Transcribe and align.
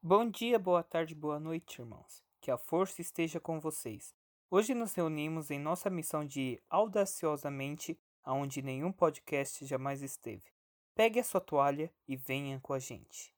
Bom 0.00 0.30
dia, 0.30 0.60
boa 0.60 0.84
tarde, 0.84 1.12
boa 1.12 1.40
noite, 1.40 1.80
irmãos. 1.80 2.22
Que 2.40 2.52
a 2.52 2.56
força 2.56 3.02
esteja 3.02 3.40
com 3.40 3.58
vocês. 3.58 4.14
Hoje 4.48 4.72
nos 4.72 4.94
reunimos 4.94 5.50
em 5.50 5.58
nossa 5.58 5.90
missão 5.90 6.24
de 6.24 6.40
ir 6.40 6.62
audaciosamente 6.70 7.98
aonde 8.22 8.62
nenhum 8.62 8.92
podcast 8.92 9.66
jamais 9.66 10.00
esteve. 10.00 10.44
Pegue 10.94 11.18
a 11.18 11.24
sua 11.24 11.40
toalha 11.40 11.92
e 12.06 12.14
venha 12.16 12.60
com 12.60 12.72
a 12.72 12.78
gente. 12.78 13.34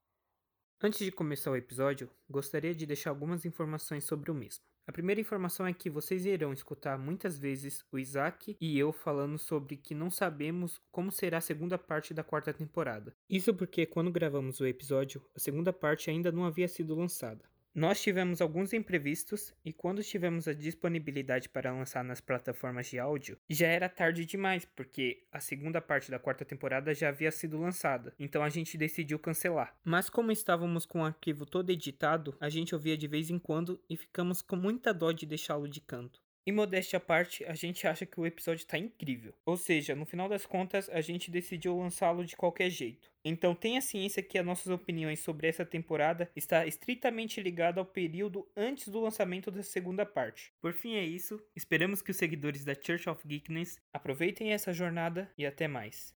Antes 0.82 0.98
de 0.98 1.10
começar 1.10 1.50
o 1.50 1.56
episódio, 1.56 2.10
gostaria 2.28 2.74
de 2.74 2.84
deixar 2.84 3.08
algumas 3.08 3.46
informações 3.46 4.04
sobre 4.04 4.30
o 4.30 4.34
mesmo. 4.34 4.62
A 4.90 4.92
primeira 4.92 5.20
informação 5.20 5.64
é 5.64 5.72
que 5.72 5.88
vocês 5.88 6.26
irão 6.26 6.52
escutar 6.52 6.98
muitas 6.98 7.38
vezes 7.38 7.84
o 7.92 7.96
Isaac 7.96 8.56
e 8.60 8.76
eu 8.76 8.92
falando 8.92 9.38
sobre 9.38 9.76
que 9.76 9.94
não 9.94 10.10
sabemos 10.10 10.80
como 10.90 11.12
será 11.12 11.38
a 11.38 11.40
segunda 11.40 11.78
parte 11.78 12.12
da 12.12 12.24
quarta 12.24 12.52
temporada. 12.52 13.14
Isso 13.28 13.54
porque 13.54 13.86
quando 13.86 14.10
gravamos 14.10 14.58
o 14.58 14.66
episódio, 14.66 15.24
a 15.32 15.38
segunda 15.38 15.72
parte 15.72 16.10
ainda 16.10 16.32
não 16.32 16.44
havia 16.44 16.66
sido 16.66 16.96
lançada. 16.96 17.44
Nós 17.72 18.02
tivemos 18.02 18.40
alguns 18.40 18.72
imprevistos 18.72 19.54
e 19.64 19.72
quando 19.72 20.02
tivemos 20.02 20.48
a 20.48 20.52
disponibilidade 20.52 21.48
para 21.48 21.72
lançar 21.72 22.02
nas 22.02 22.20
plataformas 22.20 22.88
de 22.88 22.98
áudio, 22.98 23.38
já 23.48 23.68
era 23.68 23.88
tarde 23.88 24.26
demais, 24.26 24.64
porque 24.64 25.22
a 25.30 25.38
segunda 25.38 25.80
parte 25.80 26.10
da 26.10 26.18
quarta 26.18 26.44
temporada 26.44 26.92
já 26.92 27.10
havia 27.10 27.30
sido 27.30 27.60
lançada, 27.60 28.12
então 28.18 28.42
a 28.42 28.48
gente 28.48 28.76
decidiu 28.76 29.20
cancelar. 29.20 29.72
Mas 29.84 30.10
como 30.10 30.32
estávamos 30.32 30.84
com 30.84 31.02
o 31.02 31.04
arquivo 31.04 31.46
todo 31.46 31.70
editado, 31.70 32.36
a 32.40 32.48
gente 32.48 32.74
ouvia 32.74 32.96
de 32.96 33.06
vez 33.06 33.30
em 33.30 33.38
quando 33.38 33.80
e 33.88 33.96
ficamos 33.96 34.42
com 34.42 34.56
muita 34.56 34.92
dó 34.92 35.12
de 35.12 35.24
deixá-lo 35.24 35.68
de 35.68 35.80
canto. 35.80 36.20
E 36.46 36.52
modéstia 36.52 36.96
à 36.96 37.00
parte, 37.00 37.44
a 37.44 37.54
gente 37.54 37.86
acha 37.86 38.06
que 38.06 38.18
o 38.18 38.26
episódio 38.26 38.66
tá 38.66 38.78
incrível. 38.78 39.34
Ou 39.44 39.56
seja, 39.56 39.94
no 39.94 40.06
final 40.06 40.28
das 40.28 40.46
contas, 40.46 40.88
a 40.88 41.00
gente 41.00 41.30
decidiu 41.30 41.76
lançá-lo 41.76 42.24
de 42.24 42.34
qualquer 42.34 42.70
jeito. 42.70 43.10
Então 43.24 43.54
tenha 43.54 43.80
ciência 43.82 44.22
que 44.22 44.38
as 44.38 44.44
nossas 44.44 44.68
opiniões 44.72 45.20
sobre 45.20 45.46
essa 45.46 45.64
temporada 45.64 46.30
está 46.34 46.66
estritamente 46.66 47.40
ligada 47.40 47.78
ao 47.78 47.84
período 47.84 48.48
antes 48.56 48.88
do 48.88 49.00
lançamento 49.00 49.50
da 49.50 49.62
segunda 49.62 50.06
parte. 50.06 50.52
Por 50.60 50.72
fim 50.72 50.94
é 50.94 51.04
isso, 51.04 51.38
esperamos 51.54 52.00
que 52.00 52.10
os 52.10 52.16
seguidores 52.16 52.64
da 52.64 52.74
Church 52.74 53.08
of 53.10 53.26
Geekness 53.26 53.78
aproveitem 53.92 54.52
essa 54.52 54.72
jornada 54.72 55.30
e 55.36 55.44
até 55.44 55.68
mais. 55.68 56.14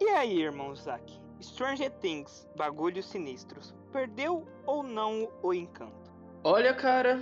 E 0.00 0.08
aí, 0.10 0.40
irmão 0.40 0.72
Zack? 0.76 1.12
Stranger 1.42 1.90
Things, 1.98 2.48
bagulhos 2.56 3.10
sinistros, 3.10 3.74
perdeu 3.92 4.46
ou 4.64 4.84
não 4.84 5.28
o 5.42 5.52
encanto? 5.52 6.12
Olha, 6.44 6.72
cara, 6.72 7.20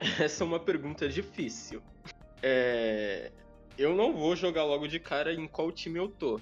essa 0.18 0.42
é 0.42 0.46
uma 0.46 0.58
pergunta 0.58 1.08
difícil. 1.08 1.82
É... 2.42 3.30
Eu 3.78 3.94
não 3.94 4.12
vou 4.12 4.34
jogar 4.34 4.64
logo 4.64 4.86
de 4.86 4.98
cara 4.98 5.32
em 5.32 5.46
qual 5.46 5.70
time 5.72 5.98
eu 5.98 6.08
tô. 6.08 6.40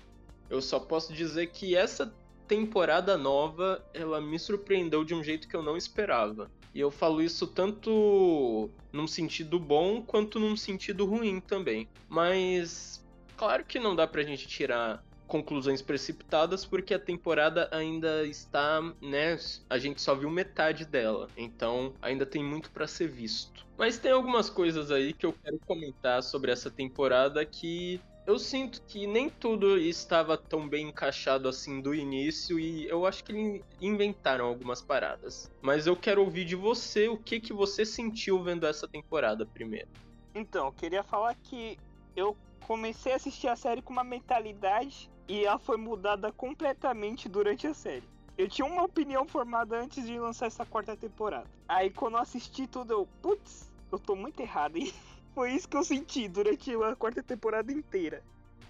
Eu 0.49 0.63
só 0.63 0.81
posso 0.81 1.13
dizer 1.13 1.49
que 1.49 1.77
essa 1.77 2.13
temporada 2.49 3.17
nova, 3.17 3.85
ela 3.93 4.21
me 4.21 4.39
surpreendeu 4.39 5.05
de 5.05 5.15
um 5.15 5.23
jeito 5.23 5.47
que 5.47 5.55
eu 5.55 5.63
não 5.63 5.77
esperava. 5.77 6.51
E 6.75 6.81
eu 6.81 6.91
falo 6.91 7.21
isso 7.23 7.47
tanto 7.47 8.71
num 8.93 9.07
sentido 9.07 9.59
bom 9.59 10.03
quanto 10.03 10.41
num 10.41 10.57
sentido 10.57 11.05
ruim 11.05 11.41
também. 11.41 11.89
Mas 12.09 13.05
claro 13.37 13.65
que 13.65 13.79
não 13.79 13.95
dá 13.95 14.07
pra 14.07 14.23
gente 14.23 14.47
tirar 14.47 15.05
conclusões 15.29 15.81
precipitadas 15.81 16.65
porque 16.65 16.95
a 16.95 16.99
temporada 16.99 17.69
ainda 17.71 18.27
está, 18.27 18.83
né, 19.01 19.39
a 19.71 19.79
gente 19.79 20.03
só 20.03 20.15
viu 20.15 20.31
metade 20.31 20.85
dela, 20.85 21.29
então 21.37 21.95
ainda 22.03 22.27
tem 22.27 22.43
muito 22.43 22.71
para 22.71 22.87
ser 22.87 23.09
visto. 23.09 23.65
Mas 23.77 23.99
tem 23.99 24.11
algumas 24.11 24.51
coisas 24.51 24.91
aí 24.91 25.13
que 25.13 25.25
eu 25.25 25.33
quero 25.33 25.59
comentar 25.61 26.23
sobre 26.23 26.51
essa 26.51 26.69
temporada 26.69 27.45
que 27.45 28.01
eu 28.27 28.39
sinto 28.39 28.83
que 28.83 29.07
nem 29.07 29.31
tudo 29.31 29.79
estava 29.79 30.37
tão 30.37 30.69
bem 30.69 30.89
encaixado 30.89 31.49
assim 31.49 31.81
do 31.81 31.95
início 31.95 32.61
e 32.61 32.87
eu 32.87 33.07
acho 33.07 33.25
que 33.25 33.63
inventaram 33.81 34.45
algumas 34.45 34.83
paradas. 34.83 35.51
Mas 35.63 35.87
eu 35.87 35.97
quero 35.97 36.23
ouvir 36.23 36.45
de 36.45 36.55
você 36.55 37.09
o 37.09 37.17
que 37.17 37.41
que 37.41 37.55
você 37.55 37.87
sentiu 37.87 38.43
vendo 38.43 38.67
essa 38.67 38.87
temporada 38.87 39.47
primeiro. 39.47 39.89
Então, 40.35 40.67
eu 40.67 40.73
queria 40.73 41.03
falar 41.03 41.35
que 41.37 41.79
eu 42.15 42.37
comecei 42.67 43.15
a 43.15 43.17
assistir 43.17 43.49
a 43.49 43.57
série 43.57 43.81
com 43.81 43.95
uma 43.95 44.05
mentalidade 44.05 45.11
e 45.29 45.45
ela 45.45 45.59
foi 45.59 45.77
mudada 45.77 46.33
completamente 46.33 47.29
durante 47.29 47.67
a 47.67 47.75
série. 47.75 48.09
Eu 48.37 48.49
tinha 48.49 48.67
uma 48.67 48.83
opinião 48.83 49.27
formada 49.27 49.79
antes 49.79 50.07
de 50.07 50.19
lançar 50.19 50.47
essa 50.47 50.65
quarta 50.65 50.97
temporada. 50.97 51.47
Aí 51.69 51.91
quando 51.91 52.15
eu 52.15 52.21
assisti 52.21 52.67
tudo, 52.67 52.93
eu, 52.93 53.09
putz, 53.21 53.71
eu 53.93 53.99
tô 53.99 54.17
muito 54.17 54.41
errado, 54.41 54.77
hein? 54.77 54.93
Foi 55.35 55.53
isso 55.53 55.69
que 55.69 55.77
eu 55.77 55.85
senti 55.85 56.29
durante 56.29 56.75
a 56.75 56.97
quarta 56.97 57.23
temporada 57.23 57.71
inteira. 57.71 58.23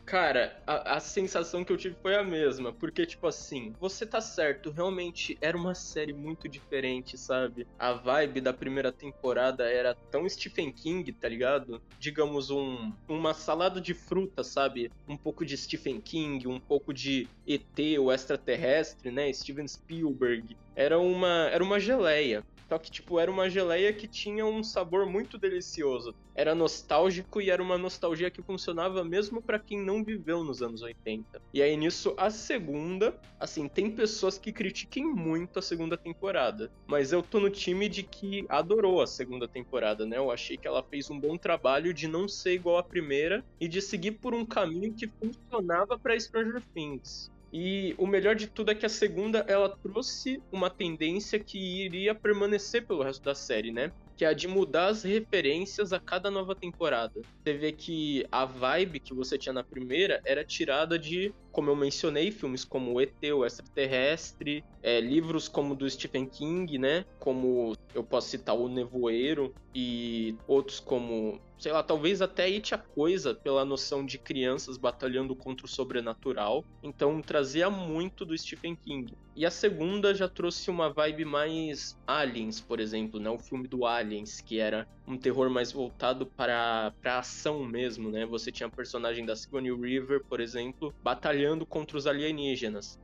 Cara, 0.09 0.59
a, 0.67 0.97
a, 0.97 1.01
sensação 1.01 1.63
que 1.63 1.71
eu 1.71 1.77
tive 1.77 1.95
foi 2.01 2.15
a 2.15 2.25
mesma, 2.25 2.73
porque, 2.73 3.05
tipo 3.05 3.27
assim, 3.27 3.75
você 3.79 4.07
tá 4.07 4.23
certo, 4.23 4.71
realmente 4.71 5.37
era 5.39 5.55
uma 5.55 5.75
série 5.75 6.15
muito 6.15 6.49
diferente, 6.49 7.19
sabe? 7.19 7.67
A 7.79 7.93
vibe 7.93 8.41
da 8.41 8.55
primeira 8.55 8.91
temporada 8.91 9.65
era 9.71 9.95
tão 10.11 10.27
Stephen 10.27 10.73
King, 10.73 11.13
tá 11.13 11.29
ligado? 11.29 11.83
Digamos, 12.01 12.51
um, 12.51 12.91
uma 13.07 13.35
salada 13.35 13.83
de 13.83 13.93
fruta, 13.93 14.43
sabe? 14.43 14.91
Um 15.07 15.15
pouco 15.17 15.45
de 15.45 15.55
Stephen 15.59 16.01
King, 16.01 16.49
um 16.49 16.59
pouco 16.59 16.95
de 16.95 17.29
ET, 17.47 17.79
o 18.01 18.11
extraterrestre, 18.11 19.11
né? 19.11 19.31
Steven 19.31 19.69
Spielberg. 19.69 20.57
Era 20.75 20.99
uma, 20.99 21.51
era 21.53 21.63
uma 21.63 21.79
geleia. 21.79 22.43
Só 22.69 22.79
que, 22.79 22.91
tipo, 22.91 23.19
era 23.19 23.31
uma 23.31 23.49
geleia 23.49 23.93
que 23.93 24.07
tinha 24.07 24.45
um 24.45 24.63
sabor 24.63 25.07
muito 25.07 25.39
delicioso. 25.39 26.15
Era 26.35 26.55
nostálgico 26.55 27.41
e 27.41 27.51
era 27.51 27.63
uma 27.63 27.79
nostalgia 27.79 28.31
que 28.31 28.43
funcionava 28.43 29.03
mesmo 29.03 29.43
para 29.43 29.59
quem 29.59 29.83
não 29.83 30.05
viveu 30.05 30.45
nos 30.45 30.63
anos 30.63 30.83
80. 30.83 31.41
E 31.53 31.63
aí 31.63 31.77
nisso, 31.77 32.15
a 32.19 32.31
segunda, 32.31 33.19
assim, 33.41 33.67
tem 33.69 33.91
pessoas 33.91 34.39
que 34.39 34.53
critiquem 34.53 35.05
muito 35.05 35.59
a 35.59 35.63
segunda 35.63 35.97
temporada. 35.97 36.71
Mas 36.87 37.11
eu 37.11 37.23
tô 37.23 37.41
no 37.41 37.51
time 37.51 37.89
de 37.89 38.03
que 38.03 38.45
adorou 38.49 39.01
a 39.01 39.07
segunda 39.07 39.49
temporada, 39.49 40.05
né? 40.05 40.19
Eu 40.19 40.31
achei 40.31 40.57
que 40.57 40.69
ela 40.69 40.83
fez 40.83 41.11
um 41.11 41.19
bom 41.19 41.39
trabalho 41.39 41.95
de 41.95 42.07
não 42.07 42.29
ser 42.29 42.53
igual 42.53 42.77
à 42.77 42.83
primeira 42.83 43.43
e 43.59 43.67
de 43.67 43.81
seguir 43.81 44.13
por 44.13 44.35
um 44.35 44.45
caminho 44.45 44.95
que 44.95 45.09
funcionava 45.09 45.99
para 45.99 46.19
Stranger 46.21 46.63
Things. 46.75 47.31
E 47.53 47.95
o 47.99 48.07
melhor 48.07 48.35
de 48.35 48.47
tudo 48.47 48.71
é 48.71 48.75
que 48.75 48.85
a 48.85 48.91
segunda 48.91 49.45
ela 49.49 49.75
trouxe 49.83 50.43
uma 50.53 50.69
tendência 50.69 51.43
que 51.43 51.59
iria 51.85 52.15
permanecer 52.15 52.87
pelo 52.87 53.03
resto 53.03 53.23
da 53.23 53.35
série, 53.35 53.73
né? 53.73 53.91
Que 54.17 54.25
é 54.25 54.29
a 54.29 54.33
de 54.35 54.47
mudar 54.47 54.89
as 54.89 55.03
referências 55.03 55.93
a 55.93 56.01
cada 56.01 56.31
nova 56.31 56.55
temporada. 56.55 57.13
Você 57.43 57.55
vê 57.55 57.73
que 57.73 58.27
a 58.31 58.45
vibe 58.45 59.01
que 59.01 59.15
você 59.15 59.39
tinha 59.39 59.53
na 59.53 59.65
primeira 59.65 60.21
era 60.27 60.45
tirada 60.45 60.99
de, 60.99 61.33
como 61.59 61.71
eu 61.71 61.75
mencionei, 61.75 62.31
filmes 62.31 62.65
como 62.65 62.93
o 62.93 63.01
ET, 63.01 63.21
o 63.35 63.45
Extraterrestre, 63.45 64.65
é, 64.81 65.01
livros 65.01 65.49
como 65.49 65.75
do 65.75 65.91
Stephen 65.91 66.25
King, 66.25 66.79
né? 66.79 67.05
Como 67.19 67.73
eu 67.93 68.05
posso 68.05 68.29
citar 68.29 68.57
o 68.57 68.69
Nevoeiro 68.69 69.53
e 69.75 70.37
outros 70.47 70.79
como 70.79 71.41
sei 71.59 71.73
lá, 71.73 71.83
talvez 71.83 72.23
até 72.23 72.45
It 72.45 72.75
a 72.75 72.79
Coisa, 72.79 73.35
pela 73.35 73.65
noção 73.65 74.07
de 74.07 74.19
crianças 74.19 74.79
batalhando 74.79 75.35
contra 75.35 75.67
o 75.67 75.69
sobrenatural. 75.69 76.65
Então 76.83 77.21
trazia 77.21 77.69
muito 77.69 78.25
do 78.25 78.37
Stephen 78.37 78.77
King. 78.77 79.13
E 79.35 79.45
a 79.45 79.51
segunda 79.51 80.15
já 80.15 80.29
trouxe 80.29 80.71
uma 80.71 80.93
vibe 80.93 81.25
mais 81.25 81.97
Aliens, 82.07 82.61
por 82.61 82.81
exemplo, 82.81 83.21
né? 83.21 83.29
O 83.31 83.39
filme 83.39 83.69
do 83.69 83.85
Aliens, 83.85 84.41
que 84.41 84.59
era 84.59 84.87
um 85.07 85.17
terror 85.17 85.49
mais 85.49 85.73
voltado 85.73 86.27
para, 86.27 86.93
para 87.01 87.19
ação 87.19 87.65
mesmo, 87.65 88.11
né? 88.11 88.27
Você 88.27 88.51
tinha 88.51 88.67
a 88.67 88.71
personagem 88.71 89.25
da 89.25 89.37
Sigourney 89.37 89.73
River, 89.73 90.25
por 90.29 90.41
exemplo, 90.41 90.93
batalhando 91.03 91.48
contra 91.67 91.97
os 91.97 92.07
alienígenas 92.07 92.99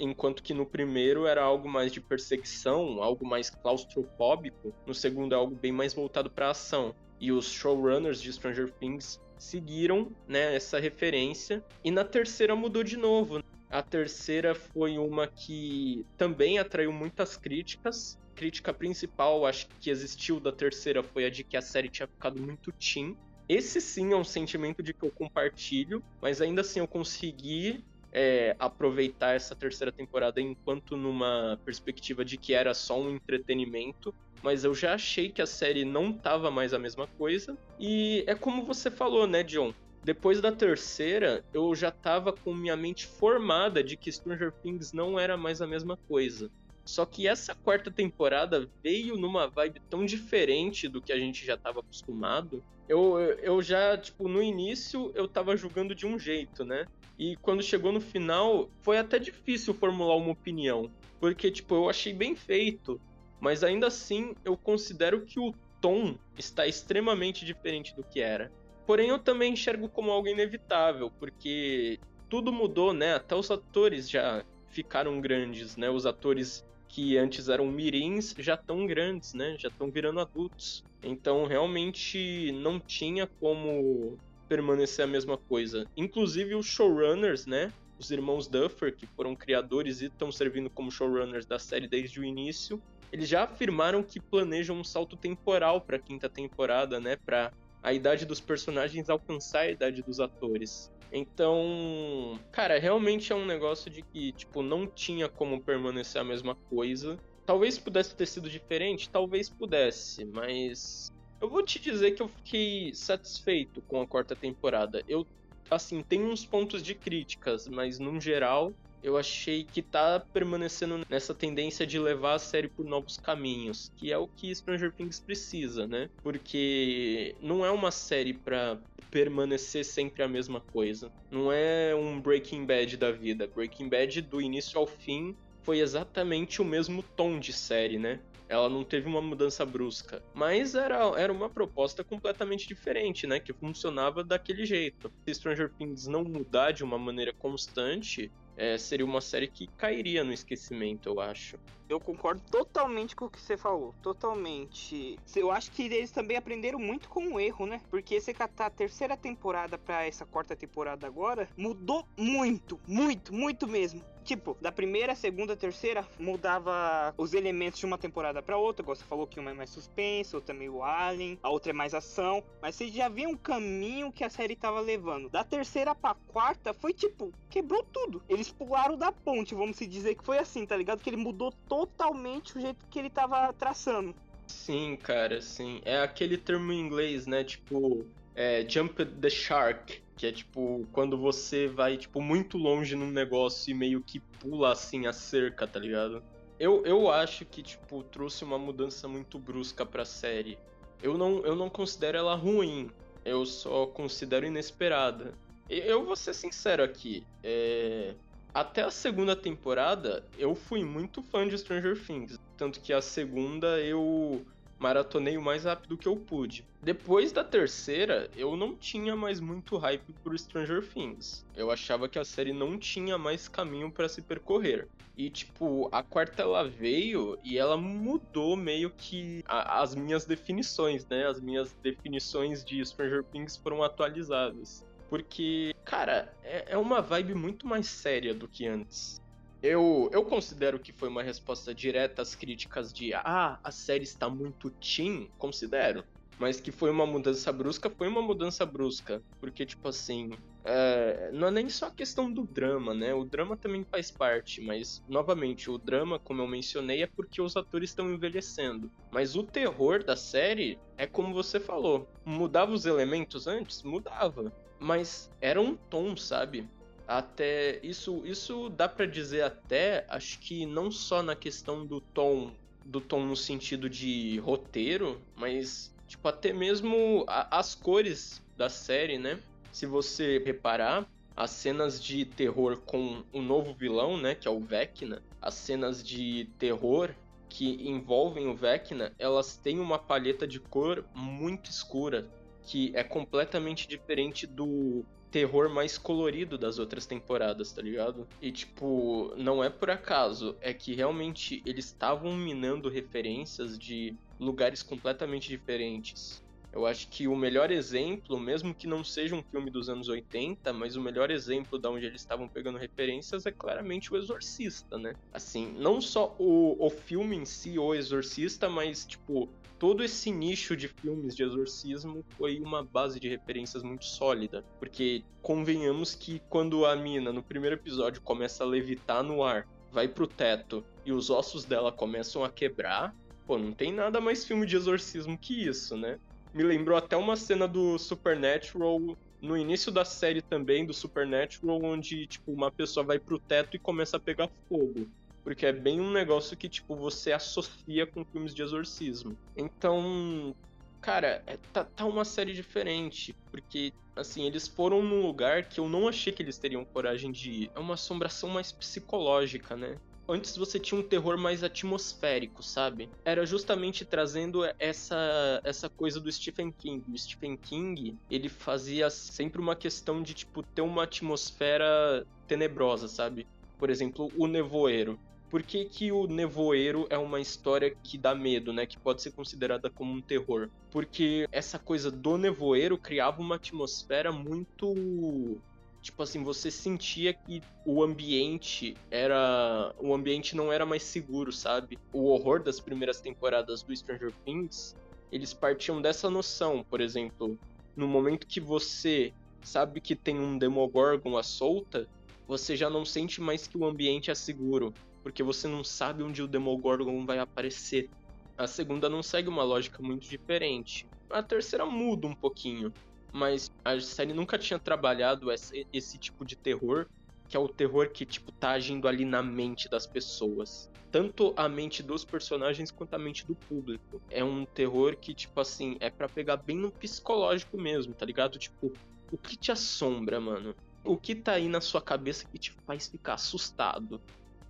enquanto 0.00 0.42
que 0.42 0.54
no 0.54 0.64
primeiro 0.64 1.26
era 1.26 1.42
algo 1.42 1.68
mais 1.68 1.92
de 1.92 2.00
perseguição, 2.00 3.02
algo 3.02 3.26
mais 3.26 3.50
claustrofóbico, 3.50 4.74
no 4.86 4.94
segundo 4.94 5.34
é 5.34 5.36
algo 5.36 5.54
bem 5.54 5.70
mais 5.70 5.92
voltado 5.92 6.30
para 6.30 6.48
ação 6.48 6.94
e 7.20 7.32
os 7.32 7.50
showrunners 7.50 8.20
de 8.20 8.32
Stranger 8.32 8.72
Things 8.72 9.20
seguiram 9.38 10.10
né, 10.26 10.54
essa 10.54 10.78
referência. 10.78 11.64
E 11.84 11.90
na 11.90 12.04
terceira 12.04 12.54
mudou 12.54 12.82
de 12.82 12.96
novo. 12.96 13.42
A 13.70 13.82
terceira 13.82 14.54
foi 14.54 14.96
uma 14.98 15.26
que 15.26 16.06
também 16.16 16.58
atraiu 16.58 16.92
muitas 16.92 17.36
críticas. 17.36 18.18
A 18.32 18.36
crítica 18.36 18.72
principal, 18.72 19.46
acho 19.46 19.66
que 19.80 19.90
existiu 19.90 20.38
da 20.38 20.52
terceira, 20.52 21.02
foi 21.02 21.24
a 21.24 21.30
de 21.30 21.42
que 21.42 21.56
a 21.56 21.62
série 21.62 21.88
tinha 21.88 22.06
ficado 22.06 22.40
muito 22.40 22.72
teen. 22.72 23.16
Esse 23.48 23.80
sim 23.80 24.12
é 24.12 24.16
um 24.16 24.24
sentimento 24.24 24.82
de 24.82 24.92
que 24.92 25.04
eu 25.04 25.10
compartilho, 25.10 26.02
mas 26.20 26.40
ainda 26.40 26.62
assim 26.62 26.80
eu 26.80 26.88
consegui 26.88 27.84
é, 28.12 28.56
aproveitar 28.58 29.34
essa 29.34 29.54
terceira 29.54 29.92
temporada 29.92 30.40
enquanto 30.40 30.96
numa 30.96 31.60
perspectiva 31.64 32.24
de 32.24 32.36
que 32.36 32.54
era 32.54 32.74
só 32.74 32.98
um 32.98 33.10
entretenimento, 33.10 34.12
mas 34.42 34.64
eu 34.64 34.74
já 34.74 34.94
achei 34.94 35.28
que 35.30 35.42
a 35.42 35.46
série 35.46 35.84
não 35.84 36.12
tava 36.12 36.50
mais 36.50 36.74
a 36.74 36.78
mesma 36.78 37.06
coisa. 37.06 37.56
E 37.78 38.24
é 38.26 38.34
como 38.34 38.64
você 38.64 38.90
falou, 38.90 39.26
né, 39.26 39.42
John? 39.42 39.72
Depois 40.02 40.40
da 40.40 40.52
terceira, 40.52 41.44
eu 41.52 41.74
já 41.74 41.90
tava 41.90 42.32
com 42.32 42.54
minha 42.54 42.76
mente 42.76 43.06
formada 43.06 43.82
de 43.82 43.96
que 43.96 44.10
Stranger 44.10 44.52
Things 44.62 44.92
não 44.92 45.18
era 45.18 45.36
mais 45.36 45.60
a 45.60 45.66
mesma 45.66 45.96
coisa. 46.08 46.50
Só 46.86 47.04
que 47.04 47.26
essa 47.26 47.54
quarta 47.54 47.90
temporada 47.90 48.70
veio 48.82 49.16
numa 49.16 49.48
vibe 49.48 49.80
tão 49.90 50.06
diferente 50.06 50.88
do 50.88 51.02
que 51.02 51.12
a 51.12 51.18
gente 51.18 51.44
já 51.44 51.54
estava 51.54 51.80
acostumado. 51.80 52.62
Eu, 52.88 53.18
eu 53.18 53.60
já, 53.60 53.98
tipo, 53.98 54.28
no 54.28 54.40
início 54.40 55.10
eu 55.14 55.26
tava 55.26 55.56
julgando 55.56 55.94
de 55.94 56.06
um 56.06 56.16
jeito, 56.16 56.64
né? 56.64 56.86
E 57.18 57.36
quando 57.38 57.62
chegou 57.62 57.90
no 57.90 58.00
final, 58.00 58.70
foi 58.82 58.98
até 58.98 59.18
difícil 59.18 59.74
formular 59.74 60.14
uma 60.14 60.30
opinião. 60.32 60.90
porque, 61.18 61.50
tipo, 61.50 61.74
eu 61.74 61.90
achei 61.90 62.12
bem 62.12 62.36
feito, 62.36 63.00
mas 63.40 63.64
ainda 63.64 63.88
assim 63.88 64.34
eu 64.44 64.56
considero 64.56 65.22
que 65.22 65.40
o 65.40 65.52
tom 65.80 66.16
está 66.38 66.66
extremamente 66.66 67.44
diferente 67.44 67.96
do 67.96 68.04
que 68.04 68.20
era. 68.20 68.52
Porém, 68.86 69.08
eu 69.08 69.18
também 69.18 69.54
enxergo 69.54 69.88
como 69.88 70.12
algo 70.12 70.28
inevitável, 70.28 71.10
porque 71.18 71.98
tudo 72.28 72.52
mudou, 72.52 72.92
né? 72.92 73.14
Até 73.14 73.34
os 73.34 73.50
atores 73.50 74.08
já 74.08 74.44
ficaram 74.68 75.20
grandes, 75.20 75.76
né? 75.76 75.90
Os 75.90 76.06
atores 76.06 76.64
que 76.96 77.18
antes 77.18 77.50
eram 77.50 77.66
mirins 77.66 78.34
já 78.38 78.54
estão 78.54 78.86
grandes, 78.86 79.34
né? 79.34 79.54
Já 79.58 79.68
estão 79.68 79.90
virando 79.90 80.18
adultos. 80.18 80.82
Então, 81.02 81.44
realmente 81.44 82.50
não 82.52 82.80
tinha 82.80 83.28
como 83.38 84.16
permanecer 84.48 85.04
a 85.04 85.06
mesma 85.06 85.36
coisa. 85.36 85.86
Inclusive 85.94 86.54
os 86.54 86.64
showrunners, 86.64 87.44
né? 87.44 87.70
Os 87.98 88.10
irmãos 88.10 88.48
Duffer, 88.48 88.96
que 88.96 89.06
foram 89.08 89.36
criadores 89.36 90.00
e 90.00 90.06
estão 90.06 90.32
servindo 90.32 90.70
como 90.70 90.90
showrunners 90.90 91.44
da 91.44 91.58
série 91.58 91.86
desde 91.86 92.18
o 92.18 92.24
início, 92.24 92.80
eles 93.12 93.28
já 93.28 93.44
afirmaram 93.44 94.02
que 94.02 94.18
planejam 94.18 94.78
um 94.78 94.84
salto 94.84 95.18
temporal 95.18 95.82
para 95.82 95.96
a 95.96 96.00
quinta 96.00 96.30
temporada, 96.30 96.98
né? 96.98 97.16
Para 97.26 97.52
a 97.82 97.92
idade 97.92 98.26
dos 98.26 98.40
personagens 98.40 99.08
alcançar 99.08 99.60
a 99.60 99.70
idade 99.70 100.02
dos 100.02 100.20
atores. 100.20 100.90
Então, 101.12 102.38
cara, 102.50 102.78
realmente 102.78 103.32
é 103.32 103.36
um 103.36 103.46
negócio 103.46 103.90
de 103.90 104.02
que, 104.02 104.32
tipo, 104.32 104.62
não 104.62 104.86
tinha 104.86 105.28
como 105.28 105.62
permanecer 105.62 106.20
a 106.20 106.24
mesma 106.24 106.54
coisa. 106.54 107.18
Talvez 107.44 107.78
pudesse 107.78 108.14
ter 108.16 108.26
sido 108.26 108.50
diferente, 108.50 109.08
talvez 109.08 109.48
pudesse, 109.48 110.24
mas 110.24 111.08
eu 111.40 111.48
vou 111.48 111.62
te 111.62 111.78
dizer 111.78 112.12
que 112.12 112.22
eu 112.22 112.28
fiquei 112.28 112.92
satisfeito 112.92 113.80
com 113.82 114.00
a 114.00 114.06
quarta 114.06 114.34
temporada. 114.34 115.02
Eu, 115.06 115.24
assim, 115.70 116.02
tenho 116.02 116.28
uns 116.28 116.44
pontos 116.44 116.82
de 116.82 116.94
críticas, 116.94 117.68
mas 117.68 118.00
no 118.00 118.20
geral 118.20 118.74
eu 119.06 119.16
achei 119.16 119.62
que 119.62 119.80
tá 119.80 120.18
permanecendo 120.18 121.00
nessa 121.08 121.32
tendência 121.32 121.86
de 121.86 121.96
levar 121.96 122.34
a 122.34 122.38
série 122.40 122.66
por 122.66 122.84
novos 122.84 123.16
caminhos, 123.16 123.92
que 123.96 124.10
é 124.10 124.18
o 124.18 124.26
que 124.26 124.52
Stranger 124.52 124.92
Things 124.92 125.20
precisa, 125.20 125.86
né? 125.86 126.10
Porque 126.24 127.36
não 127.40 127.64
é 127.64 127.70
uma 127.70 127.92
série 127.92 128.34
para 128.34 128.80
permanecer 129.08 129.84
sempre 129.84 130.24
a 130.24 130.28
mesma 130.28 130.60
coisa. 130.60 131.12
Não 131.30 131.52
é 131.52 131.94
um 131.94 132.20
Breaking 132.20 132.66
Bad 132.66 132.96
da 132.96 133.12
vida. 133.12 133.46
Breaking 133.46 133.88
Bad 133.88 134.22
do 134.22 134.40
início 134.40 134.76
ao 134.76 134.88
fim 134.88 135.36
foi 135.62 135.78
exatamente 135.78 136.60
o 136.60 136.64
mesmo 136.64 137.00
tom 137.00 137.38
de 137.38 137.52
série, 137.52 138.00
né? 138.00 138.20
Ela 138.48 138.68
não 138.68 138.82
teve 138.82 139.06
uma 139.06 139.22
mudança 139.22 139.64
brusca. 139.64 140.20
Mas 140.34 140.74
era, 140.74 140.98
era 141.16 141.32
uma 141.32 141.48
proposta 141.48 142.02
completamente 142.02 142.66
diferente, 142.66 143.24
né? 143.24 143.38
Que 143.38 143.52
funcionava 143.52 144.24
daquele 144.24 144.66
jeito. 144.66 145.12
Se 145.24 145.34
Stranger 145.34 145.72
Things 145.78 146.08
não 146.08 146.24
mudar 146.24 146.72
de 146.72 146.82
uma 146.82 146.98
maneira 146.98 147.32
constante, 147.32 148.32
é, 148.56 148.78
seria 148.78 149.04
uma 149.04 149.20
série 149.20 149.46
que 149.46 149.66
cairia 149.66 150.24
no 150.24 150.32
esquecimento, 150.32 151.08
eu 151.08 151.20
acho. 151.20 151.58
Eu 151.88 152.00
concordo 152.00 152.42
totalmente 152.50 153.14
com 153.14 153.26
o 153.26 153.30
que 153.30 153.40
você 153.40 153.56
falou. 153.56 153.94
Totalmente. 154.02 155.18
Eu 155.34 155.50
acho 155.50 155.70
que 155.70 155.84
eles 155.84 156.10
também 156.10 156.36
aprenderam 156.36 156.78
muito 156.78 157.08
com 157.08 157.34
o 157.34 157.40
erro, 157.40 157.66
né? 157.66 157.80
Porque 157.90 158.20
você 158.20 158.34
catar 158.34 158.66
a 158.66 158.70
terceira 158.70 159.16
temporada 159.16 159.78
para 159.78 160.04
essa 160.04 160.26
quarta 160.26 160.56
temporada 160.56 161.06
agora, 161.06 161.48
mudou 161.56 162.04
muito, 162.16 162.80
muito, 162.86 163.32
muito 163.32 163.66
mesmo. 163.66 164.02
Tipo, 164.26 164.56
da 164.60 164.72
primeira, 164.72 165.14
segunda, 165.14 165.56
terceira, 165.56 166.04
mudava 166.18 167.14
os 167.16 167.32
elementos 167.32 167.78
de 167.78 167.86
uma 167.86 167.96
temporada 167.96 168.42
para 168.42 168.58
outra. 168.58 168.84
Você 168.84 169.04
falou 169.04 169.24
que 169.24 169.38
uma 169.38 169.52
é 169.52 169.54
mais 169.54 169.70
suspense, 169.70 170.34
outra 170.34 170.52
é 170.52 170.58
meio 170.58 170.82
alien, 170.82 171.38
a 171.40 171.48
outra 171.48 171.70
é 171.70 171.72
mais 171.72 171.94
ação. 171.94 172.42
Mas 172.60 172.74
você 172.74 172.88
já 172.88 173.08
vê 173.08 173.24
um 173.24 173.36
caminho 173.36 174.10
que 174.10 174.24
a 174.24 174.28
série 174.28 174.56
tava 174.56 174.80
levando. 174.80 175.30
Da 175.30 175.44
terceira 175.44 175.94
pra 175.94 176.16
quarta, 176.26 176.74
foi 176.74 176.92
tipo, 176.92 177.32
quebrou 177.48 177.84
tudo. 177.84 178.20
Eles 178.28 178.50
pularam 178.50 178.98
da 178.98 179.12
ponte, 179.12 179.54
vamos 179.54 179.76
se 179.76 179.86
dizer 179.86 180.16
que 180.16 180.24
foi 180.24 180.38
assim, 180.38 180.66
tá 180.66 180.76
ligado? 180.76 181.00
Que 181.00 181.10
ele 181.10 181.16
mudou 181.16 181.52
totalmente 181.76 182.56
o 182.56 182.60
jeito 182.60 182.86
que 182.90 182.98
ele 182.98 183.10
tava 183.10 183.52
traçando. 183.52 184.14
Sim, 184.46 184.96
cara, 185.02 185.42
sim. 185.42 185.80
É 185.84 186.00
aquele 186.00 186.38
termo 186.38 186.72
em 186.72 186.80
inglês, 186.80 187.26
né? 187.26 187.44
Tipo, 187.44 188.06
é, 188.34 188.64
jump 188.68 189.04
the 189.04 189.28
shark 189.28 190.06
que 190.16 190.26
é 190.26 190.32
tipo 190.32 190.86
quando 190.92 191.18
você 191.18 191.68
vai 191.68 191.96
tipo 191.96 192.20
muito 192.22 192.56
longe 192.56 192.96
num 192.96 193.10
negócio 193.10 193.70
e 193.70 193.74
meio 193.74 194.00
que 194.00 194.18
pula 194.18 194.72
assim 194.72 195.06
a 195.06 195.12
cerca, 195.12 195.66
tá 195.66 195.78
ligado? 195.78 196.22
Eu, 196.58 196.84
eu 196.86 197.10
acho 197.10 197.44
que 197.44 197.62
tipo 197.62 198.02
trouxe 198.04 198.42
uma 198.42 198.58
mudança 198.58 199.06
muito 199.06 199.38
brusca 199.38 199.84
pra 199.84 200.06
série. 200.06 200.58
Eu 201.02 201.18
não, 201.18 201.44
eu 201.44 201.54
não 201.54 201.68
considero 201.68 202.16
ela 202.16 202.34
ruim, 202.34 202.90
eu 203.24 203.44
só 203.44 203.86
considero 203.86 204.46
inesperada. 204.46 205.34
Eu 205.68 206.06
vou 206.06 206.16
ser 206.16 206.32
sincero 206.32 206.82
aqui, 206.82 207.26
é... 207.42 208.14
até 208.56 208.80
a 208.80 208.90
segunda 208.90 209.36
temporada 209.36 210.24
eu 210.38 210.54
fui 210.54 210.82
muito 210.82 211.20
fã 211.20 211.46
de 211.46 211.58
Stranger 211.58 212.02
Things, 212.02 212.40
tanto 212.56 212.80
que 212.80 212.90
a 212.90 213.02
segunda 213.02 213.78
eu 213.82 214.46
maratonei 214.78 215.36
o 215.36 215.42
mais 215.42 215.64
rápido 215.64 215.98
que 215.98 216.08
eu 216.08 216.16
pude. 216.16 216.64
Depois 216.82 217.32
da 217.32 217.44
terceira, 217.44 218.30
eu 218.34 218.56
não 218.56 218.74
tinha 218.74 219.14
mais 219.14 219.40
muito 219.40 219.76
hype 219.76 220.10
por 220.24 220.38
Stranger 220.38 220.82
Things. 220.86 221.44
Eu 221.54 221.70
achava 221.70 222.08
que 222.08 222.18
a 222.18 222.24
série 222.24 222.54
não 222.54 222.78
tinha 222.78 223.18
mais 223.18 223.46
caminho 223.46 223.90
para 223.90 224.08
se 224.08 224.22
percorrer. 224.22 224.88
E, 225.16 225.28
tipo, 225.28 225.88
a 225.92 226.02
quarta 226.02 226.42
ela 226.42 226.62
veio 226.66 227.38
e 227.42 227.58
ela 227.58 227.76
mudou 227.76 228.56
meio 228.56 228.90
que 228.90 229.42
a, 229.46 229.82
as 229.82 229.94
minhas 229.94 230.24
definições, 230.24 231.06
né? 231.06 231.26
As 231.26 231.40
minhas 231.40 231.74
definições 231.82 232.64
de 232.64 232.84
Stranger 232.84 233.24
Things 233.24 233.56
foram 233.56 233.82
atualizadas. 233.82 234.85
Porque, 235.08 235.72
cara, 235.84 236.32
é, 236.42 236.72
é 236.72 236.78
uma 236.78 237.00
vibe 237.00 237.34
muito 237.34 237.66
mais 237.66 237.86
séria 237.86 238.34
do 238.34 238.48
que 238.48 238.66
antes. 238.66 239.20
Eu, 239.62 240.08
eu 240.12 240.24
considero 240.24 240.78
que 240.78 240.92
foi 240.92 241.08
uma 241.08 241.22
resposta 241.22 241.74
direta 241.74 242.22
às 242.22 242.34
críticas 242.34 242.92
de 242.92 243.14
ah, 243.14 243.58
a 243.62 243.70
série 243.70 244.04
está 244.04 244.28
muito 244.28 244.70
teen, 244.70 245.30
considero. 245.38 246.04
Mas 246.38 246.60
que 246.60 246.70
foi 246.70 246.90
uma 246.90 247.06
mudança 247.06 247.50
brusca, 247.50 247.88
foi 247.88 248.08
uma 248.08 248.20
mudança 248.20 248.66
brusca. 248.66 249.22
Porque, 249.40 249.64
tipo 249.64 249.88
assim, 249.88 250.30
é, 250.64 251.30
não 251.32 251.48
é 251.48 251.50
nem 251.50 251.68
só 251.70 251.86
a 251.86 251.90
questão 251.90 252.30
do 252.30 252.44
drama, 252.44 252.92
né? 252.92 253.14
O 253.14 253.24
drama 253.24 253.56
também 253.56 253.84
faz 253.84 254.10
parte, 254.10 254.60
mas, 254.60 255.02
novamente, 255.08 255.70
o 255.70 255.78
drama, 255.78 256.18
como 256.18 256.42
eu 256.42 256.46
mencionei, 256.46 257.02
é 257.02 257.06
porque 257.06 257.40
os 257.40 257.56
atores 257.56 257.90
estão 257.90 258.12
envelhecendo. 258.12 258.90
Mas 259.10 259.34
o 259.34 259.42
terror 259.42 260.04
da 260.04 260.16
série 260.16 260.78
é 260.98 261.06
como 261.06 261.32
você 261.32 261.58
falou. 261.58 262.06
Mudava 262.24 262.72
os 262.72 262.84
elementos 262.84 263.46
antes? 263.46 263.82
Mudava. 263.82 264.52
Mas 264.78 265.30
era 265.40 265.60
um 265.60 265.74
tom, 265.74 266.16
sabe? 266.16 266.68
até 267.06 267.78
isso 267.82 268.22
isso 268.24 268.68
dá 268.68 268.88
para 268.88 269.06
dizer 269.06 269.42
até 269.42 270.04
acho 270.08 270.40
que 270.40 270.66
não 270.66 270.90
só 270.90 271.22
na 271.22 271.36
questão 271.36 271.86
do 271.86 272.00
tom 272.00 272.50
do 272.84 273.00
tom 273.00 273.24
no 273.24 273.36
sentido 273.36 273.88
de 273.88 274.38
roteiro 274.38 275.20
mas 275.36 275.94
tipo 276.08 276.26
até 276.26 276.52
mesmo 276.52 277.24
a, 277.28 277.58
as 277.58 277.74
cores 277.74 278.42
da 278.56 278.68
série 278.68 279.18
né 279.18 279.38
se 279.70 279.86
você 279.86 280.42
reparar 280.44 281.06
as 281.36 281.50
cenas 281.50 282.02
de 282.02 282.24
terror 282.24 282.78
com 282.78 283.22
o 283.32 283.40
novo 283.40 283.72
vilão 283.72 284.16
né 284.16 284.34
que 284.34 284.48
é 284.48 284.50
o 284.50 284.58
Vecna 284.58 285.22
as 285.40 285.54
cenas 285.54 286.02
de 286.02 286.48
terror 286.58 287.14
que 287.48 287.88
envolvem 287.88 288.48
o 288.48 288.54
Vecna 288.54 289.12
elas 289.16 289.56
têm 289.56 289.78
uma 289.78 289.98
paleta 289.98 290.46
de 290.46 290.58
cor 290.58 291.04
muito 291.14 291.70
escura 291.70 292.28
que 292.66 292.92
é 292.94 293.04
completamente 293.04 293.88
diferente 293.88 294.46
do 294.46 295.04
terror 295.30 295.68
mais 295.68 295.98
colorido 295.98 296.56
das 296.56 296.78
outras 296.78 297.06
temporadas, 297.06 297.72
tá 297.72 297.82
ligado? 297.82 298.26
E 298.40 298.50
tipo, 298.50 299.32
não 299.36 299.62
é 299.62 299.68
por 299.70 299.90
acaso, 299.90 300.56
é 300.60 300.72
que 300.72 300.94
realmente 300.94 301.62
eles 301.66 301.86
estavam 301.86 302.34
minando 302.36 302.88
referências 302.88 303.78
de 303.78 304.16
lugares 304.38 304.82
completamente 304.82 305.48
diferentes. 305.48 306.42
Eu 306.72 306.84
acho 306.84 307.08
que 307.08 307.26
o 307.26 307.34
melhor 307.34 307.70
exemplo, 307.70 308.38
mesmo 308.38 308.74
que 308.74 308.86
não 308.86 309.02
seja 309.02 309.34
um 309.34 309.42
filme 309.42 309.70
dos 309.70 309.88
anos 309.88 310.10
80, 310.10 310.74
mas 310.74 310.94
o 310.94 311.00
melhor 311.00 311.30
exemplo 311.30 311.78
da 311.78 311.88
onde 311.88 312.04
eles 312.04 312.20
estavam 312.20 312.46
pegando 312.48 312.76
referências 312.76 313.46
é 313.46 313.50
claramente 313.50 314.12
o 314.12 314.16
Exorcista, 314.16 314.98
né? 314.98 315.14
Assim, 315.32 315.72
não 315.78 316.02
só 316.02 316.36
o, 316.38 316.76
o 316.78 316.90
filme 316.90 317.34
em 317.34 317.46
si, 317.46 317.78
o 317.78 317.94
Exorcista, 317.94 318.68
mas, 318.68 319.06
tipo, 319.06 319.48
todo 319.78 320.02
esse 320.02 320.30
nicho 320.30 320.76
de 320.76 320.88
filmes 320.88 321.34
de 321.34 321.42
exorcismo 321.42 322.24
foi 322.36 322.58
uma 322.60 322.82
base 322.82 323.20
de 323.20 323.28
referências 323.28 323.82
muito 323.82 324.04
sólida. 324.04 324.64
Porque 324.78 325.22
convenhamos 325.42 326.14
que 326.14 326.40
quando 326.48 326.86
a 326.86 326.96
mina, 326.96 327.32
no 327.32 327.42
primeiro 327.42 327.76
episódio, 327.76 328.22
começa 328.22 328.64
a 328.64 328.66
levitar 328.66 329.22
no 329.22 329.42
ar, 329.42 329.66
vai 329.90 330.08
pro 330.08 330.26
teto 330.26 330.84
e 331.04 331.12
os 331.12 331.30
ossos 331.30 331.64
dela 331.64 331.92
começam 331.92 332.44
a 332.44 332.50
quebrar, 332.50 333.14
pô, 333.46 333.58
não 333.58 333.72
tem 333.72 333.92
nada 333.92 334.20
mais 334.20 334.44
filme 334.44 334.66
de 334.66 334.76
exorcismo 334.76 335.38
que 335.38 335.66
isso, 335.66 335.96
né? 335.96 336.18
Me 336.52 336.62
lembrou 336.62 336.96
até 336.96 337.16
uma 337.16 337.36
cena 337.36 337.68
do 337.68 337.98
Supernatural 337.98 339.00
no 339.40 339.56
início 339.56 339.92
da 339.92 340.04
série 340.04 340.40
também 340.40 340.86
do 340.86 340.94
Supernatural, 340.94 341.80
onde 341.82 342.26
tipo 342.26 342.50
uma 342.50 342.70
pessoa 342.70 343.04
vai 343.04 343.18
pro 343.18 343.38
teto 343.38 343.76
e 343.76 343.78
começa 343.78 344.16
a 344.16 344.20
pegar 344.20 344.48
fogo 344.68 345.06
porque 345.46 345.64
é 345.64 345.72
bem 345.72 346.00
um 346.00 346.10
negócio 346.10 346.56
que, 346.56 346.68
tipo, 346.68 346.96
você 346.96 347.30
associa 347.30 348.04
com 348.04 348.24
filmes 348.24 348.52
de 348.52 348.62
exorcismo. 348.62 349.38
Então, 349.56 350.52
cara, 351.00 351.40
é, 351.46 351.56
tá, 351.72 351.84
tá 351.84 352.04
uma 352.04 352.24
série 352.24 352.52
diferente, 352.52 353.32
porque, 353.52 353.92
assim, 354.16 354.44
eles 354.44 354.66
foram 354.66 355.04
num 355.04 355.22
lugar 355.22 355.68
que 355.68 355.78
eu 355.78 355.88
não 355.88 356.08
achei 356.08 356.32
que 356.32 356.42
eles 356.42 356.58
teriam 356.58 356.84
coragem 356.84 357.30
de 357.30 357.52
ir. 357.52 357.70
É 357.76 357.78
uma 357.78 357.94
assombração 357.94 358.50
mais 358.50 358.72
psicológica, 358.72 359.76
né? 359.76 359.96
antes 360.28 360.56
você 360.56 360.80
tinha 360.80 361.00
um 361.00 361.04
terror 361.04 361.38
mais 361.38 361.62
atmosférico, 361.62 362.60
sabe? 362.60 363.08
Era 363.24 363.46
justamente 363.46 364.04
trazendo 364.04 364.62
essa, 364.80 365.60
essa 365.62 365.88
coisa 365.88 366.18
do 366.18 366.32
Stephen 366.32 366.72
King. 366.72 367.04
O 367.08 367.16
Stephen 367.16 367.56
King, 367.56 368.16
ele 368.28 368.48
fazia 368.48 369.08
sempre 369.10 369.60
uma 369.60 369.76
questão 369.76 370.20
de, 370.20 370.34
tipo, 370.34 370.64
ter 370.74 370.82
uma 370.82 371.04
atmosfera 371.04 372.26
tenebrosa, 372.48 373.06
sabe? 373.06 373.46
Por 373.78 373.90
exemplo, 373.90 374.28
o 374.36 374.48
Nevoeiro. 374.48 375.16
Por 375.50 375.62
que, 375.62 375.84
que 375.84 376.10
o 376.10 376.26
Nevoeiro 376.26 377.06
é 377.08 377.16
uma 377.16 377.40
história 377.40 377.94
que 378.02 378.18
dá 378.18 378.34
medo, 378.34 378.72
né? 378.72 378.84
Que 378.84 378.98
pode 378.98 379.22
ser 379.22 379.32
considerada 379.32 379.88
como 379.88 380.12
um 380.12 380.20
terror? 380.20 380.68
Porque 380.90 381.46
essa 381.52 381.78
coisa 381.78 382.10
do 382.10 382.36
Nevoeiro 382.36 382.98
criava 382.98 383.40
uma 383.40 383.56
atmosfera 383.56 384.32
muito 384.32 385.60
tipo 386.06 386.22
assim, 386.22 386.44
você 386.44 386.70
sentia 386.70 387.34
que 387.34 387.60
o 387.84 388.02
ambiente 388.02 388.96
era. 389.10 389.92
O 389.98 390.14
ambiente 390.14 390.54
não 390.54 390.72
era 390.72 390.86
mais 390.86 391.02
seguro, 391.02 391.52
sabe? 391.52 391.98
O 392.12 392.26
horror 392.26 392.62
das 392.62 392.80
primeiras 392.80 393.20
temporadas 393.20 393.82
do 393.82 393.94
Stranger 393.94 394.32
Things, 394.44 394.94
eles 395.32 395.52
partiam 395.52 396.00
dessa 396.00 396.30
noção, 396.30 396.84
por 396.88 397.00
exemplo, 397.00 397.58
no 397.96 398.06
momento 398.06 398.46
que 398.46 398.60
você 398.60 399.32
sabe 399.62 400.00
que 400.00 400.14
tem 400.14 400.38
um 400.38 400.56
Demogorgon 400.56 401.36
à 401.36 401.42
solta, 401.42 402.08
você 402.46 402.76
já 402.76 402.88
não 402.88 403.04
sente 403.04 403.40
mais 403.40 403.66
que 403.66 403.76
o 403.76 403.84
ambiente 403.84 404.30
é 404.30 404.34
seguro, 404.34 404.94
porque 405.26 405.42
você 405.42 405.66
não 405.66 405.82
sabe 405.82 406.22
onde 406.22 406.40
o 406.40 406.46
Demogorgon 406.46 407.26
vai 407.26 407.40
aparecer. 407.40 408.08
A 408.56 408.68
segunda 408.68 409.08
não 409.08 409.24
segue 409.24 409.48
uma 409.48 409.64
lógica 409.64 410.00
muito 410.00 410.28
diferente. 410.28 411.04
A 411.28 411.42
terceira 411.42 411.84
muda 411.84 412.28
um 412.28 412.34
pouquinho 412.34 412.92
mas 413.36 413.70
a 413.84 414.00
série 414.00 414.32
nunca 414.32 414.56
tinha 414.58 414.78
trabalhado 414.78 415.52
esse, 415.52 415.86
esse 415.92 416.18
tipo 416.18 416.42
de 416.42 416.56
terror, 416.56 417.06
que 417.48 417.56
é 417.56 417.60
o 417.60 417.68
terror 417.68 418.08
que, 418.08 418.24
tipo, 418.24 418.50
tá 418.50 418.70
agindo 418.70 419.06
ali 419.06 419.26
na 419.26 419.42
mente 419.42 419.90
das 419.90 420.06
pessoas. 420.06 420.90
Tanto 421.12 421.52
a 421.54 421.68
mente 421.68 422.02
dos 422.02 422.24
personagens 422.24 422.90
quanto 422.90 423.12
a 423.12 423.18
mente 423.18 423.46
do 423.46 423.54
público. 423.54 424.22
É 424.30 424.42
um 424.42 424.64
terror 424.64 425.16
que, 425.16 425.34
tipo 425.34 425.60
assim, 425.60 425.98
é 426.00 426.08
para 426.08 426.30
pegar 426.30 426.56
bem 426.56 426.78
no 426.78 426.90
psicológico 426.90 427.76
mesmo, 427.76 428.14
tá 428.14 428.24
ligado? 428.24 428.58
Tipo, 428.58 428.90
o 429.30 429.36
que 429.36 429.54
te 429.54 429.70
assombra, 429.70 430.40
mano? 430.40 430.74
O 431.04 431.16
que 431.18 431.34
tá 431.34 431.52
aí 431.52 431.68
na 431.68 431.82
sua 431.82 432.00
cabeça 432.00 432.46
que 432.46 432.58
te 432.58 432.72
faz 432.86 433.06
ficar 433.06 433.34
assustado? 433.34 434.18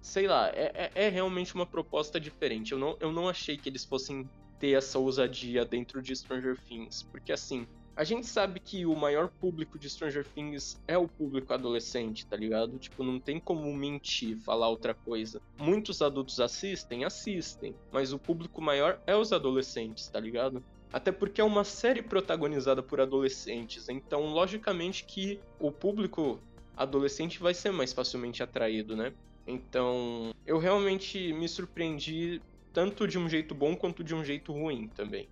Sei 0.01 0.27
lá, 0.27 0.49
é, 0.51 0.91
é, 0.95 1.07
é 1.07 1.09
realmente 1.09 1.55
uma 1.55 1.67
proposta 1.67 2.21
diferente. 2.21 2.73
Eu 2.73 2.79
não, 2.79 2.97
eu 3.01 3.13
não 3.13 3.29
achei 3.29 3.57
que 3.57 3.69
eles 3.69 3.85
fossem 3.85 4.29
ter 4.59 4.77
essa 4.77 4.99
ousadia 4.99 5.65
dentro 5.65 6.03
de 6.03 6.15
Stranger 6.15 6.57
Things. 6.69 7.03
Porque 7.03 7.33
assim, 7.33 7.67
a 7.97 8.05
gente 8.05 8.27
sabe 8.27 8.61
que 8.61 8.85
o 8.85 8.95
maior 8.95 9.29
público 9.29 9.79
de 9.79 9.89
Stranger 9.89 10.27
Things 10.27 10.79
é 10.87 10.99
o 10.99 11.09
público 11.09 11.55
adolescente, 11.55 12.27
tá 12.27 12.37
ligado? 12.37 12.79
Tipo, 12.79 13.03
não 13.03 13.19
tem 13.19 13.41
como 13.41 13.73
mentir, 13.75 14.39
falar 14.39 14.69
outra 14.69 14.93
coisa. 14.93 15.41
Muitos 15.59 16.03
adultos 16.03 16.39
assistem, 16.39 17.05
assistem, 17.05 17.75
mas 17.91 18.13
o 18.13 18.19
público 18.19 18.61
maior 18.61 19.01
é 19.07 19.17
os 19.17 19.33
adolescentes, 19.33 20.09
tá 20.09 20.21
ligado? 20.21 20.63
Até 20.93 21.11
porque 21.11 21.41
é 21.41 21.45
uma 21.45 21.65
série 21.65 22.03
protagonizada 22.03 22.83
por 22.83 23.01
adolescentes, 23.01 23.89
então 23.89 24.27
logicamente 24.27 25.05
que 25.05 25.41
o 25.59 25.73
público 25.73 26.39
adolescente 26.77 27.41
vai 27.41 27.55
ser 27.55 27.73
mais 27.73 27.95
facilmente 27.95 28.43
atraído, 28.43 28.95
né? 28.95 29.13
Então, 29.47 30.31
eu 30.45 30.59
realmente 30.59 31.33
me 31.33 31.49
surpreendi 31.49 32.43
tanto 32.73 33.07
de 33.07 33.19
um 33.19 33.29
jeito 33.29 33.55
bom 33.55 33.77
quanto 33.77 34.03
de 34.05 34.15
um 34.15 34.25
jeito 34.25 34.53
ruim 34.53 34.89
também. 34.89 35.29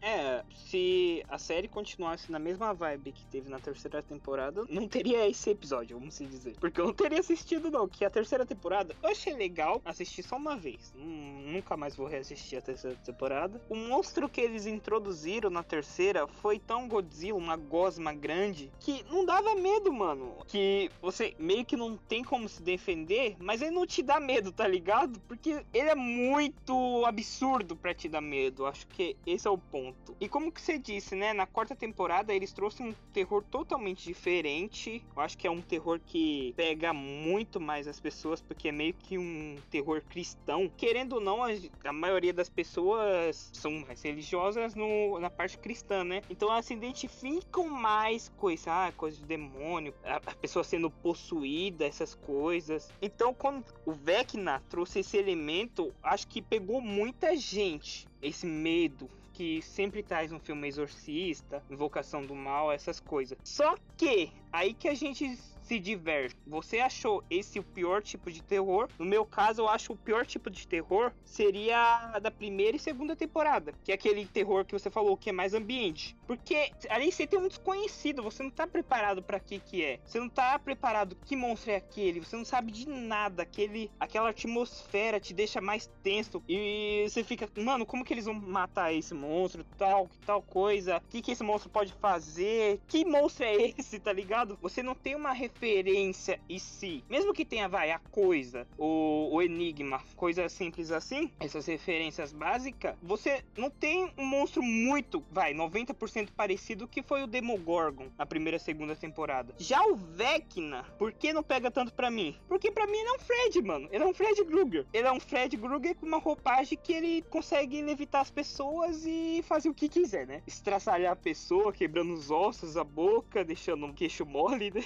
É, 0.00 0.44
se 0.54 1.24
a 1.28 1.38
série 1.38 1.68
continuasse 1.68 2.30
na 2.30 2.38
mesma 2.38 2.72
vibe 2.72 3.12
que 3.12 3.24
teve 3.26 3.48
na 3.48 3.58
terceira 3.58 4.02
temporada, 4.02 4.64
não 4.68 4.86
teria 4.86 5.28
esse 5.28 5.50
episódio, 5.50 5.98
vamos 5.98 6.18
dizer. 6.18 6.56
Porque 6.60 6.80
eu 6.80 6.86
não 6.86 6.92
teria 6.92 7.20
assistido, 7.20 7.70
não. 7.70 7.88
Que 7.88 8.04
a 8.04 8.10
terceira 8.10 8.44
temporada 8.44 8.94
eu 9.02 9.10
achei 9.10 9.34
legal 9.34 9.80
assistir 9.84 10.22
só 10.22 10.36
uma 10.36 10.56
vez. 10.56 10.92
Nunca 10.96 11.76
mais 11.76 11.96
vou 11.96 12.06
reassistir 12.06 12.58
a 12.58 12.62
terceira 12.62 12.96
temporada. 13.04 13.60
O 13.68 13.74
monstro 13.74 14.28
que 14.28 14.40
eles 14.40 14.66
introduziram 14.66 15.50
na 15.50 15.62
terceira 15.62 16.26
foi 16.26 16.58
tão 16.58 16.88
Godzilla, 16.88 17.38
uma 17.38 17.56
gosma 17.56 18.12
grande, 18.12 18.70
que 18.80 19.04
não 19.10 19.24
dava 19.24 19.54
medo, 19.54 19.92
mano. 19.92 20.36
Que 20.46 20.90
você 21.00 21.34
meio 21.38 21.64
que 21.64 21.76
não 21.76 21.96
tem 21.96 22.22
como 22.22 22.48
se 22.48 22.62
defender, 22.62 23.36
mas 23.38 23.62
ele 23.62 23.70
não 23.70 23.86
te 23.86 24.02
dá 24.02 24.20
medo, 24.20 24.52
tá 24.52 24.66
ligado? 24.66 25.20
Porque 25.20 25.64
ele 25.72 25.90
é 25.90 25.94
muito 25.94 27.04
absurdo 27.04 27.76
pra 27.76 27.94
te 27.94 28.08
dar 28.08 28.20
medo. 28.20 28.66
Acho 28.66 28.86
que 28.88 29.16
esse 29.26 29.46
é 29.46 29.50
o 29.50 29.58
ponto. 29.58 29.85
E 30.20 30.28
como 30.28 30.50
que 30.50 30.60
você 30.60 30.78
disse, 30.78 31.14
né? 31.14 31.32
Na 31.32 31.46
quarta 31.46 31.74
temporada 31.74 32.34
eles 32.34 32.52
trouxeram 32.52 32.90
um 32.90 32.94
terror 33.12 33.42
totalmente 33.42 34.04
diferente. 34.04 35.04
Eu 35.14 35.22
acho 35.22 35.36
que 35.36 35.46
é 35.46 35.50
um 35.50 35.60
terror 35.60 36.00
que 36.04 36.54
pega 36.56 36.92
muito 36.92 37.60
mais 37.60 37.86
as 37.86 38.00
pessoas, 38.00 38.40
porque 38.40 38.68
é 38.68 38.72
meio 38.72 38.94
que 38.94 39.18
um 39.18 39.56
terror 39.70 40.02
cristão. 40.08 40.70
Querendo 40.76 41.14
ou 41.14 41.20
não, 41.20 41.44
a, 41.44 41.48
a 41.84 41.92
maioria 41.92 42.32
das 42.32 42.48
pessoas 42.48 43.50
são 43.52 43.70
mais 43.86 44.02
religiosas 44.02 44.74
no, 44.74 45.18
na 45.18 45.30
parte 45.30 45.58
cristã, 45.58 46.04
né? 46.04 46.22
Então 46.30 46.50
elas 46.50 46.66
se 46.66 46.74
identificam 46.74 47.68
mais 47.68 48.28
com 48.36 48.50
isso, 48.50 48.70
ah, 48.70 48.92
coisa 48.96 49.16
de 49.16 49.24
demônio, 49.24 49.94
a, 50.04 50.16
a 50.16 50.34
pessoa 50.34 50.64
sendo 50.64 50.90
possuída, 50.90 51.84
essas 51.84 52.14
coisas. 52.14 52.90
Então, 53.00 53.34
quando 53.34 53.64
o 53.84 53.92
Vecna 53.92 54.62
trouxe 54.68 55.00
esse 55.00 55.16
elemento, 55.16 55.92
acho 56.02 56.26
que 56.28 56.40
pegou 56.40 56.80
muita 56.80 57.36
gente 57.36 58.06
esse 58.22 58.46
medo 58.46 59.08
que 59.36 59.60
sempre 59.60 60.02
traz 60.02 60.32
um 60.32 60.40
filme 60.40 60.66
exorcista, 60.66 61.62
invocação 61.68 62.22
do 62.22 62.34
mal, 62.34 62.72
essas 62.72 62.98
coisas. 62.98 63.36
Só 63.44 63.76
que 63.94 64.32
aí 64.50 64.72
que 64.72 64.88
a 64.88 64.94
gente 64.94 65.38
se 65.66 65.78
diverte. 65.78 66.36
Você 66.46 66.78
achou 66.78 67.24
esse 67.28 67.58
o 67.58 67.62
pior 67.62 68.00
tipo 68.00 68.30
de 68.30 68.42
terror? 68.42 68.88
No 68.98 69.04
meu 69.04 69.26
caso, 69.26 69.62
eu 69.62 69.68
acho 69.68 69.92
o 69.92 69.96
pior 69.96 70.24
tipo 70.24 70.48
de 70.48 70.66
terror 70.66 71.12
seria 71.24 72.18
da 72.20 72.30
primeira 72.30 72.76
e 72.76 72.80
segunda 72.80 73.16
temporada, 73.16 73.74
que 73.84 73.90
é 73.90 73.94
aquele 73.94 74.26
terror 74.26 74.64
que 74.64 74.72
você 74.72 74.88
falou 74.88 75.16
que 75.16 75.30
é 75.30 75.32
mais 75.32 75.54
ambiente. 75.54 76.16
Porque 76.26 76.70
ali 76.88 77.10
você 77.10 77.26
tem 77.26 77.38
um 77.38 77.48
desconhecido, 77.48 78.22
você 78.22 78.42
não 78.42 78.50
tá 78.50 78.66
preparado 78.66 79.22
para 79.22 79.40
que 79.40 79.58
que 79.58 79.84
é. 79.84 79.98
Você 80.04 80.20
não 80.20 80.28
tá 80.28 80.58
preparado 80.58 81.16
que 81.24 81.34
monstro 81.34 81.72
é 81.72 81.76
aquele, 81.76 82.20
você 82.20 82.36
não 82.36 82.44
sabe 82.44 82.70
de 82.70 82.88
nada, 82.88 83.42
aquele 83.42 83.90
aquela 83.98 84.30
atmosfera 84.30 85.18
te 85.18 85.34
deixa 85.34 85.60
mais 85.60 85.90
tenso 86.02 86.42
e 86.48 87.06
você 87.08 87.24
fica, 87.24 87.48
mano, 87.56 87.84
como 87.84 88.04
que 88.04 88.14
eles 88.14 88.26
vão 88.26 88.34
matar 88.34 88.92
esse 88.92 89.14
monstro, 89.14 89.64
tal, 89.76 90.08
tal 90.24 90.40
coisa? 90.40 90.98
O 90.98 91.10
que 91.10 91.22
que 91.22 91.32
esse 91.32 91.42
monstro 91.42 91.70
pode 91.70 91.92
fazer? 91.94 92.80
Que 92.86 93.04
monstro 93.04 93.44
é 93.44 93.56
esse, 93.78 93.98
tá 93.98 94.12
ligado? 94.12 94.56
Você 94.62 94.82
não 94.82 94.94
tem 94.94 95.16
uma 95.16 95.32
referência 95.32 95.55
referência 95.56 96.38
em 96.48 96.58
si, 96.58 97.02
mesmo 97.08 97.32
que 97.32 97.44
tenha, 97.44 97.68
vai, 97.68 97.90
a 97.90 97.98
coisa, 97.98 98.66
o, 98.76 99.30
o 99.32 99.42
enigma, 99.42 100.02
coisa 100.14 100.48
simples 100.48 100.90
assim, 100.90 101.30
essas 101.40 101.64
referências 101.66 102.32
básicas, 102.32 102.94
você 103.02 103.42
não 103.56 103.70
tem 103.70 104.12
um 104.18 104.24
monstro 104.24 104.62
muito, 104.62 105.24
vai, 105.30 105.54
90% 105.54 106.28
parecido 106.36 106.86
que 106.86 107.02
foi 107.02 107.22
o 107.22 107.26
Demogorgon 107.26 108.08
na 108.18 108.26
primeira 108.26 108.58
e 108.58 108.60
segunda 108.60 108.94
temporada. 108.94 109.54
Já 109.58 109.82
o 109.86 109.96
Vecna, 109.96 110.84
por 110.98 111.12
que 111.12 111.32
não 111.32 111.42
pega 111.42 111.70
tanto 111.70 111.92
pra 111.94 112.10
mim? 112.10 112.36
Porque 112.46 112.70
pra 112.70 112.86
mim 112.86 112.98
ele 112.98 113.08
é 113.08 113.12
um 113.12 113.18
Fred, 113.18 113.62
mano. 113.62 113.88
Ele 113.90 114.04
é 114.04 114.06
um 114.06 114.14
Fred 114.14 114.44
Krueger. 114.44 114.86
Ele 114.92 115.06
é 115.06 115.12
um 115.12 115.20
Fred 115.20 115.56
Krueger 115.56 115.94
com 115.96 116.06
uma 116.06 116.18
roupagem 116.18 116.78
que 116.82 116.92
ele 116.92 117.22
consegue 117.30 117.80
levitar 117.82 118.20
as 118.20 118.30
pessoas 118.30 119.04
e 119.06 119.42
fazer 119.42 119.68
o 119.68 119.74
que 119.74 119.88
quiser, 119.88 120.26
né? 120.26 120.42
Estraçalhar 120.46 121.12
a 121.12 121.16
pessoa, 121.16 121.72
quebrando 121.72 122.12
os 122.12 122.30
ossos, 122.30 122.76
a 122.76 122.84
boca, 122.84 123.44
deixando 123.44 123.86
um 123.86 123.92
queixo 123.92 124.26
mole, 124.26 124.70
né? 124.70 124.84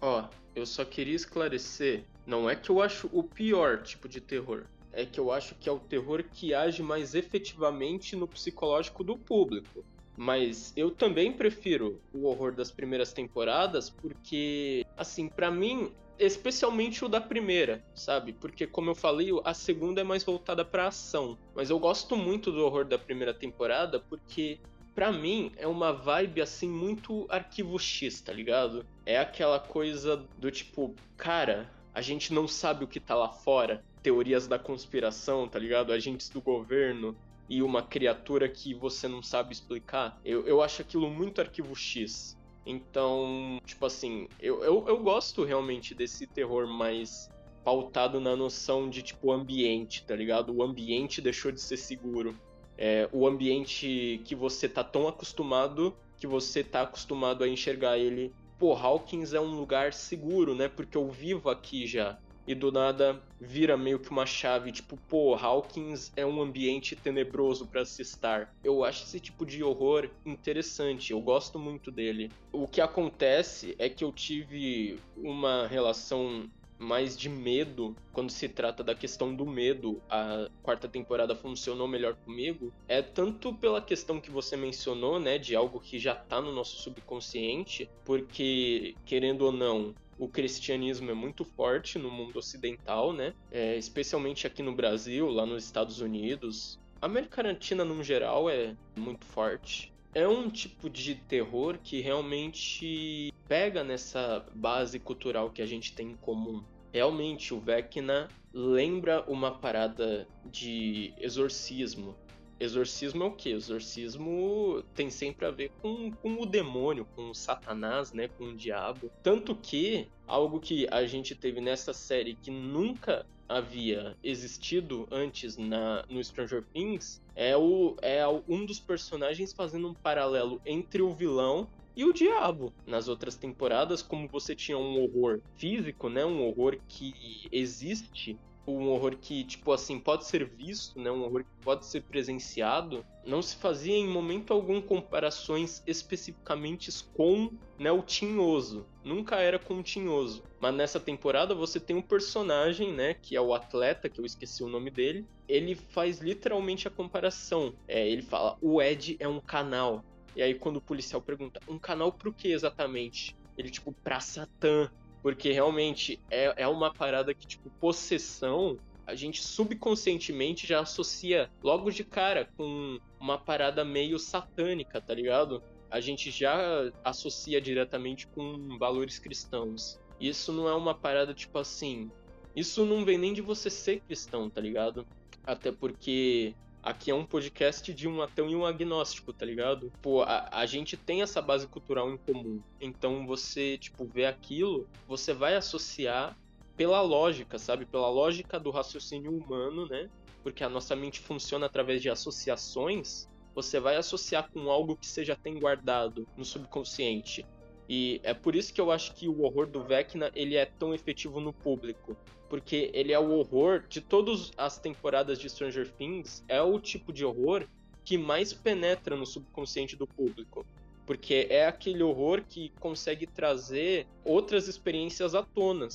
Ó, 0.00 0.28
eu 0.54 0.66
só 0.66 0.84
queria 0.84 1.14
esclarecer, 1.14 2.04
não 2.26 2.48
é 2.48 2.56
que 2.56 2.70
eu 2.70 2.80
acho 2.80 3.08
o 3.12 3.22
pior 3.22 3.82
tipo 3.82 4.08
de 4.08 4.20
terror, 4.20 4.64
é 4.92 5.04
que 5.04 5.20
eu 5.20 5.30
acho 5.30 5.54
que 5.54 5.68
é 5.68 5.72
o 5.72 5.78
terror 5.78 6.22
que 6.22 6.54
age 6.54 6.82
mais 6.82 7.14
efetivamente 7.14 8.16
no 8.16 8.26
psicológico 8.26 9.04
do 9.04 9.18
público. 9.18 9.84
Mas 10.16 10.72
eu 10.74 10.90
também 10.90 11.30
prefiro 11.30 12.00
o 12.12 12.24
horror 12.24 12.54
das 12.54 12.70
primeiras 12.70 13.12
temporadas 13.12 13.90
porque, 13.90 14.82
assim, 14.96 15.28
para 15.28 15.50
mim, 15.50 15.92
especialmente 16.18 17.04
o 17.04 17.08
da 17.08 17.20
primeira, 17.20 17.84
sabe? 17.94 18.32
Porque 18.32 18.66
como 18.66 18.90
eu 18.90 18.94
falei, 18.94 19.28
a 19.44 19.52
segunda 19.52 20.00
é 20.00 20.04
mais 20.04 20.24
voltada 20.24 20.64
para 20.64 20.88
ação. 20.88 21.38
Mas 21.54 21.68
eu 21.68 21.78
gosto 21.78 22.16
muito 22.16 22.50
do 22.50 22.64
horror 22.64 22.86
da 22.86 22.98
primeira 22.98 23.34
temporada 23.34 24.00
porque 24.00 24.58
para 24.96 25.12
mim 25.12 25.52
é 25.58 25.66
uma 25.66 25.92
vibe 25.92 26.40
assim 26.40 26.66
muito 26.66 27.26
arquivo 27.28 27.78
X, 27.78 28.22
tá 28.22 28.32
ligado? 28.32 28.86
É 29.04 29.18
aquela 29.18 29.60
coisa 29.60 30.26
do 30.38 30.50
tipo, 30.50 30.94
cara, 31.18 31.70
a 31.92 32.00
gente 32.00 32.32
não 32.32 32.48
sabe 32.48 32.82
o 32.82 32.88
que 32.88 32.98
tá 32.98 33.14
lá 33.14 33.28
fora. 33.28 33.84
Teorias 34.02 34.48
da 34.48 34.58
conspiração, 34.58 35.46
tá 35.46 35.58
ligado? 35.58 35.92
Agentes 35.92 36.30
do 36.30 36.40
governo 36.40 37.14
e 37.46 37.62
uma 37.62 37.82
criatura 37.82 38.48
que 38.48 38.72
você 38.72 39.06
não 39.06 39.22
sabe 39.22 39.52
explicar. 39.52 40.18
Eu, 40.24 40.46
eu 40.46 40.62
acho 40.62 40.80
aquilo 40.80 41.10
muito 41.10 41.42
arquivo 41.42 41.76
X. 41.76 42.34
Então, 42.64 43.60
tipo 43.66 43.84
assim, 43.84 44.26
eu, 44.40 44.64
eu, 44.64 44.88
eu 44.88 44.98
gosto 45.02 45.44
realmente 45.44 45.94
desse 45.94 46.26
terror 46.26 46.66
mais 46.66 47.30
pautado 47.62 48.18
na 48.18 48.34
noção 48.34 48.88
de, 48.88 49.02
tipo, 49.02 49.30
ambiente, 49.30 50.04
tá 50.04 50.16
ligado? 50.16 50.54
O 50.54 50.62
ambiente 50.62 51.20
deixou 51.20 51.52
de 51.52 51.60
ser 51.60 51.76
seguro 51.76 52.34
é, 52.78 53.08
o 53.12 53.26
ambiente 53.26 54.22
que 54.24 54.34
você 54.34 54.68
tá 54.68 54.84
tão 54.84 55.08
acostumado 55.08 55.96
que 56.18 56.26
você 56.26 56.64
tá 56.64 56.82
acostumado 56.82 57.44
a 57.44 57.48
enxergar 57.48 57.98
ele. 57.98 58.34
Pô, 58.58 58.72
Hawkins 58.72 59.34
é 59.34 59.40
um 59.40 59.54
lugar 59.54 59.92
seguro, 59.92 60.54
né? 60.54 60.68
Porque 60.68 60.96
eu 60.96 61.10
vivo 61.10 61.50
aqui 61.50 61.86
já. 61.86 62.18
e 62.46 62.54
do 62.54 62.70
nada 62.70 63.20
vira 63.40 63.76
meio 63.76 63.98
que 63.98 64.10
uma 64.10 64.24
chave, 64.24 64.70
tipo, 64.72 64.96
pô, 65.08 65.34
Hawkins 65.34 66.12
é 66.16 66.24
um 66.24 66.40
ambiente 66.40 66.94
tenebroso 66.94 67.66
para 67.66 67.84
se 67.84 68.00
estar. 68.02 68.54
Eu 68.62 68.84
acho 68.84 69.04
esse 69.04 69.20
tipo 69.20 69.44
de 69.44 69.62
horror 69.62 70.08
interessante, 70.24 71.12
eu 71.12 71.20
gosto 71.20 71.58
muito 71.58 71.90
dele. 71.90 72.30
O 72.52 72.66
que 72.68 72.80
acontece 72.80 73.74
é 73.78 73.88
que 73.88 74.04
eu 74.04 74.12
tive 74.12 74.98
uma 75.16 75.66
relação 75.66 76.48
mais 76.78 77.16
de 77.16 77.28
medo, 77.28 77.96
quando 78.12 78.30
se 78.30 78.48
trata 78.48 78.82
da 78.82 78.94
questão 78.94 79.34
do 79.34 79.46
medo, 79.46 80.02
a 80.08 80.48
quarta 80.62 80.88
temporada 80.88 81.34
funcionou 81.34 81.88
melhor 81.88 82.14
comigo, 82.16 82.72
é 82.86 83.02
tanto 83.02 83.54
pela 83.54 83.80
questão 83.80 84.20
que 84.20 84.30
você 84.30 84.56
mencionou, 84.56 85.18
né, 85.18 85.38
de 85.38 85.54
algo 85.56 85.80
que 85.80 85.98
já 85.98 86.14
tá 86.14 86.40
no 86.40 86.52
nosso 86.52 86.76
subconsciente, 86.78 87.88
porque, 88.04 88.94
querendo 89.04 89.42
ou 89.42 89.52
não, 89.52 89.94
o 90.18 90.28
cristianismo 90.28 91.10
é 91.10 91.14
muito 91.14 91.44
forte 91.44 91.98
no 91.98 92.10
mundo 92.10 92.38
ocidental, 92.38 93.12
né? 93.12 93.34
É, 93.50 93.76
especialmente 93.76 94.46
aqui 94.46 94.62
no 94.62 94.74
Brasil, 94.74 95.28
lá 95.28 95.44
nos 95.44 95.64
Estados 95.64 96.00
Unidos. 96.00 96.78
A 97.00 97.06
América 97.06 97.42
Latina, 97.42 97.84
no 97.84 98.02
geral, 98.02 98.48
é 98.48 98.74
muito 98.96 99.26
forte. 99.26 99.92
É 100.16 100.26
um 100.26 100.48
tipo 100.48 100.88
de 100.88 101.14
terror 101.14 101.78
que 101.84 102.00
realmente 102.00 103.34
pega 103.46 103.84
nessa 103.84 104.46
base 104.54 104.98
cultural 104.98 105.50
que 105.50 105.60
a 105.60 105.66
gente 105.66 105.92
tem 105.92 106.12
em 106.12 106.16
comum. 106.16 106.64
Realmente, 106.90 107.52
o 107.52 107.60
Vecna 107.60 108.26
lembra 108.50 109.22
uma 109.30 109.50
parada 109.50 110.26
de 110.50 111.12
exorcismo, 111.18 112.16
exorcismo 112.58 113.24
é 113.24 113.26
o 113.26 113.32
que? 113.32 113.50
Exorcismo 113.50 114.82
tem 114.94 115.10
sempre 115.10 115.44
a 115.44 115.50
ver 115.50 115.70
com, 115.82 116.10
com 116.10 116.40
o 116.40 116.46
demônio, 116.46 117.06
com 117.14 117.28
o 117.28 117.34
Satanás, 117.34 118.14
né? 118.14 118.26
Com 118.26 118.44
o 118.44 118.56
diabo. 118.56 119.10
Tanto 119.22 119.54
que 119.54 120.08
algo 120.26 120.60
que 120.60 120.88
a 120.90 121.04
gente 121.04 121.34
teve 121.34 121.60
nessa 121.60 121.92
série 121.92 122.34
que 122.36 122.50
nunca 122.50 123.26
havia 123.48 124.16
existido 124.22 125.06
antes 125.10 125.56
na, 125.56 126.04
no 126.08 126.22
Stranger 126.22 126.64
Things 126.72 127.20
é, 127.34 127.56
o, 127.56 127.96
é 128.02 128.26
um 128.48 128.64
dos 128.64 128.80
personagens 128.80 129.52
fazendo 129.52 129.88
um 129.88 129.94
paralelo 129.94 130.60
entre 130.64 131.02
o 131.02 131.14
vilão 131.14 131.68
e 131.96 132.04
o 132.04 132.12
diabo. 132.12 132.72
Nas 132.86 133.08
outras 133.08 133.36
temporadas, 133.36 134.02
como 134.02 134.28
você 134.28 134.54
tinha 134.54 134.76
um 134.76 135.00
horror 135.00 135.40
físico, 135.56 136.08
né, 136.08 136.24
um 136.24 136.42
horror 136.46 136.78
que 136.88 137.12
existe 137.50 138.38
um 138.66 138.88
horror 138.88 139.16
que, 139.16 139.44
tipo 139.44 139.72
assim, 139.72 139.98
pode 139.98 140.26
ser 140.26 140.44
visto, 140.44 141.00
né? 141.00 141.10
Um 141.10 141.24
horror 141.24 141.44
que 141.44 141.64
pode 141.64 141.86
ser 141.86 142.02
presenciado. 142.02 143.04
Não 143.24 143.40
se 143.40 143.56
fazia 143.56 143.94
em 143.94 144.08
momento 144.08 144.52
algum 144.52 144.80
comparações 144.80 145.82
especificamente 145.86 146.90
com 147.14 147.50
né, 147.78 147.90
o 147.90 148.02
Tinhoso. 148.02 148.86
Nunca 149.04 149.36
era 149.36 149.58
com 149.58 149.78
o 149.78 149.82
Tinhoso. 149.82 150.42
Mas 150.60 150.74
nessa 150.74 150.98
temporada 150.98 151.54
você 151.54 151.78
tem 151.78 151.96
um 151.96 152.02
personagem, 152.02 152.92
né? 152.92 153.14
Que 153.14 153.36
é 153.36 153.40
o 153.40 153.54
atleta, 153.54 154.08
que 154.08 154.20
eu 154.20 154.24
esqueci 154.24 154.62
o 154.62 154.68
nome 154.68 154.90
dele. 154.90 155.26
Ele 155.48 155.74
faz 155.74 156.18
literalmente 156.18 156.88
a 156.88 156.90
comparação. 156.90 157.74
É, 157.86 158.08
ele 158.08 158.22
fala, 158.22 158.56
o 158.60 158.82
Ed 158.82 159.16
é 159.20 159.28
um 159.28 159.40
canal. 159.40 160.04
E 160.34 160.42
aí 160.42 160.54
quando 160.54 160.76
o 160.76 160.82
policial 160.82 161.22
pergunta, 161.22 161.60
um 161.68 161.78
canal 161.78 162.12
pro 162.12 162.32
que 162.32 162.48
exatamente? 162.48 163.36
Ele, 163.56 163.70
tipo, 163.70 163.92
pra 163.92 164.20
Satã. 164.20 164.90
Porque 165.22 165.50
realmente 165.52 166.20
é, 166.30 166.62
é 166.62 166.68
uma 166.68 166.92
parada 166.92 167.34
que, 167.34 167.46
tipo, 167.46 167.70
possessão, 167.80 168.78
a 169.06 169.14
gente 169.14 169.42
subconscientemente 169.42 170.66
já 170.66 170.80
associa 170.80 171.50
logo 171.62 171.90
de 171.90 172.04
cara 172.04 172.48
com 172.56 172.98
uma 173.20 173.38
parada 173.38 173.84
meio 173.84 174.18
satânica, 174.18 175.00
tá 175.00 175.14
ligado? 175.14 175.62
A 175.90 176.00
gente 176.00 176.30
já 176.30 176.90
associa 177.04 177.60
diretamente 177.60 178.26
com 178.26 178.76
valores 178.78 179.18
cristãos. 179.18 180.00
Isso 180.20 180.52
não 180.52 180.68
é 180.68 180.74
uma 180.74 180.94
parada 180.94 181.32
tipo 181.32 181.58
assim. 181.58 182.10
Isso 182.54 182.84
não 182.84 183.04
vem 183.04 183.18
nem 183.18 183.32
de 183.32 183.42
você 183.42 183.70
ser 183.70 184.00
cristão, 184.00 184.50
tá 184.50 184.60
ligado? 184.60 185.06
Até 185.44 185.70
porque 185.70 186.54
aqui 186.82 187.10
é 187.10 187.14
um 187.14 187.24
podcast 187.24 187.92
de 187.92 188.08
um 188.08 188.22
ateu 188.22 188.48
e 188.48 188.56
um 188.56 188.64
agnóstico, 188.64 189.32
tá 189.32 189.44
ligado? 189.44 189.92
Pô, 190.00 190.22
a, 190.22 190.48
a 190.52 190.66
gente 190.66 190.96
tem 190.96 191.22
essa 191.22 191.42
base 191.42 191.66
cultural 191.66 192.10
em 192.10 192.16
comum. 192.16 192.60
Então 192.80 193.26
você, 193.26 193.76
tipo, 193.78 194.04
vê 194.04 194.26
aquilo, 194.26 194.88
você 195.06 195.32
vai 195.32 195.54
associar 195.54 196.36
pela 196.76 197.00
lógica, 197.00 197.58
sabe? 197.58 197.86
Pela 197.86 198.08
lógica 198.08 198.60
do 198.60 198.70
raciocínio 198.70 199.36
humano, 199.36 199.86
né? 199.88 200.08
Porque 200.42 200.62
a 200.62 200.68
nossa 200.68 200.94
mente 200.94 201.20
funciona 201.20 201.66
através 201.66 202.02
de 202.02 202.10
associações. 202.10 203.28
Você 203.54 203.80
vai 203.80 203.96
associar 203.96 204.50
com 204.50 204.70
algo 204.70 204.96
que 204.96 205.06
você 205.06 205.24
já 205.24 205.34
tem 205.34 205.58
guardado 205.58 206.28
no 206.36 206.44
subconsciente. 206.44 207.44
E 207.88 208.20
é 208.24 208.34
por 208.34 208.54
isso 208.54 208.72
que 208.72 208.80
eu 208.80 208.90
acho 208.90 209.14
que 209.14 209.28
o 209.28 209.42
horror 209.42 209.66
do 209.66 209.82
Vecna 209.82 210.30
ele 210.34 210.56
é 210.56 210.64
tão 210.64 210.94
efetivo 210.94 211.40
no 211.40 211.52
público. 211.52 212.16
Porque 212.48 212.90
ele 212.94 213.12
é 213.12 213.18
o 213.18 213.30
horror 213.32 213.84
de 213.88 214.00
todas 214.00 214.52
as 214.56 214.78
temporadas 214.78 215.38
de 215.38 215.48
Stranger 215.48 215.90
Things, 215.92 216.44
é 216.48 216.60
o 216.62 216.78
tipo 216.78 217.12
de 217.12 217.24
horror 217.24 217.66
que 218.04 218.16
mais 218.16 218.52
penetra 218.52 219.16
no 219.16 219.26
subconsciente 219.26 219.96
do 219.96 220.06
público. 220.06 220.64
Porque 221.04 221.46
é 221.50 221.66
aquele 221.66 222.02
horror 222.02 222.42
que 222.48 222.72
consegue 222.80 223.26
trazer 223.26 224.06
outras 224.24 224.68
experiências 224.68 225.34
à 225.34 225.42
tona. 225.42 225.88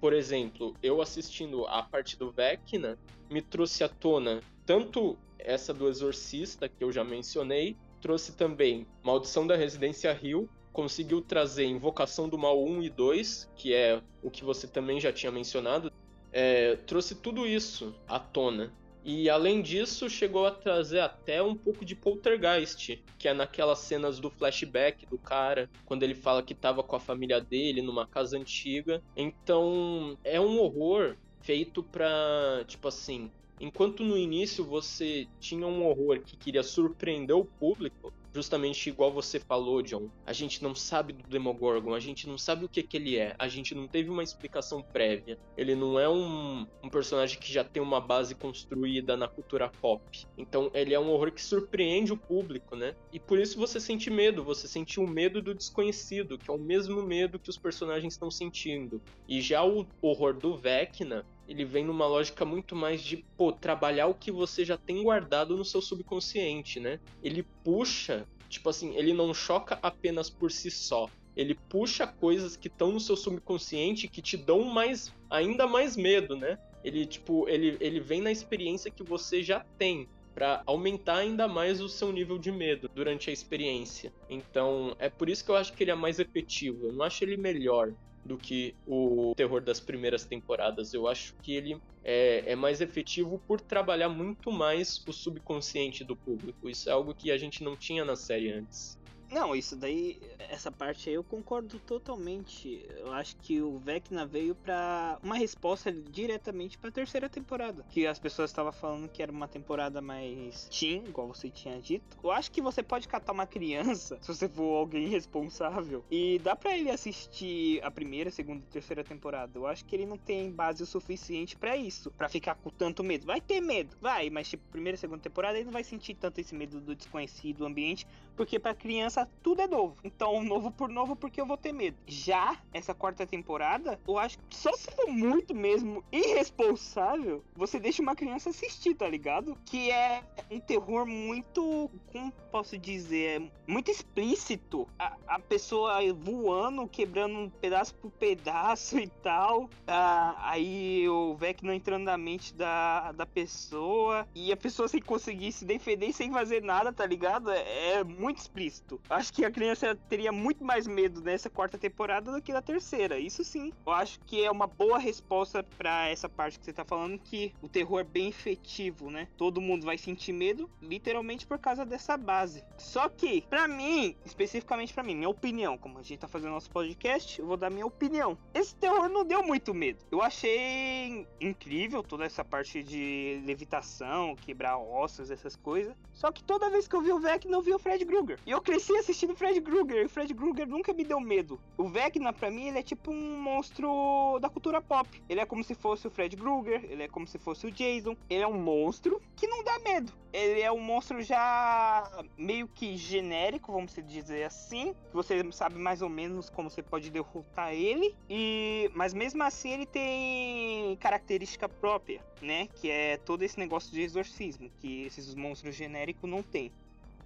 Por 0.00 0.12
exemplo, 0.12 0.74
eu 0.82 1.00
assistindo 1.00 1.66
a 1.66 1.82
parte 1.82 2.16
do 2.16 2.30
Vecna, 2.30 2.98
me 3.30 3.40
trouxe 3.40 3.82
à 3.82 3.88
tona 3.88 4.42
tanto 4.66 5.16
essa 5.38 5.74
do 5.74 5.88
Exorcista, 5.88 6.68
que 6.68 6.82
eu 6.82 6.90
já 6.90 7.04
mencionei, 7.04 7.76
trouxe 8.00 8.32
também 8.32 8.86
Maldição 9.02 9.46
da 9.46 9.56
Residência 9.56 10.12
Rio, 10.12 10.48
conseguiu 10.74 11.22
trazer 11.22 11.64
Invocação 11.64 12.28
do 12.28 12.36
Mal 12.36 12.62
1 12.62 12.82
e 12.82 12.90
2, 12.90 13.48
que 13.54 13.72
é 13.72 14.02
o 14.20 14.28
que 14.28 14.44
você 14.44 14.66
também 14.66 15.00
já 15.00 15.12
tinha 15.12 15.30
mencionado, 15.30 15.90
é, 16.32 16.74
trouxe 16.74 17.14
tudo 17.14 17.46
isso 17.46 17.94
à 18.08 18.18
tona. 18.18 18.74
E 19.04 19.30
além 19.30 19.62
disso, 19.62 20.10
chegou 20.10 20.46
a 20.46 20.50
trazer 20.50 20.98
até 20.98 21.40
um 21.40 21.54
pouco 21.54 21.84
de 21.84 21.94
poltergeist, 21.94 23.00
que 23.18 23.28
é 23.28 23.34
naquelas 23.34 23.78
cenas 23.80 24.18
do 24.18 24.30
flashback 24.30 25.06
do 25.06 25.16
cara, 25.16 25.70
quando 25.84 26.02
ele 26.02 26.14
fala 26.14 26.42
que 26.42 26.54
estava 26.54 26.82
com 26.82 26.96
a 26.96 27.00
família 27.00 27.40
dele 27.40 27.80
numa 27.80 28.06
casa 28.06 28.36
antiga. 28.36 29.00
Então, 29.16 30.18
é 30.24 30.40
um 30.40 30.58
horror 30.58 31.16
feito 31.42 31.84
pra, 31.84 32.64
tipo 32.66 32.88
assim, 32.88 33.30
enquanto 33.60 34.02
no 34.02 34.16
início 34.16 34.64
você 34.64 35.28
tinha 35.38 35.66
um 35.66 35.86
horror 35.86 36.20
que 36.20 36.36
queria 36.36 36.62
surpreender 36.62 37.36
o 37.36 37.44
público, 37.44 38.12
justamente 38.34 38.88
igual 38.88 39.12
você 39.12 39.38
falou, 39.38 39.80
John. 39.80 40.10
A 40.26 40.32
gente 40.32 40.62
não 40.62 40.74
sabe 40.74 41.12
do 41.12 41.28
Demogorgon, 41.28 41.94
a 41.94 42.00
gente 42.00 42.26
não 42.28 42.36
sabe 42.36 42.64
o 42.64 42.68
que, 42.68 42.82
que 42.82 42.96
ele 42.96 43.16
é, 43.16 43.34
a 43.38 43.46
gente 43.46 43.74
não 43.74 43.86
teve 43.86 44.10
uma 44.10 44.22
explicação 44.22 44.82
prévia. 44.82 45.38
Ele 45.56 45.74
não 45.74 45.98
é 45.98 46.08
um, 46.08 46.66
um 46.82 46.88
personagem 46.90 47.38
que 47.38 47.52
já 47.52 47.62
tem 47.62 47.82
uma 47.82 48.00
base 48.00 48.34
construída 48.34 49.16
na 49.16 49.28
cultura 49.28 49.70
pop. 49.80 50.02
Então 50.36 50.70
ele 50.74 50.92
é 50.92 50.98
um 50.98 51.10
horror 51.10 51.30
que 51.30 51.42
surpreende 51.42 52.12
o 52.12 52.16
público, 52.16 52.74
né? 52.74 52.96
E 53.12 53.20
por 53.20 53.38
isso 53.38 53.58
você 53.58 53.78
sente 53.78 54.10
medo, 54.10 54.42
você 54.42 54.66
sente 54.66 54.98
o 54.98 55.06
medo 55.06 55.40
do 55.40 55.54
desconhecido, 55.54 56.36
que 56.36 56.50
é 56.50 56.52
o 56.52 56.58
mesmo 56.58 57.02
medo 57.02 57.38
que 57.38 57.50
os 57.50 57.56
personagens 57.56 58.14
estão 58.14 58.30
sentindo. 58.30 59.00
E 59.28 59.40
já 59.40 59.64
o 59.64 59.86
horror 60.02 60.34
do 60.34 60.56
Vecna, 60.56 61.24
ele 61.48 61.64
vem 61.64 61.84
numa 61.84 62.06
lógica 62.06 62.44
muito 62.44 62.74
mais 62.74 63.02
de, 63.02 63.24
pô, 63.36 63.52
trabalhar 63.52 64.06
o 64.06 64.14
que 64.14 64.30
você 64.30 64.64
já 64.64 64.76
tem 64.76 65.02
guardado 65.02 65.56
no 65.56 65.64
seu 65.64 65.82
subconsciente, 65.82 66.80
né? 66.80 66.98
Ele 67.22 67.42
puxa, 67.62 68.26
tipo 68.48 68.68
assim, 68.68 68.94
ele 68.96 69.12
não 69.12 69.32
choca 69.34 69.78
apenas 69.82 70.30
por 70.30 70.50
si 70.50 70.70
só. 70.70 71.08
Ele 71.36 71.54
puxa 71.68 72.06
coisas 72.06 72.56
que 72.56 72.68
estão 72.68 72.92
no 72.92 73.00
seu 73.00 73.16
subconsciente 73.16 74.08
que 74.08 74.22
te 74.22 74.36
dão 74.36 74.64
mais, 74.64 75.12
ainda 75.28 75.66
mais 75.66 75.96
medo, 75.96 76.36
né? 76.36 76.58
Ele, 76.84 77.04
tipo, 77.04 77.48
ele, 77.48 77.76
ele 77.80 77.98
vem 77.98 78.20
na 78.20 78.30
experiência 78.30 78.90
que 78.90 79.02
você 79.02 79.42
já 79.42 79.60
tem 79.78 80.08
para 80.34 80.62
aumentar 80.66 81.18
ainda 81.18 81.46
mais 81.46 81.80
o 81.80 81.88
seu 81.88 82.12
nível 82.12 82.38
de 82.38 82.50
medo 82.50 82.90
durante 82.92 83.30
a 83.30 83.32
experiência. 83.32 84.12
Então, 84.28 84.94
é 84.98 85.08
por 85.08 85.28
isso 85.28 85.44
que 85.44 85.50
eu 85.50 85.56
acho 85.56 85.72
que 85.72 85.84
ele 85.84 85.92
é 85.92 85.94
mais 85.94 86.18
efetivo. 86.18 86.86
Eu 86.86 86.92
não 86.92 87.04
acho 87.04 87.22
ele 87.24 87.36
melhor 87.36 87.92
do 88.24 88.38
que 88.38 88.74
o 88.86 89.32
terror 89.36 89.60
das 89.60 89.80
primeiras 89.80 90.24
temporadas. 90.24 90.94
Eu 90.94 91.06
acho 91.06 91.34
que 91.42 91.54
ele 91.54 91.78
é, 92.02 92.52
é, 92.52 92.56
mais 92.56 92.80
efetivo 92.80 93.40
por 93.46 93.60
trabalhar 93.60 94.08
muito 94.08 94.50
mais 94.50 95.02
o 95.06 95.12
subconsciente 95.12 96.04
do 96.04 96.16
público. 96.16 96.68
Isso 96.68 96.88
é 96.88 96.92
algo 96.92 97.14
que 97.14 97.30
a 97.30 97.38
gente 97.38 97.62
não 97.62 97.76
tinha 97.76 98.04
na 98.04 98.16
série 98.16 98.50
antes. 98.50 98.98
Não, 99.34 99.52
isso 99.52 99.74
daí, 99.74 100.20
essa 100.38 100.70
parte 100.70 101.08
aí 101.08 101.16
eu 101.16 101.24
concordo 101.24 101.80
totalmente. 101.80 102.86
Eu 102.96 103.12
acho 103.12 103.34
que 103.38 103.60
o 103.60 103.80
Vecna 103.80 104.24
veio 104.24 104.54
para 104.54 105.18
uma 105.24 105.34
resposta 105.34 105.90
diretamente 105.90 106.78
para 106.78 106.88
a 106.88 106.92
terceira 106.92 107.28
temporada, 107.28 107.84
que 107.90 108.06
as 108.06 108.16
pessoas 108.16 108.50
estavam 108.50 108.70
falando 108.70 109.08
que 109.08 109.20
era 109.20 109.32
uma 109.32 109.48
temporada 109.48 110.00
mais 110.00 110.68
teen, 110.68 111.02
igual 111.08 111.26
você 111.26 111.50
tinha 111.50 111.80
dito. 111.80 112.16
Eu 112.22 112.30
acho 112.30 112.48
que 112.48 112.62
você 112.62 112.80
pode 112.80 113.08
catar 113.08 113.32
uma 113.32 113.44
criança, 113.44 114.16
se 114.22 114.28
você 114.28 114.48
for 114.48 114.76
alguém 114.76 115.08
responsável, 115.08 116.04
e 116.08 116.38
dá 116.38 116.54
para 116.54 116.78
ele 116.78 116.88
assistir 116.88 117.82
a 117.82 117.90
primeira, 117.90 118.30
segunda 118.30 118.62
terceira 118.70 119.02
temporada. 119.02 119.58
Eu 119.58 119.66
acho 119.66 119.84
que 119.84 119.96
ele 119.96 120.06
não 120.06 120.16
tem 120.16 120.52
base 120.52 120.80
o 120.80 120.86
suficiente 120.86 121.56
para 121.56 121.76
isso, 121.76 122.08
para 122.12 122.28
ficar 122.28 122.54
com 122.54 122.70
tanto 122.70 123.02
medo. 123.02 123.26
Vai 123.26 123.40
ter 123.40 123.60
medo, 123.60 123.96
vai, 124.00 124.30
mas 124.30 124.48
tipo, 124.48 124.62
primeira, 124.70 124.96
segunda 124.96 125.20
temporada 125.20 125.58
ele 125.58 125.64
não 125.64 125.72
vai 125.72 125.82
sentir 125.82 126.14
tanto 126.14 126.40
esse 126.40 126.54
medo 126.54 126.80
do 126.80 126.94
desconhecido, 126.94 127.58
do 127.58 127.66
ambiente, 127.66 128.06
porque 128.36 128.60
para 128.60 128.74
criança 128.74 129.23
tudo 129.42 129.62
é 129.62 129.66
novo. 129.66 129.96
Então, 130.02 130.42
novo 130.42 130.70
por 130.70 130.88
novo, 130.88 131.14
porque 131.14 131.40
eu 131.40 131.46
vou 131.46 131.56
ter 131.56 131.72
medo. 131.72 131.96
Já 132.06 132.56
essa 132.72 132.94
quarta 132.94 133.26
temporada, 133.26 134.00
eu 134.06 134.18
acho 134.18 134.38
que 134.38 134.56
só 134.56 134.72
se 134.72 134.90
for 134.90 135.08
muito 135.08 135.54
mesmo 135.54 136.04
irresponsável, 136.10 137.44
você 137.54 137.78
deixa 137.78 138.02
uma 138.02 138.14
criança 138.14 138.50
assistir, 138.50 138.94
tá 138.94 139.08
ligado? 139.08 139.56
Que 139.64 139.90
é 139.90 140.22
um 140.50 140.60
terror 140.60 141.06
muito. 141.06 141.90
Como 142.12 142.32
posso 142.50 142.78
dizer? 142.78 143.42
É 143.42 143.70
muito 143.70 143.90
explícito. 143.90 144.88
A, 144.98 145.16
a 145.26 145.38
pessoa 145.38 146.00
voando, 146.12 146.86
quebrando 146.86 147.36
um 147.36 147.50
pedaço 147.50 147.94
por 147.96 148.10
pedaço 148.10 148.98
e 148.98 149.08
tal. 149.08 149.68
Ah, 149.86 150.36
aí 150.38 151.08
o 151.08 151.34
Vecna 151.34 151.74
entrando 151.74 152.04
na 152.04 152.16
mente 152.16 152.54
da, 152.54 153.12
da 153.12 153.26
pessoa. 153.26 154.26
E 154.34 154.52
a 154.52 154.56
pessoa 154.56 154.88
sem 154.88 155.00
conseguir 155.00 155.52
se 155.52 155.64
defender 155.64 156.12
sem 156.12 156.32
fazer 156.32 156.62
nada, 156.62 156.92
tá 156.92 157.04
ligado? 157.04 157.50
É, 157.50 157.94
é 157.94 158.04
muito 158.04 158.38
explícito. 158.38 159.00
Acho 159.08 159.32
que 159.32 159.44
a 159.44 159.50
criança 159.50 159.94
teria 160.08 160.32
muito 160.32 160.64
mais 160.64 160.86
medo 160.86 161.20
nessa 161.20 161.50
quarta 161.50 161.76
temporada 161.76 162.32
do 162.32 162.40
que 162.40 162.52
na 162.52 162.62
terceira. 162.62 163.18
Isso 163.18 163.44
sim. 163.44 163.72
Eu 163.86 163.92
acho 163.92 164.18
que 164.20 164.42
é 164.42 164.50
uma 164.50 164.66
boa 164.66 164.98
resposta 164.98 165.62
para 165.62 166.08
essa 166.08 166.28
parte 166.28 166.58
que 166.58 166.64
você 166.64 166.72
tá 166.72 166.84
falando, 166.84 167.18
que 167.18 167.52
o 167.60 167.68
terror 167.68 168.00
é 168.00 168.04
bem 168.04 168.28
efetivo, 168.28 169.10
né? 169.10 169.28
Todo 169.36 169.60
mundo 169.60 169.84
vai 169.84 169.98
sentir 169.98 170.32
medo, 170.32 170.70
literalmente 170.80 171.46
por 171.46 171.58
causa 171.58 171.84
dessa 171.84 172.16
base. 172.16 172.64
Só 172.78 173.08
que, 173.08 173.42
para 173.42 173.68
mim, 173.68 174.16
especificamente 174.24 174.94
para 174.94 175.02
mim, 175.02 175.14
minha 175.14 175.28
opinião, 175.28 175.76
como 175.76 175.98
a 175.98 176.02
gente 176.02 176.20
tá 176.20 176.28
fazendo 176.28 176.52
nosso 176.52 176.70
podcast, 176.70 177.38
eu 177.38 177.46
vou 177.46 177.56
dar 177.56 177.70
minha 177.70 177.86
opinião. 177.86 178.38
Esse 178.54 178.74
terror 178.74 179.08
não 179.08 179.24
deu 179.24 179.42
muito 179.42 179.74
medo. 179.74 180.04
Eu 180.10 180.22
achei 180.22 181.26
incrível 181.40 182.02
toda 182.02 182.24
essa 182.24 182.44
parte 182.44 182.82
de 182.82 183.42
levitação, 183.44 184.34
quebrar 184.36 184.78
ossos, 184.78 185.30
essas 185.30 185.56
coisas. 185.56 185.94
Só 186.12 186.32
que 186.32 186.42
toda 186.42 186.70
vez 186.70 186.88
que 186.88 186.96
eu 186.96 187.02
vi 187.02 187.12
o 187.12 187.18
Vecna, 187.18 187.50
não 187.50 187.62
vi 187.62 187.74
o 187.74 187.78
Fred 187.78 188.04
Krueger. 188.06 188.38
E 188.46 188.50
eu 188.50 188.62
cresci 188.62 188.93
assistindo 188.98 189.34
Fred 189.34 189.60
Krueger, 189.60 190.08
Fred 190.08 190.32
Krueger 190.34 190.66
nunca 190.66 190.92
me 190.92 191.04
deu 191.04 191.20
medo. 191.20 191.60
O 191.76 191.88
Vecna, 191.88 192.32
para 192.32 192.50
mim, 192.50 192.68
ele 192.68 192.78
é 192.78 192.82
tipo 192.82 193.10
um 193.10 193.40
monstro 193.40 194.38
da 194.40 194.48
cultura 194.48 194.80
pop. 194.80 195.08
Ele 195.28 195.40
é 195.40 195.46
como 195.46 195.62
se 195.62 195.74
fosse 195.74 196.06
o 196.06 196.10
Fred 196.10 196.36
Krueger, 196.36 196.84
ele 196.84 197.02
é 197.02 197.08
como 197.08 197.26
se 197.26 197.38
fosse 197.38 197.66
o 197.66 197.70
Jason. 197.70 198.16
Ele 198.28 198.42
é 198.42 198.46
um 198.46 198.60
monstro 198.60 199.20
que 199.36 199.46
não 199.46 199.62
dá 199.62 199.78
medo. 199.78 200.12
Ele 200.32 200.60
é 200.60 200.72
um 200.72 200.80
monstro 200.80 201.22
já 201.22 202.24
meio 202.36 202.66
que 202.66 202.96
genérico, 202.96 203.72
vamos 203.72 203.94
dizer 204.04 204.44
assim. 204.44 204.92
Que 205.10 205.14
você 205.14 205.40
sabe 205.52 205.78
mais 205.78 206.02
ou 206.02 206.08
menos 206.08 206.50
como 206.50 206.68
você 206.68 206.82
pode 206.82 207.10
derrotar 207.10 207.72
ele. 207.72 208.14
E 208.28 208.90
mas 208.94 209.14
mesmo 209.14 209.42
assim 209.42 209.70
ele 209.70 209.86
tem 209.86 210.96
característica 210.96 211.68
própria, 211.68 212.20
né? 212.42 212.68
Que 212.74 212.90
é 212.90 213.16
todo 213.16 213.42
esse 213.42 213.58
negócio 213.58 213.92
de 213.92 214.02
exorcismo 214.02 214.70
que 214.80 215.04
esses 215.04 215.34
monstros 215.34 215.74
genéricos 215.74 216.28
não 216.28 216.42
têm. 216.42 216.72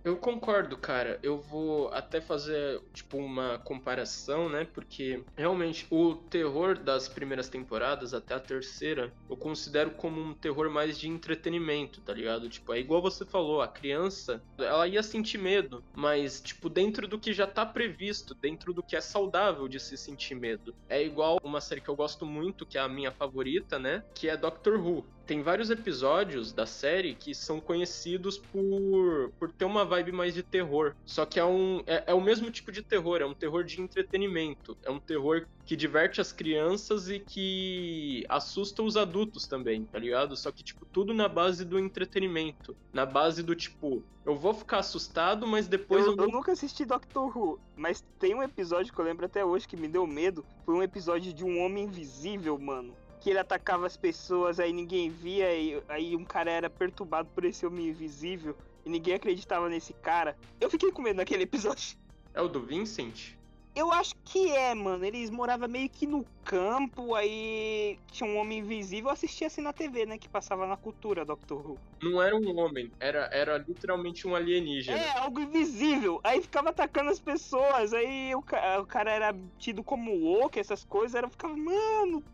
Eu 0.04 0.16
concordo, 0.16 0.76
cara. 0.76 1.18
Eu 1.22 1.38
vou 1.38 1.88
até 1.88 2.20
fazer, 2.20 2.80
tipo, 2.92 3.18
uma 3.18 3.58
comparação, 3.58 4.48
né? 4.48 4.64
Porque 4.64 5.24
realmente 5.36 5.86
o 5.90 6.14
terror 6.14 6.78
das 6.78 7.08
primeiras 7.08 7.48
temporadas 7.48 8.14
até 8.14 8.34
a 8.34 8.40
terceira, 8.40 9.12
eu 9.28 9.36
considero 9.36 9.90
como 9.92 10.20
um 10.20 10.34
terror 10.34 10.70
mais 10.70 10.98
de 10.98 11.08
entretenimento, 11.08 12.00
tá 12.00 12.14
ligado? 12.14 12.48
Tipo, 12.48 12.72
é 12.72 12.78
igual 12.78 13.02
você 13.02 13.24
falou, 13.24 13.60
a 13.60 13.68
criança, 13.68 14.42
ela 14.58 14.86
ia 14.86 15.02
sentir 15.02 15.38
medo, 15.38 15.84
mas, 15.94 16.40
tipo, 16.40 16.68
dentro 16.68 17.06
do 17.08 17.18
que 17.18 17.32
já 17.32 17.46
tá 17.46 17.66
previsto, 17.66 18.34
dentro 18.34 18.72
do 18.72 18.82
que 18.82 18.96
é 18.96 19.00
saudável 19.00 19.68
de 19.68 19.80
se 19.80 19.96
sentir 19.96 20.34
medo. 20.34 20.74
É 20.88 21.02
igual 21.02 21.38
uma 21.42 21.60
série 21.60 21.80
que 21.80 21.88
eu 21.88 21.96
gosto 21.96 22.24
muito, 22.24 22.66
que 22.66 22.78
é 22.78 22.80
a 22.80 22.88
minha 22.88 23.12
favorita, 23.12 23.78
né? 23.78 24.02
Que 24.14 24.28
é 24.28 24.36
Doctor 24.36 24.80
Who 24.80 25.04
tem 25.28 25.42
vários 25.42 25.68
episódios 25.68 26.54
da 26.54 26.64
série 26.64 27.14
que 27.14 27.34
são 27.34 27.60
conhecidos 27.60 28.38
por, 28.38 29.30
por 29.38 29.52
ter 29.52 29.66
uma 29.66 29.84
vibe 29.84 30.10
mais 30.10 30.32
de 30.32 30.42
terror. 30.42 30.94
Só 31.04 31.26
que 31.26 31.38
é, 31.38 31.44
um, 31.44 31.82
é, 31.86 32.04
é 32.06 32.14
o 32.14 32.20
mesmo 32.20 32.50
tipo 32.50 32.72
de 32.72 32.82
terror, 32.82 33.20
é 33.20 33.26
um 33.26 33.34
terror 33.34 33.62
de 33.62 33.78
entretenimento. 33.78 34.74
É 34.82 34.90
um 34.90 34.98
terror 34.98 35.46
que 35.66 35.76
diverte 35.76 36.18
as 36.18 36.32
crianças 36.32 37.10
e 37.10 37.18
que 37.20 38.24
assusta 38.26 38.82
os 38.82 38.96
adultos 38.96 39.46
também, 39.46 39.84
tá 39.84 39.98
ligado? 39.98 40.34
Só 40.34 40.50
que, 40.50 40.64
tipo, 40.64 40.86
tudo 40.86 41.12
na 41.12 41.28
base 41.28 41.62
do 41.62 41.78
entretenimento. 41.78 42.74
Na 42.90 43.04
base 43.04 43.42
do 43.42 43.54
tipo, 43.54 44.02
eu 44.24 44.34
vou 44.34 44.54
ficar 44.54 44.78
assustado, 44.78 45.46
mas 45.46 45.68
depois 45.68 46.06
eu. 46.06 46.12
Eu, 46.12 46.16
vou... 46.16 46.24
eu 46.24 46.32
nunca 46.32 46.52
assisti 46.52 46.86
Doctor 46.86 47.36
Who, 47.36 47.60
mas 47.76 48.02
tem 48.18 48.34
um 48.34 48.42
episódio 48.42 48.94
que 48.94 48.98
eu 48.98 49.04
lembro 49.04 49.26
até 49.26 49.44
hoje 49.44 49.68
que 49.68 49.76
me 49.76 49.88
deu 49.88 50.06
medo. 50.06 50.42
Foi 50.64 50.74
um 50.74 50.82
episódio 50.82 51.34
de 51.34 51.44
um 51.44 51.62
homem 51.62 51.84
invisível, 51.84 52.58
mano 52.58 52.96
que 53.28 53.32
ele 53.32 53.40
atacava 53.40 53.86
as 53.86 53.94
pessoas, 53.94 54.58
aí 54.58 54.72
ninguém 54.72 55.10
via, 55.10 55.54
e 55.54 55.82
aí 55.86 56.16
um 56.16 56.24
cara 56.24 56.50
era 56.50 56.70
perturbado 56.70 57.28
por 57.34 57.44
esse 57.44 57.66
homem 57.66 57.88
invisível, 57.88 58.56
e 58.86 58.88
ninguém 58.88 59.12
acreditava 59.12 59.68
nesse 59.68 59.92
cara. 59.92 60.34
Eu 60.58 60.70
fiquei 60.70 60.90
com 60.90 61.02
medo 61.02 61.18
naquele 61.18 61.42
episódio. 61.42 61.98
É 62.32 62.40
o 62.40 62.48
do 62.48 62.62
Vincent? 62.62 63.34
Eu 63.78 63.92
acho 63.92 64.16
que 64.24 64.50
é, 64.50 64.74
mano. 64.74 65.04
Eles 65.04 65.30
moravam 65.30 65.68
meio 65.68 65.88
que 65.88 66.04
no 66.04 66.26
campo, 66.44 67.14
aí 67.14 67.96
tinha 68.10 68.28
um 68.28 68.36
homem 68.36 68.58
invisível. 68.58 69.08
Assistia 69.08 69.46
assim 69.46 69.60
na 69.60 69.72
TV, 69.72 70.04
né? 70.04 70.18
Que 70.18 70.28
passava 70.28 70.66
na 70.66 70.76
cultura, 70.76 71.24
Doctor 71.24 71.64
Who. 71.64 71.78
Não 72.02 72.20
era 72.20 72.34
um 72.34 72.58
homem, 72.58 72.90
era, 72.98 73.30
era 73.32 73.56
literalmente 73.56 74.26
um 74.26 74.34
alienígena. 74.34 74.98
É, 74.98 75.18
algo 75.18 75.38
invisível. 75.38 76.20
Aí 76.24 76.42
ficava 76.42 76.70
atacando 76.70 77.10
as 77.10 77.20
pessoas. 77.20 77.94
Aí 77.94 78.34
o, 78.34 78.40
o 78.40 78.86
cara 78.86 79.12
era 79.12 79.32
tido 79.60 79.84
como 79.84 80.12
louco, 80.12 80.58
essas 80.58 80.82
coisas. 80.82 81.14
Era, 81.14 81.28
ficava, 81.28 81.56
mano, 81.56 82.24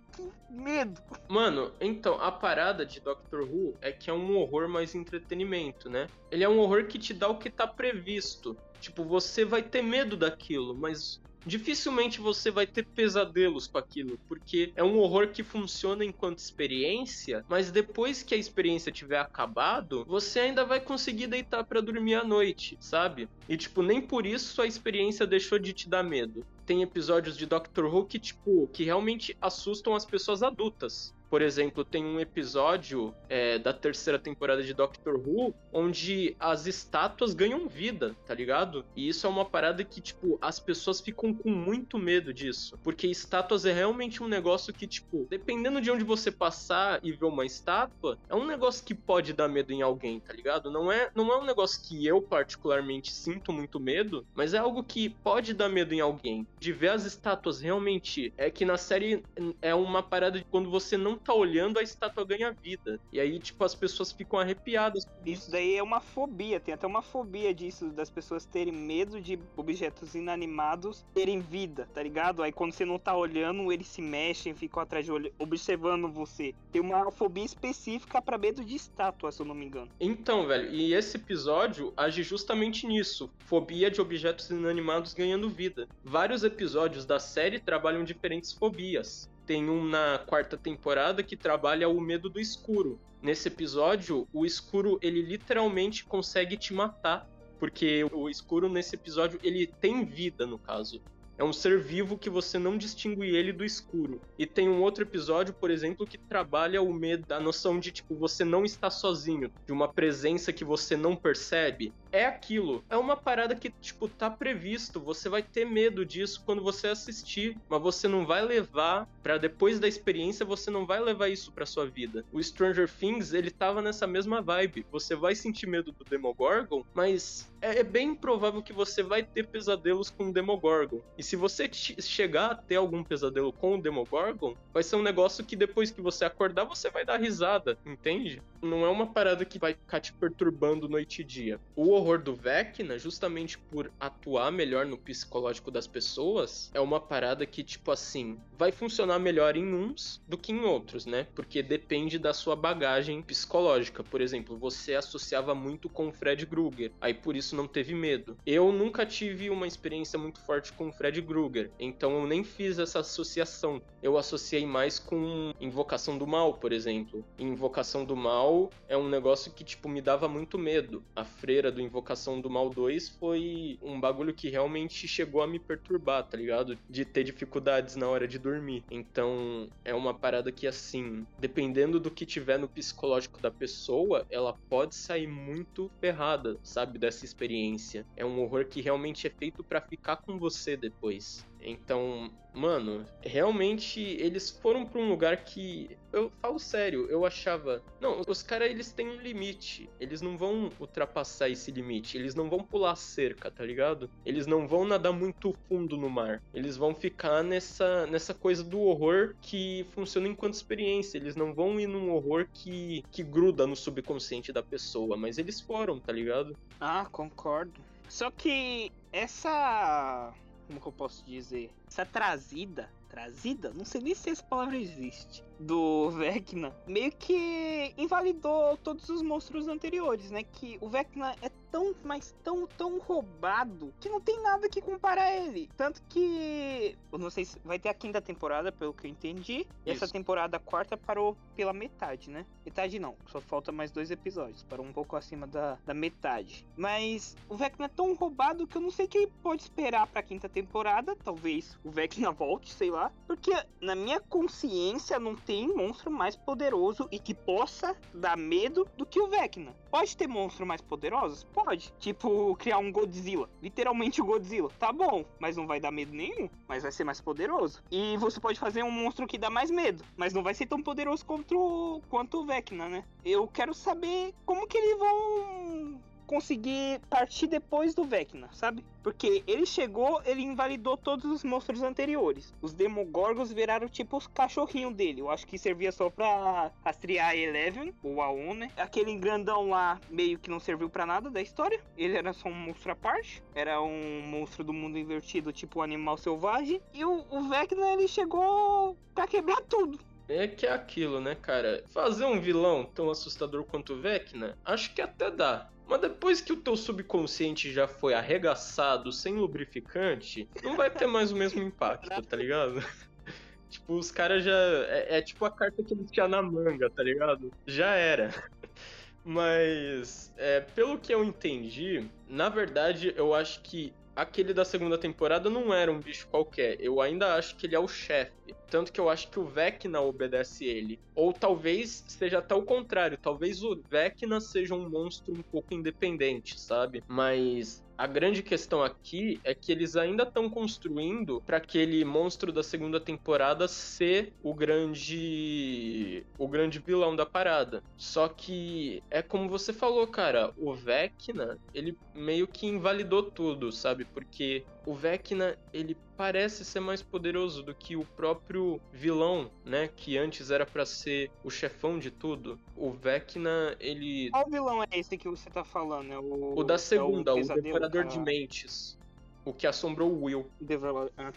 medo. 0.49 0.99
Mano, 1.29 1.73
então, 1.79 2.19
a 2.23 2.33
parada 2.33 2.87
de 2.87 3.01
Doctor 3.01 3.43
Who 3.43 3.75
é 3.83 3.93
que 3.93 4.09
é 4.09 4.15
um 4.15 4.39
horror 4.39 4.67
mais 4.67 4.95
entretenimento, 4.95 5.91
né? 5.91 6.07
Ele 6.31 6.43
é 6.43 6.49
um 6.49 6.59
horror 6.59 6.87
que 6.87 6.99
te 6.99 7.13
dá 7.13 7.29
o 7.29 7.37
que 7.37 7.51
tá 7.51 7.67
previsto. 7.67 8.57
Tipo, 8.81 9.05
você 9.05 9.45
vai 9.45 9.63
ter 9.63 9.83
medo 9.83 10.17
daquilo, 10.17 10.75
mas 10.75 11.21
dificilmente 11.47 12.21
você 12.21 12.51
vai 12.51 12.67
ter 12.67 12.87
pesadelos 12.87 13.67
com 13.67 13.79
aquilo, 13.79 14.19
porque 14.29 14.73
é 14.75 14.83
um 14.83 14.99
horror 14.99 15.29
que 15.29 15.43
funciona 15.43 16.05
enquanto 16.05 16.39
experiência, 16.39 17.45
mas 17.49 17.71
depois 17.71 18.23
que 18.23 18.35
a 18.35 18.39
experiência 18.39 18.93
tiver 18.93 19.19
acabado, 19.19 20.05
você 20.07 20.41
ainda 20.41 20.65
vai 20.65 20.81
conseguir 20.81 21.27
deitar 21.27 21.65
para 21.65 21.81
dormir 21.81 22.15
à 22.15 22.25
noite, 22.25 22.77
sabe? 22.81 23.29
E 23.49 23.57
tipo, 23.57 23.83
nem 23.83 24.01
por 24.01 24.27
isso 24.27 24.61
a 24.61 24.67
experiência 24.67 25.27
deixou 25.27 25.59
de 25.59 25.73
te 25.73 25.89
dar 25.89 26.03
medo. 26.03 26.45
Tem 26.67 26.83
episódios 26.83 27.37
de 27.37 27.47
Doctor 27.47 27.87
Who 27.87 28.07
que 28.07 28.19
tipo, 28.19 28.69
que 28.73 28.85
realmente 28.85 29.37
assustam 29.41 29.95
as 29.95 30.05
pessoas 30.05 30.43
adultas. 30.43 31.14
Por 31.29 31.43
exemplo, 31.43 31.85
tem 31.85 32.05
um 32.05 32.21
episódio 32.21 33.15
é, 33.29 33.59
da 33.59 33.73
terceira 33.73 34.19
temporada 34.19 34.63
de 34.63 34.73
Doctor 34.73 35.17
Who 35.17 35.55
onde 35.73 36.37
as 36.39 36.67
estátuas 36.67 37.35
ganham 37.35 37.67
vida, 37.67 38.15
tá 38.27 38.33
ligado? 38.33 38.85
E 38.95 39.09
isso 39.09 39.27
é 39.27 39.31
uma 39.31 39.45
parada 39.45 39.83
que, 39.83 40.01
tipo, 40.01 40.39
as 40.41 40.61
pessoas 40.61 41.01
ficam 41.01 41.35
com 41.35 41.51
muito 41.51 41.99
medo 41.99 42.33
disso. 42.33 42.79
Porque 42.83 43.09
estátuas 43.09 43.65
é 43.65 43.73
realmente 43.73 44.23
um 44.23 44.29
negócio 44.29 44.73
que, 44.73 44.87
tipo, 44.87 45.27
dependendo 45.29 45.81
de 45.81 45.91
onde 45.91 46.05
você 46.05 46.31
passar 46.31 47.01
e 47.03 47.11
ver 47.11 47.27
uma 47.27 47.45
estátua, 47.45 48.19
é 48.29 48.35
um 48.35 48.47
negócio 48.47 48.85
que 48.85 48.95
pode 48.95 49.33
dar 49.33 49.49
medo 49.49 49.73
em 49.73 49.83
alguém, 49.83 50.21
tá 50.21 50.33
ligado? 50.33 50.71
Não 50.71 50.91
é, 50.91 51.11
não 51.15 51.33
é 51.33 51.37
um 51.37 51.45
negócio 51.45 51.83
que 51.83 52.07
eu 52.07 52.23
particularmente 52.23 53.13
sinto 53.13 53.53
muito 53.53 53.81
medo, 53.81 54.25
mas 54.35 54.55
é 54.55 54.59
algo 54.59 54.85
que 54.85 55.09
pode 55.09 55.53
dar 55.53 55.69
medo 55.69 55.93
em 55.93 56.01
alguém. 56.01 56.47
De 56.61 56.73
ver 56.73 56.91
as 56.91 57.05
estátuas 57.05 57.61
realmente 57.61 58.33
é 58.37 58.51
que 58.51 58.65
na 58.65 58.77
série 58.77 59.25
é 59.61 59.75
uma 59.75 60.03
parada 60.03 60.39
de 60.39 60.45
quando 60.45 60.71
você 60.71 60.97
não 60.97 61.14
tá 61.17 61.35
olhando, 61.35 61.79
a 61.79 61.83
estátua 61.83 62.25
ganha 62.25 62.53
vida. 62.53 63.01
E 63.13 63.21
aí, 63.21 63.39
tipo, 63.39 63.65
as 63.65 63.75
pessoas 63.75 64.13
ficam 64.13 64.39
arrepiadas. 64.39 65.07
Isso 65.25 65.51
daí 65.51 65.77
é 65.77 65.83
uma 65.83 66.01
fobia, 66.01 66.61
tem 66.61 66.75
até 66.75 66.87
uma 66.87 67.03
fobia 67.03 67.55
disso, 67.55 67.91
das 67.91 68.11
pessoas 68.11 68.45
terem 68.45 68.73
medo 68.73 69.21
de 69.21 69.39
objetos 69.57 70.15
inanimados 70.15 71.05
terem 71.15 71.41
vida, 71.41 71.89
tá 71.93 72.03
ligado? 72.03 72.43
Aí 72.43 72.53
quando 72.53 72.73
você 72.73 72.85
não 72.85 72.99
tá 72.99 73.17
olhando, 73.17 73.73
eles 73.73 73.87
se 73.87 74.03
mexem, 74.03 74.55
ficam 74.55 74.83
atrás 74.83 75.05
de 75.05 75.13
olho, 75.13 75.33
observando 75.39 76.09
você. 76.09 76.55
Tem 76.71 76.81
uma 76.81 77.11
fobia 77.11 77.45
específica 77.45 78.21
para 78.21 78.39
medo 78.39 78.65
de 78.65 78.75
estátua, 78.75 79.31
se 79.33 79.41
eu 79.41 79.47
não 79.47 79.55
me 79.55 79.67
engano. 79.67 79.91
Então, 80.01 80.47
velho, 80.47 80.73
e 80.73 80.95
esse 80.95 81.17
episódio 81.17 81.93
age 81.97 82.23
justamente 82.23 82.87
nisso. 82.87 83.31
Fobia 83.39 83.91
de 83.91 84.01
objetos 84.01 84.51
inanimados 84.51 85.15
ganhando 85.15 85.49
vida. 85.49 85.89
Vários 86.05 86.45
episódios 86.45 87.05
da 87.05 87.19
série 87.19 87.61
trabalham 87.61 88.05
diferentes 88.05 88.53
fobias. 88.53 89.31
Tem 89.47 89.69
um 89.69 89.85
na 89.85 90.19
quarta 90.27 90.57
temporada 90.57 91.23
que 91.23 91.37
trabalha 91.37 91.89
o 91.89 92.01
medo 92.01 92.31
do 92.31 92.41
escuro. 92.41 92.99
Nesse 93.23 93.49
episódio, 93.49 94.27
o 94.33 94.45
escuro 94.45 94.99
ele 95.03 95.23
literalmente 95.23 96.05
consegue 96.05 96.57
te 96.57 96.73
matar, 96.75 97.27
porque 97.59 98.05
o 98.13 98.29
escuro 98.29 98.69
nesse 98.69 98.95
episódio 98.97 99.39
ele 99.43 99.67
tem 99.67 100.05
vida 100.05 100.47
no 100.47 100.59
caso. 100.59 101.01
É 101.37 101.43
um 101.43 101.53
ser 101.53 101.81
vivo 101.81 102.17
que 102.17 102.31
você 102.31 102.59
não 102.59 102.79
distingue 102.79 103.35
ele 103.35 103.53
do 103.53 103.65
escuro. 103.65 104.21
E 104.39 104.47
tem 104.47 104.69
um 104.69 104.81
outro 104.81 105.03
episódio, 105.03 105.53
por 105.53 105.71
exemplo, 105.71 106.07
que 106.07 106.17
trabalha 106.17 106.81
o 106.81 106.93
medo, 106.93 107.25
a 107.33 107.41
noção 107.41 107.81
de 107.81 107.91
tipo 107.91 108.15
você 108.15 108.45
não 108.45 108.65
está 108.65 108.89
sozinho, 108.89 109.51
de 109.67 109.73
uma 109.73 109.93
presença 109.93 110.53
que 110.53 110.65
você 110.65 110.97
não 110.97 111.17
percebe. 111.17 111.93
É 112.15 112.27
aquilo. 112.27 112.85
É 112.89 112.97
uma 112.97 113.17
parada 113.17 113.57
que, 113.57 113.71
tipo, 113.81 114.09
tá 114.09 114.31
previsto. 114.31 115.01
Você 115.01 115.29
vai 115.29 115.43
ter 115.43 115.65
medo 115.65 116.07
disso 116.07 116.43
quando 116.47 116.63
você 116.63 116.87
assistir, 116.87 117.59
mas 117.69 117.83
você 117.83 118.07
não 118.07 118.25
vai 118.25 118.45
levar 118.45 119.09
para 119.21 119.37
depois 119.37 119.81
da 119.81 119.89
experiência, 119.89 120.47
você 120.47 120.71
não 120.71 120.87
vai 120.87 121.01
levar 121.01 121.29
isso 121.29 121.51
para 121.51 121.67
sua 121.67 121.87
vida. 121.87 122.25
O 122.33 122.41
Stranger 122.41 122.89
Things, 122.89 123.33
ele 123.33 123.51
tava 123.51 123.83
nessa 123.83 124.07
mesma 124.07 124.41
vibe. 124.41 124.87
Você 124.93 125.17
vai 125.17 125.35
sentir 125.35 125.67
medo 125.67 125.91
do 125.91 126.05
Demogorgon, 126.05 126.85
mas 126.95 127.51
é, 127.61 127.81
é 127.81 127.83
bem 127.83 128.15
provável 128.15 128.63
que 128.63 128.73
você 128.73 129.03
vai 129.03 129.25
ter 129.25 129.49
pesadelos 129.49 130.09
com 130.09 130.29
o 130.29 130.33
Demogorgon. 130.33 131.01
E 131.19 131.23
se 131.23 131.35
você 131.35 131.69
chegar 131.73 132.53
a 132.53 132.55
ter 132.55 132.77
algum 132.77 133.03
pesadelo 133.03 133.53
com 133.53 133.75
o 133.75 133.83
Demogorgon, 133.83 134.55
vai 134.73 134.83
ser 134.83 134.97
um 134.97 135.03
negócio 135.03 135.45
que 135.45 135.57
depois 135.57 135.91
que 135.91 136.01
você 136.01 136.25
acordar, 136.25 136.65
você 136.65 136.91
vai 136.91 137.05
dar 137.05 137.19
risada, 137.19 137.77
entende? 137.85 138.41
Não 138.63 138.85
é 138.85 138.89
uma 138.89 139.07
parada 139.07 139.45
que 139.45 139.59
vai 139.59 139.75
ficar 139.75 140.01
te 140.01 140.13
perturbando 140.13 140.89
noite 140.89 141.23
e 141.23 141.25
dia. 141.25 141.59
O 141.75 142.04
horror 142.05 142.23
do 142.23 142.35
Vecna, 142.35 142.99
justamente 142.99 143.57
por 143.57 143.91
atuar 143.99 144.53
melhor 144.53 144.85
no 144.85 144.99
psicológico 144.99 145.71
das 145.71 145.87
pessoas, 145.87 146.71
é 146.75 146.81
uma 146.81 147.01
parada 147.01 147.47
que, 147.47 147.65
tipo 147.65 147.91
assim, 147.91 148.39
vai 148.59 148.71
funcionar 148.71 149.19
melhor 149.19 149.57
em 149.57 149.73
uns 149.75 150.23
do 150.29 150.37
que 150.37 150.53
em 150.53 150.61
outros, 150.61 151.07
né? 151.07 151.27
Porque 151.35 151.63
depende 151.63 152.19
da 152.19 152.35
sua 152.35 152.55
bagagem 152.55 153.23
psicológica. 153.23 154.05
Por 154.05 154.21
exemplo, 154.21 154.59
você 154.59 154.95
associava 154.95 155.55
muito 155.55 155.89
com 155.89 156.09
o 156.09 156.13
Fred 156.13 156.47
Krueger, 156.47 156.93
aí 157.01 157.15
por 157.15 157.35
isso 157.35 157.57
não 157.57 157.67
teve 157.67 157.95
medo. 157.95 158.37
Eu 158.45 158.71
nunca 158.71 159.07
tive 159.07 159.49
uma 159.49 159.67
experiência 159.67 160.19
muito 160.19 160.41
forte 160.41 160.73
com 160.75 160.89
o 160.89 160.93
Fred 160.93 161.23
Krueger, 161.23 161.71
então 161.79 162.21
eu 162.21 162.27
nem 162.27 162.45
fiz 162.45 162.79
essa 162.79 163.01
associação. 163.01 163.81
Eu 164.03 164.19
associei 164.19 164.67
mais 164.67 164.99
com 164.99 165.55
Invocação 165.59 166.19
do 166.19 166.27
Mal, 166.27 166.55
por 166.55 166.73
exemplo. 166.73 167.25
Invocação 167.39 168.05
do 168.05 168.15
Mal 168.15 168.71
é 168.89 168.97
um 168.97 169.09
negócio 169.09 169.53
que, 169.53 169.65
tipo, 169.65 169.89
me 169.89 170.03
dava 170.03 170.29
muito 170.29 170.59
medo. 170.59 171.03
A 171.17 171.25
freira 171.25 171.73
do 171.73 171.81
Invocação 171.95 172.41
do 172.41 172.51
Mal 172.51 172.71
2 172.71 173.11
foi 173.11 173.79
um 173.81 174.01
bagulho 174.01 174.35
que 174.35 174.49
realmente 174.49 175.07
chegou 175.07 175.41
a 175.41 175.47
me 175.47 175.61
perturbar, 175.61 176.25
tá 176.25 176.37
ligado? 176.37 176.77
De 176.91 177.05
ter 177.05 177.23
dificuldades 177.23 177.95
na 177.95 178.09
hora 178.09 178.27
de 178.27 178.37
dormir. 178.37 178.83
Então, 178.91 179.69
é 179.85 179.95
uma 179.95 180.13
parada 180.13 180.51
que, 180.51 180.67
assim, 180.67 181.25
dependendo 181.39 182.01
do 182.01 182.11
que 182.11 182.27
tiver 182.27 182.59
no 182.59 182.69
psicológico 182.69 183.41
da 183.41 183.51
pessoa, 183.51 184.27
ela 184.29 184.59
pode 184.69 184.97
sair 184.97 185.29
muito 185.29 185.89
ferrada, 186.01 186.59
sabe? 186.65 186.99
Dessa 186.99 187.25
experiência. 187.25 188.05
É 188.17 188.25
um 188.25 188.41
horror 188.43 188.67
que 188.67 188.81
realmente 188.81 189.29
é 189.29 189.31
feito 189.31 189.63
para 189.63 189.81
ficar 189.81 190.17
com 190.17 190.37
você 190.37 190.77
depois. 190.77 191.47
Então, 191.65 192.31
mano, 192.53 193.05
realmente 193.23 194.01
eles 194.01 194.51
foram 194.51 194.87
para 194.87 195.01
um 195.01 195.09
lugar 195.09 195.45
que 195.45 195.97
eu 196.13 196.31
falo 196.41 196.59
sério, 196.59 197.09
eu 197.11 197.27
achava, 197.27 197.83
não, 198.01 198.23
os 198.29 198.43
caras 198.43 198.71
eles 198.71 198.93
têm 198.93 199.09
um 199.09 199.21
limite, 199.21 199.91
eles 199.99 200.21
não 200.21 200.37
vão 200.37 200.71
ultrapassar 200.79 201.49
esse 201.49 201.73
limite, 201.73 202.17
eles 202.17 202.35
não 202.35 202.49
vão 202.49 202.61
pular 202.61 202.95
cerca, 202.95 203.51
tá 203.51 203.65
ligado? 203.65 204.09
Eles 204.25 204.47
não 204.47 204.69
vão 204.69 204.85
nadar 204.85 205.13
muito 205.13 205.53
fundo 205.69 205.97
no 205.97 206.09
mar. 206.09 206.41
Eles 206.53 206.77
vão 206.77 206.95
ficar 206.95 207.43
nessa 207.43 208.07
nessa 208.07 208.33
coisa 208.33 208.63
do 208.63 208.81
horror 208.81 209.35
que 209.41 209.87
funciona 209.91 210.29
enquanto 210.29 210.55
experiência, 210.55 211.19
eles 211.19 211.35
não 211.35 211.53
vão 211.53 211.81
ir 211.81 211.87
num 211.87 212.13
horror 212.13 212.47
que 212.53 213.03
que 213.11 213.23
gruda 213.23 213.67
no 213.67 213.75
subconsciente 213.75 214.53
da 214.53 214.63
pessoa, 214.63 215.17
mas 215.17 215.39
eles 215.39 215.61
foram, 215.61 215.99
tá 215.99 216.13
ligado? 216.13 216.57
Ah, 216.81 217.07
concordo. 217.11 217.81
Só 218.09 218.31
que 218.31 218.93
essa 219.13 220.33
como 220.67 220.81
que 220.81 220.87
eu 220.87 220.93
posso 220.93 221.25
dizer? 221.25 221.71
Essa 221.87 222.05
trazida, 222.05 222.91
trazida? 223.09 223.71
Não 223.75 223.85
sei 223.85 224.01
nem 224.01 224.15
se 224.15 224.31
essa 224.31 224.43
palavra 224.43 224.77
existe. 224.77 225.44
Do 225.59 226.11
Vecna, 226.11 226.75
meio 226.87 227.13
que 227.13 227.95
invalidou 227.97 228.77
todos 228.77 229.09
os 229.09 229.23
monstros 229.23 229.69
anteriores, 229.69 230.31
né? 230.31 230.43
Que 230.43 230.79
o 230.81 230.89
Vecna 230.89 231.35
é 231.41 231.51
tão, 231.75 231.93
mas 232.05 232.33
tão, 232.45 232.69
tão 232.69 233.01
roubado 233.01 233.93
que 233.99 234.09
não 234.09 234.21
tem 234.21 234.41
nada 234.41 234.69
que 234.69 234.81
comparar 234.81 235.35
ele. 235.35 235.69
Tanto 235.77 236.01
que. 236.09 236.97
Eu 237.11 237.19
não 237.19 237.31
sei 237.31 237.45
se 237.45 237.59
vai 237.65 237.81
ter 237.81 237.89
a 237.89 237.95
quinta 237.95 238.21
temporada, 238.21 238.71
pelo 238.71 238.95
que 238.95 239.09
eu 239.09 239.11
entendi. 239.11 239.67
E 239.85 239.91
essa 239.91 240.07
temporada 240.07 240.57
quarta 240.61 240.97
parou 240.97 241.37
pela 241.57 241.73
metade, 241.73 242.31
né? 242.31 242.47
Metade 242.65 243.01
não, 243.01 243.17
só 243.27 243.41
falta 243.41 243.73
mais 243.73 243.91
dois 243.91 244.13
episódios. 244.13 244.63
Parou 244.63 244.87
um 244.87 244.93
pouco 244.93 245.17
acima 245.17 245.49
da, 245.49 245.77
da 245.85 245.93
metade. 245.93 246.65
Mas 246.77 247.37
o 247.49 247.57
Vecna 247.57 247.87
é 247.87 247.89
tão 247.89 248.15
roubado 248.15 248.69
que 248.69 248.77
eu 248.77 248.83
não 248.83 248.91
sei 248.91 249.07
o 249.07 249.09
que 249.09 249.27
pode 249.43 249.63
esperar 249.63 250.07
pra 250.07 250.23
quinta 250.23 250.49
temporada. 250.49 251.17
Talvez 251.17 251.77
o 251.83 251.91
Vecna 251.91 252.31
volte, 252.33 252.73
sei 252.73 252.91
lá. 252.91 253.11
Porque 253.27 253.53
na 253.81 253.97
minha 253.97 254.21
consciência 254.21 255.19
não 255.19 255.35
tem 255.45 255.69
monstro 255.75 256.11
mais 256.11 256.37
poderoso 256.37 257.09
e 257.11 257.19
que 257.19 257.35
possa 257.35 257.97
dar 258.13 258.37
medo 258.37 258.87
do 258.97 259.07
que 259.07 259.21
o 259.21 259.29
Vecna. 259.29 259.75
Pode 259.91 260.17
ter 260.17 260.27
monstros 260.27 260.67
mais 260.67 260.81
poderosos? 260.81 261.45
Pode. 261.45 261.93
Tipo, 261.99 262.57
criar 262.57 262.79
um 262.79 262.91
Godzilla. 262.91 263.49
Literalmente 263.63 264.21
o 264.21 264.25
Godzilla. 264.25 264.71
Tá 264.79 264.93
bom, 264.93 265.25
mas 265.39 265.57
não 265.57 265.67
vai 265.67 265.79
dar 265.79 265.91
medo 265.91 266.13
nenhum. 266.13 266.49
Mas 266.67 266.83
vai 266.83 266.93
ser 266.93 267.05
mais 267.05 267.21
poderoso. 267.21 267.83
E 267.91 268.17
você 268.17 268.41
pode 268.41 268.59
fazer 268.59 268.83
um 268.83 268.91
monstro 268.91 269.27
que 269.27 269.39
dá 269.39 269.51
mais 269.51 269.71
medo. 269.71 270.05
Mas 270.17 270.33
não 270.33 270.43
vai 270.43 270.55
ser 270.55 270.67
tão 270.67 270.83
poderoso 270.83 271.25
quanto, 271.25 272.03
quanto 272.09 272.41
o 272.41 272.47
Vecna, 272.47 272.89
né? 272.89 273.05
Eu 273.25 273.47
quero 273.47 273.75
saber 273.75 274.35
como 274.45 274.67
que 274.67 274.79
eles 274.79 274.99
vão 274.99 276.01
conseguir 276.27 277.01
partir 277.09 277.47
depois 277.47 277.95
do 277.95 278.05
Vecna, 278.05 278.49
sabe? 278.53 278.85
Porque 279.03 279.43
ele 279.47 279.67
chegou, 279.67 280.23
ele 280.25 280.43
invalidou 280.43 280.97
todos 280.97 281.25
os 281.27 281.45
monstros 281.45 281.83
anteriores. 281.83 282.55
Os 282.63 282.73
Demogorgons 282.73 283.53
viraram 283.53 283.89
tipo 283.89 284.17
os 284.17 284.27
cachorrinhos 284.27 284.95
dele. 284.95 285.21
Eu 285.21 285.31
acho 285.31 285.47
que 285.47 285.59
servia 285.59 285.93
só 285.93 286.09
pra 286.09 286.73
rastrear 286.85 287.31
a 287.31 287.37
Eleven, 287.37 287.95
ou 288.03 288.23
a 288.23 288.31
On, 288.31 288.55
né? 288.55 288.71
Aquele 288.77 289.15
grandão 289.17 289.69
lá 289.69 290.01
meio 290.09 290.39
que 290.39 290.51
não 290.51 290.59
serviu 290.59 290.89
para 290.89 291.05
nada 291.05 291.31
da 291.31 291.43
história. 291.43 291.81
Ele 291.97 292.17
era 292.17 292.33
só 292.33 292.49
um 292.49 292.55
monstro 292.55 292.93
à 292.93 292.97
parte. 292.97 293.43
Era 293.55 293.81
um 293.83 294.23
monstro 294.23 294.65
do 294.65 294.73
mundo 294.73 294.99
invertido, 294.99 295.53
tipo 295.53 295.81
um 295.81 295.83
animal 295.83 296.17
selvagem. 296.17 296.81
E 296.93 297.05
o, 297.05 297.25
o 297.31 297.49
Vecna, 297.49 297.93
ele 297.93 298.09
chegou 298.09 298.97
pra 299.15 299.27
quebrar 299.27 299.61
tudo. 299.63 299.99
É 300.27 300.49
que 300.49 300.67
é 300.67 300.73
aquilo, 300.73 301.21
né, 301.21 301.35
cara? 301.35 301.85
Fazer 301.91 302.25
um 302.25 302.41
vilão 302.41 302.85
tão 302.85 303.11
assustador 303.11 303.65
quanto 303.65 303.93
o 303.93 304.01
Vecna, 304.01 304.57
acho 304.65 304.95
que 304.95 305.03
até 305.03 305.31
dá. 305.31 305.69
Mas 305.87 306.01
depois 306.01 306.41
que 306.41 306.53
o 306.53 306.57
teu 306.57 306.77
subconsciente 306.77 307.73
já 307.73 307.87
foi 307.87 308.15
arregaçado 308.15 309.13
sem 309.13 309.35
lubrificante, 309.35 310.49
não 310.63 310.77
vai 310.77 310.91
ter 310.91 311.07
mais 311.07 311.31
o 311.31 311.37
mesmo 311.37 311.63
impacto, 311.63 312.23
tá 312.23 312.37
ligado? 312.37 312.77
tipo, 313.69 313.95
os 313.95 314.11
caras 314.11 314.45
já. 314.45 314.57
É, 314.89 315.19
é, 315.19 315.23
tipo 315.23 315.45
a 315.45 315.51
carta 315.51 315.83
que 315.83 315.93
ele 315.93 316.05
tinha 316.05 316.27
na 316.27 316.43
manga, 316.43 316.89
tá 316.89 317.03
ligado? 317.03 317.53
Já 317.67 317.95
era. 317.95 318.31
Mas, 319.25 320.33
é, 320.37 320.61
pelo 320.61 320.99
que 320.99 321.13
eu 321.13 321.25
entendi, 321.25 322.07
na 322.29 322.49
verdade, 322.49 323.15
eu 323.17 323.35
acho 323.35 323.63
que 323.63 323.95
aquele 324.15 324.53
da 324.53 324.65
segunda 324.65 324.99
temporada 324.99 325.49
não 325.51 325.73
era 325.73 325.91
um 325.91 325.99
bicho 325.99 326.29
qualquer. 326.29 326.77
Eu 326.79 327.01
ainda 327.01 327.35
acho 327.35 327.57
que 327.57 327.67
ele 327.67 327.75
é 327.75 327.79
o 327.79 327.89
chefe. 327.89 328.55
Tanto 328.71 328.93
que 328.93 329.01
eu 329.01 329.09
acho 329.09 329.31
que 329.31 329.39
o 329.39 329.47
Vecna 329.47 330.01
obedece 330.01 330.65
ele. 330.65 330.99
Ou 331.15 331.33
talvez 331.33 332.05
seja 332.09 332.39
até 332.39 332.55
o 332.55 332.63
contrário. 332.63 333.19
Talvez 333.21 333.63
o 333.63 333.81
Vecna 333.89 334.41
seja 334.41 334.75
um 334.75 334.89
monstro 334.89 335.35
um 335.35 335.43
pouco 335.43 335.75
independente, 335.75 336.59
sabe? 336.59 337.03
Mas 337.07 337.85
a 337.97 338.07
grande 338.07 338.43
questão 338.43 338.83
aqui 338.83 339.41
é 339.45 339.55
que 339.55 339.71
eles 339.71 339.97
ainda 339.97 340.25
estão 340.25 340.51
construindo 340.51 341.41
para 341.47 341.59
aquele 341.59 342.05
monstro 342.05 342.53
da 342.53 342.63
segunda 342.63 343.01
temporada 343.01 343.69
ser 343.69 344.33
o 344.43 344.53
grande 344.53 346.27
o 346.37 346.49
grande 346.49 346.81
vilão 346.81 347.15
da 347.15 347.25
parada. 347.25 347.83
Só 347.97 348.29
que 348.29 349.03
é 349.11 349.23
como 349.23 349.49
você 349.49 349.73
falou, 349.73 350.07
cara, 350.07 350.53
o 350.57 350.75
Vecna, 350.75 351.59
ele 351.73 351.97
meio 352.15 352.49
que 352.49 352.67
invalidou 352.67 353.23
tudo, 353.31 353.71
sabe? 353.71 354.05
Porque 354.05 354.65
o 354.87 354.95
Vecna, 354.95 355.57
ele 355.73 355.97
parece 356.17 356.65
ser 356.65 356.81
mais 356.81 357.03
poderoso 357.03 357.63
do 357.63 357.75
que 357.75 357.97
o 357.97 358.05
próprio 358.05 358.81
vilão, 358.93 359.51
né? 359.65 359.89
Que 359.89 360.19
antes 360.19 360.51
era 360.51 360.67
para 360.67 360.85
ser 360.85 361.31
o 361.43 361.51
chefão 361.51 361.99
de 361.99 362.11
tudo. 362.11 362.59
O 362.77 362.91
Vecna, 362.91 363.77
ele. 363.81 364.31
Qual 364.31 364.49
vilão 364.49 364.83
é 364.83 364.87
esse 364.93 365.17
que 365.17 365.29
você 365.29 365.49
tá 365.49 365.65
falando? 365.65 366.13
É 366.13 366.19
o... 366.19 366.59
o 366.59 366.63
da 366.65 366.79
segunda, 366.79 367.31
é 367.31 367.35
o, 367.35 367.39
o 367.39 367.63
Devorador 367.63 368.05
de 368.05 368.19
Mentes. 368.19 368.99
O 369.45 369.53
que 369.53 369.67
assombrou 369.67 370.11
o 370.11 370.25
Will. 370.25 370.51
Devorador. 370.61 371.11
Ah. 371.17 371.33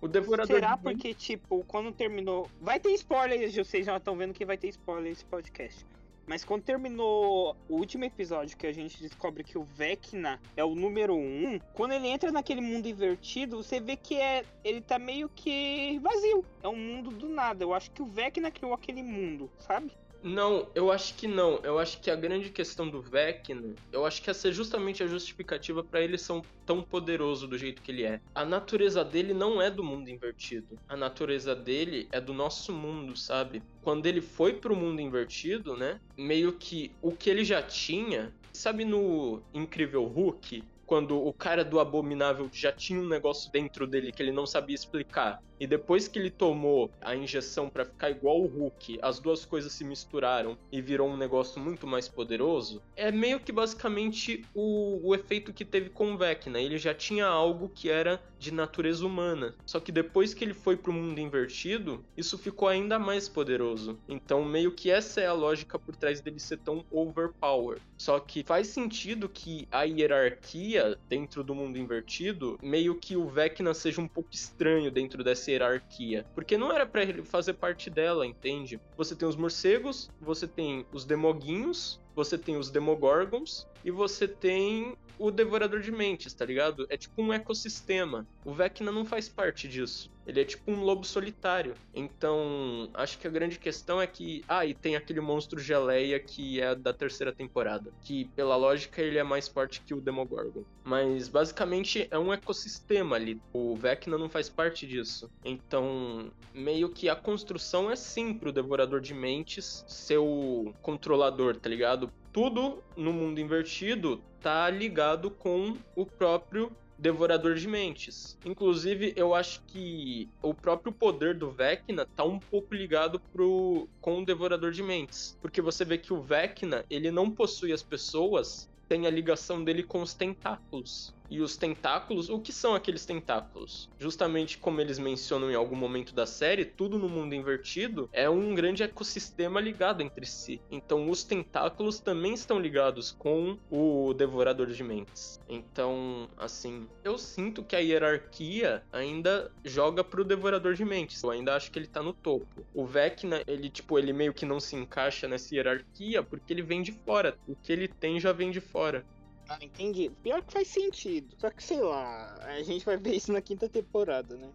O 0.00 0.08
Devorador 0.08 0.54
Será 0.54 0.76
de 0.76 0.82
porque, 0.82 1.14
tipo, 1.14 1.64
quando 1.66 1.90
terminou. 1.92 2.48
Vai 2.60 2.78
ter 2.78 2.90
spoilers, 2.90 3.54
vocês 3.54 3.86
já 3.86 3.96
estão 3.96 4.16
vendo 4.16 4.34
que 4.34 4.44
vai 4.44 4.58
ter 4.58 4.68
spoiler 4.68 5.12
esse 5.12 5.24
podcast. 5.24 5.86
Mas 6.26 6.44
quando 6.44 6.62
terminou 6.62 7.56
o 7.68 7.76
último 7.76 8.04
episódio 8.04 8.56
que 8.56 8.66
a 8.66 8.72
gente 8.72 9.00
descobre 9.00 9.44
que 9.44 9.58
o 9.58 9.64
Vecna 9.64 10.40
é 10.56 10.64
o 10.64 10.74
número 10.74 11.14
um, 11.14 11.58
quando 11.74 11.92
ele 11.92 12.08
entra 12.08 12.32
naquele 12.32 12.60
mundo 12.60 12.88
invertido, 12.88 13.62
você 13.62 13.78
vê 13.80 13.96
que 13.96 14.16
é 14.16 14.44
ele 14.62 14.80
tá 14.80 14.98
meio 14.98 15.28
que 15.28 15.98
vazio. 16.02 16.44
É 16.62 16.68
um 16.68 16.76
mundo 16.76 17.10
do 17.10 17.28
nada. 17.28 17.62
Eu 17.62 17.74
acho 17.74 17.90
que 17.90 18.02
o 18.02 18.06
Vecna 18.06 18.50
criou 18.50 18.72
aquele 18.72 19.02
mundo, 19.02 19.50
sabe? 19.58 19.92
Não, 20.24 20.66
eu 20.74 20.90
acho 20.90 21.14
que 21.16 21.28
não. 21.28 21.60
Eu 21.62 21.78
acho 21.78 22.00
que 22.00 22.10
a 22.10 22.16
grande 22.16 22.48
questão 22.48 22.88
do 22.88 23.02
Vecna, 23.02 23.74
eu 23.92 24.06
acho 24.06 24.22
que 24.22 24.30
essa 24.30 24.48
é 24.48 24.52
justamente 24.52 25.02
a 25.02 25.06
justificativa 25.06 25.84
para 25.84 26.00
ele 26.00 26.16
ser 26.16 26.40
tão 26.64 26.82
poderoso 26.82 27.46
do 27.46 27.58
jeito 27.58 27.82
que 27.82 27.92
ele 27.92 28.04
é. 28.04 28.22
A 28.34 28.42
natureza 28.42 29.04
dele 29.04 29.34
não 29.34 29.60
é 29.60 29.70
do 29.70 29.84
mundo 29.84 30.08
invertido. 30.08 30.78
A 30.88 30.96
natureza 30.96 31.54
dele 31.54 32.08
é 32.10 32.22
do 32.22 32.32
nosso 32.32 32.72
mundo, 32.72 33.14
sabe? 33.14 33.62
Quando 33.82 34.06
ele 34.06 34.22
foi 34.22 34.54
pro 34.54 34.74
mundo 34.74 34.98
invertido, 35.02 35.76
né? 35.76 36.00
Meio 36.16 36.54
que 36.54 36.90
o 37.02 37.12
que 37.12 37.28
ele 37.28 37.44
já 37.44 37.60
tinha, 37.60 38.32
sabe 38.50 38.86
no 38.86 39.42
Incrível 39.52 40.04
Hulk, 40.04 40.64
quando 40.86 41.18
o 41.22 41.32
cara 41.32 41.64
do 41.64 41.80
Abominável 41.80 42.48
já 42.52 42.72
tinha 42.72 43.00
um 43.00 43.08
negócio 43.08 43.50
dentro 43.50 43.86
dele 43.86 44.12
que 44.12 44.22
ele 44.22 44.32
não 44.32 44.46
sabia 44.46 44.74
explicar. 44.74 45.42
E 45.58 45.66
depois 45.66 46.08
que 46.08 46.18
ele 46.18 46.30
tomou 46.30 46.90
a 47.00 47.14
injeção 47.14 47.68
para 47.68 47.84
ficar 47.84 48.10
igual 48.10 48.40
o 48.40 48.46
Hulk, 48.46 48.98
as 49.02 49.18
duas 49.18 49.44
coisas 49.44 49.72
se 49.72 49.84
misturaram 49.84 50.56
e 50.70 50.80
virou 50.80 51.08
um 51.08 51.16
negócio 51.16 51.60
muito 51.60 51.86
mais 51.86 52.08
poderoso. 52.08 52.82
É 52.96 53.10
meio 53.12 53.40
que 53.40 53.52
basicamente 53.52 54.44
o, 54.54 55.00
o 55.02 55.14
efeito 55.14 55.52
que 55.52 55.64
teve 55.64 55.90
com 55.90 56.12
o 56.12 56.18
Vecna. 56.18 56.60
Ele 56.60 56.78
já 56.78 56.94
tinha 56.94 57.26
algo 57.26 57.70
que 57.74 57.88
era 57.88 58.20
de 58.38 58.52
natureza 58.52 59.06
humana. 59.06 59.54
Só 59.64 59.80
que 59.80 59.90
depois 59.90 60.34
que 60.34 60.44
ele 60.44 60.54
foi 60.54 60.76
pro 60.76 60.92
mundo 60.92 61.18
invertido, 61.20 62.04
isso 62.16 62.36
ficou 62.36 62.68
ainda 62.68 62.98
mais 62.98 63.28
poderoso. 63.28 63.98
Então, 64.08 64.44
meio 64.44 64.72
que 64.72 64.90
essa 64.90 65.20
é 65.20 65.26
a 65.26 65.32
lógica 65.32 65.78
por 65.78 65.96
trás 65.96 66.20
dele 66.20 66.38
ser 66.38 66.58
tão 66.58 66.84
overpower. 66.90 67.80
Só 67.96 68.20
que 68.20 68.42
faz 68.44 68.66
sentido 68.68 69.28
que 69.28 69.66
a 69.70 69.84
hierarquia 69.84 70.98
dentro 71.08 71.42
do 71.42 71.54
mundo 71.54 71.78
invertido, 71.78 72.58
meio 72.62 72.94
que 72.94 73.16
o 73.16 73.28
Vecna 73.28 73.72
seja 73.72 74.00
um 74.00 74.08
pouco 74.08 74.30
estranho 74.32 74.90
dentro 74.90 75.24
dessa 75.24 75.43
hierarquia. 75.52 76.24
Porque 76.34 76.56
não 76.56 76.72
era 76.72 76.86
para 76.86 77.02
ele 77.02 77.22
fazer 77.22 77.54
parte 77.54 77.90
dela, 77.90 78.26
entende? 78.26 78.80
Você 78.96 79.14
tem 79.14 79.28
os 79.28 79.36
morcegos, 79.36 80.10
você 80.20 80.46
tem 80.46 80.86
os 80.92 81.04
demoguinhos, 81.04 82.00
você 82.14 82.38
tem 82.38 82.56
os 82.56 82.70
demogorgons 82.70 83.66
e 83.84 83.90
você 83.90 84.26
tem 84.26 84.96
o 85.18 85.30
Devorador 85.30 85.80
de 85.80 85.92
Mentes, 85.92 86.32
tá 86.34 86.44
ligado? 86.44 86.86
É 86.88 86.96
tipo 86.96 87.22
um 87.22 87.32
ecossistema. 87.32 88.26
O 88.44 88.52
Vecna 88.52 88.90
não 88.90 89.04
faz 89.04 89.28
parte 89.28 89.68
disso. 89.68 90.10
Ele 90.26 90.40
é 90.40 90.44
tipo 90.44 90.70
um 90.70 90.82
lobo 90.82 91.04
solitário. 91.04 91.74
Então, 91.94 92.88
acho 92.94 93.18
que 93.18 93.26
a 93.26 93.30
grande 93.30 93.58
questão 93.58 94.00
é 94.00 94.06
que. 94.06 94.42
Ah, 94.48 94.64
e 94.64 94.72
tem 94.72 94.96
aquele 94.96 95.20
monstro 95.20 95.60
geleia 95.60 96.18
que 96.18 96.60
é 96.60 96.74
da 96.74 96.92
terceira 96.92 97.32
temporada. 97.32 97.92
Que, 98.00 98.24
pela 98.34 98.56
lógica, 98.56 99.02
ele 99.02 99.18
é 99.18 99.22
mais 99.22 99.48
forte 99.48 99.82
que 99.82 99.92
o 99.92 100.00
Demogorgon. 100.00 100.64
Mas, 100.82 101.28
basicamente, 101.28 102.08
é 102.10 102.18
um 102.18 102.32
ecossistema 102.32 103.16
ali. 103.16 103.40
O 103.52 103.76
Vecna 103.76 104.16
não 104.16 104.28
faz 104.28 104.48
parte 104.48 104.86
disso. 104.86 105.30
Então, 105.44 106.30
meio 106.54 106.88
que 106.88 107.08
a 107.08 107.16
construção 107.16 107.90
é 107.90 107.96
sim 107.96 108.32
pro 108.32 108.52
Devorador 108.52 109.00
de 109.00 109.12
Mentes 109.12 109.84
ser 109.86 110.18
o 110.18 110.72
controlador, 110.80 111.56
tá 111.56 111.68
ligado? 111.68 112.03
Tudo 112.34 112.82
no 112.96 113.12
mundo 113.12 113.40
invertido 113.40 114.20
tá 114.42 114.68
ligado 114.68 115.30
com 115.30 115.76
o 115.94 116.04
próprio 116.04 116.72
Devorador 116.98 117.54
de 117.54 117.68
Mentes. 117.68 118.36
Inclusive, 118.44 119.12
eu 119.14 119.36
acho 119.36 119.62
que 119.68 120.28
o 120.42 120.52
próprio 120.52 120.92
poder 120.92 121.34
do 121.34 121.52
Vecna 121.52 122.04
tá 122.04 122.24
um 122.24 122.40
pouco 122.40 122.74
ligado 122.74 123.20
pro 123.32 123.88
com 124.00 124.18
o 124.18 124.26
Devorador 124.26 124.72
de 124.72 124.82
Mentes, 124.82 125.38
porque 125.40 125.62
você 125.62 125.84
vê 125.84 125.96
que 125.96 126.12
o 126.12 126.20
Vecna, 126.20 126.84
ele 126.90 127.08
não 127.12 127.30
possui 127.30 127.72
as 127.72 127.84
pessoas, 127.84 128.68
tem 128.88 129.06
a 129.06 129.10
ligação 129.10 129.62
dele 129.62 129.84
com 129.84 130.02
os 130.02 130.12
tentáculos. 130.12 131.14
E 131.30 131.40
os 131.40 131.56
tentáculos, 131.56 132.28
o 132.28 132.38
que 132.38 132.52
são 132.52 132.74
aqueles 132.74 133.04
tentáculos? 133.04 133.88
Justamente 133.98 134.58
como 134.58 134.80
eles 134.80 134.98
mencionam 134.98 135.50
em 135.50 135.54
algum 135.54 135.76
momento 135.76 136.14
da 136.14 136.26
série, 136.26 136.64
tudo 136.64 136.98
no 136.98 137.08
mundo 137.08 137.34
invertido 137.34 138.08
é 138.12 138.28
um 138.28 138.54
grande 138.54 138.82
ecossistema 138.82 139.60
ligado 139.60 140.02
entre 140.02 140.26
si. 140.26 140.60
Então 140.70 141.10
os 141.10 141.24
tentáculos 141.24 142.00
também 142.00 142.34
estão 142.34 142.58
ligados 142.58 143.12
com 143.12 143.58
o 143.70 144.12
Devorador 144.14 144.66
de 144.66 144.82
Mentes. 144.82 145.40
Então, 145.48 146.28
assim, 146.36 146.88
eu 147.02 147.18
sinto 147.18 147.62
que 147.62 147.76
a 147.76 147.80
hierarquia 147.80 148.82
ainda 148.92 149.50
joga 149.64 150.02
pro 150.04 150.24
Devorador 150.24 150.74
de 150.74 150.84
Mentes. 150.84 151.22
Eu 151.22 151.30
ainda 151.30 151.54
acho 151.54 151.70
que 151.70 151.78
ele 151.78 151.86
tá 151.86 152.02
no 152.02 152.12
topo. 152.12 152.66
O 152.74 152.84
Vecna, 152.84 153.42
ele 153.46 153.68
tipo, 153.68 153.98
ele 153.98 154.12
meio 154.12 154.34
que 154.34 154.46
não 154.46 154.60
se 154.60 154.76
encaixa 154.76 155.28
nessa 155.28 155.54
hierarquia 155.54 156.22
porque 156.22 156.52
ele 156.52 156.62
vem 156.62 156.82
de 156.82 156.92
fora. 156.92 157.36
O 157.46 157.54
que 157.54 157.72
ele 157.72 157.88
tem 157.88 158.20
já 158.20 158.32
vem 158.32 158.50
de 158.50 158.60
fora. 158.60 159.04
Ah, 159.48 159.58
entendi. 159.60 160.10
Pior 160.22 160.42
que 160.42 160.52
faz 160.52 160.68
sentido. 160.68 161.34
Só 161.38 161.50
que 161.50 161.62
sei 161.62 161.80
lá, 161.80 162.34
a 162.42 162.62
gente 162.62 162.84
vai 162.84 162.96
ver 162.96 163.14
isso 163.14 163.32
na 163.32 163.40
quinta 163.40 163.68
temporada, 163.68 164.36
né? 164.36 164.50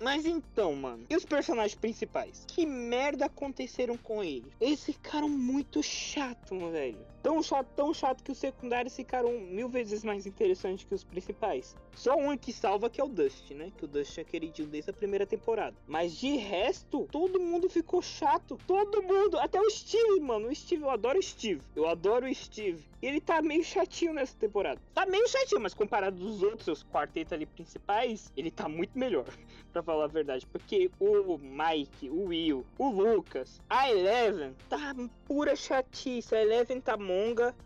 Mas 0.00 0.24
então, 0.24 0.74
mano, 0.74 1.04
e 1.10 1.14
os 1.14 1.26
personagens 1.26 1.74
principais? 1.74 2.44
Que 2.46 2.64
merda 2.64 3.26
aconteceram 3.26 3.98
com 3.98 4.24
eles? 4.24 4.50
Eles 4.58 4.82
ficaram 4.82 5.28
muito 5.28 5.82
chato, 5.82 6.58
velho. 6.70 7.04
Tão 7.22 7.42
chato, 7.42 7.68
tão 7.76 7.92
chato 7.92 8.22
que 8.22 8.32
os 8.32 8.38
secundários 8.38 8.96
ficaram 8.96 9.38
mil 9.40 9.68
vezes 9.68 10.02
mais 10.02 10.26
interessantes 10.26 10.84
que 10.84 10.94
os 10.94 11.04
principais. 11.04 11.76
Só 11.94 12.16
um 12.16 12.36
que 12.36 12.52
salva 12.52 12.88
que 12.88 13.00
é 13.00 13.04
o 13.04 13.08
Dust, 13.08 13.50
né? 13.50 13.70
Que 13.76 13.84
o 13.84 13.88
Dust 13.88 14.16
é 14.16 14.24
queridinho 14.24 14.68
desde 14.68 14.90
a 14.90 14.94
primeira 14.94 15.26
temporada. 15.26 15.76
Mas 15.86 16.16
de 16.16 16.36
resto, 16.36 17.06
todo 17.12 17.38
mundo 17.38 17.68
ficou 17.68 18.00
chato. 18.00 18.58
Todo 18.66 19.02
mundo. 19.02 19.38
Até 19.38 19.60
o 19.60 19.68
Steve, 19.68 20.20
mano. 20.20 20.48
O 20.48 20.54
Steve, 20.54 20.82
eu 20.82 20.90
adoro 20.90 21.18
o 21.18 21.22
Steve. 21.22 21.60
Eu 21.76 21.86
adoro 21.86 22.26
o 22.26 22.34
Steve. 22.34 22.82
Ele 23.02 23.20
tá 23.20 23.40
meio 23.42 23.64
chatinho 23.64 24.12
nessa 24.12 24.36
temporada. 24.36 24.80
Tá 24.94 25.06
meio 25.06 25.26
chatinho, 25.28 25.60
mas 25.60 25.74
comparado 25.74 26.18
dos 26.18 26.42
outros, 26.42 26.64
seus 26.64 26.82
quartetos 26.84 27.32
ali 27.32 27.46
principais, 27.46 28.30
ele 28.36 28.50
tá 28.50 28.68
muito 28.68 28.98
melhor. 28.98 29.26
pra 29.72 29.82
falar 29.82 30.04
a 30.04 30.08
verdade. 30.08 30.46
Porque 30.46 30.90
o 30.98 31.38
Mike, 31.38 32.10
o 32.10 32.26
Will, 32.26 32.64
o 32.78 32.90
Lucas, 32.90 33.60
a 33.68 33.90
Eleven 33.90 34.54
tá 34.68 34.94
pura 35.26 35.56
chatice. 35.56 36.34
A 36.34 36.42
Eleven 36.42 36.80
tá 36.80 36.96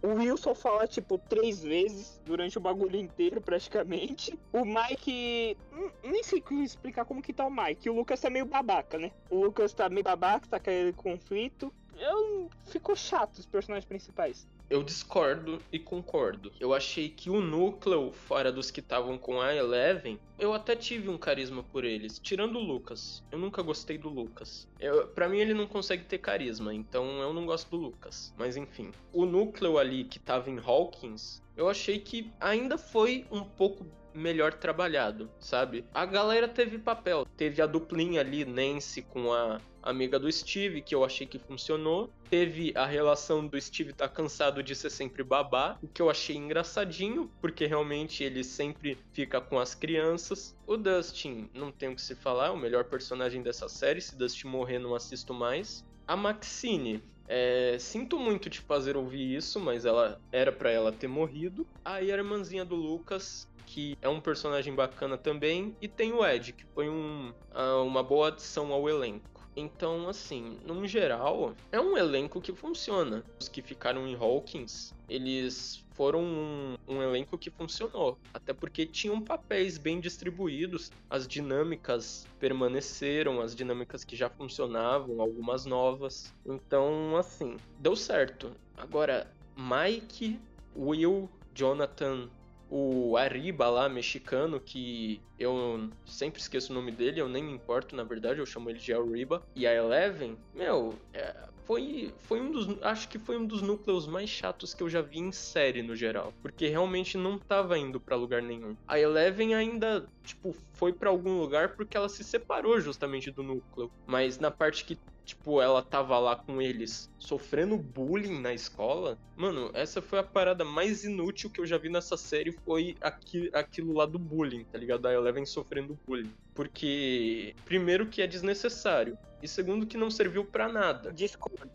O 0.03 0.15
Will 0.15 0.37
só 0.37 0.55
fala, 0.55 0.87
tipo, 0.87 1.19
três 1.19 1.63
vezes 1.63 2.21
durante 2.25 2.57
o 2.59 2.61
bagulho 2.61 2.97
inteiro, 2.97 3.41
praticamente. 3.41 4.39
O 4.53 4.65
Mike. 4.65 5.57
Hum, 5.73 5.91
nem 6.03 6.23
sei 6.23 6.43
explicar 6.63 7.05
como 7.05 7.23
que 7.23 7.33
tá 7.33 7.47
o 7.47 7.51
Mike. 7.51 7.91
O 7.91 7.95
Lucas 7.95 8.21
tá 8.21 8.31
meio 8.31 8.47
babaca, 8.47 8.99
né? 8.99 9.11
O 9.31 9.45
Lucas 9.45 9.73
tá 9.73 9.89
meio 9.89 10.05
babaca, 10.05 10.47
tá 10.49 10.59
caindo 10.59 10.95
conflito. 10.95 11.73
Eu... 11.99 12.49
Ficou 12.67 12.97
chato 12.97 13.39
os 13.39 13.47
personagens 13.47 13.87
principais. 13.87 14.47
Eu 14.69 14.83
discordo 14.83 15.61
e 15.71 15.79
concordo. 15.79 16.51
Eu 16.59 16.73
achei 16.73 17.09
que 17.09 17.29
o 17.29 17.41
núcleo, 17.41 18.13
fora 18.13 18.51
dos 18.51 18.71
que 18.71 18.81
estavam 18.81 19.19
com 19.19 19.41
a 19.41 19.55
Eleven, 19.55 20.19
eu 20.39 20.55
até 20.55 20.75
tive 20.75 21.09
um 21.09 21.19
carisma 21.19 21.63
por 21.63 21.85
eles. 21.85 22.19
Tirando 22.19 22.57
o 22.57 22.63
Lucas. 22.63 23.23
Eu 23.31 23.39
nunca 23.39 23.63
gostei 23.63 23.99
do 23.99 24.09
Lucas. 24.09 24.67
Pra 25.15 25.29
mim, 25.29 25.39
ele 25.39 25.55
não 25.55 25.67
consegue 25.67 26.05
ter 26.05 26.19
carisma, 26.19 26.75
então 26.75 27.21
eu 27.21 27.33
não 27.33 27.45
gosto 27.47 27.71
do 27.71 27.77
Lucas. 27.77 28.35
Mas 28.39 28.57
enfim. 28.57 28.91
O 29.13 29.27
núcleo 29.27 29.79
ali 29.79 30.05
que 30.05 30.19
tava 30.19 30.51
em 30.51 30.59
Hawkins, 30.59 31.43
eu 31.57 31.69
achei 31.69 31.99
que 31.99 32.33
ainda 32.41 32.79
foi 32.79 33.27
um 33.31 33.45
pouco 33.45 33.87
melhor 34.15 34.55
trabalhado, 34.55 35.29
sabe? 35.41 35.85
A 35.93 36.07
galera 36.07 36.47
teve 36.47 36.79
papel. 36.79 37.27
Teve 37.37 37.61
a 37.61 37.67
duplinha 37.67 38.21
ali, 38.21 38.45
Nancy 38.45 39.03
com 39.03 39.33
a 39.33 39.61
amiga 39.83 40.21
do 40.21 40.31
Steve, 40.31 40.81
que 40.81 40.95
eu 40.95 41.05
achei 41.05 41.27
que 41.27 41.39
funcionou. 41.39 42.09
Teve 42.35 42.73
a 42.75 42.85
relação 42.85 43.47
do 43.47 43.61
Steve 43.61 43.93
tá 43.93 44.09
cansado 44.09 44.61
de 44.61 44.75
ser 44.75 44.91
sempre 44.91 45.23
babá, 45.23 45.79
o 45.81 45.87
que 45.87 46.03
eu 46.03 46.11
achei 46.11 46.35
engraçadinho, 46.35 47.31
porque 47.41 47.65
realmente 47.65 48.25
ele 48.25 48.43
sempre 48.43 48.99
fica 49.13 49.41
com 49.41 49.57
as 49.57 49.73
crianças. 49.73 50.57
O 50.67 50.77
Dustin, 50.77 51.49
não 51.55 51.71
tem 51.71 51.91
o 51.91 51.95
que 51.95 52.03
se 52.03 52.17
falar, 52.17 52.49
é 52.49 52.51
o 52.51 52.57
melhor 52.57 52.87
personagem 52.87 53.41
dessa 53.41 53.69
série. 53.69 54.01
Se 54.01 54.19
Dustin 54.19 54.49
morrer, 54.49 54.81
não 54.81 54.97
assisto 54.97 55.33
mais. 55.33 55.87
A 56.09 56.17
Maxine, 56.17 57.01
é, 57.29 57.77
sinto 57.79 58.19
muito 58.19 58.51
te 58.51 58.61
fazer 58.61 58.97
ouvir 58.97 59.37
isso, 59.37 59.61
mas 59.61 59.85
ela 59.85 60.21
era 60.33 60.51
para 60.51 60.73
ela 60.73 60.91
ter 60.91 61.07
morrido. 61.07 61.65
Aí 61.85 62.11
a 62.11 62.17
irmãzinha 62.17 62.65
do 62.65 62.75
Lucas, 62.75 63.49
que 63.65 63.97
é 64.03 64.09
um 64.09 64.21
personagem 64.21 64.75
bacana 64.75 65.17
também, 65.17 65.77
e 65.81 65.87
tem 65.87 66.13
o 66.13 66.27
Ed, 66.27 66.53
que 66.53 66.65
foi 66.75 66.89
um, 66.89 67.33
ah, 67.53 67.77
uma 67.83 68.03
boa 68.03 68.27
adição 68.27 68.73
ao 68.73 68.89
elenco. 68.89 69.34
Então, 69.57 70.09
assim, 70.09 70.59
no 70.65 70.87
geral, 70.87 71.55
é 71.71 71.81
um 71.81 71.97
elenco 71.97 72.41
que 72.41 72.53
funciona. 72.53 73.23
Os 73.41 73.49
que 73.49 73.63
ficaram 73.63 74.07
em 74.07 74.15
Hawkins, 74.15 74.93
eles 75.09 75.85
foram 75.93 76.23
um, 76.23 76.77
um, 76.89 77.01
elenco 77.01 77.39
que 77.39 77.51
funcionou. 77.51 78.19
Até 78.33 78.53
porque 78.53 78.85
tinham 78.85 79.21
papéis 79.21 79.79
bem 79.79 80.01
distribuídos, 80.01 80.91
as 81.09 81.29
dinâmicas 81.29 82.27
permaneceram, 82.41 83.41
as 83.41 83.55
dinâmicas 83.55 84.05
que 84.05 84.17
já 84.17 84.29
funcionavam, 84.29 85.21
algumas 85.21 85.65
novas. 85.65 86.35
Então, 86.45 87.17
assim, 87.17 87.57
deu 87.79 87.95
certo. 87.95 88.53
Agora, 88.77 89.31
Mike, 89.57 90.41
Will, 90.77 91.31
Jonathan 91.55 92.29
o 92.77 93.17
Arriba 93.17 93.69
lá, 93.69 93.89
mexicano, 93.89 94.59
que 94.59 95.23
eu 95.39 95.89
sempre 96.05 96.41
esqueço 96.41 96.73
o 96.73 96.75
nome 96.75 96.91
dele, 96.91 97.21
eu 97.21 97.29
nem 97.29 97.41
me 97.41 97.53
importo, 97.53 97.95
na 97.95 98.03
verdade, 98.03 98.41
eu 98.41 98.47
chamo 98.47 98.69
ele 98.69 98.81
de 98.81 98.93
Arriba. 98.93 99.47
E 99.55 99.65
a 99.65 99.73
Eleven, 99.73 100.37
meu, 100.53 100.93
é, 101.13 101.37
foi, 101.65 102.13
foi 102.19 102.41
um 102.41 102.51
dos. 102.51 102.83
Acho 102.83 103.09
que 103.09 103.17
foi 103.17 103.39
um 103.39 103.47
dos 103.47 103.63
núcleos 103.63 104.09
mais 104.09 104.29
chatos 104.29 104.75
que 104.75 104.83
eu 104.83 104.89
já 104.89 105.01
vi 105.01 105.21
em 105.21 105.31
série 105.31 105.83
no 105.83 105.95
geral. 105.95 106.35
Porque 106.43 106.67
realmente 106.67 107.17
não 107.17 107.39
tava 107.39 107.79
indo 107.79 108.01
para 108.01 108.17
lugar 108.17 108.43
nenhum. 108.43 108.77
A 108.89 108.99
Eleven 108.99 109.55
ainda, 109.55 110.07
tipo, 110.25 110.53
foi 110.73 110.93
para 110.93 111.11
algum 111.11 111.39
lugar 111.39 111.77
porque 111.77 111.97
ela 111.97 112.09
se 112.09 112.25
separou 112.25 112.81
justamente 112.81 113.31
do 113.31 113.45
núcleo. 113.45 113.89
Mas 114.05 114.39
na 114.41 114.51
parte 114.51 114.85
que 114.85 114.99
tipo, 115.25 115.61
ela 115.61 115.83
tava 115.83 116.19
lá 116.19 116.37
com 116.37 116.61
eles 116.61 117.11
sofrendo 117.19 117.77
bullying 117.77 118.41
na 118.41 118.53
escola. 118.53 119.19
Mano, 119.37 119.71
essa 119.75 120.03
foi 120.03 120.19
a 120.19 120.23
parada 120.23 120.65
mais 120.65 121.05
inútil 121.05 121.51
que 121.51 121.61
eu 121.61 121.67
já 121.67 121.79
vi 121.79 121.89
nessa 121.89 122.17
série. 122.17 122.53
Foi 122.53 122.97
aqui, 123.01 123.51
aquilo 123.53 123.93
lá 123.95 124.07
do 124.07 124.19
bullying, 124.19 124.65
tá 124.65 124.79
ligado? 124.79 125.07
A 125.07 125.13
Eleven 125.13 125.47
sofrendo 125.47 125.99
bullying. 126.07 126.33
Porque, 126.55 127.55
primeiro, 127.65 128.07
que 128.07 128.23
é 128.23 128.27
desnecessário. 128.27 129.19
E 129.43 129.49
segundo, 129.49 129.87
que 129.87 129.97
não 129.97 130.11
serviu 130.11 130.45
para 130.45 130.69
nada. 130.69 131.13
Discordo. 131.13 131.71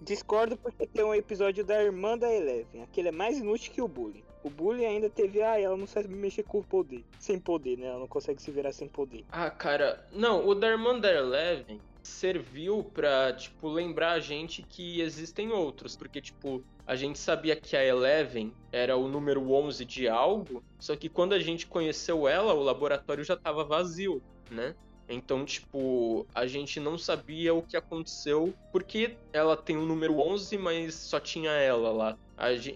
Discordo 0.00 0.56
porque 0.56 0.86
tem 0.86 1.04
um 1.04 1.14
episódio 1.14 1.64
da 1.64 1.82
irmã 1.82 2.16
da 2.16 2.32
Eleven. 2.32 2.82
Aquele 2.82 3.08
é 3.08 3.12
mais 3.12 3.38
inútil 3.38 3.72
que 3.72 3.82
o 3.82 3.88
bullying. 3.88 4.24
O 4.42 4.48
bullying 4.48 4.86
ainda 4.86 5.10
teve, 5.10 5.42
ah, 5.42 5.60
ela 5.60 5.76
não 5.76 5.86
sabe 5.86 6.08
mexer 6.08 6.42
com 6.42 6.60
o 6.60 6.64
poder. 6.64 7.04
Sem 7.18 7.38
poder, 7.38 7.76
né? 7.76 7.88
Ela 7.88 7.98
não 7.98 8.08
consegue 8.08 8.40
se 8.40 8.50
virar 8.50 8.72
sem 8.72 8.88
poder. 8.88 9.26
Ah, 9.30 9.50
cara, 9.50 10.02
não, 10.10 10.48
o 10.48 10.54
da 10.54 10.68
irmã 10.68 10.98
da 10.98 11.12
Eleven 11.12 11.78
serviu 12.02 12.84
pra, 12.84 13.32
tipo, 13.32 13.68
lembrar 13.68 14.12
a 14.12 14.20
gente 14.20 14.62
que 14.62 15.00
existem 15.00 15.50
outros. 15.52 15.96
Porque, 15.96 16.20
tipo, 16.20 16.62
a 16.86 16.96
gente 16.96 17.18
sabia 17.18 17.54
que 17.56 17.76
a 17.76 17.84
Eleven 17.84 18.52
era 18.72 18.96
o 18.96 19.08
número 19.08 19.52
11 19.52 19.84
de 19.84 20.08
algo, 20.08 20.62
só 20.78 20.96
que 20.96 21.08
quando 21.08 21.34
a 21.34 21.38
gente 21.38 21.66
conheceu 21.66 22.26
ela, 22.26 22.52
o 22.54 22.62
laboratório 22.62 23.22
já 23.22 23.36
tava 23.36 23.64
vazio, 23.64 24.22
né? 24.50 24.74
Então, 25.08 25.44
tipo, 25.44 26.24
a 26.32 26.46
gente 26.46 26.78
não 26.78 26.96
sabia 26.96 27.52
o 27.52 27.62
que 27.62 27.76
aconteceu, 27.76 28.54
porque 28.70 29.16
ela 29.32 29.56
tem 29.56 29.76
o 29.76 29.84
número 29.84 30.20
11, 30.20 30.56
mas 30.56 30.94
só 30.94 31.18
tinha 31.18 31.50
ela 31.50 31.90
lá. 31.90 32.18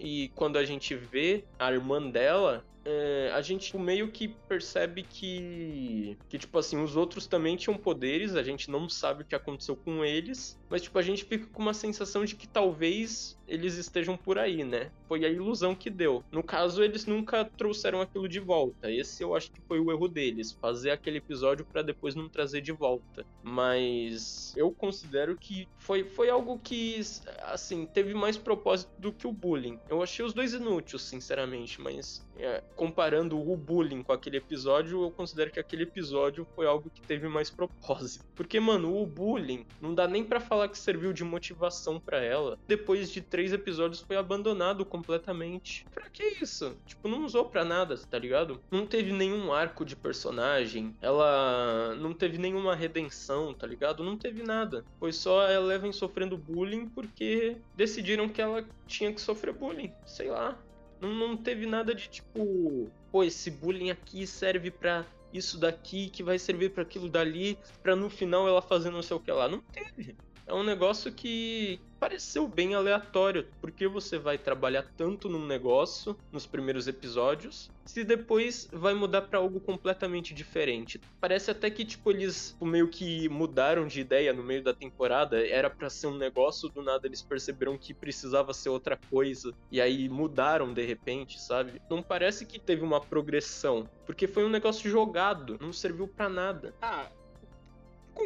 e 0.01 0.29
quando 0.35 0.57
a 0.57 0.65
gente 0.65 0.93
vê 0.95 1.45
a 1.57 1.71
irmã 1.71 2.01
dela, 2.01 2.65
é, 2.85 3.31
a 3.33 3.41
gente 3.41 3.75
meio 3.77 4.11
que 4.11 4.27
percebe 4.27 5.01
que, 5.01 6.15
que, 6.29 6.37
tipo 6.37 6.57
assim, 6.57 6.81
os 6.81 6.95
outros 6.95 7.25
também 7.25 7.57
tinham 7.57 7.75
poderes, 7.75 8.35
a 8.35 8.43
gente 8.43 8.69
não 8.69 8.87
sabe 8.87 9.23
o 9.23 9.25
que 9.25 9.33
aconteceu 9.33 9.75
com 9.75 10.05
eles, 10.05 10.57
mas, 10.69 10.83
tipo, 10.83 10.97
a 10.99 11.01
gente 11.01 11.25
fica 11.25 11.47
com 11.47 11.61
uma 11.61 11.73
sensação 11.73 12.23
de 12.23 12.35
que 12.35 12.47
talvez 12.47 13.37
eles 13.47 13.75
estejam 13.75 14.17
por 14.17 14.37
aí, 14.37 14.63
né? 14.63 14.91
Foi 15.07 15.25
a 15.25 15.29
ilusão 15.29 15.75
que 15.75 15.89
deu. 15.89 16.23
No 16.31 16.43
caso, 16.43 16.83
eles 16.83 17.05
nunca 17.05 17.45
trouxeram 17.45 18.01
aquilo 18.01 18.27
de 18.27 18.39
volta. 18.39 18.91
Esse 18.91 19.23
eu 19.23 19.35
acho 19.35 19.51
que 19.51 19.61
foi 19.61 19.79
o 19.79 19.91
erro 19.91 20.07
deles, 20.07 20.51
fazer 20.51 20.91
aquele 20.91 21.17
episódio 21.17 21.65
para 21.65 21.81
depois 21.81 22.15
não 22.15 22.29
trazer 22.29 22.61
de 22.61 22.71
volta. 22.71 23.25
Mas 23.43 24.53
eu 24.57 24.71
considero 24.71 25.37
que 25.37 25.67
foi, 25.77 26.03
foi 26.03 26.29
algo 26.29 26.59
que, 26.59 26.99
assim, 27.43 27.85
teve 27.85 28.13
mais 28.13 28.37
propósito 28.37 28.91
do 28.97 29.11
que 29.11 29.27
o 29.27 29.31
bullying. 29.31 29.79
Eu 29.89 30.01
achei 30.01 30.25
os 30.25 30.33
dois 30.33 30.53
inúteis, 30.53 31.03
sinceramente, 31.03 31.79
mas 31.79 32.25
é, 32.37 32.63
comparando 32.75 33.39
o 33.39 33.55
bullying 33.55 34.03
com 34.03 34.11
aquele 34.11 34.37
episódio, 34.37 35.03
eu 35.03 35.11
considero 35.11 35.51
que 35.51 35.59
aquele 35.59 35.83
episódio 35.83 36.45
foi 36.55 36.65
algo 36.65 36.89
que 36.89 37.01
teve 37.01 37.27
mais 37.27 37.49
propósito. 37.49 38.25
Porque, 38.35 38.59
mano, 38.59 39.01
o 39.01 39.05
bullying 39.05 39.65
não 39.81 39.93
dá 39.93 40.07
nem 40.07 40.23
para 40.23 40.39
falar 40.39 40.67
que 40.67 40.77
serviu 40.77 41.13
de 41.13 41.23
motivação 41.23 41.99
para 41.99 42.21
ela. 42.21 42.57
Depois 42.67 43.11
de 43.11 43.21
três 43.21 43.53
episódios 43.53 44.01
foi 44.01 44.15
abandonado 44.17 44.85
completamente. 44.85 45.85
Pra 45.93 46.09
que 46.09 46.23
isso? 46.41 46.77
Tipo, 46.85 47.07
não 47.07 47.25
usou 47.25 47.45
pra 47.45 47.63
nada, 47.63 47.97
tá 47.97 48.19
ligado? 48.19 48.59
Não 48.69 48.85
teve 48.85 49.11
nenhum 49.11 49.51
arco 49.53 49.85
de 49.85 49.95
personagem. 49.95 50.95
Ela 51.01 51.95
não 51.95 52.13
teve 52.13 52.37
nenhuma 52.37 52.75
redenção, 52.75 53.53
tá 53.53 53.65
ligado? 53.65 54.03
Não 54.03 54.17
teve 54.17 54.43
nada. 54.43 54.83
Foi 54.99 55.11
só 55.11 55.45
a 55.45 55.53
Eleven 55.53 55.91
sofrendo 55.91 56.37
bullying 56.37 56.87
porque 56.89 57.57
decidiram 57.75 58.29
que 58.29 58.41
ela 58.41 58.65
tinha 58.87 59.13
que 59.13 59.21
sofrer 59.21 59.53
bullying. 59.53 59.91
Sei 60.05 60.29
lá. 60.29 60.57
Não, 60.99 61.13
não 61.13 61.37
teve 61.37 61.65
nada 61.65 61.93
de 61.93 62.07
tipo, 62.09 62.89
pô, 63.11 63.23
esse 63.23 63.51
bullying 63.51 63.89
aqui 63.89 64.25
serve 64.25 64.71
pra 64.71 65.05
isso 65.33 65.57
daqui, 65.57 66.09
que 66.09 66.23
vai 66.23 66.39
servir 66.39 66.71
para 66.71 66.83
aquilo 66.83 67.09
dali, 67.09 67.57
pra 67.83 67.95
no 67.95 68.09
final 68.09 68.47
ela 68.47 68.61
fazer 68.61 68.89
não 68.89 69.01
sei 69.01 69.17
o 69.17 69.19
que 69.19 69.31
lá. 69.31 69.47
Não 69.47 69.59
teve 69.59 70.15
é 70.47 70.53
um 70.53 70.63
negócio 70.63 71.11
que 71.11 71.79
pareceu 71.99 72.47
bem 72.47 72.75
aleatório, 72.75 73.47
porque 73.59 73.87
você 73.87 74.19
vai 74.19 74.37
trabalhar 74.37 74.85
tanto 74.95 75.27
num 75.27 75.45
negócio 75.45 76.15
nos 76.31 76.45
primeiros 76.45 76.87
episódios, 76.87 77.71
se 77.85 78.03
depois 78.03 78.67
vai 78.71 78.93
mudar 78.93 79.23
para 79.23 79.39
algo 79.39 79.59
completamente 79.59 80.33
diferente. 80.33 81.01
Parece 81.19 81.49
até 81.49 81.69
que 81.69 81.83
tipo 81.83 82.11
eles 82.11 82.51
tipo, 82.51 82.65
meio 82.65 82.87
que 82.87 83.27
mudaram 83.29 83.87
de 83.87 84.01
ideia 84.01 84.33
no 84.33 84.43
meio 84.43 84.63
da 84.63 84.73
temporada, 84.73 85.43
era 85.47 85.69
para 85.69 85.89
ser 85.89 86.07
um 86.07 86.17
negócio, 86.17 86.69
do 86.69 86.83
nada 86.83 87.07
eles 87.07 87.21
perceberam 87.21 87.77
que 87.77 87.93
precisava 87.93 88.53
ser 88.53 88.69
outra 88.69 88.99
coisa 89.09 89.53
e 89.71 89.81
aí 89.81 90.07
mudaram 90.07 90.73
de 90.73 90.85
repente, 90.85 91.41
sabe? 91.41 91.81
Não 91.89 92.03
parece 92.03 92.45
que 92.45 92.59
teve 92.59 92.83
uma 92.83 93.01
progressão, 93.01 93.89
porque 94.05 94.27
foi 94.27 94.45
um 94.45 94.49
negócio 94.49 94.89
jogado, 94.89 95.57
não 95.59 95.73
serviu 95.73 96.07
para 96.07 96.29
nada. 96.29 96.75
Ah, 96.81 97.09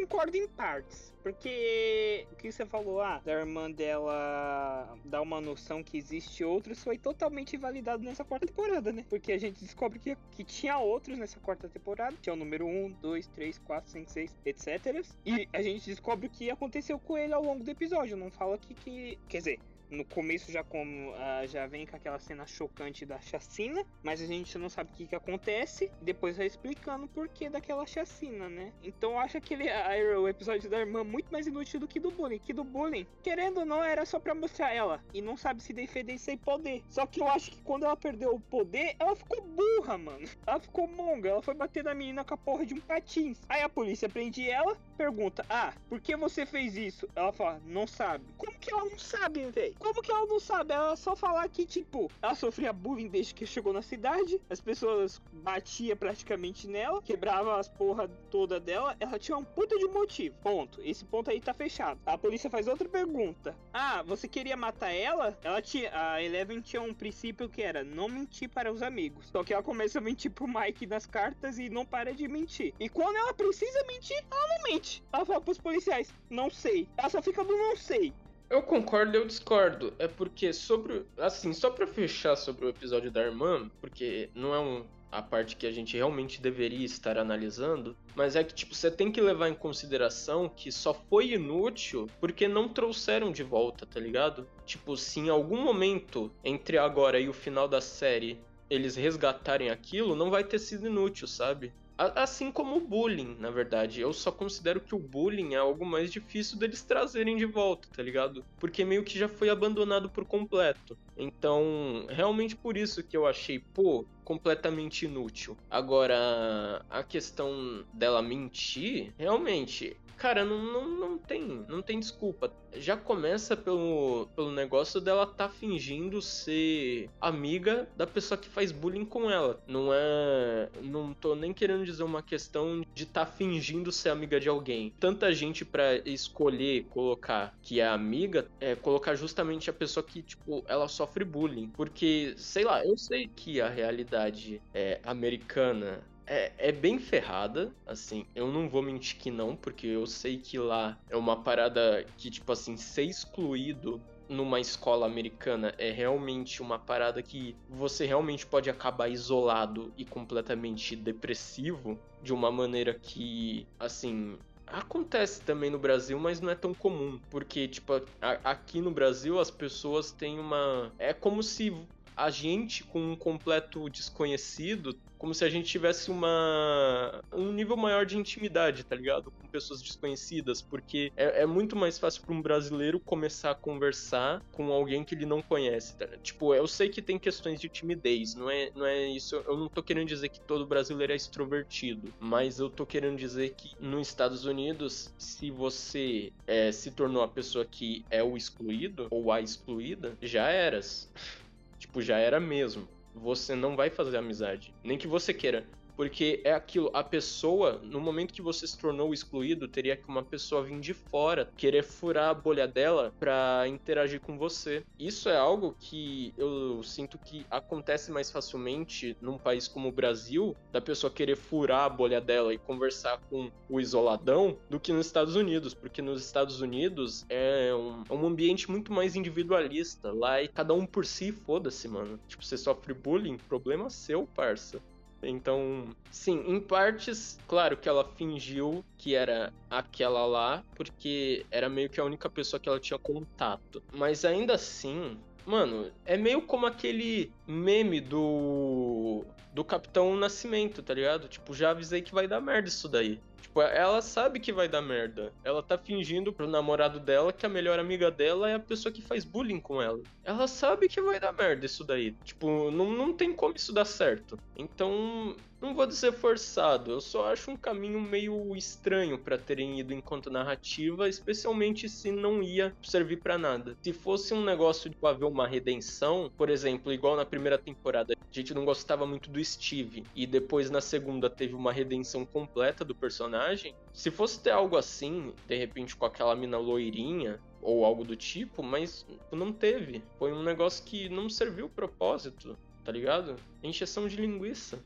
concordo 0.06 0.36
em 0.36 0.48
partes. 0.48 1.12
Porque 1.22 2.26
o 2.32 2.36
que 2.36 2.50
você 2.50 2.64
falou, 2.64 3.02
ah, 3.02 3.20
da 3.24 3.32
irmã 3.32 3.70
dela 3.70 4.98
dar 5.04 5.20
uma 5.20 5.40
noção 5.40 5.82
que 5.82 5.98
existe 5.98 6.42
outros, 6.42 6.82
foi 6.82 6.96
totalmente 6.96 7.56
validado 7.58 8.02
nessa 8.02 8.24
quarta 8.24 8.46
temporada, 8.46 8.90
né? 8.90 9.04
Porque 9.08 9.32
a 9.32 9.38
gente 9.38 9.62
descobre 9.62 9.98
que, 9.98 10.16
que 10.30 10.42
tinha 10.42 10.78
outros 10.78 11.18
nessa 11.18 11.38
quarta 11.38 11.68
temporada. 11.68 12.16
Tinha 12.22 12.32
o 12.32 12.36
número 12.36 12.66
1, 12.66 12.92
2, 13.02 13.26
3, 13.28 13.58
4, 13.58 13.90
5, 13.90 14.10
6, 14.10 14.36
etc. 14.46 15.04
E 15.26 15.46
a 15.52 15.60
gente 15.60 15.84
descobre 15.86 16.26
o 16.26 16.30
que 16.30 16.50
aconteceu 16.50 16.98
com 16.98 17.18
ele 17.18 17.34
ao 17.34 17.42
longo 17.42 17.62
do 17.62 17.70
episódio. 17.70 18.16
Não 18.16 18.30
fala 18.30 18.54
aqui 18.54 18.74
que. 18.74 19.18
Quer 19.28 19.38
dizer, 19.38 19.60
no 19.90 20.04
começo 20.04 20.50
já 20.52 20.62
como 20.62 21.10
uh, 21.10 21.46
já 21.46 21.66
vem 21.66 21.86
com 21.86 21.96
aquela 21.96 22.18
cena 22.18 22.46
chocante 22.46 23.04
da 23.04 23.20
chacina, 23.20 23.84
mas 24.02 24.20
a 24.22 24.26
gente 24.26 24.56
não 24.56 24.68
sabe 24.68 24.90
o 24.92 24.94
que, 24.94 25.06
que 25.06 25.16
acontece. 25.16 25.90
Depois 26.00 26.36
vai 26.36 26.46
explicando 26.46 27.04
o 27.04 27.08
porquê 27.08 27.50
daquela 27.50 27.84
chacina, 27.86 28.48
né? 28.48 28.72
Então 28.82 29.12
eu 29.12 29.18
acho 29.18 29.36
aquele 29.36 29.68
a, 29.68 29.90
o 30.18 30.28
episódio 30.28 30.70
da 30.70 30.78
irmã 30.78 31.02
muito 31.02 31.30
mais 31.32 31.46
inútil 31.46 31.80
do 31.80 31.88
que 31.88 31.98
do 31.98 32.10
bullying. 32.10 32.38
Que 32.38 32.52
do 32.52 32.64
bullying, 32.64 33.06
querendo 33.22 33.60
ou 33.60 33.66
não, 33.66 33.82
era 33.82 34.06
só 34.06 34.20
pra 34.20 34.34
mostrar 34.34 34.72
ela 34.72 35.02
e 35.12 35.20
não 35.20 35.36
sabe 35.36 35.62
se 35.62 35.72
defender 35.72 36.18
sem 36.18 36.36
poder. 36.36 36.82
Só 36.88 37.06
que 37.06 37.20
eu 37.20 37.28
acho 37.28 37.50
que 37.50 37.62
quando 37.62 37.84
ela 37.84 37.96
perdeu 37.96 38.34
o 38.34 38.40
poder, 38.40 38.94
ela 38.98 39.16
ficou 39.16 39.42
burra, 39.42 39.98
mano. 39.98 40.28
Ela 40.46 40.60
ficou 40.60 40.86
monga, 40.86 41.28
ela 41.28 41.42
foi 41.42 41.54
bater 41.54 41.84
na 41.84 41.94
menina 41.94 42.24
com 42.24 42.34
a 42.34 42.38
porra 42.38 42.64
de 42.64 42.74
um 42.74 42.80
patins. 42.80 43.40
Aí 43.48 43.62
a 43.62 43.68
polícia 43.68 44.08
prende 44.08 44.48
ela, 44.48 44.76
pergunta: 44.96 45.44
Ah, 45.48 45.72
por 45.88 46.00
que 46.00 46.16
você 46.16 46.46
fez 46.46 46.76
isso? 46.76 47.08
Ela 47.14 47.32
fala: 47.32 47.60
Não 47.64 47.86
sabe. 47.86 48.24
Como 48.36 48.58
que 48.58 48.72
ela 48.72 48.84
não 48.84 48.98
sabe, 48.98 49.50
velho? 49.50 49.74
Como 49.80 50.02
que 50.02 50.12
ela 50.12 50.26
não 50.26 50.38
sabe? 50.38 50.74
Ela 50.74 50.94
só 50.94 51.16
falar 51.16 51.48
que, 51.48 51.64
tipo, 51.64 52.10
ela 52.20 52.34
sofria 52.34 52.72
bullying 52.72 53.08
desde 53.08 53.34
que 53.34 53.46
chegou 53.46 53.72
na 53.72 53.82
cidade. 53.82 54.40
As 54.48 54.60
pessoas 54.60 55.20
batiam 55.32 55.96
praticamente 55.96 56.68
nela, 56.68 57.02
quebravam 57.02 57.52
as 57.54 57.68
porra 57.68 58.06
toda 58.30 58.60
dela. 58.60 58.94
Ela 59.00 59.18
tinha 59.18 59.36
um 59.36 59.44
puta 59.44 59.76
de 59.78 59.88
motivo. 59.88 60.36
Ponto. 60.42 60.80
Esse 60.82 61.04
ponto 61.04 61.30
aí 61.30 61.40
tá 61.40 61.54
fechado. 61.54 61.98
A 62.04 62.18
polícia 62.18 62.50
faz 62.50 62.68
outra 62.68 62.88
pergunta. 62.88 63.56
Ah, 63.72 64.02
você 64.02 64.28
queria 64.28 64.56
matar 64.56 64.92
ela? 64.92 65.36
Ela 65.42 65.62
tinha. 65.62 65.90
A 65.92 66.22
Eleven 66.22 66.60
tinha 66.60 66.82
um 66.82 66.92
princípio 66.92 67.48
que 67.48 67.62
era 67.62 67.82
não 67.82 68.08
mentir 68.08 68.50
para 68.50 68.70
os 68.70 68.82
amigos. 68.82 69.28
Só 69.28 69.42
que 69.42 69.54
ela 69.54 69.62
começa 69.62 69.98
a 69.98 70.02
mentir 70.02 70.30
pro 70.30 70.46
Mike 70.46 70.86
nas 70.86 71.06
cartas 71.06 71.58
e 71.58 71.70
não 71.70 71.86
para 71.86 72.12
de 72.12 72.28
mentir. 72.28 72.74
E 72.78 72.88
quando 72.88 73.16
ela 73.16 73.32
precisa 73.32 73.82
mentir, 73.86 74.22
ela 74.30 74.48
não 74.48 74.62
mente. 74.64 75.02
Ela 75.10 75.24
fala 75.24 75.40
pros 75.40 75.58
policiais, 75.58 76.12
não 76.28 76.50
sei. 76.50 76.86
Ela 76.98 77.08
só 77.08 77.22
fica 77.22 77.42
do 77.42 77.56
não 77.56 77.76
sei. 77.76 78.12
Eu 78.50 78.60
concordo 78.62 79.16
eu 79.16 79.24
discordo. 79.24 79.94
É 79.96 80.08
porque 80.08 80.52
sobre. 80.52 81.06
Assim, 81.16 81.52
só 81.52 81.70
pra 81.70 81.86
fechar 81.86 82.34
sobre 82.34 82.66
o 82.66 82.68
episódio 82.68 83.08
da 83.08 83.22
irmã, 83.22 83.70
porque 83.80 84.28
não 84.34 84.52
é 84.52 84.58
um, 84.58 84.84
a 85.10 85.22
parte 85.22 85.54
que 85.54 85.68
a 85.68 85.70
gente 85.70 85.96
realmente 85.96 86.42
deveria 86.42 86.84
estar 86.84 87.16
analisando, 87.16 87.96
mas 88.16 88.34
é 88.34 88.42
que 88.42 88.52
tipo 88.52 88.74
você 88.74 88.90
tem 88.90 89.12
que 89.12 89.20
levar 89.20 89.48
em 89.48 89.54
consideração 89.54 90.48
que 90.48 90.72
só 90.72 90.92
foi 90.92 91.32
inútil 91.32 92.08
porque 92.18 92.48
não 92.48 92.68
trouxeram 92.68 93.30
de 93.30 93.44
volta, 93.44 93.86
tá 93.86 94.00
ligado? 94.00 94.48
Tipo, 94.66 94.96
se 94.96 95.20
em 95.20 95.28
algum 95.28 95.62
momento 95.62 96.32
entre 96.44 96.76
agora 96.76 97.20
e 97.20 97.28
o 97.28 97.32
final 97.32 97.68
da 97.68 97.80
série 97.80 98.40
eles 98.68 98.96
resgatarem 98.96 99.70
aquilo, 99.70 100.16
não 100.16 100.28
vai 100.28 100.42
ter 100.42 100.58
sido 100.58 100.86
inútil, 100.86 101.28
sabe? 101.28 101.72
Assim 102.16 102.50
como 102.50 102.76
o 102.76 102.88
bullying, 102.88 103.36
na 103.38 103.50
verdade. 103.50 104.00
Eu 104.00 104.12
só 104.12 104.32
considero 104.32 104.80
que 104.80 104.94
o 104.94 104.98
bullying 104.98 105.52
é 105.52 105.58
algo 105.58 105.84
mais 105.84 106.10
difícil 106.10 106.58
deles 106.58 106.82
trazerem 106.82 107.36
de 107.36 107.44
volta, 107.44 107.88
tá 107.94 108.02
ligado? 108.02 108.42
Porque 108.58 108.84
meio 108.86 109.04
que 109.04 109.18
já 109.18 109.28
foi 109.28 109.50
abandonado 109.50 110.08
por 110.08 110.24
completo. 110.24 110.96
Então, 111.14 112.06
realmente 112.08 112.56
por 112.56 112.76
isso 112.76 113.06
que 113.06 113.14
eu 113.14 113.26
achei, 113.26 113.62
pô, 113.74 114.06
completamente 114.24 115.04
inútil. 115.04 115.56
Agora, 115.68 116.82
a 116.88 117.02
questão 117.02 117.84
dela 117.92 118.22
mentir, 118.22 119.12
realmente, 119.18 119.94
cara, 120.20 120.44
não, 120.44 120.62
não, 120.62 120.86
não 120.86 121.18
tem, 121.18 121.64
não 121.66 121.80
tem 121.80 121.98
desculpa. 121.98 122.52
Já 122.74 122.94
começa 122.94 123.56
pelo, 123.56 124.28
pelo 124.36 124.52
negócio 124.52 125.00
dela 125.00 125.26
tá 125.26 125.48
fingindo 125.48 126.20
ser 126.20 127.08
amiga 127.18 127.88
da 127.96 128.06
pessoa 128.06 128.36
que 128.36 128.46
faz 128.46 128.70
bullying 128.70 129.06
com 129.06 129.30
ela. 129.30 129.58
Não 129.66 129.88
é, 129.90 130.68
não 130.82 131.14
tô 131.14 131.34
nem 131.34 131.54
querendo 131.54 131.86
dizer 131.86 132.02
uma 132.02 132.22
questão 132.22 132.84
de 132.94 133.06
tá 133.06 133.24
fingindo 133.24 133.90
ser 133.90 134.10
amiga 134.10 134.38
de 134.38 134.50
alguém. 134.50 134.92
Tanta 135.00 135.32
gente 135.32 135.64
para 135.64 135.96
escolher 136.06 136.84
colocar 136.90 137.58
que 137.62 137.80
é 137.80 137.88
amiga, 137.88 138.46
é 138.60 138.76
colocar 138.76 139.14
justamente 139.14 139.70
a 139.70 139.72
pessoa 139.72 140.04
que 140.04 140.20
tipo 140.20 140.62
ela 140.68 140.86
sofre 140.86 141.24
bullying, 141.24 141.70
porque 141.70 142.34
sei 142.36 142.64
lá, 142.64 142.84
eu 142.84 142.98
sei 142.98 143.26
que 143.26 143.58
a 143.58 143.70
realidade 143.70 144.60
é, 144.74 145.00
americana 145.02 146.04
é, 146.30 146.52
é 146.56 146.72
bem 146.72 147.00
ferrada, 147.00 147.74
assim. 147.84 148.24
Eu 148.36 148.46
não 148.46 148.68
vou 148.68 148.80
mentir 148.80 149.16
que 149.16 149.32
não, 149.32 149.56
porque 149.56 149.88
eu 149.88 150.06
sei 150.06 150.38
que 150.38 150.56
lá 150.56 150.96
é 151.10 151.16
uma 151.16 151.42
parada 151.42 152.06
que, 152.16 152.30
tipo 152.30 152.52
assim, 152.52 152.76
ser 152.76 153.02
excluído 153.02 154.00
numa 154.28 154.60
escola 154.60 155.06
americana 155.06 155.74
é 155.76 155.90
realmente 155.90 156.62
uma 156.62 156.78
parada 156.78 157.20
que 157.20 157.56
você 157.68 158.06
realmente 158.06 158.46
pode 158.46 158.70
acabar 158.70 159.08
isolado 159.08 159.92
e 159.98 160.04
completamente 160.04 160.94
depressivo 160.94 161.98
de 162.22 162.32
uma 162.32 162.52
maneira 162.52 162.94
que, 162.94 163.66
assim, 163.76 164.38
Acontece 164.72 165.42
também 165.42 165.68
no 165.68 165.80
Brasil, 165.80 166.16
mas 166.18 166.40
não 166.40 166.48
é 166.48 166.54
tão 166.54 166.72
comum. 166.72 167.18
Porque, 167.28 167.66
tipo, 167.66 168.00
a, 168.22 168.30
aqui 168.44 168.80
no 168.80 168.92
Brasil 168.92 169.40
as 169.40 169.50
pessoas 169.50 170.12
têm 170.12 170.38
uma. 170.38 170.92
É 170.96 171.12
como 171.12 171.42
se 171.42 171.76
a 172.16 172.30
gente, 172.30 172.84
com 172.84 173.12
um 173.12 173.16
completo 173.16 173.88
desconhecido, 173.88 174.98
como 175.20 175.34
se 175.34 175.44
a 175.44 175.50
gente 175.50 175.68
tivesse 175.68 176.10
uma 176.10 177.22
um 177.34 177.52
nível 177.52 177.76
maior 177.76 178.06
de 178.06 178.16
intimidade, 178.16 178.84
tá 178.84 178.96
ligado? 178.96 179.30
Com 179.30 179.46
pessoas 179.48 179.82
desconhecidas, 179.82 180.62
porque 180.62 181.12
é, 181.14 181.42
é 181.42 181.46
muito 181.46 181.76
mais 181.76 181.98
fácil 181.98 182.22
para 182.24 182.34
um 182.34 182.40
brasileiro 182.40 182.98
começar 182.98 183.50
a 183.50 183.54
conversar 183.54 184.42
com 184.50 184.72
alguém 184.72 185.04
que 185.04 185.14
ele 185.14 185.26
não 185.26 185.42
conhece, 185.42 185.98
tá? 185.98 186.06
Tipo, 186.22 186.54
eu 186.54 186.66
sei 186.66 186.88
que 186.88 187.02
tem 187.02 187.18
questões 187.18 187.60
de 187.60 187.68
timidez, 187.68 188.34
não 188.34 188.48
é, 188.48 188.70
não 188.74 188.86
é 188.86 189.08
isso, 189.10 189.36
eu 189.46 189.58
não 189.58 189.68
tô 189.68 189.82
querendo 189.82 190.08
dizer 190.08 190.30
que 190.30 190.40
todo 190.46 190.66
brasileiro 190.66 191.12
é 191.12 191.16
extrovertido, 191.16 192.14
mas 192.18 192.58
eu 192.58 192.70
tô 192.70 192.86
querendo 192.86 193.18
dizer 193.18 193.54
que 193.54 193.68
nos 193.78 194.08
Estados 194.08 194.46
Unidos, 194.46 195.12
se 195.18 195.50
você 195.50 196.32
é, 196.46 196.72
se 196.72 196.92
tornou 196.92 197.22
a 197.22 197.28
pessoa 197.28 197.66
que 197.66 198.06
é 198.08 198.22
o 198.22 198.38
excluído 198.38 199.06
ou 199.10 199.30
a 199.30 199.42
excluída, 199.42 200.16
já 200.22 200.48
eras. 200.48 201.12
tipo, 201.90 202.00
já 202.00 202.16
era 202.16 202.38
mesmo 202.38 202.88
você 203.12 203.56
não 203.56 203.74
vai 203.76 203.90
fazer 203.90 204.16
amizade. 204.16 204.72
Nem 204.84 204.96
que 204.96 205.08
você 205.08 205.34
queira. 205.34 205.66
Porque 206.00 206.40
é 206.44 206.54
aquilo, 206.54 206.90
a 206.94 207.04
pessoa, 207.04 207.78
no 207.82 208.00
momento 208.00 208.32
que 208.32 208.40
você 208.40 208.66
se 208.66 208.78
tornou 208.78 209.12
excluído, 209.12 209.68
teria 209.68 209.94
que 209.94 210.08
uma 210.08 210.22
pessoa 210.22 210.62
vir 210.62 210.80
de 210.80 210.94
fora 210.94 211.52
querer 211.58 211.82
furar 211.82 212.30
a 212.30 212.32
bolha 212.32 212.66
dela 212.66 213.12
para 213.20 213.68
interagir 213.68 214.18
com 214.18 214.38
você. 214.38 214.82
Isso 214.98 215.28
é 215.28 215.36
algo 215.36 215.76
que 215.78 216.32
eu 216.38 216.82
sinto 216.82 217.18
que 217.18 217.44
acontece 217.50 218.10
mais 218.10 218.30
facilmente 218.30 219.14
num 219.20 219.36
país 219.36 219.68
como 219.68 219.90
o 219.90 219.92
Brasil, 219.92 220.56
da 220.72 220.80
pessoa 220.80 221.12
querer 221.12 221.36
furar 221.36 221.84
a 221.84 221.90
bolha 221.90 222.18
dela 222.18 222.54
e 222.54 222.56
conversar 222.56 223.20
com 223.28 223.50
o 223.68 223.78
isoladão, 223.78 224.56
do 224.70 224.80
que 224.80 224.94
nos 224.94 225.04
Estados 225.04 225.36
Unidos, 225.36 225.74
porque 225.74 226.00
nos 226.00 226.24
Estados 226.24 226.62
Unidos 226.62 227.26
é 227.28 227.74
um, 227.74 228.04
é 228.08 228.14
um 228.14 228.26
ambiente 228.26 228.70
muito 228.70 228.90
mais 228.90 229.16
individualista. 229.16 230.10
Lá 230.10 230.40
é 230.40 230.48
cada 230.48 230.72
um 230.72 230.86
por 230.86 231.04
si, 231.04 231.30
foda-se, 231.30 231.86
mano. 231.88 232.18
Tipo, 232.26 232.42
você 232.42 232.56
sofre 232.56 232.94
bullying, 232.94 233.36
problema 233.36 233.90
seu, 233.90 234.26
parça. 234.26 234.80
Então, 235.22 235.94
sim, 236.10 236.42
em 236.46 236.60
partes, 236.60 237.38
claro 237.46 237.76
que 237.76 237.88
ela 237.88 238.04
fingiu 238.04 238.84
que 238.96 239.14
era 239.14 239.52
aquela 239.68 240.24
lá, 240.26 240.64
porque 240.74 241.44
era 241.50 241.68
meio 241.68 241.90
que 241.90 242.00
a 242.00 242.04
única 242.04 242.28
pessoa 242.30 242.58
que 242.58 242.68
ela 242.68 242.80
tinha 242.80 242.98
contato. 242.98 243.82
Mas 243.92 244.24
ainda 244.24 244.54
assim, 244.54 245.18
mano, 245.50 245.90
é 246.06 246.16
meio 246.16 246.42
como 246.42 246.64
aquele 246.66 247.32
meme 247.46 248.00
do 248.00 249.24
do 249.52 249.64
Capitão 249.64 250.14
Nascimento, 250.14 250.80
tá 250.80 250.94
ligado? 250.94 251.26
Tipo, 251.26 251.52
já 251.52 251.70
avisei 251.70 252.00
que 252.00 252.14
vai 252.14 252.28
dar 252.28 252.40
merda 252.40 252.68
isso 252.68 252.88
daí. 252.88 253.20
Tipo, 253.42 253.62
ela 253.62 254.00
sabe 254.00 254.38
que 254.38 254.52
vai 254.52 254.68
dar 254.68 254.80
merda. 254.80 255.32
Ela 255.42 255.60
tá 255.60 255.76
fingindo 255.76 256.32
pro 256.32 256.46
namorado 256.46 257.00
dela 257.00 257.32
que 257.32 257.44
a 257.44 257.48
melhor 257.48 257.80
amiga 257.80 258.12
dela 258.12 258.48
é 258.48 258.54
a 258.54 258.60
pessoa 258.60 258.92
que 258.92 259.02
faz 259.02 259.24
bullying 259.24 259.58
com 259.58 259.82
ela. 259.82 260.00
Ela 260.22 260.46
sabe 260.46 260.88
que 260.88 261.00
vai 261.00 261.18
dar 261.18 261.32
merda 261.32 261.66
isso 261.66 261.82
daí. 261.82 262.12
Tipo, 262.22 262.70
não, 262.70 262.92
não 262.92 263.12
tem 263.12 263.34
como 263.34 263.56
isso 263.56 263.72
dar 263.72 263.84
certo. 263.84 264.38
Então, 264.56 265.34
não 265.60 265.74
vou 265.74 265.86
dizer 265.86 266.12
forçado, 266.12 266.90
eu 266.90 267.00
só 267.00 267.30
acho 267.32 267.50
um 267.50 267.56
caminho 267.56 268.00
meio 268.00 268.56
estranho 268.56 269.18
para 269.18 269.36
terem 269.36 269.78
ido 269.78 269.92
enquanto 269.92 270.30
narrativa, 270.30 271.08
especialmente 271.08 271.88
se 271.88 272.10
não 272.10 272.42
ia 272.42 272.74
servir 272.82 273.18
para 273.18 273.36
nada. 273.36 273.76
Se 273.82 273.92
fosse 273.92 274.32
um 274.32 274.42
negócio 274.42 274.88
de 274.88 274.96
haver 275.02 275.26
uma 275.26 275.46
redenção, 275.46 276.30
por 276.36 276.48
exemplo, 276.48 276.92
igual 276.92 277.16
na 277.16 277.26
primeira 277.26 277.58
temporada, 277.58 278.14
a 278.14 278.34
gente 278.34 278.54
não 278.54 278.64
gostava 278.64 279.06
muito 279.06 279.30
do 279.30 279.44
Steve 279.44 280.04
e 280.14 280.26
depois 280.26 280.70
na 280.70 280.80
segunda 280.80 281.28
teve 281.28 281.54
uma 281.54 281.72
redenção 281.72 282.24
completa 282.24 282.84
do 282.84 282.94
personagem. 282.94 283.74
Se 283.92 284.10
fosse 284.10 284.40
ter 284.40 284.50
algo 284.50 284.76
assim, 284.76 285.34
de 285.46 285.56
repente 285.56 285.94
com 285.94 286.06
aquela 286.06 286.34
mina 286.34 286.58
loirinha, 286.58 287.38
ou 287.62 287.84
algo 287.84 288.04
do 288.04 288.16
tipo, 288.16 288.62
mas 288.62 289.06
não 289.30 289.52
teve. 289.52 290.02
Foi 290.18 290.32
um 290.32 290.42
negócio 290.42 290.84
que 290.84 291.08
não 291.08 291.28
serviu 291.28 291.66
o 291.66 291.70
propósito, 291.70 292.56
tá 292.84 292.90
ligado? 292.90 293.36
Encheção 293.62 294.08
de 294.08 294.16
linguiça. 294.16 294.82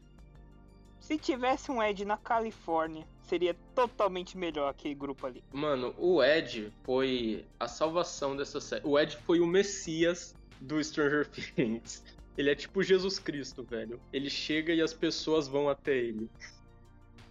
Se 1.05 1.19
tivesse 1.19 1.71
um 1.71 1.83
Ed 1.83 2.03
na 2.07 2.17
Califórnia, 2.17 3.07
seria 3.21 3.55
totalmente 3.75 4.39
melhor 4.39 4.71
aquele 4.71 4.95
grupo 4.95 5.27
ali. 5.27 5.45
Mano, 5.53 5.95
o 5.99 6.25
Ed 6.25 6.73
foi 6.83 7.45
a 7.61 7.69
salvação 7.69 8.35
dessa 8.35 8.59
série. 8.59 8.87
O 8.87 8.99
Ed 8.99 9.15
foi 9.19 9.39
o 9.39 9.47
Messias 9.47 10.35
do 10.63 10.83
Stranger 10.83 11.29
Things. 11.55 12.03
Ele 12.39 12.51
é 12.51 12.55
tipo 12.55 12.83
Jesus 12.83 13.19
Cristo, 13.19 13.63
velho. 13.63 14.01
Ele 14.15 14.31
chega 14.31 14.73
e 14.73 14.81
as 14.81 14.95
pessoas 14.95 15.47
vão 15.47 15.69
até 15.69 15.95
ele. 15.95 16.31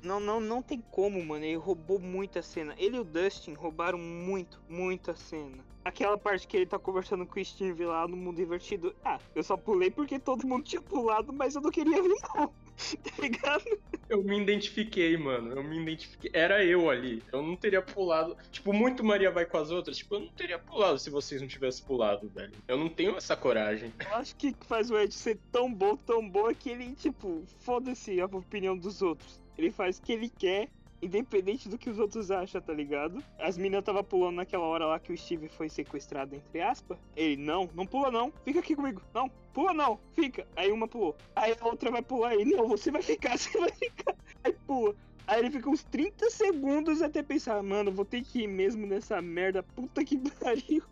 Não, 0.03 0.19
não, 0.19 0.39
não 0.39 0.61
tem 0.61 0.79
como, 0.91 1.25
mano. 1.25 1.43
Ele 1.43 1.55
roubou 1.55 1.97
muita 1.97 2.43
cena. 2.43 2.75
Ele 2.77 2.97
e 2.97 2.99
o 2.99 3.03
Dustin 3.03 3.55
roubaram 3.55 3.97
muito, 3.97 4.61
muita 4.69 5.15
cena. 5.15 5.65
Aquela 5.83 6.15
parte 6.15 6.47
que 6.47 6.55
ele 6.55 6.67
tá 6.67 6.77
conversando 6.77 7.25
com 7.25 7.39
o 7.39 7.43
Steve 7.43 7.85
lá 7.85 8.07
no 8.07 8.15
mundo 8.15 8.39
invertido. 8.39 8.95
Ah, 9.03 9.19
eu 9.33 9.43
só 9.43 9.57
pulei 9.57 9.89
porque 9.89 10.19
todo 10.19 10.45
mundo 10.45 10.63
tinha 10.63 10.81
pulado, 10.81 11.33
mas 11.33 11.55
eu 11.55 11.61
não 11.61 11.71
queria 11.71 12.03
ver, 12.03 12.15
não. 12.35 12.53
tá 13.03 13.21
ligado? 13.21 13.63
Eu 14.09 14.23
me 14.23 14.39
identifiquei, 14.39 15.17
mano. 15.17 15.53
Eu 15.53 15.63
me 15.63 15.81
identifiquei. 15.81 16.31
Era 16.33 16.63
eu 16.63 16.89
ali. 16.89 17.23
Eu 17.31 17.41
não 17.41 17.55
teria 17.55 17.81
pulado. 17.81 18.37
Tipo, 18.51 18.73
muito 18.73 19.03
Maria 19.03 19.31
vai 19.31 19.45
com 19.45 19.57
as 19.57 19.71
outras. 19.71 19.97
Tipo, 19.97 20.15
eu 20.15 20.19
não 20.21 20.29
teria 20.29 20.59
pulado 20.59 20.99
se 20.99 21.09
vocês 21.09 21.41
não 21.41 21.47
tivessem 21.47 21.85
pulado, 21.85 22.29
velho. 22.29 22.53
Eu 22.67 22.77
não 22.77 22.89
tenho 22.89 23.15
essa 23.17 23.35
coragem. 23.35 23.93
Eu 23.99 24.15
acho 24.15 24.35
que 24.35 24.55
faz 24.61 24.91
o 24.91 24.97
Ed 24.97 25.13
ser 25.13 25.39
tão 25.51 25.73
bom, 25.73 25.95
tão 25.95 26.27
bom, 26.27 26.49
é 26.49 26.53
que 26.53 26.69
ele, 26.69 26.93
tipo, 26.95 27.43
foda-se 27.59 28.19
a 28.19 28.25
opinião 28.25 28.77
dos 28.77 29.01
outros. 29.01 29.41
Ele 29.57 29.71
faz 29.71 29.97
o 29.97 30.01
que 30.01 30.13
ele 30.13 30.29
quer 30.29 30.69
independente 31.03 31.67
do 31.67 31.77
que 31.77 31.89
os 31.89 31.99
outros 31.99 32.31
acham, 32.31 32.61
tá 32.61 32.73
ligado? 32.73 33.23
As 33.39 33.57
meninas 33.57 33.83
tava 33.83 34.03
pulando 34.03 34.37
naquela 34.37 34.65
hora 34.65 34.85
lá 34.85 34.99
que 34.99 35.11
o 35.11 35.17
Steve 35.17 35.49
foi 35.49 35.69
sequestrado, 35.69 36.35
entre 36.35 36.61
aspas. 36.61 36.97
Ele, 37.15 37.41
não, 37.41 37.69
não 37.73 37.85
pula 37.85 38.11
não, 38.11 38.31
fica 38.43 38.59
aqui 38.59 38.75
comigo. 38.75 39.01
Não, 39.13 39.29
pula 39.53 39.73
não, 39.73 39.99
fica. 40.13 40.47
Aí 40.55 40.71
uma 40.71 40.87
pulou. 40.87 41.15
Aí 41.35 41.55
a 41.59 41.65
outra 41.65 41.91
vai 41.91 42.01
pular 42.01 42.35
ele, 42.35 42.55
não, 42.55 42.67
você 42.67 42.91
vai 42.91 43.01
ficar, 43.01 43.35
você 43.37 43.57
vai 43.57 43.71
ficar. 43.71 44.15
Aí 44.43 44.53
pula. 44.65 44.95
Aí 45.25 45.39
ele 45.39 45.51
fica 45.51 45.69
uns 45.69 45.83
30 45.83 46.29
segundos 46.29 47.01
até 47.01 47.23
pensar, 47.23 47.61
mano, 47.63 47.91
vou 47.91 48.03
ter 48.03 48.23
que 48.23 48.41
ir 48.41 48.47
mesmo 48.47 48.85
nessa 48.85 49.21
merda, 49.21 49.63
puta 49.63 50.03
que 50.03 50.17
pariu. 50.39 50.83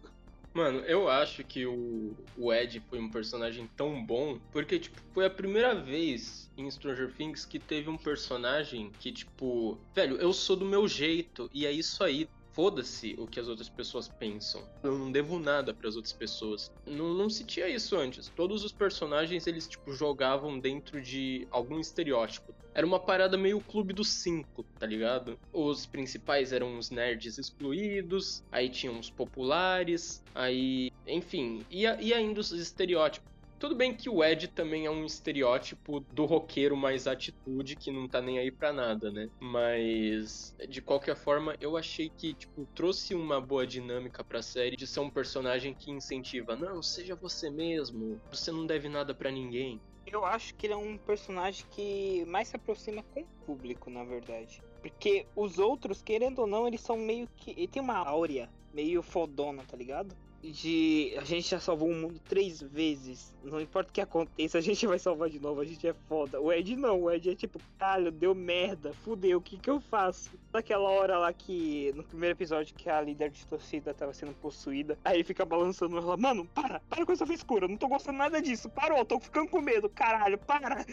Mano, 0.53 0.79
eu 0.79 1.07
acho 1.07 1.45
que 1.45 1.65
o, 1.65 2.13
o 2.35 2.53
Ed 2.53 2.81
foi 2.89 2.99
um 2.99 3.09
personagem 3.09 3.67
tão 3.77 4.05
bom 4.05 4.37
porque, 4.51 4.79
tipo, 4.79 5.01
foi 5.13 5.25
a 5.25 5.29
primeira 5.29 5.73
vez 5.73 6.51
em 6.57 6.69
Stranger 6.69 7.15
Things 7.15 7.45
que 7.45 7.57
teve 7.57 7.89
um 7.89 7.97
personagem 7.97 8.91
que, 8.99 9.13
tipo, 9.13 9.79
velho, 9.95 10.17
eu 10.17 10.33
sou 10.33 10.57
do 10.57 10.65
meu 10.65 10.89
jeito 10.89 11.49
e 11.53 11.65
é 11.65 11.71
isso 11.71 12.03
aí. 12.03 12.27
Foda-se 12.53 13.15
o 13.17 13.25
que 13.25 13.39
as 13.39 13.47
outras 13.47 13.69
pessoas 13.69 14.07
pensam. 14.07 14.63
Eu 14.83 14.97
não 14.97 15.11
devo 15.11 15.39
nada 15.39 15.73
para 15.73 15.87
as 15.87 15.95
outras 15.95 16.13
pessoas. 16.13 16.71
Não, 16.85 17.13
não 17.13 17.29
se 17.29 17.45
tinha 17.45 17.67
isso 17.67 17.95
antes. 17.95 18.29
Todos 18.35 18.63
os 18.63 18.71
personagens 18.71 19.47
eles 19.47 19.67
tipo 19.67 19.93
jogavam 19.93 20.59
dentro 20.59 21.01
de 21.01 21.47
algum 21.49 21.79
estereótipo. 21.79 22.53
Era 22.73 22.85
uma 22.85 22.99
parada 22.99 23.37
meio 23.37 23.59
clube 23.59 23.93
dos 23.93 24.09
cinco, 24.09 24.65
tá 24.79 24.85
ligado? 24.85 25.37
Os 25.51 25.85
principais 25.85 26.53
eram 26.53 26.77
os 26.77 26.89
nerds 26.89 27.37
excluídos, 27.37 28.43
aí 28.51 28.69
tinham 28.69 28.97
os 28.97 29.09
populares, 29.09 30.23
aí, 30.33 30.91
enfim, 31.05 31.65
ia, 31.69 32.01
ia 32.01 32.19
indo 32.21 32.39
os 32.39 32.51
estereótipos. 32.51 33.30
Tudo 33.61 33.75
bem 33.75 33.93
que 33.93 34.09
o 34.09 34.23
Ed 34.23 34.47
também 34.47 34.87
é 34.87 34.89
um 34.89 35.05
estereótipo 35.05 35.99
do 35.99 36.25
roqueiro 36.25 36.75
mais 36.75 37.05
atitude 37.05 37.75
que 37.75 37.91
não 37.91 38.07
tá 38.07 38.19
nem 38.19 38.39
aí 38.39 38.49
pra 38.49 38.73
nada, 38.73 39.11
né? 39.11 39.29
Mas 39.39 40.55
de 40.67 40.81
qualquer 40.81 41.15
forma, 41.15 41.55
eu 41.61 41.77
achei 41.77 42.09
que 42.09 42.33
tipo 42.33 42.67
trouxe 42.73 43.13
uma 43.13 43.39
boa 43.39 43.67
dinâmica 43.67 44.23
pra 44.23 44.41
série 44.41 44.75
de 44.75 44.87
ser 44.87 45.01
um 45.01 45.11
personagem 45.11 45.75
que 45.75 45.91
incentiva, 45.91 46.55
não, 46.55 46.81
seja 46.81 47.13
você 47.15 47.51
mesmo, 47.51 48.19
você 48.31 48.51
não 48.51 48.65
deve 48.65 48.89
nada 48.89 49.13
para 49.13 49.29
ninguém. 49.29 49.79
Eu 50.07 50.25
acho 50.25 50.55
que 50.55 50.65
ele 50.65 50.73
é 50.73 50.77
um 50.77 50.97
personagem 50.97 51.63
que 51.69 52.25
mais 52.25 52.47
se 52.47 52.55
aproxima 52.55 53.03
com 53.13 53.21
o 53.21 53.45
público, 53.45 53.91
na 53.91 54.03
verdade. 54.03 54.59
Porque 54.81 55.27
os 55.35 55.59
outros, 55.59 56.01
querendo 56.01 56.39
ou 56.39 56.47
não, 56.47 56.67
eles 56.67 56.81
são 56.81 56.97
meio 56.97 57.29
que. 57.37 57.51
Ele 57.51 57.67
tem 57.67 57.79
uma 57.79 57.99
áurea 57.99 58.49
meio 58.73 59.03
fodona, 59.03 59.63
tá 59.63 59.77
ligado? 59.77 60.15
De 60.43 61.13
a 61.17 61.23
gente 61.23 61.49
já 61.49 61.59
salvou 61.59 61.89
o 61.89 61.95
mundo 61.95 62.19
três 62.27 62.61
vezes. 62.61 63.33
Não 63.43 63.61
importa 63.61 63.89
o 63.89 63.93
que 63.93 64.01
aconteça, 64.01 64.57
a 64.57 64.61
gente 64.61 64.85
vai 64.87 64.97
salvar 64.97 65.29
de 65.29 65.39
novo, 65.39 65.61
a 65.61 65.65
gente 65.65 65.87
é 65.87 65.93
foda. 66.07 66.39
O 66.39 66.51
Ed 66.51 66.75
não, 66.75 67.01
o 67.01 67.11
Ed 67.11 67.29
é 67.29 67.35
tipo, 67.35 67.59
caralho, 67.77 68.11
deu 68.11 68.33
merda, 68.33 68.93
fudeu, 68.93 69.37
o 69.37 69.41
que 69.41 69.57
que 69.57 69.69
eu 69.69 69.79
faço? 69.79 70.31
Naquela 70.53 70.89
hora 70.89 71.17
lá 71.17 71.31
que, 71.31 71.91
no 71.95 72.03
primeiro 72.03 72.35
episódio, 72.35 72.75
que 72.75 72.89
a 72.89 73.01
líder 73.01 73.29
de 73.29 73.45
torcida 73.45 73.93
tava 73.93 74.13
sendo 74.13 74.33
possuída, 74.33 74.97
aí 75.03 75.17
ele 75.17 75.23
fica 75.23 75.45
balançando 75.45 75.97
ela, 75.97 76.17
mano, 76.17 76.45
para, 76.45 76.79
para 76.81 77.05
com 77.05 77.11
essa 77.11 77.25
frescura, 77.25 77.67
não 77.67 77.77
tô 77.77 77.87
gostando 77.87 78.17
nada 78.17 78.41
disso, 78.41 78.69
parou, 78.69 79.03
tô 79.05 79.19
ficando 79.19 79.49
com 79.49 79.61
medo, 79.61 79.89
caralho, 79.89 80.37
para. 80.37 80.85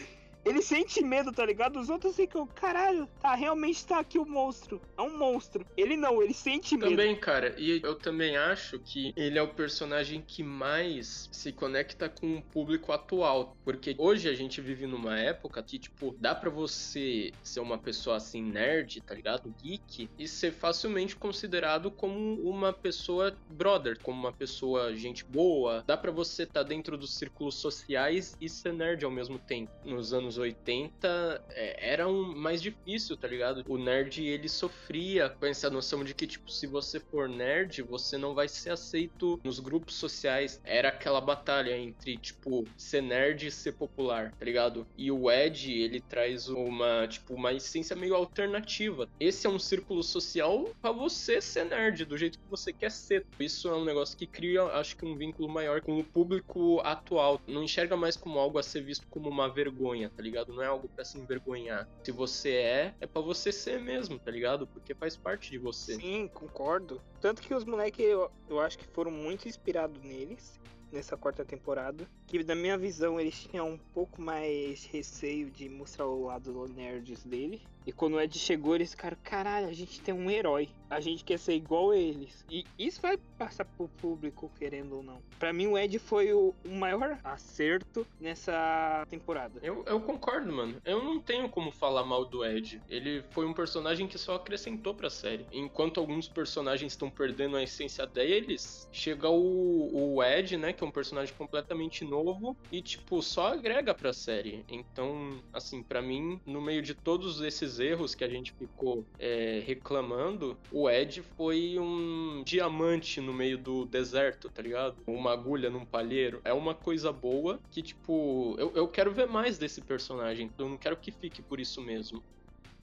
Ele 0.45 0.61
sente 0.61 1.01
medo, 1.03 1.31
tá 1.31 1.45
ligado? 1.45 1.79
Os 1.79 1.89
outros 1.89 2.15
ficam, 2.15 2.47
caralho, 2.47 3.07
tá, 3.21 3.35
realmente 3.35 3.85
tá 3.85 3.99
aqui 3.99 4.17
o 4.17 4.25
monstro. 4.25 4.81
É 4.97 5.01
um 5.01 5.17
monstro. 5.17 5.65
Ele 5.75 5.95
não, 5.95 6.21
ele 6.21 6.33
sente 6.33 6.75
medo. 6.75 6.89
Também, 6.89 7.15
cara, 7.15 7.55
e 7.57 7.81
eu 7.83 7.95
também 7.95 8.37
acho 8.37 8.79
que 8.79 9.13
ele 9.15 9.37
é 9.37 9.41
o 9.41 9.47
personagem 9.47 10.23
que 10.25 10.43
mais 10.43 11.29
se 11.31 11.51
conecta 11.51 12.09
com 12.09 12.37
o 12.37 12.41
público 12.41 12.91
atual. 12.91 13.55
Porque 13.63 13.95
hoje 13.97 14.29
a 14.29 14.33
gente 14.33 14.61
vive 14.61 14.87
numa 14.87 15.19
época 15.19 15.61
que, 15.61 15.77
tipo, 15.77 16.15
dá 16.19 16.33
para 16.33 16.49
você 16.49 17.31
ser 17.43 17.59
uma 17.59 17.77
pessoa 17.77 18.17
assim, 18.17 18.41
nerd, 18.41 19.01
tá 19.01 19.13
ligado? 19.13 19.53
Geek, 19.61 20.09
e 20.17 20.27
ser 20.27 20.51
facilmente 20.51 21.15
considerado 21.15 21.91
como 21.91 22.35
uma 22.41 22.71
pessoa 22.71 23.35
brother, 23.49 23.99
como 24.01 24.19
uma 24.19 24.33
pessoa 24.33 24.95
gente 24.95 25.23
boa. 25.25 25.83
Dá 25.85 25.97
para 25.97 26.11
você 26.11 26.43
estar 26.43 26.63
tá 26.63 26.67
dentro 26.67 26.97
dos 26.97 27.13
círculos 27.13 27.55
sociais 27.55 28.37
e 28.39 28.47
ser 28.49 28.73
nerd 28.73 29.03
ao 29.03 29.11
mesmo 29.11 29.37
tempo. 29.37 29.71
Nos 29.83 30.13
anos 30.13 30.28
80 30.37 31.43
é, 31.49 31.93
era 31.93 32.07
um 32.07 32.35
mais 32.35 32.61
difícil, 32.61 33.17
tá 33.17 33.27
ligado? 33.27 33.63
O 33.67 33.77
nerd 33.77 34.23
ele 34.25 34.49
sofria 34.49 35.29
com 35.29 35.45
essa 35.45 35.69
noção 35.69 36.03
de 36.03 36.13
que, 36.13 36.27
tipo, 36.27 36.51
se 36.51 36.67
você 36.67 36.99
for 36.99 37.27
nerd, 37.27 37.81
você 37.81 38.17
não 38.17 38.33
vai 38.33 38.47
ser 38.47 38.71
aceito 38.71 39.39
nos 39.43 39.59
grupos 39.59 39.95
sociais. 39.95 40.61
Era 40.63 40.89
aquela 40.89 41.21
batalha 41.21 41.77
entre, 41.77 42.17
tipo, 42.17 42.65
ser 42.77 43.01
nerd 43.01 43.47
e 43.47 43.51
ser 43.51 43.73
popular, 43.73 44.33
tá 44.37 44.45
ligado? 44.45 44.85
E 44.97 45.11
o 45.11 45.31
Ed, 45.31 45.71
ele 45.71 45.99
traz 46.01 46.49
uma, 46.49 47.07
tipo, 47.07 47.33
uma 47.33 47.53
essência 47.53 47.95
meio 47.95 48.15
alternativa. 48.15 49.07
Esse 49.19 49.47
é 49.47 49.49
um 49.49 49.59
círculo 49.59 50.03
social 50.03 50.69
para 50.81 50.91
você 50.91 51.41
ser 51.41 51.65
nerd 51.65 52.05
do 52.05 52.17
jeito 52.17 52.39
que 52.39 52.49
você 52.49 52.71
quer 52.73 52.91
ser. 52.91 53.25
Isso 53.39 53.67
é 53.67 53.75
um 53.75 53.85
negócio 53.85 54.17
que 54.17 54.27
cria, 54.27 54.63
acho 54.63 54.95
que 54.95 55.05
um 55.05 55.15
vínculo 55.15 55.49
maior 55.49 55.81
com 55.81 55.99
o 55.99 56.03
público 56.03 56.79
atual. 56.83 57.41
Não 57.47 57.63
enxerga 57.63 57.95
mais 57.95 58.15
como 58.15 58.39
algo 58.39 58.57
a 58.57 58.63
ser 58.63 58.81
visto 58.81 59.07
como 59.07 59.29
uma 59.29 59.49
vergonha, 59.49 60.11
tá 60.19 60.23
ligado? 60.23 60.51
Não 60.53 60.61
é 60.61 60.65
algo 60.65 60.89
para 60.89 61.05
se 61.05 61.17
envergonhar. 61.17 61.87
Se 62.03 62.11
você 62.11 62.51
é, 62.51 62.93
é 62.99 63.07
para 63.07 63.21
você 63.21 63.53
ser 63.53 63.79
mesmo, 63.79 64.19
tá 64.19 64.29
ligado? 64.29 64.67
Porque 64.67 64.93
faz 64.93 65.15
parte 65.15 65.49
de 65.49 65.57
você. 65.57 65.95
Sim, 65.95 66.27
concordo. 66.27 67.01
Tanto 67.21 67.41
que 67.41 67.53
os 67.53 67.63
moleques, 67.63 68.05
eu, 68.05 68.29
eu 68.49 68.59
acho 68.59 68.77
que 68.77 68.85
foram 68.87 69.11
muito 69.11 69.47
inspirados 69.47 70.03
neles 70.03 70.59
nessa 70.91 71.15
quarta 71.15 71.45
temporada. 71.45 72.05
Que 72.27 72.43
na 72.43 72.53
minha 72.53 72.77
visão 72.77 73.17
eles 73.17 73.43
tinham 73.43 73.69
um 73.69 73.77
pouco 73.77 74.21
mais 74.21 74.83
receio 74.83 75.49
de 75.49 75.69
mostrar 75.69 76.05
o 76.05 76.25
lado 76.25 76.67
nerds 76.67 77.23
dele. 77.23 77.61
E 77.85 77.91
quando 77.91 78.15
o 78.15 78.21
Ed 78.21 78.37
chegou, 78.37 78.75
eles 78.75 78.91
ficaram, 78.91 79.17
caralho, 79.23 79.67
a 79.67 79.73
gente 79.73 80.01
tem 80.01 80.13
um 80.13 80.29
herói. 80.29 80.69
A 80.89 80.99
gente 80.99 81.23
quer 81.23 81.37
ser 81.37 81.53
igual 81.53 81.91
a 81.91 81.97
eles. 81.97 82.43
E 82.49 82.65
isso 82.77 82.99
vai 82.99 83.15
passar 83.37 83.63
pro 83.63 83.87
público, 83.87 84.51
querendo 84.57 84.97
ou 84.97 85.03
não. 85.03 85.21
Para 85.37 85.53
mim, 85.53 85.67
o 85.67 85.77
Ed 85.77 85.99
foi 85.99 86.33
o, 86.33 86.53
maior 86.65 87.19
acerto 87.23 88.05
nessa 88.19 89.05
temporada. 89.07 89.59
Eu, 89.61 89.83
eu 89.85 90.01
concordo, 90.01 90.51
mano. 90.51 90.75
Eu 90.83 91.03
não 91.03 91.19
tenho 91.19 91.47
como 91.47 91.71
falar 91.71 92.03
mal 92.03 92.25
do 92.25 92.43
Ed. 92.43 92.81
Ele 92.89 93.23
foi 93.29 93.45
um 93.45 93.53
personagem 93.53 94.07
que 94.07 94.17
só 94.17 94.35
acrescentou 94.35 94.95
pra 94.95 95.09
série. 95.09 95.45
Enquanto 95.51 95.99
alguns 95.99 96.27
personagens 96.27 96.93
estão 96.93 97.09
perdendo 97.09 97.55
a 97.55 97.63
essência 97.63 98.07
deles, 98.07 98.89
chega 98.91 99.29
o, 99.29 100.15
o 100.15 100.23
Ed, 100.23 100.57
né, 100.57 100.73
que 100.73 100.83
é 100.83 100.87
um 100.87 100.91
personagem 100.91 101.33
completamente 101.35 102.03
novo, 102.03 102.57
e, 102.71 102.81
tipo, 102.81 103.21
só 103.21 103.53
agrega 103.53 103.93
pra 103.93 104.11
série. 104.11 104.65
Então, 104.67 105.39
assim, 105.53 105.83
para 105.83 106.01
mim, 106.01 106.41
no 106.45 106.61
meio 106.61 106.81
de 106.81 106.95
todos 106.95 107.41
esses 107.41 107.68
erros 107.77 108.15
que 108.15 108.23
a 108.23 108.29
gente 108.29 108.53
ficou 108.53 109.05
é, 109.19 109.61
reclamando, 109.65 110.57
o 110.71 110.89
Ed 110.89 111.21
foi 111.35 111.77
um 111.77 112.41
diamante 112.45 113.19
no 113.19 113.33
meio 113.33 113.57
do 113.57 113.85
deserto, 113.85 114.49
tá 114.49 114.61
ligado? 114.61 114.95
Uma 115.05 115.33
agulha 115.33 115.69
num 115.69 115.85
palheiro. 115.85 116.39
É 116.45 116.53
uma 116.53 116.73
coisa 116.73 117.11
boa 117.11 117.59
que, 117.69 117.81
tipo, 117.81 118.55
eu, 118.57 118.71
eu 118.73 118.87
quero 118.87 119.11
ver 119.11 119.27
mais 119.27 119.57
desse 119.57 119.81
personagem. 119.81 120.49
Eu 120.57 120.69
não 120.69 120.77
quero 120.77 120.95
que 120.95 121.11
fique 121.11 121.41
por 121.41 121.59
isso 121.59 121.81
mesmo 121.81 122.23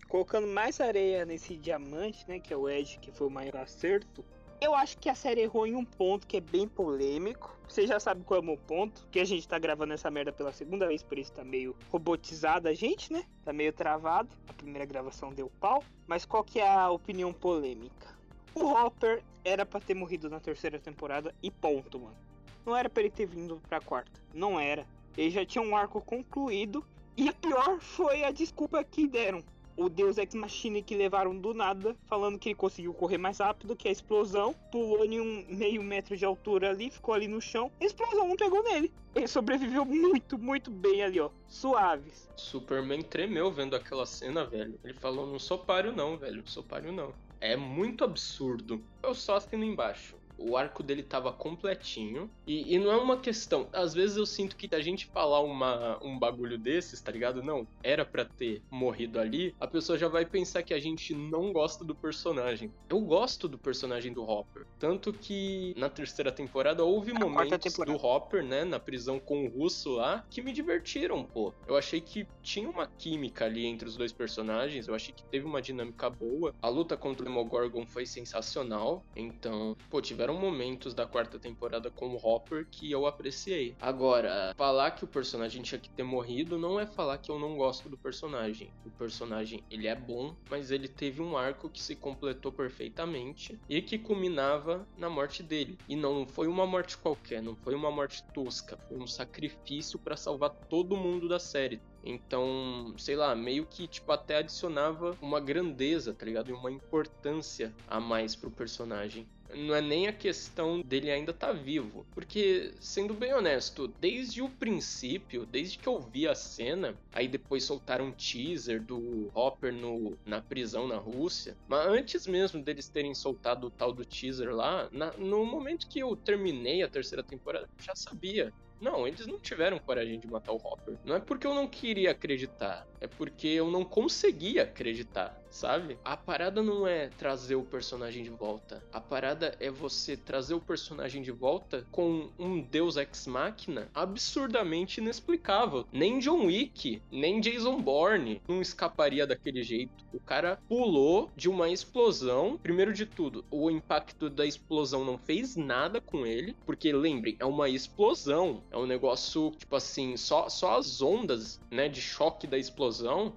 colocando 0.09 0.47
mais 0.47 0.81
areia 0.81 1.25
nesse 1.25 1.57
diamante, 1.57 2.25
né, 2.29 2.39
que 2.39 2.53
é 2.53 2.57
o 2.57 2.69
Ed, 2.69 2.99
que 3.01 3.11
foi 3.11 3.27
o 3.27 3.31
maior 3.31 3.57
acerto, 3.57 4.25
eu 4.61 4.75
acho 4.75 4.99
que 4.99 5.09
a 5.09 5.15
série 5.15 5.43
errou 5.43 5.67
em 5.67 5.75
um 5.75 5.85
ponto 5.85 6.27
que 6.27 6.37
é 6.37 6.41
bem 6.41 6.67
polêmico. 6.69 7.55
Você 7.69 7.87
já 7.87 7.99
sabe 7.99 8.23
qual 8.25 8.39
é 8.39 8.41
o 8.41 8.45
meu 8.45 8.57
ponto, 8.57 9.07
que 9.11 9.19
a 9.19 9.25
gente 9.25 9.47
tá 9.47 9.59
gravando 9.59 9.93
essa 9.93 10.11
merda 10.11 10.33
pela 10.33 10.53
segunda 10.53 10.87
vez, 10.87 11.03
por 11.03 11.19
isso 11.19 11.33
tá 11.33 11.45
meio 11.45 11.75
robotizado 11.91 12.69
a 12.69 12.75
gente, 12.75 13.13
né? 13.13 13.25
Tá 13.45 13.53
meio 13.53 13.73
travado. 13.73 14.29
A 14.49 14.53
primeira 14.53 14.85
gravação 14.85 15.33
deu 15.33 15.51
pau. 15.61 15.83
Mas 16.07 16.25
qual 16.25 16.45
que 16.45 16.61
é 16.61 16.69
a 16.69 16.91
opinião 16.91 17.33
polêmica? 17.33 18.17
O 18.55 18.65
Hopper 18.65 19.23
era 19.45 19.67
para 19.67 19.81
ter 19.81 19.95
morrido 19.95 20.31
na 20.31 20.41
terceira 20.41 20.79
temporada 20.79 21.35
e 21.43 21.51
ponto, 21.51 21.99
mano. 21.99 22.17
Não 22.65 22.77
era 22.77 22.89
para 22.89 23.03
ele 23.03 23.11
ter 23.11 23.27
vindo 23.27 23.61
pra 23.69 23.81
quarta. 23.81 24.21
Não 24.33 24.59
era. 24.59 24.87
Ele 25.17 25.31
já 25.31 25.45
tinha 25.45 25.63
um 25.63 25.77
arco 25.77 26.01
concluído. 26.01 26.85
E 27.17 27.29
a 27.29 27.33
pior 27.33 27.81
foi 27.81 28.25
a 28.25 28.31
desculpa 28.31 28.83
que 28.85 29.07
deram 29.07 29.43
o 29.77 29.89
Deus 29.89 30.19
Ex 30.19 30.35
Machina 30.35 30.81
que 30.81 30.97
levaram 30.97 31.37
do 31.37 31.53
nada, 31.53 31.97
falando 32.07 32.39
que 32.39 32.49
ele 32.49 32.57
conseguiu 32.57 32.95
correr 32.95 33.19
mais 33.19 33.39
rápido 33.39 33.77
que 33.77 33.89
a 33.89 33.93
explosão, 33.93 34.55
pulou 34.71 35.05
em 35.05 35.21
um 35.21 35.45
meio 35.49 35.83
metro 35.83 36.17
de 36.17 36.25
altura 36.25 36.71
ali, 36.71 36.91
ficou 36.91 37.15
ali 37.15 37.29
no 37.29 37.41
chão, 37.41 37.71
a 37.81 37.85
explosão 37.85 38.29
não 38.29 38.37
pegou 38.37 38.63
nele. 38.63 38.93
Ele 39.15 39.27
sobreviveu 39.27 39.85
muito, 39.85 40.39
muito 40.39 40.71
bem 40.71 41.03
ali, 41.03 41.21
ó, 41.21 41.31
suaves. 41.49 42.29
Superman 42.37 43.03
tremeu 43.03 43.51
vendo 43.51 43.75
aquela 43.75 44.05
cena, 44.05 44.45
velho. 44.45 44.79
Ele 44.85 44.95
falou: 44.95 45.27
Não 45.27 45.39
sou 45.39 45.59
páreo, 45.59 45.93
não, 45.93 46.17
velho, 46.17 46.37
não 46.37 46.47
sou 46.47 46.63
páreo, 46.63 46.93
não. 46.93 47.15
É 47.41 47.57
muito 47.57 48.05
absurdo. 48.05 48.83
Eu 49.03 49.15
só 49.15 49.37
assino 49.37 49.65
embaixo 49.65 50.17
o 50.39 50.57
arco 50.57 50.83
dele 50.83 51.03
tava 51.03 51.33
completinho. 51.33 52.31
E, 52.47 52.75
e, 52.75 52.79
não 52.79 52.91
é 52.91 52.97
uma 52.97 53.19
questão. 53.19 53.69
Às 53.73 53.95
vezes 53.95 54.17
eu 54.17 54.27
sinto 54.27 54.57
que 54.57 54.73
a 54.75 54.81
gente 54.81 55.07
falar 55.07 55.41
uma, 55.41 55.99
um 56.03 56.19
bagulho 56.19 56.59
desses, 56.59 57.01
tá 57.01 57.11
ligado? 57.11 57.43
Não, 57.43 57.67
era 57.83 58.05
para 58.05 58.25
ter 58.25 58.63
morrido 58.71 59.19
ali, 59.19 59.55
a 59.61 59.67
pessoa 59.67 59.99
já 59.99 60.09
vai 60.09 60.25
pensar 60.25 60.63
que 60.63 60.75
a 60.75 60.79
gente 60.79 61.15
não 61.15 61.53
gosta 61.53 61.85
do 61.85 61.95
personagem. 61.95 62.73
Eu 62.89 63.01
gosto 63.01 63.49
do 63.49 63.59
personagem 63.59 64.13
do 64.13 64.23
Hopper. 64.29 64.67
Tanto 64.79 65.13
que 65.13 65.75
na 65.77 65.89
terceira 65.89 66.31
temporada 66.31 66.85
houve 66.85 67.13
momentos 67.13 67.73
temporada. 67.73 67.99
do 67.99 68.05
Hopper, 68.05 68.45
né, 68.45 68.65
na 68.65 68.79
prisão 68.79 69.19
com 69.19 69.47
o 69.47 69.49
russo 69.49 69.95
lá, 69.95 70.25
que 70.31 70.43
me 70.43 70.53
divertiram, 70.53 71.25
pô. 71.25 71.53
Eu 71.67 71.77
achei 71.77 72.01
que 72.01 72.27
tinha 72.43 72.69
uma 72.69 72.87
química 72.87 73.45
ali 73.45 73.67
entre 73.67 73.89
os 73.89 73.97
dois 73.97 74.13
personagens, 74.13 74.89
eu 74.89 74.95
achei 74.95 75.15
que 75.15 75.25
teve 75.25 75.47
uma 75.47 75.63
dinâmica 75.63 76.11
boa. 76.11 76.55
A 76.61 76.69
luta 76.69 76.97
contra 76.97 77.23
o 77.23 77.25
Demogorgon 77.27 77.87
foi 77.87 78.07
sensacional. 78.07 79.05
Então, 79.15 79.77
pô, 79.91 80.01
tiveram 80.01 80.26
tiveram 80.27 80.41
momentos 80.41 80.93
da 80.93 81.07
quarta 81.07 81.39
temporada 81.39 81.89
com 81.89 82.09
o 82.09 82.17
Hopper 82.17 82.67
que 82.69 82.91
eu 82.91 83.07
apreciei. 83.07 83.77
Agora, 83.81 84.53
falar 84.57 84.91
que 84.91 85.05
o 85.05 85.07
personagem 85.07 85.63
tinha 85.63 85.79
que 85.79 85.89
ter 85.89 86.03
morrido 86.03 86.59
não 86.59 86.81
é 86.81 86.87
falar 86.87 87.19
que 87.19 87.31
eu 87.31 87.39
não 87.39 87.57
gosto 87.57 87.89
do 87.89 87.97
personagem. 87.97 88.73
O 88.85 88.91
personagem, 88.91 89.63
ele 89.71 89.87
é 89.87 89.95
bom, 89.95 90.35
mas 90.51 90.73
ele 90.73 90.89
teve 90.89 91.23
um 91.23 91.37
arco 91.37 91.71
que 91.71 91.81
se 91.81 91.95
completou 91.95 92.51
perfeitamente 92.51 93.57
e 93.69 93.81
que 93.81 93.99
culminava 93.99 94.85
na 94.99 95.09
morte 95.09 95.45
dele. 95.45 95.79
E 95.89 95.95
não 95.95 96.27
foi 96.27 96.49
uma 96.49 96.67
morte 96.67 96.99
qualquer, 96.99 97.41
não 97.41 97.55
foi 97.55 97.77
uma 97.77 97.93
morte 97.93 98.25
tosca, 98.35 98.77
foi 98.89 98.99
um 98.99 99.07
sacrifício 99.07 99.97
para 99.97 100.17
salvar 100.17 100.51
todo 100.51 100.97
mundo 100.97 101.29
da 101.29 101.39
série. 101.39 101.81
Então, 102.05 102.95
sei 102.97 103.17
lá, 103.17 103.35
meio 103.35 103.67
que 103.67 103.87
tipo 103.89 104.11
até 104.13 104.39
adicionava 104.39 105.17
uma 105.21 105.41
grandeza, 105.41 106.15
tá 106.15 106.25
ligado? 106.25 106.51
E 106.51 106.53
uma 106.53 106.71
importância 106.71 107.75
a 107.89 107.99
mais 107.99 108.37
pro 108.37 108.51
personagem 108.51 109.27
não 109.55 109.75
é 109.75 109.81
nem 109.81 110.09
a 110.09 110.13
questão 110.13 110.81
dele 110.81 111.11
ainda 111.11 111.31
estar 111.31 111.49
tá 111.49 111.53
vivo. 111.53 112.07
Porque, 112.15 112.75
sendo 112.81 113.15
bem 113.15 113.35
honesto, 113.35 113.89
desde 114.01 114.43
o 114.43 114.49
princípio, 114.49 115.47
desde 115.47 115.79
que 115.79 115.89
eu 115.89 116.01
vi 116.01 116.27
a 116.27 116.35
cena, 116.35 116.97
aí 117.13 117.29
depois 117.29 117.65
soltaram 117.65 118.07
um 118.07 118.13
teaser 118.13 118.83
do 118.83 119.31
Hopper 119.35 119.73
no, 119.73 120.17
na 120.25 120.41
prisão 120.41 120.87
na 120.87 120.97
Rússia. 120.97 121.57
Mas 121.69 121.87
antes 121.87 122.27
mesmo 122.27 122.63
deles 122.63 122.89
terem 122.89 123.15
soltado 123.15 123.67
o 123.67 123.71
tal 123.71 123.93
do 123.93 124.05
teaser 124.05 124.55
lá, 124.55 124.89
na, 124.93 125.13
no 125.13 125.45
momento 125.45 125.89
que 125.89 126.01
eu 126.01 126.15
terminei 126.17 126.83
a 126.83 126.89
terceira 126.89 127.23
temporada, 127.23 127.69
eu 127.79 127.85
já 127.85 127.95
sabia. 127.95 128.53
Não, 128.81 129.07
eles 129.07 129.27
não 129.27 129.39
tiveram 129.39 129.79
coragem 129.79 130.21
de 130.21 130.27
matar 130.27 130.53
o 130.53 130.57
Hopper. 130.57 130.99
Não 131.05 131.17
é 131.17 131.21
porque 131.21 131.47
eu 131.47 131.55
não 131.55 131.67
queria 131.67 132.11
acreditar, 132.11 132.87
é 133.07 133.09
porque 133.09 133.49
eu 133.49 133.71
não 133.71 133.85
conseguia 133.85 134.65
acreditar 134.65 135.41
sabe? 135.57 135.99
A 136.05 136.17
parada 136.17 136.63
não 136.63 136.87
é 136.87 137.09
trazer 137.09 137.55
o 137.55 137.63
personagem 137.63 138.23
de 138.23 138.31
volta. 138.31 138.83
A 138.93 139.01
parada 139.01 139.57
é 139.59 139.71
você 139.71 140.17
trazer 140.17 140.55
o 140.55 140.61
personagem 140.61 141.23
de 141.23 141.33
volta 141.33 141.87
com 141.91 142.29
um 142.39 142.61
deus 142.61 142.97
ex 142.97 143.27
machina 143.27 143.89
absurdamente 143.95 145.01
inexplicável. 145.01 145.87
Nem 145.91 146.19
John 146.19 146.47
Wick, 146.47 147.01
nem 147.11 147.41
Jason 147.41 147.81
Bourne 147.81 148.43
não 148.47 148.61
escaparia 148.61 149.27
daquele 149.27 149.63
jeito. 149.63 150.05
O 150.13 150.21
cara 150.21 150.59
pulou 150.69 151.31
de 151.35 151.49
uma 151.49 151.71
explosão. 151.71 152.59
Primeiro 152.63 152.93
de 152.93 153.07
tudo, 153.07 153.45
o 153.51 153.71
impacto 153.71 154.29
da 154.29 154.45
explosão 154.45 155.05
não 155.05 155.17
fez 155.17 155.57
nada 155.57 156.01
com 156.01 156.27
ele, 156.27 156.55
porque 156.67 156.93
lembre, 156.93 157.37
é 157.39 157.45
uma 157.47 157.69
explosão. 157.69 158.63
É 158.71 158.77
um 158.77 158.87
negócio, 158.87 159.53
tipo 159.57 159.75
assim, 159.75 160.17
só, 160.19 160.49
só 160.51 160.77
as 160.79 161.01
ondas, 161.01 161.61
né, 161.71 161.89
de 161.89 162.01
choque 162.01 162.47
da 162.47 162.59
explosão 162.59 162.96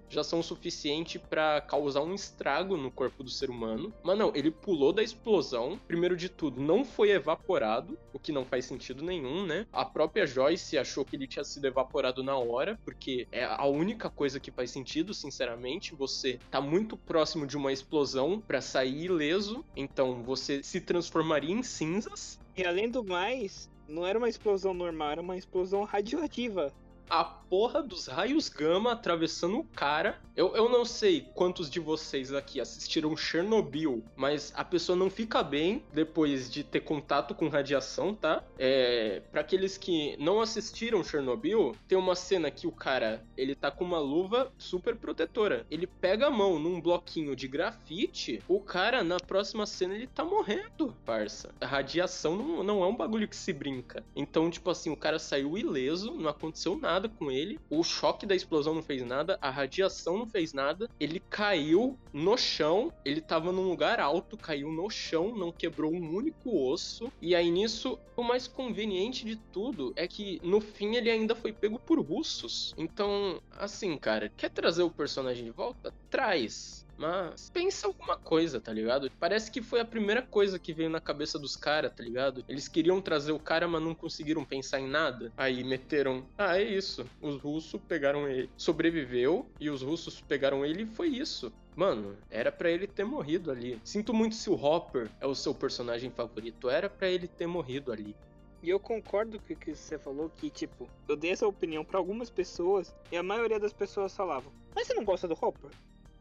já 0.09 0.23
são 0.23 0.41
suficiente 0.41 1.19
para 1.19 1.61
causar 1.61 2.01
um 2.01 2.13
estrago 2.13 2.77
no 2.77 2.91
corpo 2.91 3.23
do 3.23 3.29
ser 3.29 3.49
humano. 3.49 3.93
Mas 4.03 4.17
não, 4.17 4.31
ele 4.35 4.51
pulou 4.51 4.93
da 4.93 5.03
explosão. 5.03 5.79
Primeiro 5.87 6.15
de 6.15 6.29
tudo, 6.29 6.61
não 6.61 6.85
foi 6.85 7.11
evaporado, 7.11 7.97
o 8.13 8.19
que 8.19 8.31
não 8.31 8.45
faz 8.45 8.65
sentido 8.65 9.03
nenhum, 9.03 9.45
né? 9.45 9.65
A 9.71 9.85
própria 9.85 10.25
Joyce 10.25 10.77
achou 10.77 11.05
que 11.05 11.15
ele 11.15 11.27
tinha 11.27 11.43
sido 11.43 11.65
evaporado 11.65 12.23
na 12.23 12.37
hora, 12.37 12.79
porque 12.83 13.27
é 13.31 13.43
a 13.43 13.65
única 13.65 14.09
coisa 14.09 14.39
que 14.39 14.51
faz 14.51 14.71
sentido, 14.71 15.13
sinceramente. 15.13 15.95
Você 15.95 16.39
tá 16.49 16.61
muito 16.61 16.97
próximo 16.97 17.45
de 17.45 17.57
uma 17.57 17.71
explosão 17.71 18.41
para 18.41 18.61
sair 18.61 19.05
ileso, 19.05 19.63
então 19.75 20.23
você 20.23 20.61
se 20.63 20.81
transformaria 20.81 21.51
em 21.51 21.63
cinzas. 21.63 22.39
E 22.55 22.63
além 22.63 22.89
do 22.89 23.03
mais, 23.03 23.69
não 23.87 24.05
era 24.05 24.17
uma 24.17 24.29
explosão 24.29 24.73
normal, 24.73 25.11
era 25.11 25.21
uma 25.21 25.37
explosão 25.37 25.83
radioativa 25.83 26.73
a 27.09 27.23
porra 27.23 27.81
dos 27.81 28.07
raios 28.07 28.47
gama 28.47 28.91
atravessando 28.91 29.57
o 29.57 29.63
cara. 29.63 30.21
Eu, 30.35 30.55
eu 30.55 30.69
não 30.69 30.85
sei 30.85 31.27
quantos 31.33 31.69
de 31.69 31.79
vocês 31.79 32.31
aqui 32.31 32.61
assistiram 32.61 33.17
Chernobyl, 33.17 34.03
mas 34.15 34.53
a 34.55 34.63
pessoa 34.63 34.95
não 34.95 35.09
fica 35.09 35.41
bem 35.41 35.83
depois 35.91 36.49
de 36.49 36.63
ter 36.63 36.81
contato 36.81 37.33
com 37.33 37.49
radiação, 37.49 38.13
tá? 38.13 38.43
É, 38.57 39.21
para 39.31 39.41
aqueles 39.41 39.77
que 39.77 40.15
não 40.17 40.39
assistiram 40.39 41.03
Chernobyl, 41.03 41.75
tem 41.87 41.97
uma 41.97 42.15
cena 42.15 42.51
que 42.51 42.67
o 42.67 42.71
cara, 42.71 43.25
ele 43.35 43.55
tá 43.55 43.71
com 43.71 43.83
uma 43.83 43.99
luva 43.99 44.51
super 44.57 44.95
protetora. 44.95 45.65
Ele 45.71 45.87
pega 45.87 46.27
a 46.27 46.31
mão 46.31 46.59
num 46.59 46.79
bloquinho 46.79 47.35
de 47.35 47.47
grafite, 47.47 48.41
o 48.47 48.59
cara 48.59 49.03
na 49.03 49.17
próxima 49.17 49.65
cena 49.65 49.95
ele 49.95 50.07
tá 50.07 50.23
morrendo, 50.23 50.95
parça. 51.03 51.49
A 51.59 51.65
radiação 51.65 52.37
não, 52.37 52.63
não 52.63 52.83
é 52.83 52.87
um 52.87 52.95
bagulho 52.95 53.27
que 53.27 53.35
se 53.35 53.51
brinca. 53.51 54.03
Então, 54.15 54.49
tipo 54.49 54.69
assim, 54.69 54.91
o 54.91 54.97
cara 54.97 55.17
saiu 55.17 55.57
ileso, 55.57 56.13
não 56.13 56.29
aconteceu 56.29 56.77
nada 56.77 56.98
nada 56.99 57.07
com 57.07 57.31
ele, 57.31 57.57
o 57.69 57.81
choque 57.81 58.25
da 58.25 58.35
explosão 58.35 58.75
não 58.75 58.83
fez 58.83 59.05
nada, 59.05 59.37
a 59.41 59.49
radiação 59.49 60.17
não 60.17 60.27
fez 60.27 60.51
nada, 60.51 60.89
ele 60.99 61.21
caiu 61.29 61.97
no 62.11 62.37
chão, 62.37 62.91
ele 63.05 63.21
tava 63.21 63.53
num 63.53 63.69
lugar 63.69 64.01
alto, 64.01 64.37
caiu 64.37 64.69
no 64.69 64.89
chão, 64.89 65.33
não 65.33 65.51
quebrou 65.51 65.93
um 65.93 66.13
único 66.13 66.69
osso, 66.69 67.09
e 67.21 67.33
aí 67.33 67.49
nisso, 67.49 67.97
o 68.17 68.23
mais 68.23 68.47
conveniente 68.47 69.25
de 69.25 69.37
tudo 69.37 69.93
é 69.95 70.07
que 70.07 70.41
no 70.43 70.59
fim 70.59 70.95
ele 70.95 71.09
ainda 71.09 71.33
foi 71.33 71.53
pego 71.53 71.79
por 71.79 71.99
russos. 72.01 72.73
Então, 72.77 73.41
assim, 73.51 73.97
cara, 73.97 74.29
quer 74.35 74.49
trazer 74.49 74.83
o 74.83 74.91
personagem 74.91 75.45
de 75.45 75.51
volta? 75.51 75.93
Traz. 76.09 76.85
Mas 76.99 77.49
pensa 77.49 77.87
alguma 77.87 78.17
coisa, 78.17 78.59
tá 78.59 78.73
ligado? 78.73 79.09
Parece 79.17 79.49
que 79.49 79.61
foi 79.61 79.79
a 79.79 79.85
primeira 79.85 80.21
coisa 80.21 80.59
que 80.59 80.73
veio 80.73 80.89
na 80.89 80.99
cabeça 80.99 81.39
dos 81.39 81.55
caras, 81.55 81.93
tá 81.95 82.03
ligado? 82.03 82.43
Eles 82.47 82.67
queriam 82.67 83.01
trazer 83.01 83.31
o 83.31 83.39
cara, 83.39 83.69
mas 83.69 83.81
não 83.81 83.95
conseguiram 83.95 84.43
pensar 84.43 84.81
em 84.81 84.87
nada. 84.87 85.31
Aí 85.37 85.63
meteram, 85.63 86.27
ah, 86.37 86.59
é 86.59 86.63
isso. 86.63 87.05
Os 87.21 87.39
russos 87.39 87.79
pegaram 87.87 88.27
ele. 88.27 88.49
Sobreviveu 88.57 89.49
e 89.61 89.69
os 89.69 89.81
russos 89.81 90.19
pegaram 90.19 90.65
ele 90.65 90.83
e 90.83 90.87
foi 90.87 91.07
isso. 91.07 91.53
Mano, 91.73 92.17
era 92.29 92.51
para 92.51 92.69
ele 92.69 92.85
ter 92.85 93.05
morrido 93.05 93.49
ali. 93.49 93.79
Sinto 93.85 94.13
muito 94.13 94.35
se 94.35 94.49
o 94.49 94.61
Hopper 94.61 95.09
é 95.21 95.25
o 95.25 95.33
seu 95.33 95.55
personagem 95.55 96.11
favorito. 96.11 96.69
Era 96.69 96.89
para 96.89 97.07
ele 97.07 97.29
ter 97.29 97.47
morrido 97.47 97.93
ali. 97.93 98.13
E 98.61 98.69
eu 98.69 98.77
concordo 98.77 99.39
com 99.39 99.53
o 99.53 99.55
que 99.55 99.73
você 99.73 99.97
falou, 99.97 100.29
que, 100.29 100.49
tipo, 100.49 100.89
eu 101.07 101.15
dei 101.15 101.31
essa 101.31 101.47
opinião 101.47 101.85
para 101.85 101.97
algumas 101.97 102.29
pessoas 102.29 102.93
e 103.09 103.15
a 103.15 103.23
maioria 103.23 103.57
das 103.57 103.71
pessoas 103.71 104.13
falavam: 104.13 104.51
Mas 104.75 104.87
você 104.87 104.93
não 104.93 105.05
gosta 105.05 105.29
do 105.29 105.37
Hopper? 105.39 105.71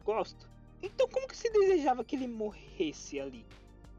Gosto. 0.04 0.48
Então 0.82 1.08
como 1.08 1.28
que 1.28 1.36
se 1.36 1.50
desejava 1.50 2.04
que 2.04 2.16
ele 2.16 2.26
morresse 2.26 3.18
ali? 3.18 3.44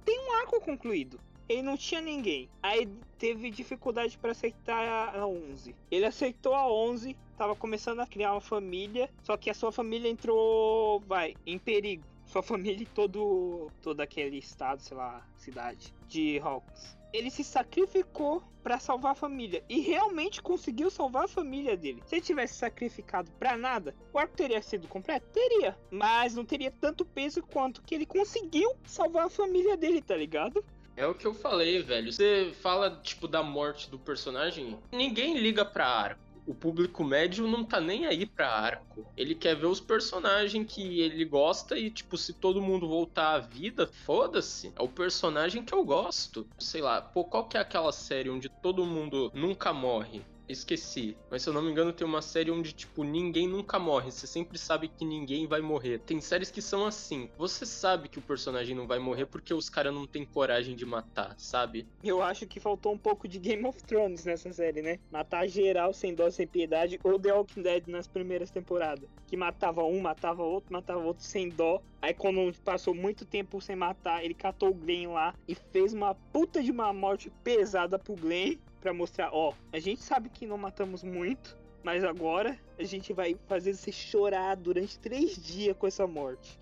Tem 0.06 0.20
um 0.20 0.32
arco 0.34 0.62
concluído. 0.62 1.20
Ele 1.48 1.64
não 1.64 1.76
tinha 1.76 2.00
ninguém. 2.00 2.48
Aí 2.62 2.88
teve 3.18 3.50
dificuldade 3.50 4.18
para 4.18 4.32
aceitar 4.32 5.16
a 5.16 5.26
11. 5.26 5.76
Ele 5.90 6.06
aceitou 6.06 6.54
a 6.54 6.72
11, 6.72 7.16
tava 7.36 7.56
começando 7.56 8.00
a 8.00 8.08
criar 8.08 8.34
uma 8.34 8.42
família, 8.42 9.10
só 9.24 9.36
que 9.36 9.50
a 9.50 9.54
sua 9.54 9.72
família 9.72 10.10
entrou, 10.10 11.00
vai, 11.02 11.36
em 11.46 11.58
perigo. 11.58 12.04
Sua 12.28 12.44
família 12.44 12.84
e 12.84 12.86
todo 12.86 13.72
todo 13.82 14.02
aquele 14.02 14.38
estado, 14.38 14.82
sei 14.82 14.96
lá, 14.96 15.26
cidade 15.38 15.94
de 16.08 16.40
Hawks 16.40 16.99
ele 17.14 17.30
se 17.30 17.44
sacrificou 17.44 18.44
para 18.64 18.80
salvar 18.80 19.14
a 19.14 19.16
família 19.16 19.64
e 19.70 19.80
realmente 19.80 20.42
conseguiu 20.42 20.90
salvar 20.90 21.26
a 21.26 21.28
família 21.28 21.76
dele. 21.76 22.04
Se 22.06 22.16
ele 22.16 22.22
tivesse 22.22 22.56
sacrificado 22.56 23.32
para 23.40 23.58
nada, 23.58 23.96
o 24.14 24.20
arco 24.20 24.36
teria 24.36 24.62
sido 24.62 24.88
completo? 24.88 25.28
Teria, 25.34 25.78
mas 25.90 26.36
não 26.36 26.46
teria 26.46 26.72
tanto 26.72 27.06
peso 27.06 27.42
quanto 27.42 27.82
que 27.82 27.96
ele 27.96 28.06
conseguiu 28.06 28.76
salvar 28.86 29.26
a 29.26 29.30
família 29.30 29.76
dele, 29.76 30.02
tá 30.02 30.16
ligado? 30.16 30.64
É 30.96 31.08
o 31.08 31.16
que 31.16 31.26
eu 31.26 31.34
falei, 31.34 31.82
velho. 31.82 32.12
Você 32.12 32.52
fala, 32.62 33.00
tipo, 33.02 33.28
da 33.28 33.42
morte 33.42 33.90
do 33.90 33.98
personagem, 33.98 34.78
ninguém 34.92 35.38
liga 35.38 35.64
pra 35.64 35.88
arco 35.88 36.29
o 36.50 36.56
público 36.56 37.04
médio 37.04 37.48
não 37.48 37.64
tá 37.64 37.80
nem 37.80 38.08
aí 38.08 38.26
pra 38.26 38.52
arco. 38.52 39.06
Ele 39.16 39.36
quer 39.36 39.56
ver 39.56 39.68
os 39.68 39.80
personagens 39.80 40.66
que 40.68 41.00
ele 41.00 41.24
gosta 41.24 41.78
e, 41.78 41.92
tipo, 41.92 42.18
se 42.18 42.34
todo 42.34 42.60
mundo 42.60 42.88
voltar 42.88 43.36
à 43.36 43.38
vida, 43.38 43.86
foda-se. 43.86 44.74
É 44.76 44.82
o 44.82 44.88
personagem 44.88 45.64
que 45.64 45.76
eu 45.76 45.86
gosto. 45.86 46.48
Sei 46.58 46.82
lá, 46.82 47.04
pô, 47.04 47.24
qual 47.24 47.48
que 47.48 47.56
é 47.56 47.60
aquela 47.60 47.92
série 47.92 48.32
onde 48.32 48.50
todo 48.50 48.84
mundo 48.84 49.32
nunca 49.32 49.72
morre? 49.72 50.26
Esqueci. 50.50 51.16
Mas 51.30 51.44
se 51.44 51.50
eu 51.50 51.54
não 51.54 51.62
me 51.62 51.72
engano, 51.72 51.94
tem 51.94 52.06
uma 52.06 52.22
série 52.22 52.52
onde, 52.52 52.74
tipo, 52.74 53.04
ninguém 53.04 53.48
nunca 53.48 53.78
morre. 53.80 54.12
Você 54.12 54.28
sempre 54.28 54.58
sabe 54.58 54.88
que 54.88 55.06
ninguém 55.06 55.48
vai 55.48 55.62
morrer. 55.62 56.00
Tem 56.00 56.20
séries 56.20 56.52
que 56.52 56.62
são 56.62 56.86
assim. 56.86 57.30
Você 57.38 57.66
sabe 57.66 58.10
que 58.10 58.20
o 58.20 58.22
personagem 58.22 58.76
não 58.76 58.88
vai 58.88 59.00
morrer 59.00 59.26
porque 59.26 59.54
os 59.54 59.70
caras 59.70 59.94
não 59.94 60.08
têm 60.08 60.26
coragem 60.26 60.76
de 60.76 60.86
matar, 60.86 61.36
sabe? 61.38 61.88
Eu 62.04 62.22
acho 62.22 62.48
que 62.48 62.60
faltou 62.60 62.92
um 62.92 62.98
pouco 62.98 63.28
de 63.28 63.40
Game 63.40 63.66
of 63.66 63.82
Thrones 63.84 64.26
nessa 64.26 64.52
série, 64.52 64.82
né? 64.82 65.00
Matar 65.12 65.48
geral 65.48 65.94
sem 65.94 66.14
dó, 66.14 66.30
sem 66.30 66.48
piedade, 66.48 67.00
ou 67.04 67.20
The 67.20 67.34
Walking 67.34 67.62
Dead 67.62 67.88
nas 67.88 68.08
primeiras 68.08 68.50
temporadas. 68.50 69.08
Que 69.28 69.38
matava 69.38 69.84
um, 69.84 70.02
matava 70.02 70.44
outro, 70.44 70.74
matava 70.74 71.00
outro 71.00 71.24
sem 71.24 71.50
dó. 71.50 71.82
Aí 72.02 72.14
quando 72.14 72.54
passou 72.64 72.96
muito 72.96 73.26
tempo 73.26 73.62
sem 73.62 73.76
matar, 73.76 74.24
ele 74.24 74.34
catou 74.34 74.70
o 74.70 74.74
Glenn 74.74 75.12
lá 75.12 75.36
e 75.48 75.54
fez 75.54 75.94
uma 75.94 76.16
puta 76.16 76.64
de 76.64 76.72
uma 76.72 76.94
morte 76.94 77.30
pesada 77.44 78.00
pro 78.00 78.16
Glenn 78.16 78.58
para 78.80 78.94
mostrar, 78.94 79.30
ó, 79.34 79.54
a 79.72 79.80
gente 79.80 80.02
sabe 80.02 80.30
que 80.30 80.46
não 80.46 80.58
matamos 80.58 81.04
muito, 81.04 81.58
mas 81.84 82.04
agora 82.04 82.58
a 82.78 82.84
gente 82.84 83.14
vai 83.14 83.36
fazer 83.48 83.74
você 83.74 83.92
chorar 83.92 84.56
durante 84.56 85.00
três 85.00 85.42
dias 85.42 85.76
com 85.78 85.88
essa 85.88 86.08
morte. 86.08 86.60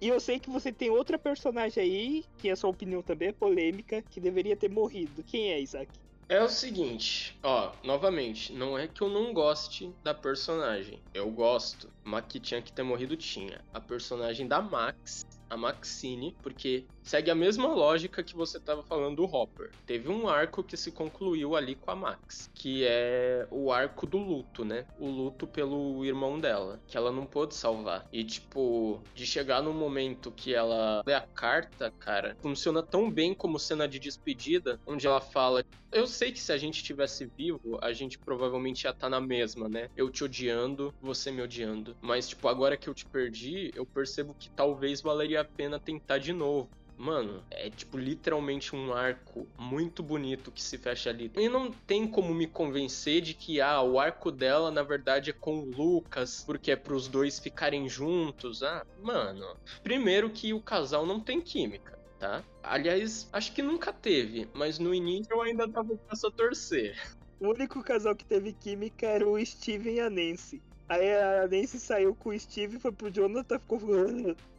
E 0.00 0.08
eu 0.08 0.18
sei 0.18 0.40
que 0.40 0.50
você 0.50 0.72
tem 0.72 0.90
outra 0.90 1.16
personagem 1.16 1.82
aí, 1.82 2.24
que 2.38 2.50
a 2.50 2.56
sua 2.56 2.70
opinião 2.70 3.02
também 3.02 3.28
é 3.28 3.32
polêmica, 3.32 4.02
que 4.02 4.20
deveria 4.20 4.56
ter 4.56 4.68
morrido. 4.68 5.22
Quem 5.22 5.52
é, 5.52 5.60
Isaac? 5.60 5.88
É 6.28 6.42
o 6.42 6.48
seguinte, 6.48 7.38
ó, 7.42 7.72
novamente, 7.84 8.52
não 8.52 8.78
é 8.78 8.88
que 8.88 9.02
eu 9.02 9.08
não 9.08 9.34
goste 9.34 9.92
da 10.02 10.14
personagem. 10.14 10.98
Eu 11.12 11.30
gosto, 11.30 11.88
mas 12.02 12.24
que 12.26 12.40
tinha 12.40 12.62
que 12.62 12.72
ter 12.72 12.82
morrido 12.82 13.16
tinha. 13.16 13.60
A 13.72 13.80
personagem 13.80 14.48
da 14.48 14.60
Max, 14.60 15.26
a 15.50 15.56
Maxine, 15.56 16.34
porque 16.42 16.84
segue 17.02 17.30
a 17.30 17.34
mesma 17.34 17.68
lógica 17.68 18.22
que 18.22 18.34
você 18.34 18.58
estava 18.58 18.82
falando 18.82 19.16
do 19.16 19.24
Hopper. 19.24 19.70
Teve 19.86 20.08
um 20.08 20.28
arco 20.28 20.62
que 20.62 20.76
se 20.76 20.92
concluiu 20.92 21.56
ali 21.56 21.74
com 21.74 21.90
a 21.90 21.96
Max, 21.96 22.50
que 22.54 22.84
é 22.84 23.46
o 23.50 23.72
arco 23.72 24.06
do 24.06 24.18
luto, 24.18 24.64
né? 24.64 24.86
O 24.98 25.08
luto 25.08 25.46
pelo 25.46 26.04
irmão 26.04 26.38
dela, 26.38 26.80
que 26.86 26.96
ela 26.96 27.12
não 27.12 27.26
pôde 27.26 27.54
salvar. 27.54 28.06
E 28.12 28.24
tipo, 28.24 29.02
de 29.14 29.26
chegar 29.26 29.62
no 29.62 29.72
momento 29.72 30.30
que 30.30 30.54
ela 30.54 31.02
lê 31.06 31.14
a 31.14 31.20
carta, 31.20 31.92
cara, 31.98 32.36
funciona 32.40 32.82
tão 32.82 33.10
bem 33.10 33.34
como 33.34 33.58
cena 33.58 33.88
de 33.88 33.98
despedida, 33.98 34.80
onde 34.86 35.06
ela 35.06 35.20
fala: 35.20 35.64
"Eu 35.90 36.06
sei 36.06 36.32
que 36.32 36.40
se 36.40 36.52
a 36.52 36.56
gente 36.56 36.82
tivesse 36.82 37.30
vivo, 37.36 37.78
a 37.82 37.92
gente 37.92 38.18
provavelmente 38.18 38.84
ia 38.84 38.90
estar 38.90 39.06
tá 39.06 39.10
na 39.10 39.20
mesma, 39.20 39.68
né? 39.68 39.88
Eu 39.96 40.10
te 40.10 40.24
odiando, 40.24 40.94
você 41.00 41.30
me 41.30 41.42
odiando. 41.42 41.96
Mas 42.00 42.28
tipo, 42.28 42.48
agora 42.48 42.76
que 42.76 42.88
eu 42.88 42.94
te 42.94 43.04
perdi, 43.06 43.70
eu 43.74 43.84
percebo 43.84 44.34
que 44.34 44.50
talvez 44.50 45.02
valeria 45.02 45.40
a 45.40 45.44
pena 45.44 45.78
tentar 45.78 46.18
de 46.18 46.32
novo." 46.32 46.70
Mano, 46.96 47.42
é 47.50 47.68
tipo 47.70 47.98
literalmente 47.98 48.76
um 48.76 48.92
arco 48.92 49.46
muito 49.58 50.02
bonito 50.02 50.52
que 50.52 50.62
se 50.62 50.78
fecha 50.78 51.10
ali. 51.10 51.30
E 51.36 51.48
não 51.48 51.70
tem 51.70 52.06
como 52.06 52.32
me 52.34 52.46
convencer 52.46 53.20
de 53.20 53.34
que 53.34 53.60
ah, 53.60 53.82
o 53.82 53.98
arco 53.98 54.30
dela 54.30 54.70
na 54.70 54.82
verdade 54.82 55.30
é 55.30 55.32
com 55.32 55.58
o 55.58 55.64
Lucas, 55.64 56.44
porque 56.44 56.70
é 56.70 56.76
pros 56.76 57.08
dois 57.08 57.38
ficarem 57.38 57.88
juntos. 57.88 58.62
Ah, 58.62 58.86
mano. 59.02 59.56
Primeiro 59.82 60.30
que 60.30 60.52
o 60.52 60.60
casal 60.60 61.06
não 61.06 61.18
tem 61.18 61.40
química. 61.40 61.98
Tá? 62.18 62.44
Aliás, 62.62 63.28
acho 63.32 63.52
que 63.52 63.62
nunca 63.62 63.92
teve, 63.92 64.48
mas 64.54 64.78
no 64.78 64.94
início 64.94 65.32
eu 65.32 65.42
ainda 65.42 65.68
tava 65.68 65.96
com 65.96 66.12
essa 66.12 66.30
torcer. 66.30 66.96
O 67.40 67.48
único 67.48 67.82
casal 67.82 68.14
que 68.14 68.24
teve 68.24 68.52
química 68.52 69.06
era 69.06 69.28
o 69.28 69.44
Steven 69.44 69.96
e 69.96 70.00
a 70.00 70.08
Nancy. 70.08 70.62
Aí 70.92 71.10
a 71.10 71.48
Nancy 71.48 71.80
saiu 71.80 72.14
com 72.14 72.28
o 72.28 72.38
Steve, 72.38 72.78
foi 72.78 72.92
pro 72.92 73.10
Jonathan, 73.10 73.58
ficou. 73.58 73.80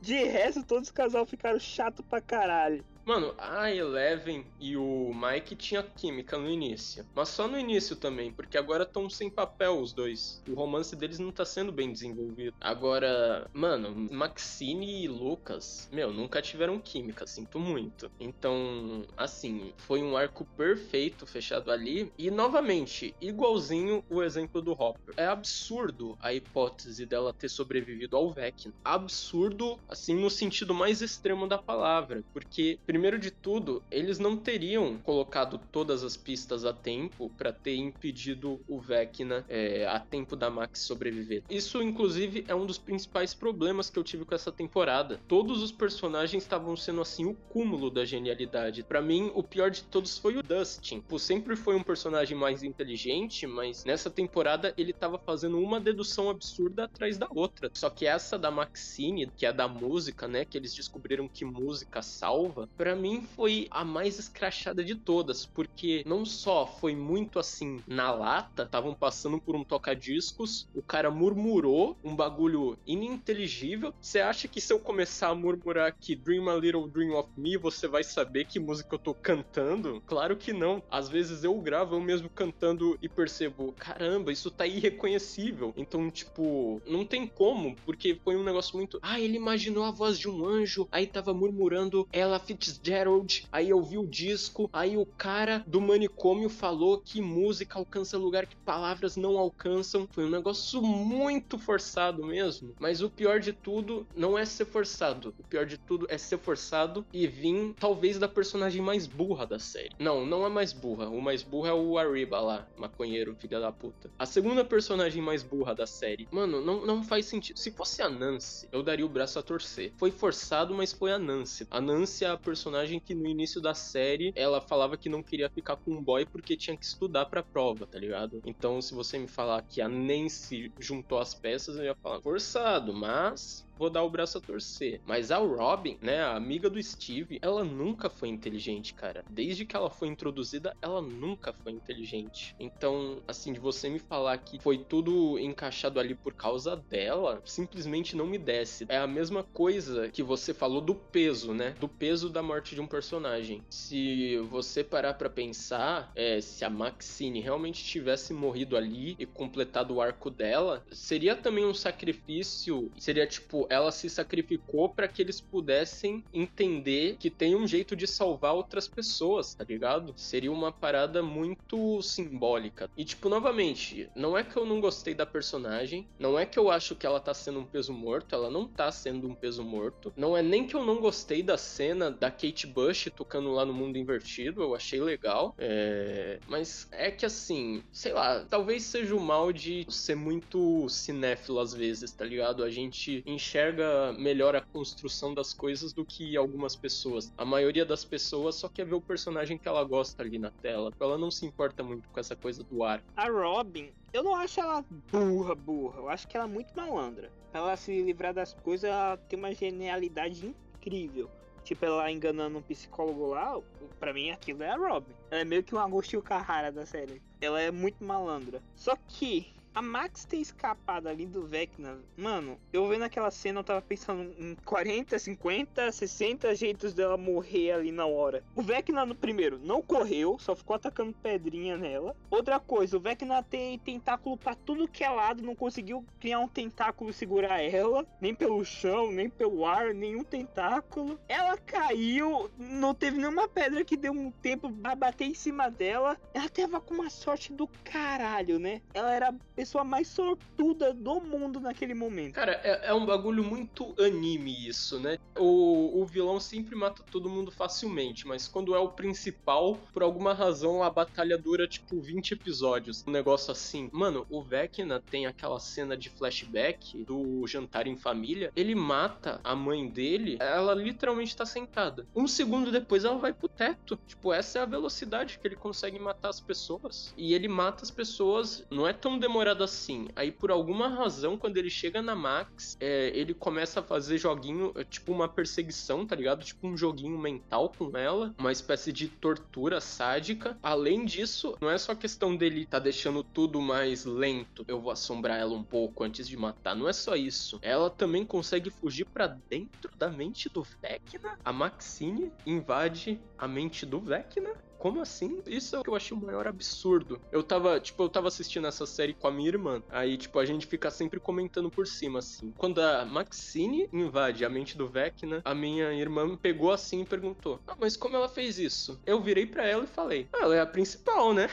De 0.02 0.24
resto, 0.24 0.64
todos 0.64 0.90
os 0.90 0.92
casal 0.92 1.28
ficaram 1.28 1.60
chato 1.60 2.02
pra 2.02 2.20
caralho. 2.20 2.84
Mano, 3.06 3.34
a 3.38 3.70
Eleven 3.70 4.45
e 4.60 4.78
o 4.78 5.12
Mike 5.14 5.56
tinha 5.58 5.84
química 5.84 6.38
no 6.38 6.49
início. 6.49 7.06
Mas 7.14 7.30
só 7.30 7.49
no 7.49 7.60
início 7.60 7.97
também, 7.97 8.32
porque 8.32 8.58
agora 8.58 8.84
estão 8.84 9.10
sem 9.10 9.30
papel 9.30 9.78
os 9.78 9.91
dois. 9.91 10.41
O 10.47 10.54
romance 10.54 10.95
deles 10.95 11.20
não 11.20 11.32
tá 11.32 11.43
sendo 11.43 11.72
bem 11.72 11.91
desenvolvido. 11.91 12.56
Agora, 12.62 13.49
mano, 13.54 13.93
Maxine 14.10 15.04
e 15.04 15.08
Lucas, 15.08 15.89
meu, 15.91 16.14
nunca 16.14 16.41
tiveram 16.41 16.80
química, 16.80 17.28
sinto 17.28 17.60
muito. 17.60 18.10
Então, 18.20 19.06
assim, 19.18 19.74
foi 19.78 20.01
um 20.01 20.16
arco 20.16 20.45
perfeito 20.56 21.28
fechado 21.28 21.72
ali. 21.72 22.10
E 22.18 22.32
novamente, 22.32 23.14
igualzinho 23.20 24.04
o 24.10 24.24
exemplo 24.24 24.62
do 24.62 24.72
Hopper. 24.72 25.14
É 25.18 25.28
absurdo 25.28 26.18
a 26.22 26.34
hipótese 26.34 27.06
dela 27.06 27.34
ter 27.34 27.49
sobrevivido 27.49 28.16
ao 28.16 28.32
Vecna. 28.32 28.74
Absurdo, 28.84 29.78
assim, 29.89 30.16
no 30.16 30.30
sentido 30.30 30.74
mais 30.74 31.01
extremo 31.01 31.47
da 31.47 31.58
palavra. 31.58 32.24
Porque, 32.32 32.80
primeiro 32.94 33.18
de 33.18 33.32
tudo, 33.32 33.82
eles 33.89 34.20
não 34.20 34.38
teriam 34.38 35.00
colocado 35.00 35.60
todas 35.72 36.04
as 36.04 36.16
pistas 36.16 36.64
a 36.64 36.72
tempo 36.72 37.28
para 37.36 37.52
ter 37.52 37.76
impedido 37.76 38.62
o 38.68 38.80
Vecna 38.80 39.44
é, 39.50 39.88
a 39.88 40.00
tempo 40.00 40.36
da 40.36 40.48
Max 40.48 40.82
sobreviver. 40.82 41.41
Isso, 41.50 41.82
inclusive, 41.82 42.46
é 42.48 42.54
um 42.54 42.68
dos 42.68 42.78
principais 42.78 43.34
problemas 43.34 43.89
que 43.89 43.98
eu 43.98 44.04
tive 44.04 44.26
com 44.26 44.36
essa 44.36 44.52
temporada. 44.52 45.20
Todos 45.28 45.64
os 45.64 45.72
personagens 45.72 46.44
estavam 46.44 46.78
sendo, 46.78 47.02
assim, 47.02 47.26
o 47.26 47.34
cúmulo 47.34 47.89
da 47.89 48.06
genialidade. 48.06 48.84
Para 48.84 49.02
mim, 49.02 49.32
o 49.34 49.41
pior 49.41 49.72
de 49.72 49.82
todos 49.86 50.20
foi 50.20 50.38
o 50.38 50.44
Dustin. 50.44 51.02
Pô, 51.02 51.18
sempre 51.18 51.56
foi 51.56 51.76
um 51.76 51.82
personagem 51.82 52.38
mais 52.38 52.62
inteligente, 52.62 53.48
mas 53.48 53.84
nessa 53.86 54.12
temporada 54.12 54.72
ele 54.78 54.94
tava 54.94 55.18
fazendo 55.18 55.60
uma 55.60 55.80
dedução 55.80 56.30
absurda 56.30 56.84
atrás 56.84 57.18
da 57.18 57.28
outra. 57.34 57.72
Só 57.74 57.89
que 57.89 58.06
essa 58.06 58.38
da 58.38 58.52
Maxine, 58.52 59.32
que 59.36 59.48
é 59.48 59.52
da 59.52 59.68
música, 59.68 60.28
né, 60.28 60.46
que 60.46 60.56
eles 60.56 60.76
descobriram 60.76 61.28
que 61.28 61.44
música 61.44 62.04
salva, 62.04 62.70
para 62.84 62.98
mim 62.98 63.26
foi 63.34 63.66
a 63.72 63.86
mais 63.86 64.20
escrachada 64.20 64.84
de 64.84 64.94
todas, 64.94 65.46
porque 65.46 66.04
não 66.06 66.26
só 66.26 66.68
foi 66.68 66.94
muito 66.94 67.40
assim 67.40 67.80
na 67.88 68.12
lata, 68.12 68.64
estavam 68.64 68.94
passando 68.94 69.40
por 69.40 69.56
um 69.56 69.64
toca-discos, 69.64 70.68
o 70.76 70.82
cara 70.82 71.10
murmurou 71.10 71.98
um 72.04 72.14
bagulho 72.14 72.78
ininteligível. 72.86 73.94
Você 74.02 74.20
acha 74.20 74.50
que 74.50 74.60
se 74.60 74.74
eu 74.74 74.82
começar 74.82 75.30
a 75.30 75.36
murmurar 75.36 75.88
aqui 75.88 76.14
Dream 76.14 76.50
a 76.50 76.56
Little 76.56 76.90
Dream 76.90 77.18
of 77.18 77.30
Me, 77.38 77.56
você 77.56 77.88
vai 77.88 78.04
saber 78.04 78.48
que 78.48 78.60
música 78.60 78.96
eu 78.96 79.00
tô 79.00 79.14
cantando? 79.14 80.04
Claro 80.06 80.36
que 80.36 80.52
não. 80.52 80.84
Às 80.92 81.08
vezes 81.08 81.46
eu 81.46 81.58
gravo 81.62 81.96
eu 81.96 82.02
mesmo 82.02 82.30
cantando 82.30 83.00
e 83.02 83.08
percebo, 83.08 83.72
caramba, 83.80 84.30
isso 84.30 84.52
tá 84.52 84.68
irreconhecível. 84.68 85.74
Então, 85.78 86.12
tipo, 86.12 86.82
não 86.86 87.06
tem 87.06 87.26
como, 87.28 87.78
porque 87.86 88.20
foi 88.22 88.36
um 88.36 88.44
negócio 88.44 88.76
muito. 88.76 89.00
Ah, 89.02 89.22
ele 89.22 89.38
imaginou 89.38 89.86
a 89.86 89.92
voz 89.92 90.20
de 90.20 90.28
um 90.28 90.46
anjo, 90.46 90.86
aí 90.92 91.08
tava 91.08 91.34
murmurando 91.34 92.06
Ella 92.12 92.42
Fitzgerald, 92.74 93.45
aí 93.51 93.69
eu 93.69 93.82
vi 93.84 93.97
o 93.97 94.07
disco, 94.07 94.69
aí 94.74 94.97
o 94.97 95.05
cara 95.05 95.63
do 95.67 95.80
manicômio 95.80 96.49
falou 96.49 96.99
que 96.99 97.21
música 97.21 97.78
alcança 97.78 98.17
lugar 98.17 98.45
que 98.45 98.55
palavras 98.55 99.15
não 99.15 99.38
alcançam. 99.38 100.07
Foi 100.11 100.26
um 100.26 100.30
negócio 100.30 100.82
muito 100.82 101.57
forçado 101.57 102.26
mesmo. 102.26 102.74
Mas 102.80 103.01
o 103.01 103.09
pior 103.09 103.39
de 103.39 103.53
tudo 103.53 104.07
não 104.15 104.38
é 104.38 104.45
ser 104.45 104.65
forçado. 104.65 105.34
O 105.39 105.43
pior 105.43 105.65
de 105.65 105.78
tudo 105.78 106.07
é 106.09 106.17
ser 106.17 106.38
forçado 106.38 107.05
e 107.13 107.28
vir, 107.28 107.74
talvez, 107.80 108.17
da 108.17 108.28
personagem 108.28 108.82
mais 108.82 109.05
burra 109.05 109.45
da 109.45 109.59
série. 109.59 109.91
Não, 109.99 110.26
não 110.26 110.45
é 110.45 110.49
mais 110.49 110.74
burra. 110.74 111.09
O 111.09 111.21
mais 111.21 111.43
burro 111.43 111.67
é 111.67 111.74
o 111.74 111.97
Arriba 111.97 112.39
lá, 112.39 112.67
maconheiro, 112.78 113.36
filha 113.36 113.59
da 113.59 113.71
puta. 113.71 114.09
A 114.17 114.26
segunda 114.26 114.65
personagem 114.65 115.21
mais 115.21 115.43
burra 115.43 115.76
da 115.76 115.86
série. 115.86 116.28
Mano, 116.32 116.61
não, 116.61 116.86
não 116.86 117.03
faz 117.03 117.26
sentido. 117.26 117.57
Se 117.57 117.71
fosse 117.71 118.01
a 118.01 118.09
Nancy, 118.09 118.67
eu 118.71 118.82
daria 118.82 119.05
o 119.05 119.09
braço 119.09 119.38
a 119.38 119.43
torcer. 119.43 119.93
Foi 119.97 120.11
forçado, 120.11 120.74
mas 120.74 120.91
foi 120.91 121.11
a 121.11 121.19
Nancy. 121.19 121.67
A 121.69 121.80
Nancy 121.80 122.26
é 122.26 122.30
a 122.30 122.38
personagem 122.38 122.62
que 123.05 123.16
no 123.16 123.28
início 123.28 123.61
da 123.61 123.74
série 123.74 124.32
ela 124.36 124.61
falava 124.61 124.97
que 124.97 125.09
não 125.09 125.24
queria 125.24 125.49
ficar 125.49 125.78
com 125.78 125.91
um 125.91 126.03
boy 126.03 126.26
porque 126.26 126.57
tinha 126.57 126.78
que 126.78 126.86
estudar 126.86 127.26
pra 127.26 127.43
prova, 127.43 127.88
tá 127.88 127.99
ligado? 127.99 128.41
Então, 128.45 128.82
se 128.82 128.93
você 128.93 129.18
me 129.18 129.28
falar 129.28 129.61
que 129.64 129.82
a 129.82 129.89
Nancy 129.89 130.74
juntou 130.80 131.20
as 131.20 131.34
peças, 131.34 131.78
eu 131.78 131.86
ia 131.86 131.95
falar 132.01 132.22
forçado, 132.22 132.93
mas 132.93 133.66
vou 133.78 133.89
dar 133.89 134.03
o 134.03 134.09
braço 134.09 134.38
a 134.38 134.41
torcer. 134.41 135.01
Mas 135.05 135.32
a 135.32 135.38
Robin, 135.38 135.97
né, 136.01 136.21
a 136.21 136.36
amiga 136.36 136.69
do 136.69 136.82
Steve, 136.82 137.39
ela 137.41 137.63
nunca 137.63 138.09
foi 138.09 138.30
inteligente, 138.30 138.93
cara. 138.93 139.24
Desde 139.30 139.65
que 139.65 139.76
ela 139.76 139.89
foi 139.89 140.07
introduzida, 140.07 140.76
ela 140.82 141.01
nunca 141.01 141.53
foi 141.53 141.71
inteligente. 141.71 142.55
Então, 142.59 143.21
assim, 143.28 143.53
de 143.53 143.59
você 143.59 143.89
me 143.89 143.99
falar 143.99 144.38
que 144.38 144.59
foi 144.59 144.78
tudo 144.78 145.38
encaixado 145.39 145.99
ali 145.99 146.15
por 146.15 146.34
causa 146.34 146.76
dela, 146.76 147.41
simplesmente 147.45 148.15
não 148.15 148.26
me 148.26 148.38
desce. 148.38 148.86
É 148.89 148.97
a 148.97 149.07
mesma 149.07 149.43
coisa 149.43 150.09
que 150.09 150.24
você 150.24 150.53
falou 150.53 150.82
do 150.82 150.95
peso, 150.95 151.53
né? 151.53 151.76
Do 151.80 151.88
peso 151.88 152.30
da 152.30 152.41
morte 152.41 152.76
de 152.76 152.82
um 152.82 152.88
personagem. 152.88 153.63
Se 153.69 154.38
você 154.49 154.84
parar 154.84 155.13
para 155.15 155.30
pensar, 155.30 156.11
é, 156.15 156.39
se 156.41 156.63
a 156.65 156.69
Maxine 156.69 157.39
realmente 157.39 157.84
tivesse 157.84 158.34
morrido 158.34 158.76
ali 158.76 159.15
e 159.19 159.26
completado 159.26 159.95
o 159.95 160.01
arco 160.01 160.30
dela, 160.30 160.84
seria 160.91 161.36
também 161.36 161.65
um 161.65 161.74
sacrifício. 161.74 162.91
Seria 162.97 163.28
tipo 163.28 163.62
ela 163.70 163.91
se 163.91 164.09
sacrificou 164.09 164.89
para 164.89 165.07
que 165.07 165.22
eles 165.22 165.39
pudessem 165.39 166.24
entender 166.34 167.18
que 167.20 167.30
tem 167.30 167.55
um 167.55 167.68
jeito 167.68 167.95
de 167.95 168.07
salvar 168.07 168.53
outras 168.53 168.88
pessoas, 168.88 169.53
tá 169.53 169.64
ligado? 169.64 170.14
Seria 170.16 170.51
uma 170.51 170.72
parada 170.72 171.22
muito 171.24 172.01
simbólica. 172.01 172.89
E, 172.97 173.03
tipo, 173.03 173.30
novamente, 173.30 174.09
não 174.16 174.38
é 174.38 174.43
que 174.43 174.57
eu 174.57 174.66
não 174.66 174.80
gostei 174.80 175.14
da 175.14 175.26
personagem, 175.26 176.07
não 176.20 176.38
é 176.38 176.45
que 176.45 176.59
eu 176.59 176.70
acho 176.70 176.95
que 176.95 177.05
ela 177.05 177.20
tá 177.20 177.34
sendo 177.34 177.59
um 177.59 177.66
peso 177.66 177.93
morto, 177.93 178.36
ela 178.36 178.49
não 178.49 178.68
tá 178.68 178.91
sendo 178.91 179.28
um 179.28 179.36
peso 179.36 179.64
morto. 179.64 180.14
Não 180.16 180.36
é 180.36 180.41
nem 180.41 180.68
que 180.68 180.76
eu 180.76 180.84
não 180.84 180.99
gostei 180.99 181.41
da 181.41 181.57
cena 181.57 182.11
da 182.11 182.30
Kate 182.30 182.68
Bush 182.68 183.09
tocando 183.16 183.51
lá 183.51 183.66
no 183.66 183.74
mundo 183.74 183.97
invertido, 183.97 184.61
eu 184.61 184.76
achei 184.76 185.01
legal. 185.01 185.55
É... 185.57 186.39
Mas 186.47 186.88
é 186.91 187.11
que 187.11 187.26
assim, 187.26 187.84
sei 187.91 188.14
lá, 188.14 188.45
talvez 188.49 188.84
seja 188.84 189.16
o 189.16 189.20
mal 189.20 189.51
de 189.51 189.86
ser 189.89 190.16
muito 190.16 190.88
cinéfilo 190.89 191.59
às 191.59 191.74
vezes, 191.74 192.11
tá 192.11 192.26
ligado? 192.26 192.64
A 192.64 192.70
gente 192.70 193.24
enxerga 193.26 193.53
enxerga 193.54 194.12
melhor 194.14 194.56
a 194.56 194.62
construção 194.62 195.32
das 195.32 195.54
coisas 195.54 195.93
do 195.93 196.04
que 196.04 196.36
algumas 196.36 196.76
pessoas. 196.76 197.32
A 197.38 197.45
maioria 197.45 197.86
das 197.86 198.04
pessoas 198.04 198.56
só 198.56 198.68
quer 198.68 198.84
ver 198.84 198.95
o 198.95 199.01
personagem 199.01 199.60
que 199.60 199.68
ela 199.68 199.84
gosta 199.84 200.24
ali 200.24 200.39
na 200.39 200.49
tela. 200.49 200.91
Ela 200.99 201.20
não 201.20 201.30
se 201.30 201.45
importa 201.45 201.84
muito 201.84 202.10
com 202.10 202.20
essa 202.20 202.36
coisa 202.36 202.64
do 202.64 202.84
ar. 202.84 203.04
A 203.16 203.30
Robin, 203.30 203.91
eu 204.12 204.24
não 204.24 204.34
acho 204.34 204.60
ela 204.60 204.84
burra, 205.12 205.54
burra. 205.54 205.99
Eu 205.99 206.10
acho 206.10 206.28
que 206.28 206.36
ela 206.36 206.47
é 206.47 206.49
muito 206.49 206.76
malandra. 206.76 207.32
Ela 207.54 207.78
se 207.78 208.01
livrar 208.01 208.34
das 208.34 208.54
coisas, 208.56 208.89
ela 208.89 209.18
tem 209.18 209.38
uma 209.38 209.54
genialidade 209.54 210.47
incrível. 210.47 211.30
Tipo, 211.64 211.86
ela 211.86 212.12
enganando 212.12 212.58
um 212.58 212.62
psicólogo 212.62 213.28
lá, 213.28 213.62
pra 213.99 214.14
mim 214.14 214.32
aquilo 214.32 214.64
é 214.64 214.70
a 214.72 214.76
Robin. 214.76 215.14
Ela 215.30 215.41
é 215.41 215.45
meio 215.45 215.64
que 215.64 215.76
um 215.76 215.80
Agostinho 215.80 216.24
Carrara 216.24 216.72
da 216.72 216.88
série. 216.88 217.22
Ela 217.39 217.62
é 217.62 217.70
muito 217.70 218.04
malandra. 218.04 218.64
Só 218.76 218.97
que 219.08 219.54
a 219.74 219.82
Max 219.82 220.26
ter 220.26 220.38
escapado 220.38 221.09
ali 221.09 221.26
do 221.26 221.45
Vecna, 221.45 221.97
mano, 222.15 222.59
eu 222.71 222.88
vendo 222.88 223.03
aquela 223.03 223.32
cena, 223.32 223.59
eu 223.59 223.63
tava 223.63 223.82
pensando 223.82 224.34
em 224.38 224.55
40, 224.65 225.17
50, 225.17 225.91
60 225.91 226.55
jeitos 226.55 226.93
dela 226.93 227.17
morrer 227.17 227.71
ali 227.71 227.91
na 227.91 228.05
hora. 228.05 228.43
O 228.55 228.61
Vecna 228.61 229.05
no 229.05 229.15
primeiro 229.15 229.59
não 229.59 229.82
correu, 229.82 230.38
só 230.39 230.55
ficou 230.55 230.76
atacando 230.76 231.13
pedrinha 231.13 231.78
nela. 231.78 232.15
Outra 232.30 232.59
coisa, 232.59 232.97
o 232.97 232.99
Vecna 232.99 233.41
tem 233.41 233.80
tentáculo 233.80 234.38
para 234.38 234.55
tudo 234.55 234.88
que 234.88 235.03
é 235.03 235.09
lado, 235.09 235.41
não 235.41 235.55
conseguiu 235.55 236.05
criar 236.19 236.39
um 236.39 236.47
tentáculo 236.47 237.09
e 237.09 237.13
segurar 237.13 237.61
ela, 237.61 238.05
nem 238.21 238.36
pelo 238.36 238.63
chão, 238.63 239.11
nem 239.11 239.30
pelo 239.30 239.65
ar, 239.65 239.93
nenhum 239.93 240.24
tentáculo. 240.24 241.19
Ela 241.28 241.57
caiu, 241.57 242.49
não 242.57 242.93
teve 242.93 243.17
nenhuma 243.17 243.47
pedra 243.47 243.84
que 243.84 243.97
deu 243.97 244.11
um 244.11 244.30
tempo 244.32 244.71
pra 244.71 244.95
bater 244.95 245.26
em 245.26 245.34
cima 245.34 245.69
dela. 245.69 246.17
Ela 246.34 246.49
tava 246.49 246.80
com 246.80 246.93
uma 246.93 247.09
sorte 247.09 247.51
do 247.51 247.67
caralho, 247.84 248.59
né? 248.59 248.82
Ela 248.93 249.13
era 249.13 249.36
pessoa 249.64 249.84
mais 249.86 250.09
sortuda 250.09 250.93
do 250.93 251.22
mundo 251.22 251.57
naquele 251.57 251.93
momento. 251.93 252.34
Cara, 252.34 252.59
é, 252.66 252.89
é 252.89 252.93
um 252.93 253.05
bagulho 253.05 253.41
muito 253.41 253.95
anime 253.97 254.68
isso, 254.68 254.99
né? 254.99 255.18
O, 255.38 256.01
o 256.01 256.05
vilão 256.05 256.38
sempre 256.38 256.76
mata 256.76 257.01
todo 257.09 257.30
mundo 257.30 257.49
facilmente, 257.49 258.28
mas 258.28 258.45
quando 258.45 258.76
é 258.76 258.80
o 258.80 258.89
principal, 258.89 259.80
por 259.93 260.03
alguma 260.03 260.34
razão 260.34 260.84
a 260.84 260.89
batalha 260.89 261.38
dura 261.38 261.66
tipo 261.66 262.01
20 262.01 262.34
episódios. 262.34 263.05
Um 263.07 263.11
negócio 263.11 263.53
assim. 263.53 263.89
Mano, 263.93 264.28
o 264.30 264.41
Vecna 264.41 265.01
tem 265.09 265.28
aquela 265.28 265.61
cena 265.61 265.95
de 265.95 266.09
flashback 266.09 267.01
do 267.05 267.47
jantar 267.47 267.88
em 267.88 267.95
família. 267.95 268.51
Ele 268.57 268.76
mata 268.76 269.39
a 269.45 269.55
mãe 269.55 269.88
dele, 269.88 270.38
ela 270.41 270.74
literalmente 270.74 271.38
tá 271.38 271.45
sentada. 271.45 272.05
Um 272.14 272.28
segundo 272.28 272.70
depois 272.70 273.05
ela 273.05 273.18
vai 273.18 273.32
pro 273.32 273.47
teto. 273.47 273.97
Tipo, 274.05 274.34
essa 274.34 274.59
é 274.59 274.61
a 274.61 274.66
velocidade 274.66 275.39
que 275.39 275.47
ele 275.47 275.55
consegue 275.55 275.97
matar 275.99 276.28
as 276.28 276.41
pessoas. 276.41 277.14
E 277.16 277.34
ele 277.34 277.47
mata 277.47 277.84
as 277.84 277.91
pessoas, 277.91 278.66
não 278.70 278.86
é 278.86 278.91
tão 278.91 279.18
demorado 279.18 279.53
assim. 279.62 280.08
Aí, 280.16 280.32
por 280.32 280.51
alguma 280.51 280.88
razão, 280.88 281.38
quando 281.38 281.58
ele 281.58 281.70
chega 281.70 282.01
na 282.01 282.16
Max, 282.16 282.78
é, 282.80 283.12
ele 283.14 283.34
começa 283.34 283.82
a 283.82 283.84
fazer 283.84 284.18
joguinho, 284.18 284.72
é, 284.76 284.84
tipo 284.84 285.12
uma 285.12 285.28
perseguição, 285.28 286.06
tá 286.06 286.16
ligado? 286.16 286.45
Tipo 286.45 286.68
um 286.68 286.78
joguinho 286.78 287.18
mental 287.18 287.74
com 287.78 287.97
ela, 287.97 288.34
uma 288.38 288.51
espécie 288.51 288.93
de 288.93 289.08
tortura 289.08 289.82
sádica. 289.82 290.58
Além 290.64 291.06
disso, 291.06 291.58
não 291.62 291.70
é 291.70 291.78
só 291.78 291.93
questão 291.93 292.36
dele 292.36 292.66
tá 292.66 292.80
deixando 292.80 293.24
tudo 293.24 293.62
mais 293.62 294.06
lento, 294.06 294.64
eu 294.68 294.80
vou 294.80 294.91
assombrar 294.91 295.39
ela 295.39 295.54
um 295.54 295.64
pouco 295.64 296.04
antes 296.04 296.28
de 296.28 296.38
matar. 296.38 296.76
Não 296.76 296.88
é 296.88 296.93
só 296.93 297.16
isso. 297.16 297.60
Ela 297.62 297.89
também 297.89 298.26
consegue 298.26 298.70
fugir 298.70 299.06
para 299.06 299.28
dentro 299.49 299.91
da 299.97 300.10
mente 300.10 300.49
do 300.49 300.64
Vecna. 300.64 301.38
A 301.43 301.51
Maxine 301.51 302.32
invade 302.45 303.20
a 303.38 303.47
mente 303.47 303.86
do 303.86 303.99
Vecna 303.99 304.54
como 304.84 305.00
assim? 305.00 305.42
Isso 305.48 305.78
é 305.78 305.80
o 305.80 305.82
que 305.82 305.90
eu 305.90 305.96
achei 305.96 306.16
o 306.16 306.20
maior 306.20 306.46
absurdo. 306.46 307.22
Eu 307.32 307.42
tava, 307.42 307.80
tipo, 307.80 308.04
eu 308.04 308.10
tava 308.10 308.28
assistindo 308.28 308.68
essa 308.68 308.86
série 308.86 309.14
com 309.14 309.26
a 309.28 309.32
minha 309.32 309.48
irmã. 309.48 309.82
Aí, 309.90 310.18
tipo, 310.18 310.38
a 310.38 310.46
gente 310.46 310.68
fica 310.68 310.92
sempre 310.92 311.22
comentando 311.22 311.72
por 311.72 311.88
cima, 311.88 312.20
assim. 312.20 312.52
Quando 312.58 312.82
a 312.82 313.06
Maxine 313.06 313.88
invade 313.94 314.44
a 314.44 314.50
mente 314.50 314.78
do 314.78 314.86
Vecna, 314.86 315.42
a 315.46 315.56
minha 315.56 315.94
irmã 315.94 316.28
me 316.28 316.36
pegou 316.36 316.70
assim 316.70 317.04
e 317.04 317.06
perguntou: 317.06 317.62
Ah, 317.66 317.78
mas 317.80 317.96
como 317.96 318.18
ela 318.18 318.28
fez 318.28 318.60
isso? 318.60 319.00
Eu 319.06 319.22
virei 319.22 319.46
para 319.46 319.66
ela 319.66 319.86
e 319.86 319.88
falei: 319.88 320.28
ah, 320.34 320.40
ela 320.42 320.56
é 320.58 320.60
a 320.60 320.66
principal, 320.66 321.34
né? 321.34 321.50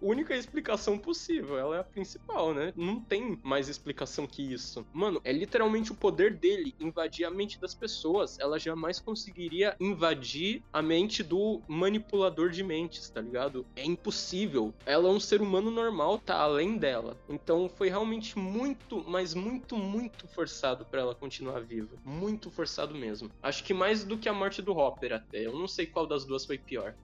Única 0.00 0.34
explicação 0.34 0.98
possível. 0.98 1.58
Ela 1.58 1.76
é 1.76 1.80
a 1.80 1.84
principal, 1.84 2.54
né? 2.54 2.72
Não 2.76 3.00
tem 3.00 3.38
mais 3.42 3.68
explicação 3.68 4.26
que 4.26 4.42
isso. 4.52 4.86
Mano, 4.92 5.20
é 5.24 5.32
literalmente 5.32 5.92
o 5.92 5.94
poder 5.94 6.34
dele 6.34 6.74
invadir 6.78 7.24
a 7.24 7.30
mente 7.30 7.60
das 7.60 7.74
pessoas. 7.74 8.38
Ela 8.38 8.58
jamais 8.58 8.98
conseguiria 9.00 9.76
invadir 9.80 10.62
a 10.72 10.80
mente 10.82 11.22
do 11.22 11.60
manipulador 11.66 12.50
de 12.50 12.62
mentes, 12.62 13.08
tá 13.10 13.20
ligado? 13.20 13.66
É 13.76 13.84
impossível. 13.84 14.72
Ela 14.86 15.08
é 15.08 15.12
um 15.12 15.20
ser 15.20 15.40
humano 15.40 15.70
normal, 15.70 16.18
tá 16.18 16.36
além 16.36 16.76
dela. 16.76 17.16
Então 17.28 17.68
foi 17.68 17.88
realmente 17.88 18.38
muito, 18.38 19.04
mas 19.06 19.34
muito, 19.34 19.76
muito 19.76 20.26
forçado 20.28 20.84
para 20.84 21.00
ela 21.00 21.14
continuar 21.14 21.60
viva. 21.60 21.96
Muito 22.04 22.50
forçado 22.50 22.94
mesmo. 22.94 23.30
Acho 23.42 23.64
que 23.64 23.74
mais 23.74 24.04
do 24.04 24.18
que 24.18 24.28
a 24.28 24.34
morte 24.34 24.62
do 24.62 24.76
Hopper 24.76 25.12
até. 25.12 25.46
Eu 25.46 25.58
não 25.58 25.68
sei 25.68 25.86
qual 25.86 26.06
das 26.06 26.24
duas 26.24 26.44
foi 26.44 26.58
pior. 26.58 26.94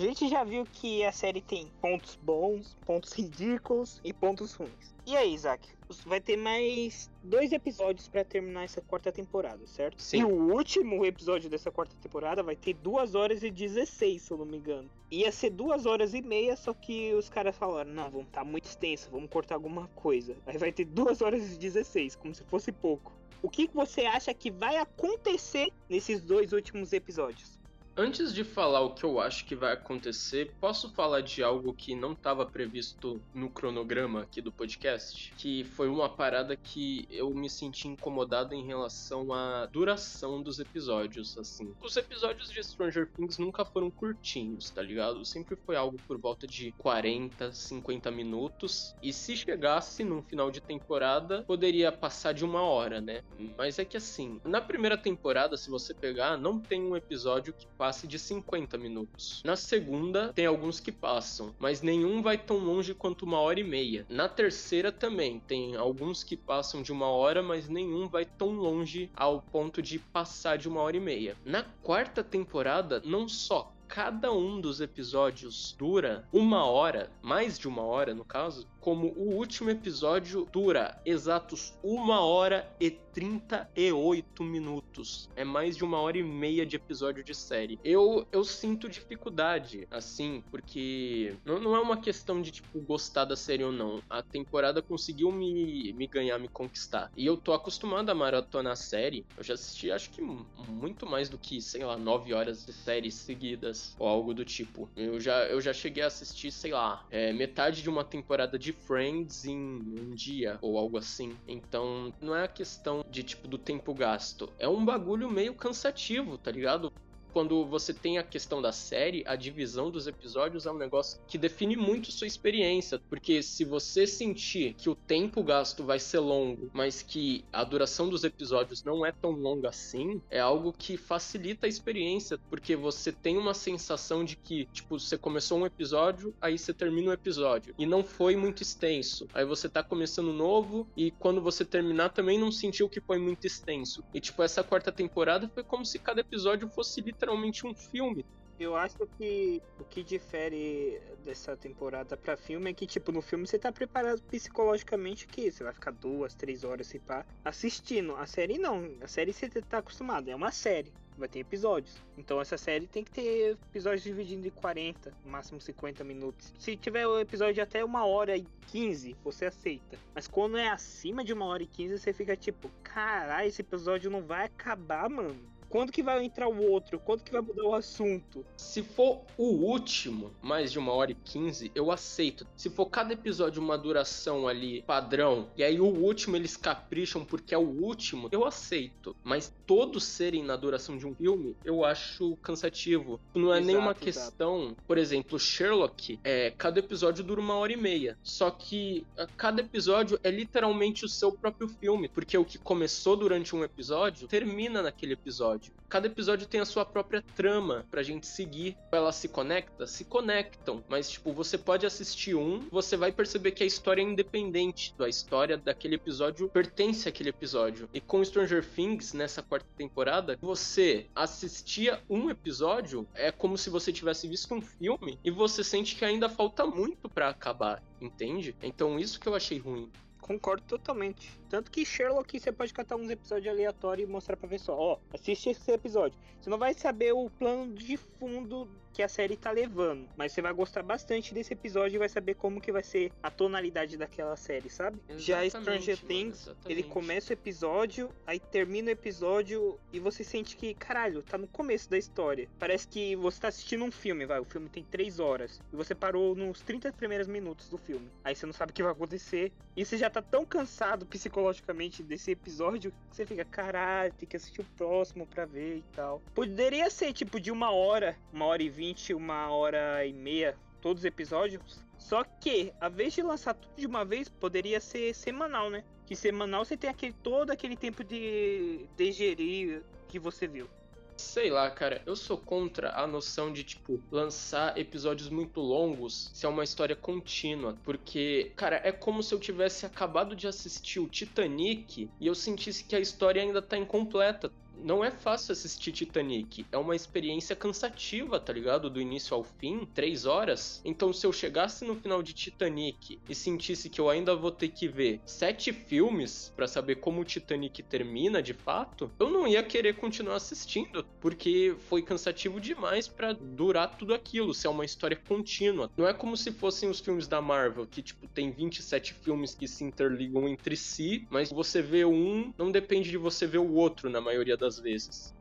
A 0.00 0.02
gente 0.02 0.30
já 0.30 0.42
viu 0.42 0.64
que 0.64 1.04
a 1.04 1.12
série 1.12 1.42
tem 1.42 1.70
pontos 1.78 2.18
bons, 2.22 2.74
pontos 2.86 3.12
ridículos 3.12 4.00
e 4.02 4.14
pontos 4.14 4.54
ruins. 4.54 4.94
E 5.06 5.14
aí, 5.14 5.34
Isaac? 5.34 5.68
Vai 6.06 6.22
ter 6.22 6.38
mais 6.38 7.10
dois 7.22 7.52
episódios 7.52 8.08
para 8.08 8.24
terminar 8.24 8.64
essa 8.64 8.80
quarta 8.80 9.12
temporada, 9.12 9.66
certo? 9.66 10.00
Sim. 10.00 10.20
E 10.20 10.24
o 10.24 10.54
último 10.54 11.04
episódio 11.04 11.50
dessa 11.50 11.70
quarta 11.70 11.94
temporada 12.00 12.42
vai 12.42 12.56
ter 12.56 12.72
2 12.72 13.14
horas 13.14 13.42
e 13.42 13.50
16, 13.50 14.22
se 14.22 14.30
eu 14.30 14.38
não 14.38 14.46
me 14.46 14.56
engano. 14.56 14.90
Ia 15.10 15.30
ser 15.30 15.50
2 15.50 15.84
horas 15.84 16.14
e 16.14 16.22
meia, 16.22 16.56
só 16.56 16.72
que 16.72 17.12
os 17.12 17.28
caras 17.28 17.54
falaram: 17.54 17.92
não, 17.92 18.10
vamos 18.10 18.28
tá 18.32 18.42
muito 18.42 18.64
extenso, 18.64 19.10
vamos 19.10 19.28
cortar 19.28 19.56
alguma 19.56 19.86
coisa. 19.88 20.34
Aí 20.46 20.56
vai 20.56 20.72
ter 20.72 20.86
2 20.86 21.20
horas 21.20 21.52
e 21.52 21.58
16, 21.58 22.16
como 22.16 22.34
se 22.34 22.42
fosse 22.44 22.72
pouco. 22.72 23.12
O 23.42 23.50
que 23.50 23.68
você 23.68 24.06
acha 24.06 24.32
que 24.32 24.50
vai 24.50 24.78
acontecer 24.78 25.70
nesses 25.90 26.22
dois 26.22 26.54
últimos 26.54 26.94
episódios? 26.94 27.59
Antes 28.00 28.32
de 28.32 28.44
falar 28.44 28.80
o 28.80 28.94
que 28.94 29.04
eu 29.04 29.20
acho 29.20 29.44
que 29.44 29.54
vai 29.54 29.74
acontecer, 29.74 30.54
posso 30.58 30.88
falar 30.88 31.20
de 31.20 31.42
algo 31.42 31.74
que 31.74 31.94
não 31.94 32.12
estava 32.12 32.46
previsto 32.46 33.20
no 33.34 33.50
cronograma 33.50 34.22
aqui 34.22 34.40
do 34.40 34.50
podcast? 34.50 35.34
Que 35.36 35.64
foi 35.64 35.86
uma 35.86 36.08
parada 36.08 36.56
que 36.56 37.06
eu 37.10 37.28
me 37.28 37.50
senti 37.50 37.88
incomodado 37.88 38.54
em 38.54 38.64
relação 38.64 39.34
à 39.34 39.66
duração 39.66 40.40
dos 40.40 40.58
episódios, 40.58 41.36
assim. 41.36 41.74
Os 41.82 41.94
episódios 41.94 42.50
de 42.50 42.64
Stranger 42.64 43.06
Things 43.06 43.36
nunca 43.36 43.66
foram 43.66 43.90
curtinhos, 43.90 44.70
tá 44.70 44.80
ligado? 44.80 45.22
Sempre 45.26 45.54
foi 45.54 45.76
algo 45.76 45.98
por 46.08 46.16
volta 46.16 46.46
de 46.46 46.72
40, 46.78 47.52
50 47.52 48.10
minutos. 48.10 48.94
E 49.02 49.12
se 49.12 49.36
chegasse 49.36 50.04
no 50.04 50.22
final 50.22 50.50
de 50.50 50.62
temporada, 50.62 51.42
poderia 51.42 51.92
passar 51.92 52.32
de 52.32 52.46
uma 52.46 52.62
hora, 52.62 52.98
né? 52.98 53.22
Mas 53.58 53.78
é 53.78 53.84
que 53.84 53.98
assim, 53.98 54.40
na 54.42 54.62
primeira 54.62 54.96
temporada, 54.96 55.54
se 55.58 55.68
você 55.68 55.92
pegar, 55.92 56.38
não 56.38 56.58
tem 56.58 56.80
um 56.80 56.96
episódio 56.96 57.52
que 57.52 57.66
passa 57.76 57.89
passe 57.90 58.06
de 58.06 58.20
50 58.20 58.78
minutos. 58.78 59.42
Na 59.44 59.56
segunda, 59.56 60.32
tem 60.32 60.46
alguns 60.46 60.78
que 60.78 60.92
passam, 60.92 61.52
mas 61.58 61.82
nenhum 61.82 62.22
vai 62.22 62.38
tão 62.38 62.58
longe 62.58 62.94
quanto 62.94 63.24
uma 63.24 63.40
hora 63.40 63.58
e 63.58 63.64
meia. 63.64 64.06
Na 64.08 64.28
terceira 64.28 64.92
também, 64.92 65.40
tem 65.40 65.74
alguns 65.74 66.22
que 66.22 66.36
passam 66.36 66.82
de 66.82 66.92
uma 66.92 67.08
hora, 67.08 67.42
mas 67.42 67.68
nenhum 67.68 68.06
vai 68.06 68.24
tão 68.24 68.50
longe 68.52 69.10
ao 69.16 69.42
ponto 69.42 69.82
de 69.82 69.98
passar 69.98 70.56
de 70.56 70.68
uma 70.68 70.80
hora 70.80 70.98
e 70.98 71.00
meia. 71.00 71.36
Na 71.44 71.64
quarta 71.82 72.22
temporada, 72.22 73.02
não 73.04 73.28
só 73.28 73.72
cada 73.90 74.32
um 74.32 74.60
dos 74.60 74.80
episódios 74.80 75.74
dura 75.76 76.24
uma 76.32 76.64
hora, 76.64 77.10
mais 77.20 77.58
de 77.58 77.66
uma 77.66 77.82
hora 77.82 78.14
no 78.14 78.24
caso, 78.24 78.68
como 78.80 79.08
o 79.16 79.34
último 79.34 79.70
episódio 79.70 80.48
dura 80.50 81.00
exatos 81.04 81.74
uma 81.82 82.20
hora 82.20 82.68
e 82.80 82.90
38 83.12 84.42
minutos. 84.42 85.28
É 85.36 85.44
mais 85.44 85.76
de 85.76 85.84
uma 85.84 85.98
hora 85.98 86.18
e 86.18 86.22
meia 86.22 86.64
de 86.64 86.76
episódio 86.76 87.22
de 87.22 87.34
série. 87.34 87.78
Eu, 87.84 88.26
eu 88.32 88.44
sinto 88.44 88.88
dificuldade, 88.88 89.86
assim, 89.90 90.42
porque 90.50 91.34
não, 91.44 91.60
não 91.60 91.76
é 91.76 91.80
uma 91.80 91.96
questão 91.96 92.40
de, 92.40 92.50
tipo, 92.50 92.80
gostar 92.80 93.24
da 93.24 93.36
série 93.36 93.64
ou 93.64 93.72
não. 93.72 94.02
A 94.08 94.22
temporada 94.22 94.80
conseguiu 94.80 95.30
me, 95.32 95.92
me 95.92 96.06
ganhar, 96.06 96.38
me 96.38 96.48
conquistar. 96.48 97.10
E 97.16 97.26
eu 97.26 97.36
tô 97.36 97.52
acostumado 97.52 98.10
a 98.10 98.14
maratonar 98.14 98.72
a 98.72 98.76
série. 98.76 99.26
Eu 99.36 99.44
já 99.44 99.54
assisti, 99.54 99.90
acho 99.90 100.10
que 100.10 100.22
muito 100.68 101.06
mais 101.06 101.28
do 101.28 101.38
que, 101.38 101.60
sei 101.60 101.84
lá, 101.84 101.96
nove 101.96 102.32
horas 102.32 102.64
de 102.64 102.72
séries 102.72 103.14
seguidas, 103.14 103.94
ou 103.98 104.06
algo 104.06 104.32
do 104.32 104.44
tipo. 104.44 104.88
Eu 104.96 105.20
já, 105.20 105.44
eu 105.46 105.60
já 105.60 105.72
cheguei 105.72 106.02
a 106.02 106.06
assistir, 106.06 106.50
sei 106.50 106.72
lá, 106.72 107.04
é, 107.10 107.32
metade 107.32 107.82
de 107.82 107.90
uma 107.90 108.04
temporada 108.04 108.58
de 108.58 108.69
Friends 108.72 109.44
em 109.44 109.58
um 109.58 110.14
dia, 110.14 110.58
ou 110.60 110.78
algo 110.78 110.98
assim. 110.98 111.36
Então, 111.46 112.12
não 112.20 112.34
é 112.34 112.44
a 112.44 112.48
questão 112.48 113.04
de 113.10 113.22
tipo 113.22 113.48
do 113.48 113.58
tempo 113.58 113.94
gasto. 113.94 114.50
É 114.58 114.68
um 114.68 114.84
bagulho 114.84 115.30
meio 115.30 115.54
cansativo, 115.54 116.38
tá 116.38 116.50
ligado? 116.50 116.92
Quando 117.32 117.64
você 117.64 117.92
tem 117.92 118.18
a 118.18 118.22
questão 118.22 118.60
da 118.60 118.72
série, 118.72 119.24
a 119.26 119.36
divisão 119.36 119.90
dos 119.90 120.06
episódios 120.06 120.66
é 120.66 120.70
um 120.70 120.78
negócio 120.78 121.20
que 121.26 121.38
define 121.38 121.76
muito 121.76 122.12
sua 122.12 122.26
experiência. 122.26 123.00
Porque 123.08 123.42
se 123.42 123.64
você 123.64 124.06
sentir 124.06 124.74
que 124.74 124.90
o 124.90 124.94
tempo 124.94 125.42
gasto 125.42 125.84
vai 125.84 125.98
ser 125.98 126.18
longo, 126.18 126.70
mas 126.72 127.02
que 127.02 127.44
a 127.52 127.64
duração 127.64 128.08
dos 128.08 128.24
episódios 128.24 128.82
não 128.82 129.04
é 129.04 129.12
tão 129.12 129.30
longa 129.30 129.68
assim, 129.68 130.20
é 130.30 130.40
algo 130.40 130.72
que 130.72 130.96
facilita 130.96 131.66
a 131.66 131.68
experiência. 131.68 132.38
Porque 132.48 132.76
você 132.76 133.12
tem 133.12 133.36
uma 133.38 133.54
sensação 133.54 134.24
de 134.24 134.36
que, 134.36 134.66
tipo, 134.66 134.98
você 134.98 135.16
começou 135.16 135.58
um 135.58 135.66
episódio, 135.66 136.34
aí 136.40 136.58
você 136.58 136.72
termina 136.72 137.10
o 137.10 137.14
episódio. 137.14 137.74
E 137.78 137.86
não 137.86 138.02
foi 138.02 138.36
muito 138.36 138.62
extenso. 138.62 139.26
Aí 139.32 139.44
você 139.44 139.68
tá 139.68 139.82
começando 139.82 140.32
novo, 140.32 140.86
e 140.96 141.10
quando 141.12 141.40
você 141.40 141.64
terminar 141.64 142.10
também 142.10 142.38
não 142.38 142.50
sentiu 142.50 142.88
que 142.88 143.00
foi 143.00 143.18
muito 143.18 143.46
extenso. 143.46 144.04
E, 144.12 144.20
tipo, 144.20 144.42
essa 144.42 144.62
quarta 144.62 144.90
temporada 144.90 145.48
foi 145.52 145.62
como 145.62 145.84
se 145.84 145.98
cada 145.98 146.20
episódio 146.20 146.68
fosse 146.68 146.94
literalmente 147.20 147.66
um 147.66 147.74
filme. 147.74 148.24
Eu 148.58 148.76
acho 148.76 148.98
que 149.16 149.62
o 149.78 149.84
que 149.84 150.02
difere 150.02 151.00
dessa 151.24 151.56
temporada 151.56 152.14
pra 152.14 152.36
filme 152.36 152.70
é 152.70 152.74
que, 152.74 152.86
tipo, 152.86 153.10
no 153.10 153.22
filme 153.22 153.46
você 153.46 153.58
tá 153.58 153.72
preparado 153.72 154.20
psicologicamente 154.22 155.26
que 155.26 155.50
você 155.50 155.64
vai 155.64 155.72
ficar 155.72 155.92
duas, 155.92 156.34
três 156.34 156.62
horas 156.62 156.86
se 156.86 156.98
pá, 156.98 157.24
assistindo. 157.42 158.14
A 158.16 158.26
série 158.26 158.58
não. 158.58 158.90
A 159.00 159.08
série 159.08 159.32
você 159.32 159.48
tá 159.48 159.78
acostumado, 159.78 160.28
é 160.28 160.36
uma 160.36 160.52
série. 160.52 160.92
Vai 161.16 161.26
ter 161.26 161.38
episódios. 161.38 162.02
Então 162.18 162.38
essa 162.38 162.58
série 162.58 162.86
tem 162.86 163.02
que 163.02 163.10
ter 163.10 163.52
episódios 163.52 164.02
divididos 164.02 164.44
em 164.44 164.50
40, 164.50 165.10
no 165.24 165.30
máximo 165.30 165.58
50 165.58 166.04
minutos. 166.04 166.52
Se 166.58 166.76
tiver 166.76 167.06
o 167.06 167.18
episódio 167.18 167.54
de 167.54 167.60
até 167.62 167.82
uma 167.82 168.04
hora 168.04 168.36
e 168.36 168.46
15, 168.68 169.16
você 169.24 169.46
aceita. 169.46 169.98
Mas 170.14 170.28
quando 170.28 170.58
é 170.58 170.68
acima 170.68 171.24
de 171.24 171.32
uma 171.32 171.46
hora 171.46 171.62
e 171.62 171.66
15, 171.66 171.98
você 171.98 172.12
fica 172.12 172.36
tipo, 172.36 172.70
caralho, 172.82 173.48
esse 173.48 173.62
episódio 173.62 174.10
não 174.10 174.22
vai 174.22 174.44
acabar, 174.44 175.08
mano. 175.08 175.59
Quando 175.70 175.92
que 175.92 176.02
vai 176.02 176.24
entrar 176.24 176.48
o 176.48 176.68
outro? 176.68 176.98
Quando 176.98 177.22
que 177.22 177.30
vai 177.30 177.40
mudar 177.40 177.62
o 177.62 177.74
assunto? 177.74 178.44
Se 178.56 178.82
for 178.82 179.22
o 179.38 179.44
último, 179.44 180.32
mais 180.42 180.72
de 180.72 180.80
uma 180.80 180.92
hora 180.92 181.12
e 181.12 181.14
quinze, 181.14 181.70
eu 181.76 181.92
aceito. 181.92 182.44
Se 182.56 182.68
for 182.68 182.86
cada 182.86 183.12
episódio 183.12 183.62
uma 183.62 183.78
duração 183.78 184.48
ali 184.48 184.82
padrão, 184.82 185.48
e 185.56 185.62
aí 185.62 185.80
o 185.80 185.86
último 185.86 186.34
eles 186.34 186.56
capricham 186.56 187.24
porque 187.24 187.54
é 187.54 187.58
o 187.58 187.62
último, 187.62 188.28
eu 188.32 188.44
aceito. 188.44 189.14
Mas 189.22 189.54
todos 189.64 190.02
serem 190.02 190.42
na 190.42 190.56
duração 190.56 190.98
de 190.98 191.06
um 191.06 191.14
filme, 191.14 191.56
eu 191.64 191.84
acho 191.84 192.36
cansativo. 192.38 193.20
Não 193.32 193.54
é 193.54 193.58
exato, 193.58 193.66
nenhuma 193.66 193.94
questão. 193.94 194.64
Exato. 194.64 194.76
Por 194.88 194.98
exemplo, 194.98 195.38
Sherlock, 195.38 196.18
é, 196.24 196.52
cada 196.58 196.80
episódio 196.80 197.22
dura 197.22 197.40
uma 197.40 197.54
hora 197.54 197.72
e 197.72 197.76
meia. 197.76 198.18
Só 198.24 198.50
que 198.50 199.06
cada 199.36 199.60
episódio 199.60 200.18
é 200.24 200.32
literalmente 200.32 201.04
o 201.04 201.08
seu 201.08 201.30
próprio 201.30 201.68
filme. 201.68 202.08
Porque 202.08 202.36
o 202.36 202.44
que 202.44 202.58
começou 202.58 203.16
durante 203.16 203.54
um 203.54 203.62
episódio 203.62 204.26
termina 204.26 204.82
naquele 204.82 205.12
episódio 205.12 205.59
episódio. 205.60 205.72
Cada 205.88 206.06
episódio 206.06 206.46
tem 206.46 206.60
a 206.60 206.64
sua 206.64 206.84
própria 206.84 207.22
trama 207.34 207.84
pra 207.90 208.02
gente 208.02 208.26
seguir. 208.26 208.76
Ela 208.92 209.12
se 209.12 209.28
conecta? 209.28 209.86
Se 209.86 210.04
conectam. 210.04 210.84
Mas, 210.88 211.10
tipo, 211.10 211.32
você 211.32 211.58
pode 211.58 211.84
assistir 211.84 212.34
um, 212.34 212.60
você 212.70 212.96
vai 212.96 213.10
perceber 213.12 213.50
que 213.50 213.62
a 213.62 213.66
história 213.66 214.00
é 214.00 214.04
independente. 214.04 214.94
A 214.98 215.08
história 215.08 215.58
daquele 215.58 215.96
episódio 215.96 216.48
pertence 216.48 217.08
àquele 217.08 217.30
episódio. 217.30 217.88
E 217.92 218.00
com 218.00 218.24
Stranger 218.24 218.64
Things, 218.64 219.12
nessa 219.12 219.42
quarta 219.42 219.68
temporada, 219.76 220.38
você 220.40 221.06
assistia 221.14 222.00
um 222.08 222.30
episódio, 222.30 223.06
é 223.14 223.32
como 223.32 223.58
se 223.58 223.68
você 223.68 223.92
tivesse 223.92 224.28
visto 224.28 224.54
um 224.54 224.62
filme 224.62 225.18
e 225.24 225.30
você 225.30 225.64
sente 225.64 225.96
que 225.96 226.04
ainda 226.04 226.28
falta 226.28 226.64
muito 226.64 227.08
para 227.08 227.28
acabar, 227.28 227.82
entende? 228.00 228.54
Então 228.62 228.98
isso 228.98 229.18
que 229.18 229.26
eu 229.26 229.34
achei 229.34 229.58
ruim. 229.58 229.90
Concordo 230.30 230.62
totalmente. 230.62 231.40
Tanto 231.48 231.72
que 231.72 231.84
Sherlock 231.84 232.38
você 232.38 232.52
pode 232.52 232.72
catar 232.72 232.94
uns 232.94 233.10
episódios 233.10 233.52
aleatórios 233.52 234.08
e 234.08 234.12
mostrar 234.12 234.36
pra 234.36 234.48
pessoa, 234.48 234.78
ó, 234.78 234.98
assiste 235.12 235.50
esse 235.50 235.72
episódio. 235.72 236.16
Você 236.40 236.48
não 236.48 236.56
vai 236.56 236.72
saber 236.72 237.12
o 237.12 237.28
plano 237.30 237.74
de 237.74 237.96
fundo 237.96 238.68
que 238.92 239.02
a 239.02 239.08
série 239.08 239.36
tá 239.36 239.50
levando, 239.50 240.08
mas 240.16 240.32
você 240.32 240.42
vai 240.42 240.52
gostar 240.52 240.82
bastante 240.82 241.32
desse 241.32 241.52
episódio 241.52 241.96
e 241.96 241.98
vai 241.98 242.08
saber 242.08 242.34
como 242.34 242.60
que 242.60 242.72
vai 242.72 242.82
ser 242.82 243.12
a 243.22 243.30
tonalidade 243.30 243.96
daquela 243.96 244.36
série, 244.36 244.68
sabe? 244.68 244.98
Exatamente, 245.08 245.26
Já 245.26 245.48
Stranger 245.48 245.96
mano, 245.96 246.08
Things, 246.08 246.50
ele 246.66 246.82
começa 246.82 247.30
o 247.30 247.34
episódio, 247.34 248.10
aí 248.26 248.38
termina 248.38 248.88
o 248.88 248.92
episódio 248.92 249.78
e 249.92 250.00
você 250.00 250.24
sente 250.24 250.56
que, 250.56 250.74
caralho, 250.74 251.22
tá 251.22 251.38
no 251.38 251.46
começo 251.46 251.88
da 251.88 251.98
história. 251.98 252.48
Parece 252.58 252.88
que 252.88 253.16
você 253.16 253.40
tá 253.40 253.48
assistindo 253.48 253.84
um 253.84 253.90
filme, 253.90 254.26
vai, 254.26 254.40
o 254.40 254.44
filme 254.44 254.68
tem 254.68 254.84
3 254.84 255.20
horas 255.20 255.60
e 255.72 255.76
você 255.76 255.94
parou 255.94 256.34
nos 256.34 256.60
30 256.60 256.92
primeiros 256.92 257.26
minutos 257.26 257.68
do 257.68 257.78
filme. 257.78 258.10
Aí 258.24 258.34
você 258.34 258.46
não 258.46 258.52
sabe 258.52 258.70
o 258.72 258.74
que 258.74 258.82
vai 258.82 258.92
acontecer 258.92 259.52
e 259.76 259.84
você 259.84 259.96
já 259.96 260.10
tá 260.10 260.20
tão 260.20 260.44
cansado 260.44 261.06
psicologicamente 261.06 262.02
desse 262.02 262.30
episódio 262.32 262.92
que 263.10 263.16
você 263.16 263.24
fica, 263.24 263.44
caralho, 263.44 264.12
tem 264.14 264.28
que 264.28 264.36
assistir 264.36 264.60
o 264.60 264.66
próximo 264.76 265.26
pra 265.26 265.46
ver 265.46 265.76
e 265.78 265.84
tal. 265.94 266.20
Poderia 266.34 266.90
ser 266.90 267.12
tipo 267.12 267.40
de 267.40 267.50
uma 267.50 267.70
hora, 267.70 268.16
uma 268.32 268.46
hora 268.46 268.62
e 268.62 268.68
vinte, 268.68 268.79
uma 269.14 269.50
hora 269.50 270.04
e 270.06 270.12
meia, 270.12 270.56
todos 270.80 271.02
os 271.02 271.04
episódios. 271.04 271.80
Só 271.98 272.24
que, 272.24 272.72
a 272.80 272.88
vez 272.88 273.12
de 273.12 273.22
lançar 273.22 273.54
tudo 273.54 273.72
de 273.76 273.86
uma 273.86 274.04
vez, 274.04 274.28
poderia 274.28 274.80
ser 274.80 275.14
semanal, 275.14 275.70
né? 275.70 275.84
Que 276.06 276.16
semanal 276.16 276.64
você 276.64 276.76
tem 276.76 276.90
aquele, 276.90 277.12
todo 277.12 277.50
aquele 277.50 277.76
tempo 277.76 278.02
de 278.02 278.86
digerir 278.96 279.82
que 280.08 280.18
você 280.18 280.46
viu. 280.48 280.68
Sei 281.16 281.50
lá, 281.50 281.70
cara, 281.70 282.02
eu 282.06 282.16
sou 282.16 282.38
contra 282.38 282.98
a 282.98 283.06
noção 283.06 283.52
de, 283.52 283.62
tipo, 283.62 284.02
lançar 284.10 284.76
episódios 284.78 285.28
muito 285.28 285.60
longos 285.60 286.30
se 286.32 286.46
é 286.46 286.48
uma 286.48 286.64
história 286.64 286.96
contínua. 286.96 287.76
Porque, 287.84 288.52
cara, 288.56 288.80
é 288.82 288.90
como 288.90 289.22
se 289.22 289.34
eu 289.34 289.38
tivesse 289.38 289.84
acabado 289.84 290.34
de 290.34 290.48
assistir 290.48 290.98
o 290.98 291.06
Titanic 291.06 292.08
e 292.18 292.26
eu 292.26 292.34
sentisse 292.34 292.82
que 292.82 292.96
a 292.96 293.00
história 293.00 293.42
ainda 293.42 293.60
tá 293.60 293.76
incompleta. 293.76 294.50
Não 294.82 295.04
é 295.04 295.10
fácil 295.10 295.52
assistir 295.52 295.92
Titanic. 295.92 296.66
É 296.72 296.78
uma 296.78 296.96
experiência 296.96 297.54
cansativa, 297.54 298.40
tá 298.40 298.52
ligado? 298.52 298.90
Do 298.90 299.00
início 299.00 299.34
ao 299.34 299.44
fim, 299.44 299.86
três 299.94 300.24
horas. 300.24 300.80
Então, 300.84 301.12
se 301.12 301.26
eu 301.26 301.32
chegasse 301.32 301.84
no 301.84 301.94
final 301.94 302.22
de 302.22 302.32
Titanic 302.32 303.18
e 303.28 303.34
sentisse 303.34 303.90
que 303.90 304.00
eu 304.00 304.08
ainda 304.08 304.34
vou 304.34 304.50
ter 304.50 304.68
que 304.68 304.88
ver 304.88 305.20
sete 305.24 305.72
filmes 305.72 306.52
pra 306.56 306.66
saber 306.66 306.96
como 306.96 307.20
o 307.20 307.24
Titanic 307.24 307.82
termina 307.82 308.42
de 308.42 308.54
fato, 308.54 309.10
eu 309.18 309.30
não 309.30 309.46
ia 309.46 309.62
querer 309.62 309.96
continuar 309.96 310.36
assistindo, 310.36 311.04
porque 311.20 311.74
foi 311.88 312.02
cansativo 312.02 312.60
demais 312.60 313.06
pra 313.06 313.32
durar 313.32 313.96
tudo 313.96 314.14
aquilo. 314.14 314.54
Se 314.54 314.66
é 314.66 314.70
uma 314.70 314.84
história 314.84 315.16
contínua. 315.16 315.90
Não 315.96 316.08
é 316.08 316.12
como 316.12 316.36
se 316.36 316.52
fossem 316.52 316.88
os 316.88 317.00
filmes 317.00 317.28
da 317.28 317.40
Marvel, 317.40 317.86
que, 317.86 318.02
tipo, 318.02 318.26
tem 318.28 318.50
27 318.50 319.14
filmes 319.14 319.54
que 319.54 319.68
se 319.68 319.84
interligam 319.84 320.48
entre 320.48 320.76
si, 320.76 321.26
mas 321.30 321.50
você 321.50 321.82
vê 321.82 322.04
um, 322.04 322.52
não 322.56 322.70
depende 322.70 323.10
de 323.10 323.16
você 323.16 323.46
ver 323.46 323.58
o 323.58 323.72
outro 323.72 324.08
na 324.08 324.20
maioria 324.20 324.56
das 324.56 324.69
vezes. 324.78 325.34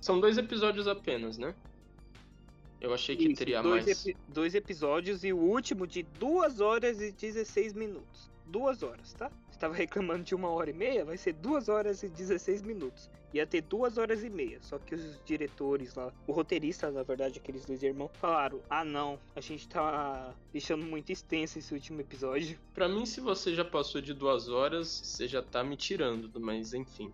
São 0.00 0.20
dois 0.20 0.38
episódios 0.38 0.86
apenas, 0.86 1.36
né? 1.38 1.54
Eu 2.80 2.92
achei 2.92 3.16
que 3.16 3.24
Isso, 3.28 3.36
teria 3.36 3.62
dois, 3.62 3.86
mais. 3.86 4.06
epi- 4.06 4.16
dois 4.28 4.54
episódios 4.54 5.24
e 5.24 5.32
o 5.32 5.38
último 5.38 5.86
de 5.86 6.02
2 6.02 6.60
horas 6.60 7.00
e 7.00 7.10
16 7.10 7.72
minutos. 7.72 8.30
Duas 8.46 8.82
horas, 8.82 9.12
tá? 9.14 9.30
Você 9.50 9.58
tava 9.58 9.74
reclamando 9.74 10.22
de 10.22 10.34
uma 10.34 10.50
hora 10.50 10.70
e 10.70 10.72
meia, 10.74 11.04
vai 11.04 11.16
ser 11.16 11.32
2 11.32 11.68
horas 11.68 12.02
e 12.02 12.08
16 12.08 12.62
minutos. 12.62 13.10
Ia 13.34 13.44
ter 13.46 13.62
duas 13.62 13.98
horas 13.98 14.22
e 14.22 14.30
meia. 14.30 14.58
Só 14.62 14.78
que 14.78 14.94
os 14.94 15.18
diretores 15.24 15.94
lá, 15.94 16.12
o 16.26 16.32
roteirista, 16.32 16.90
na 16.90 17.02
verdade, 17.02 17.38
aqueles 17.40 17.64
dois 17.64 17.82
irmãos, 17.82 18.10
falaram: 18.20 18.60
Ah, 18.70 18.84
não, 18.84 19.18
a 19.34 19.40
gente 19.40 19.66
tá 19.68 20.32
deixando 20.52 20.84
muito 20.86 21.10
extenso 21.10 21.58
esse 21.58 21.74
último 21.74 22.00
episódio. 22.02 22.56
Pra 22.72 22.88
mim, 22.88 23.04
se 23.04 23.20
você 23.20 23.52
já 23.54 23.64
passou 23.64 24.00
de 24.00 24.14
duas 24.14 24.48
horas, 24.48 24.86
você 24.88 25.26
já 25.26 25.42
tá 25.42 25.64
me 25.64 25.76
tirando, 25.76 26.30
mas 26.38 26.72
enfim. 26.72 27.12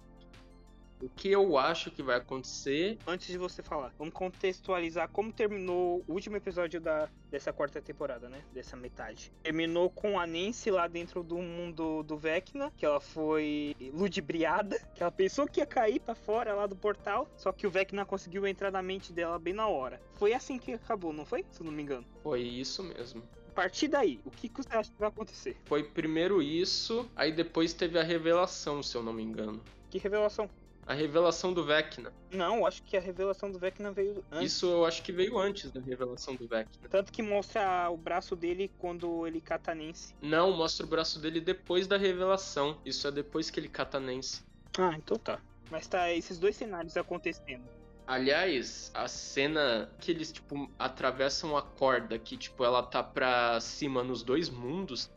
O 1.03 1.09
que 1.09 1.29
eu 1.29 1.59
acho 1.59 1.91
que 1.91 2.01
vai 2.01 2.17
acontecer 2.17 2.97
Antes 3.05 3.27
de 3.27 3.37
você 3.37 3.61
falar, 3.61 3.93
vamos 3.99 4.15
contextualizar 4.15 5.09
como 5.09 5.33
terminou 5.33 6.05
o 6.07 6.13
último 6.13 6.37
episódio 6.37 6.81
da, 6.81 7.09
dessa 7.29 7.53
quarta 7.53 7.83
temporada, 7.83 8.29
né? 8.29 8.41
Dessa 8.55 8.77
metade. 8.77 9.33
Terminou 9.43 9.91
com 9.91 10.21
a 10.21 10.25
Nancy 10.25 10.71
lá 10.71 10.87
dentro 10.87 11.25
do 11.25 11.39
mundo 11.39 12.05
do 12.05 12.17
Vecna, 12.17 12.73
que 12.77 12.87
ela 12.87 13.01
foi 13.01 13.75
ludibriada, 13.93 14.79
que 14.95 15.03
ela 15.03 15.11
pensou 15.11 15.49
que 15.49 15.59
ia 15.59 15.67
cair 15.67 15.99
pra 15.99 16.15
fora 16.15 16.55
lá 16.55 16.69
do 16.69 16.77
portal, 16.77 17.29
só 17.37 17.51
que 17.51 17.67
o 17.67 17.71
Vecna 17.71 18.05
conseguiu 18.05 18.47
entrar 18.47 18.71
na 18.71 18.81
mente 18.81 19.13
dela 19.13 19.41
bem 19.41 19.55
na 19.55 19.67
hora. 19.67 20.01
Foi 20.15 20.33
assim 20.33 20.57
que 20.57 20.75
acabou, 20.75 21.13
não 21.13 21.25
foi? 21.25 21.45
Se 21.51 21.63
eu 21.63 21.67
não 21.67 21.73
me 21.73 21.83
engano. 21.83 22.07
foi 22.23 22.43
isso 22.43 22.81
mesmo. 22.85 23.25
A 23.49 23.55
partir 23.55 23.89
daí, 23.89 24.21
o 24.25 24.31
que, 24.31 24.49
que 24.49 24.63
você 24.63 24.75
acha 24.75 24.91
que 24.91 24.99
vai 24.99 25.09
acontecer? 25.09 25.57
Foi 25.65 25.83
primeiro 25.83 26.41
isso, 26.41 27.11
aí 27.17 27.33
depois 27.33 27.75
teve 27.75 27.99
a 27.99 28.03
revelação, 28.05 28.83
se 28.85 28.97
eu 28.97 29.03
não 29.03 29.13
me 29.13 29.23
engano. 29.23 29.61
Que 29.91 29.99
revelação? 29.99 30.49
A 30.87 30.95
revelação 30.95 31.53
do 31.53 31.65
Vecna. 31.65 32.13
Não, 32.31 32.67
acho 32.67 32.83
que 32.83 32.97
a 32.97 33.01
revelação 33.01 33.51
do 33.51 33.59
Vecna 33.59 33.93
veio 33.93 34.25
antes. 34.33 34.53
Isso 34.53 34.67
eu 34.67 34.85
acho 34.85 35.03
que 35.03 35.13
veio 35.13 35.39
antes 35.39 35.71
da 35.71 35.81
revelação 35.81 36.35
do 36.35 36.47
Vecna. 36.47 36.89
Tanto 36.89 37.13
que 37.13 37.23
mostra 37.23 37.89
o 37.89 37.97
braço 37.97 38.35
dele 38.35 38.71
quando 38.79 39.27
ele 39.27 39.41
cata 39.41 39.73
a 39.73 39.75
Nancy. 39.75 40.15
Não, 40.21 40.51
mostra 40.51 40.85
o 40.85 40.89
braço 40.89 41.21
dele 41.21 41.41
depois 41.41 41.87
da 41.87 41.97
revelação. 41.97 42.81
Isso 42.85 43.07
é 43.07 43.13
depois 43.13 43.49
que 43.49 43.61
ele 43.61 43.69
cata 43.69 43.99
a 43.99 44.01
Nancy. 44.01 44.43
Ah, 44.77 44.95
então 44.97 45.17
tá. 45.17 45.41
Mas 45.71 45.87
tá 45.87 46.13
esses 46.13 46.39
dois 46.39 46.57
cenários 46.57 46.97
acontecendo. 46.97 47.65
Aliás, 48.07 48.91
a 48.93 49.07
cena 49.07 49.89
que 50.01 50.11
eles, 50.11 50.33
tipo, 50.33 50.69
atravessam 50.79 51.57
a 51.57 51.63
corda, 51.63 52.19
que, 52.19 52.37
tipo, 52.37 52.65
ela 52.65 52.83
tá 52.83 53.03
pra 53.03 53.61
cima 53.61 54.03
nos 54.03 54.23
dois 54.23 54.51
mundos, 54.51 55.09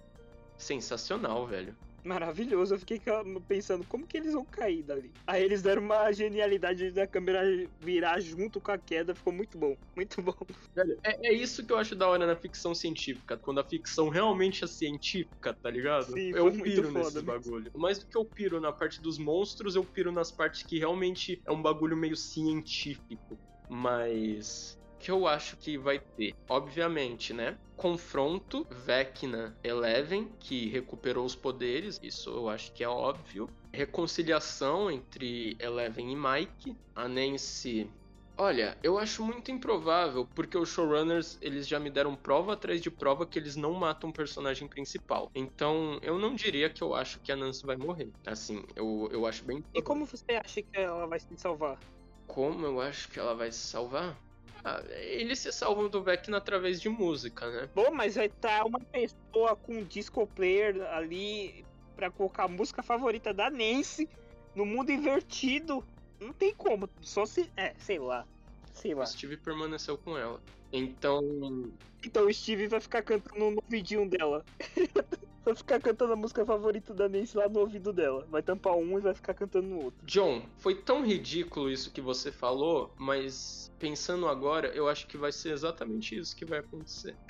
sensacional, 0.55 1.47
velho. 1.47 1.75
Maravilhoso, 2.05 2.75
eu 2.75 2.79
fiquei 2.79 3.01
pensando 3.47 3.83
como 3.85 4.05
que 4.05 4.15
eles 4.15 4.33
vão 4.33 4.45
cair 4.45 4.83
dali. 4.83 5.11
Aí 5.25 5.43
eles 5.43 5.63
deram 5.63 5.81
uma 5.81 6.11
genialidade 6.11 6.91
da 6.91 7.07
câmera 7.07 7.41
virar 7.79 8.19
junto 8.19 8.61
com 8.61 8.71
a 8.71 8.77
queda, 8.77 9.15
ficou 9.15 9.33
muito 9.33 9.57
bom, 9.57 9.75
muito 9.95 10.21
bom. 10.21 10.35
Velho, 10.75 10.99
é, 11.03 11.29
é 11.29 11.33
isso 11.33 11.65
que 11.65 11.73
eu 11.73 11.77
acho 11.77 11.95
da 11.95 12.07
hora 12.07 12.27
na 12.27 12.35
ficção 12.35 12.75
científica, 12.75 13.35
quando 13.37 13.59
a 13.59 13.63
ficção 13.63 14.09
realmente 14.09 14.63
é 14.63 14.67
científica, 14.67 15.51
tá 15.51 15.71
ligado? 15.71 16.13
Sim, 16.13 16.29
eu 16.29 16.51
piro 16.51 16.91
nesses 16.91 17.15
mesmo. 17.15 17.27
bagulho. 17.27 17.71
Mais 17.73 17.97
do 17.97 18.05
que 18.05 18.17
eu 18.17 18.23
piro 18.23 18.61
na 18.61 18.71
parte 18.71 19.01
dos 19.01 19.17
monstros, 19.17 19.75
eu 19.75 19.83
piro 19.83 20.11
nas 20.11 20.31
partes 20.31 20.61
que 20.61 20.77
realmente 20.77 21.41
é 21.43 21.51
um 21.51 21.61
bagulho 21.61 21.97
meio 21.97 22.15
científico. 22.15 23.39
Mas. 23.67 24.77
Que 25.05 25.11
eu 25.11 25.27
acho 25.27 25.55
que 25.57 25.77
vai 25.77 25.99
ter? 25.99 26.33
Obviamente, 26.49 27.31
né? 27.31 27.55
Confronto 27.77 28.65
Vecna 28.71 29.55
Eleven, 29.63 30.27
que 30.39 30.67
recuperou 30.67 31.23
os 31.23 31.35
poderes, 31.35 31.99
isso 32.01 32.31
eu 32.31 32.49
acho 32.49 32.73
que 32.73 32.83
é 32.83 32.89
óbvio. 32.89 33.47
Reconciliação 33.71 34.89
entre 34.89 35.55
Eleven 35.59 36.11
e 36.11 36.15
Mike. 36.15 36.75
A 36.95 37.07
Nancy 37.07 37.87
Olha, 38.35 38.75
eu 38.81 38.97
acho 38.97 39.23
muito 39.23 39.51
improvável, 39.51 40.27
porque 40.33 40.57
os 40.57 40.69
showrunners, 40.69 41.37
eles 41.39 41.67
já 41.67 41.79
me 41.79 41.91
deram 41.91 42.15
prova 42.15 42.53
atrás 42.53 42.81
de 42.81 42.89
prova 42.89 43.27
que 43.27 43.37
eles 43.37 43.55
não 43.55 43.73
matam 43.73 44.09
o 44.09 44.13
personagem 44.13 44.67
principal. 44.67 45.29
Então, 45.35 45.99
eu 46.01 46.17
não 46.17 46.33
diria 46.33 46.67
que 46.67 46.81
eu 46.81 46.95
acho 46.95 47.19
que 47.19 47.31
a 47.31 47.35
Nancy 47.35 47.63
vai 47.63 47.77
morrer. 47.77 48.11
Assim, 48.25 48.65
eu, 48.75 49.07
eu 49.11 49.27
acho 49.27 49.45
bem... 49.45 49.63
E 49.71 49.83
como 49.83 50.03
você 50.03 50.33
acha 50.43 50.63
que 50.63 50.79
ela 50.79 51.05
vai 51.05 51.19
se 51.19 51.37
salvar? 51.37 51.79
Como 52.25 52.65
eu 52.65 52.81
acho 52.81 53.07
que 53.09 53.19
ela 53.19 53.35
vai 53.35 53.51
se 53.51 53.59
salvar? 53.59 54.24
Ah, 54.67 54.83
eles 54.89 55.37
se 55.37 55.51
salvam 55.51 55.87
do 55.87 56.01
Vecna 56.01 56.37
através 56.37 56.81
de 56.81 56.89
música, 56.89 57.47
né? 57.51 57.69
Bom, 57.75 57.91
mas 57.91 58.15
vai 58.15 58.25
estar 58.25 58.65
uma 58.65 58.79
pessoa 58.79 59.55
com 59.55 59.75
um 59.75 59.83
disco 59.83 60.25
player 60.25 60.81
ali 60.87 61.63
pra 61.95 62.09
colocar 62.09 62.45
a 62.45 62.47
música 62.47 62.81
favorita 62.81 63.31
da 63.31 63.47
Nancy 63.51 64.09
no 64.55 64.65
mundo 64.65 64.91
invertido. 64.91 65.85
Não 66.19 66.33
tem 66.33 66.51
como, 66.55 66.89
só 66.99 67.27
se. 67.27 67.47
É, 67.55 67.75
sei 67.77 67.99
lá. 67.99 68.25
Sei 68.73 68.95
lá. 68.95 69.03
O 69.03 69.05
Steve 69.05 69.37
permaneceu 69.37 69.99
com 69.99 70.17
ela. 70.17 70.41
Então, 70.77 71.71
Então 72.03 72.27
o 72.27 72.33
Steve 72.33 72.67
vai 72.67 72.81
ficar 72.81 73.01
cantando 73.01 73.51
no 73.51 73.61
ouvidinho 73.63 74.09
dela. 74.09 74.43
vai 75.45 75.55
ficar 75.55 75.79
cantando 75.79 76.13
a 76.13 76.15
música 76.15 76.45
favorita 76.45 76.93
da 76.93 77.07
Nancy 77.07 77.37
lá 77.37 77.47
no 77.47 77.61
ouvido 77.61 77.93
dela. 77.93 78.27
Vai 78.29 78.41
tampar 78.41 78.75
um 78.75 78.97
e 78.97 79.01
vai 79.01 79.13
ficar 79.13 79.33
cantando 79.33 79.67
no 79.67 79.83
outro. 79.83 80.05
John, 80.05 80.41
foi 80.57 80.75
tão 80.75 81.05
ridículo 81.05 81.69
isso 81.69 81.91
que 81.91 82.01
você 82.01 82.31
falou, 82.31 82.93
mas 82.97 83.71
pensando 83.79 84.27
agora, 84.27 84.67
eu 84.69 84.89
acho 84.89 85.07
que 85.07 85.17
vai 85.17 85.31
ser 85.31 85.51
exatamente 85.51 86.17
isso 86.17 86.35
que 86.35 86.45
vai 86.45 86.59
acontecer. 86.59 87.15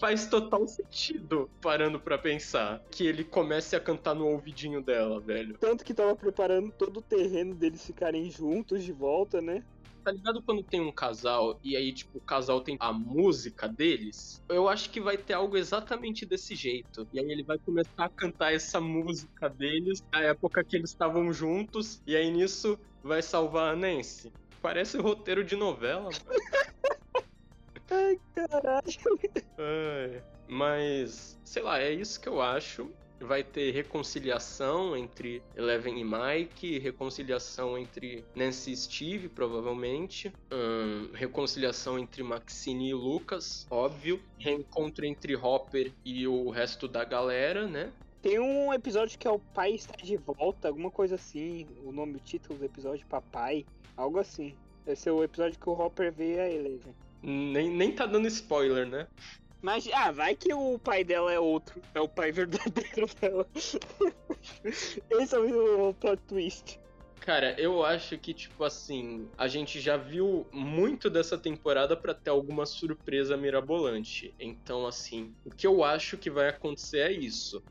faz 0.00 0.26
total 0.26 0.66
sentido, 0.66 1.50
parando 1.60 2.00
pra 2.00 2.16
pensar. 2.16 2.82
Que 2.90 3.06
ele 3.06 3.22
comece 3.22 3.76
a 3.76 3.80
cantar 3.80 4.14
no 4.14 4.26
ouvidinho 4.26 4.82
dela, 4.82 5.20
velho. 5.20 5.58
Tanto 5.58 5.84
que 5.84 5.92
tava 5.92 6.16
preparando 6.16 6.72
todo 6.72 6.96
o 6.96 7.02
terreno 7.02 7.54
deles 7.54 7.84
ficarem 7.84 8.30
juntos 8.30 8.82
de 8.82 8.92
volta, 8.92 9.42
né? 9.42 9.62
Tá 10.02 10.12
ligado 10.12 10.42
quando 10.42 10.64
tem 10.64 10.80
um 10.80 10.92
casal 10.92 11.58
e 11.62 11.76
aí, 11.76 11.92
tipo, 11.92 12.18
o 12.18 12.22
casal 12.22 12.62
tem 12.62 12.76
a 12.80 12.92
música 12.92 13.68
deles? 13.68 14.42
Eu 14.48 14.68
acho 14.68 14.90
que 14.90 15.00
vai 15.00 15.18
ter 15.18 15.34
algo 15.34 15.56
exatamente 15.56 16.24
desse 16.24 16.54
jeito. 16.54 17.06
E 17.12 17.18
aí 17.18 17.30
ele 17.30 17.44
vai 17.44 17.58
começar 17.58 18.06
a 18.06 18.08
cantar 18.08 18.52
essa 18.52 18.80
música 18.80 19.48
deles, 19.48 20.02
na 20.12 20.22
época 20.22 20.64
que 20.64 20.76
eles 20.76 20.90
estavam 20.90 21.32
juntos, 21.32 22.00
e 22.06 22.16
aí 22.16 22.30
nisso 22.30 22.78
vai 23.02 23.20
salvar 23.20 23.74
a 23.74 23.76
Nancy. 23.76 24.32
Parece 24.62 24.98
roteiro 24.98 25.44
de 25.44 25.56
novela. 25.56 26.08
Ai, 27.90 28.16
caralho. 28.34 28.82
Ai, 29.58 30.22
mas, 30.48 31.38
sei 31.44 31.62
lá, 31.62 31.78
é 31.80 31.92
isso 31.92 32.20
que 32.20 32.28
eu 32.28 32.40
acho. 32.40 32.90
Vai 33.20 33.44
ter 33.44 33.70
reconciliação 33.72 34.96
entre 34.96 35.42
Eleven 35.54 36.00
e 36.00 36.04
Mike, 36.04 36.78
reconciliação 36.78 37.76
entre 37.76 38.24
Nancy 38.34 38.72
e 38.72 38.76
Steve, 38.76 39.28
provavelmente. 39.28 40.32
Hum, 40.50 41.10
reconciliação 41.12 41.98
entre 41.98 42.22
Maxine 42.22 42.90
e 42.90 42.94
Lucas, 42.94 43.66
óbvio. 43.70 44.20
Reencontro 44.38 45.04
entre 45.04 45.36
Hopper 45.36 45.92
e 46.04 46.26
o 46.26 46.50
resto 46.50 46.88
da 46.88 47.04
galera, 47.04 47.66
né? 47.66 47.92
Tem 48.22 48.38
um 48.38 48.72
episódio 48.72 49.18
que 49.18 49.26
é 49.26 49.30
o 49.30 49.38
pai 49.38 49.72
está 49.72 49.96
de 49.96 50.16
volta, 50.16 50.68
alguma 50.68 50.90
coisa 50.90 51.14
assim. 51.14 51.66
O 51.84 51.90
nome, 51.90 52.16
o 52.16 52.20
título 52.20 52.58
do 52.58 52.64
episódio, 52.64 53.06
Papai, 53.06 53.64
algo 53.96 54.18
assim. 54.18 54.54
Esse 54.86 55.08
é 55.08 55.12
o 55.12 55.22
episódio 55.22 55.58
que 55.58 55.68
o 55.68 55.72
Hopper 55.72 56.12
vê 56.12 56.38
a 56.40 56.50
Eleven. 56.50 56.94
Nem, 57.22 57.70
nem 57.70 57.92
tá 57.92 58.06
dando 58.06 58.26
spoiler, 58.28 58.86
né? 58.86 59.06
Mas, 59.62 59.88
ah, 59.92 60.10
vai 60.10 60.34
que 60.34 60.52
o 60.54 60.78
pai 60.78 61.04
dela 61.04 61.32
é 61.32 61.38
outro. 61.38 61.82
É 61.94 62.00
o 62.00 62.08
pai 62.08 62.32
verdadeiro 62.32 63.06
dela. 63.20 63.46
Esse 63.54 65.34
é 65.34 65.38
o 65.38 65.94
plot 65.94 66.22
twist. 66.26 66.80
Cara, 67.20 67.54
eu 67.60 67.84
acho 67.84 68.16
que, 68.16 68.32
tipo 68.32 68.64
assim, 68.64 69.28
a 69.36 69.46
gente 69.46 69.78
já 69.78 69.98
viu 69.98 70.46
muito 70.50 71.10
dessa 71.10 71.36
temporada 71.36 71.94
para 71.94 72.14
ter 72.14 72.30
alguma 72.30 72.64
surpresa 72.64 73.36
mirabolante. 73.36 74.34
Então, 74.40 74.86
assim, 74.86 75.34
o 75.44 75.50
que 75.50 75.66
eu 75.66 75.84
acho 75.84 76.16
que 76.16 76.30
vai 76.30 76.48
acontecer 76.48 77.00
é 77.00 77.12
isso. 77.12 77.62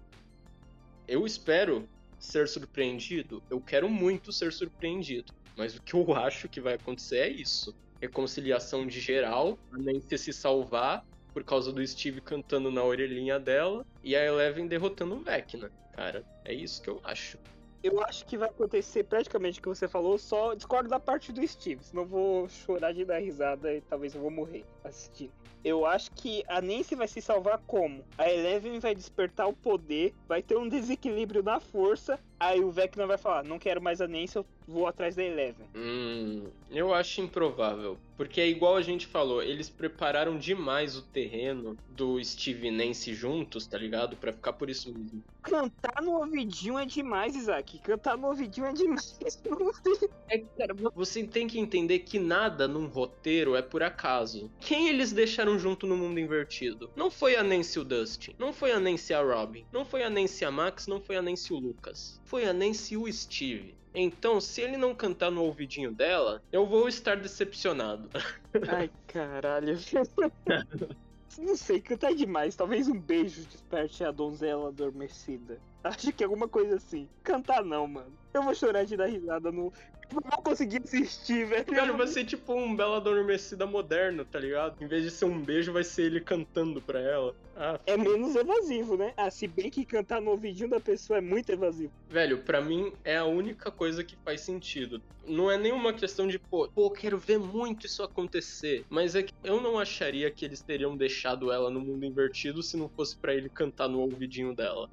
Eu 1.08 1.26
espero 1.26 1.90
ser 2.20 2.48
surpreendido. 2.48 3.42
Eu 3.50 3.60
quero 3.60 3.90
muito 3.90 4.32
ser 4.32 4.54
surpreendido. 4.54 5.34
Mas 5.58 5.76
o 5.76 5.82
que 5.82 5.96
eu 5.96 6.14
acho 6.14 6.48
que 6.48 6.62
vai 6.62 6.76
acontecer 6.76 7.18
é 7.18 7.30
isso. 7.30 7.76
Reconciliação 8.00 8.86
de 8.86 9.00
geral, 9.00 9.58
a 9.74 9.78
Nancy 9.78 10.18
se 10.18 10.32
salvar 10.32 11.04
por 11.34 11.44
causa 11.44 11.72
do 11.72 11.86
Steve 11.86 12.22
cantando 12.22 12.72
na 12.72 12.84
orelhinha 12.84 13.40
dela 13.40 13.86
e 14.04 14.16
a 14.16 14.26
Eleven 14.26 14.68
derrotando 14.68 15.16
o 15.16 15.20
Vecna. 15.20 15.72
Cara, 15.94 16.24
é 16.46 16.54
isso 16.54 16.82
que 16.82 16.90
eu 16.90 17.00
acho. 17.04 17.38
Eu 17.82 18.02
acho 18.04 18.26
que 18.26 18.38
vai 18.38 18.50
acontecer 18.50 19.04
praticamente 19.06 19.60
o 19.60 19.62
que 19.62 19.70
você 19.70 19.88
falou, 19.88 20.18
só 20.18 20.54
discordo 20.54 20.90
da 20.90 21.00
parte 21.00 21.32
do 21.32 21.46
Steve, 21.48 21.84
senão 21.84 22.06
vou 22.06 22.50
chorar 22.50 22.92
de 22.94 23.06
dar 23.06 23.20
risada 23.20 23.74
e 23.74 23.80
talvez 23.82 24.14
eu 24.14 24.22
vou 24.22 24.30
morrer 24.30 24.66
assistindo. 24.84 25.32
Eu 25.64 25.86
acho 25.86 26.12
que 26.12 26.44
a 26.48 26.62
Nancy 26.62 26.96
vai 26.96 27.08
se 27.08 27.22
salvar 27.22 27.60
como? 27.68 28.04
A 28.18 28.30
Eleven 28.32 28.80
vai 28.80 28.96
despertar 28.96 29.48
o 29.48 29.54
poder, 29.54 30.14
vai 30.28 30.42
ter 30.42 30.58
um 30.58 30.70
desequilíbrio 30.70 31.44
na 31.44 31.60
força, 31.60 32.18
aí 32.40 32.62
o 32.62 32.72
Vecna 32.72 33.06
vai 33.06 33.18
falar, 33.18 33.44
não 33.44 33.60
quero 33.60 33.82
mais 33.82 34.00
a 34.00 34.08
Nancy, 34.08 34.38
eu 34.38 34.46
vou 34.66 34.88
atrás 34.88 35.16
da 35.16 35.24
Eleven. 35.24 35.68
Hum, 35.76 36.48
eu 36.72 36.94
acho 36.94 37.22
improvável. 37.22 37.98
Porque 38.16 38.42
é 38.42 38.48
igual 38.48 38.76
a 38.76 38.82
gente 38.82 39.08
falou, 39.08 39.42
eles 39.42 39.70
prepararam 39.70 40.38
demais 40.38 40.98
o 40.98 41.02
terreno 41.02 41.78
do 41.90 42.22
Steve 42.22 42.68
e 42.68 42.72
Nancy 42.72 43.14
juntos, 43.14 43.66
tá 43.66 43.78
ligado? 43.78 44.18
Pra 44.18 44.34
ficar 44.34 44.54
por 44.54 44.70
isso 44.70 44.94
mesmo. 44.94 45.24
Cantar 45.42 46.02
no 46.02 46.18
ouvidinho 46.18 46.78
é 46.78 46.86
demais, 46.86 47.34
Isaac. 47.34 47.80
Cantar 47.80 48.18
no 48.18 48.28
ouvidinho 48.28 48.68
é 48.68 48.74
demais. 48.74 49.18
É, 50.28 50.38
cara, 50.38 50.74
você 50.94 51.24
tem 51.24 51.48
que 51.48 51.58
entender 51.58 52.00
que 52.00 52.20
nada 52.20 52.68
num 52.68 52.88
roteiro 52.88 53.56
é 53.56 53.62
por 53.62 53.82
acaso. 53.82 54.52
Quem 54.70 54.88
eles 54.88 55.12
deixaram 55.12 55.58
junto 55.58 55.88
no 55.88 55.98
mundo 55.98 56.20
invertido? 56.20 56.92
Não 56.96 57.10
foi 57.10 57.36
a 57.36 57.42
Nancy 57.42 57.80
o 57.80 57.84
Dustin. 57.84 58.36
Não 58.38 58.54
foi 58.54 58.72
a 58.72 58.80
Nancy 58.80 59.16
a 59.16 59.20
Robin. 59.20 59.66
Não 59.74 59.84
foi 59.84 60.04
a 60.04 60.12
Nancy 60.12 60.46
a 60.46 60.52
Max. 60.52 60.86
Não 60.86 61.02
foi 61.02 61.18
a 61.18 61.24
Nancy 61.24 61.52
o 61.52 61.58
Lucas. 61.58 62.22
Foi 62.24 62.48
a 62.48 62.54
Nancy 62.54 62.96
o 62.96 63.12
Steve. 63.12 63.74
Então, 63.96 64.40
se 64.40 64.62
ele 64.62 64.78
não 64.78 64.94
cantar 64.94 65.32
no 65.32 65.42
ouvidinho 65.42 65.92
dela, 65.92 66.44
eu 66.52 66.68
vou 66.68 66.88
estar 66.88 67.18
decepcionado. 67.18 68.12
Ai, 68.72 68.92
caralho. 69.08 69.76
Não 71.38 71.56
sei, 71.56 71.80
cantar 71.80 72.14
demais. 72.14 72.56
Talvez 72.56 72.88
um 72.88 73.00
beijo 73.00 73.46
desperte 73.46 74.04
a 74.04 74.12
donzela 74.12 74.68
adormecida. 74.68 75.60
Acho 75.84 76.12
que 76.12 76.24
é 76.24 76.26
alguma 76.26 76.48
coisa 76.48 76.76
assim. 76.76 77.08
Cantar 77.24 77.64
não, 77.64 77.88
mano. 77.88 78.12
Eu 78.34 78.44
vou 78.44 78.54
chorar 78.54 78.84
de 78.86 78.96
dar 78.96 79.08
risada 79.08 79.52
no. 79.52 79.72
Eu 80.12 80.22
não 80.24 80.42
consegui 80.44 80.78
assistir, 80.78 81.46
velho. 81.46 81.66
Cara, 81.66 81.94
vai 81.94 82.08
ser 82.08 82.26
tipo 82.26 82.54
um 82.54 82.76
Bela 82.76 82.98
Adormecida 82.98 83.66
moderno, 83.68 84.26
tá 84.26 84.40
ligado? 84.40 84.82
Em 84.84 84.88
vez 84.88 85.04
de 85.04 85.12
ser 85.12 85.26
um 85.26 85.40
beijo, 85.40 85.72
vai 85.72 85.84
ser 85.84 86.04
ele 86.04 86.20
cantando 86.20 86.82
pra 86.82 87.00
ela. 87.00 87.36
Ah, 87.56 87.80
É 87.86 87.96
menos 87.96 88.36
evasivo, 88.36 88.98
né? 88.98 89.14
Ah, 89.16 89.30
se 89.30 89.48
bem 89.48 89.70
que 89.70 89.86
cantar 89.86 90.20
no 90.20 90.32
ouvidinho 90.32 90.70
da 90.70 90.80
pessoa 90.80 91.18
é 91.18 91.22
muito 91.22 91.52
evasivo. 91.52 91.92
Velho, 92.10 92.40
pra 92.40 92.60
mim 92.60 92.92
é 93.04 93.18
a 93.18 93.26
única 93.26 93.70
coisa 93.70 94.04
que 94.04 94.16
faz 94.26 94.42
sentido. 94.42 95.00
Não 95.28 95.52
é 95.52 95.58
nenhuma 95.60 95.94
questão 95.94 96.28
de, 96.28 96.40
pô, 96.40 96.68
pô, 96.74 96.90
quero 96.90 97.18
ver 97.20 97.38
muito 97.38 97.86
isso 97.86 98.02
acontecer. 98.02 98.86
Mas 98.90 99.14
é 99.16 99.22
que 99.22 99.34
eu 99.44 99.62
não 99.62 99.78
acharia 99.78 100.32
que 100.32 100.44
eles 100.44 100.62
teriam 100.64 100.98
deixado 100.98 101.52
ela 101.52 101.70
no 101.70 101.80
mundo 101.82 102.04
invertido 102.04 102.64
se 102.64 102.76
não 102.78 102.90
fosse 102.90 103.16
pra 103.16 103.34
ele 103.34 103.50
cantar 103.50 103.88
no 103.88 104.00
ouvidinho 104.00 104.56
dela. 104.56 104.90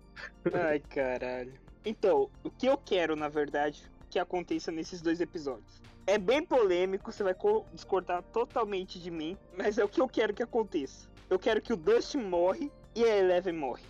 Ai, 0.52 0.80
caralho. 0.80 1.54
Então, 1.86 2.28
o 2.42 2.50
que 2.50 2.66
eu 2.66 2.76
quero, 2.76 3.14
na 3.14 3.28
verdade, 3.28 3.80
que 4.10 4.18
aconteça 4.18 4.72
nesses 4.72 5.00
dois 5.00 5.20
episódios. 5.20 5.80
É 6.04 6.18
bem 6.18 6.44
polêmico, 6.44 7.12
você 7.12 7.22
vai 7.22 7.32
co- 7.32 7.64
discordar 7.72 8.22
totalmente 8.24 8.98
de 9.00 9.10
mim, 9.10 9.36
mas 9.56 9.78
é 9.78 9.84
o 9.84 9.88
que 9.88 10.00
eu 10.00 10.08
quero 10.08 10.34
que 10.34 10.42
aconteça. 10.42 11.08
Eu 11.30 11.38
quero 11.38 11.62
que 11.62 11.72
o 11.72 11.76
Dustin 11.76 12.18
morre 12.18 12.70
e 12.94 13.04
a 13.04 13.16
Eleven 13.18 13.52
morre. 13.54 13.84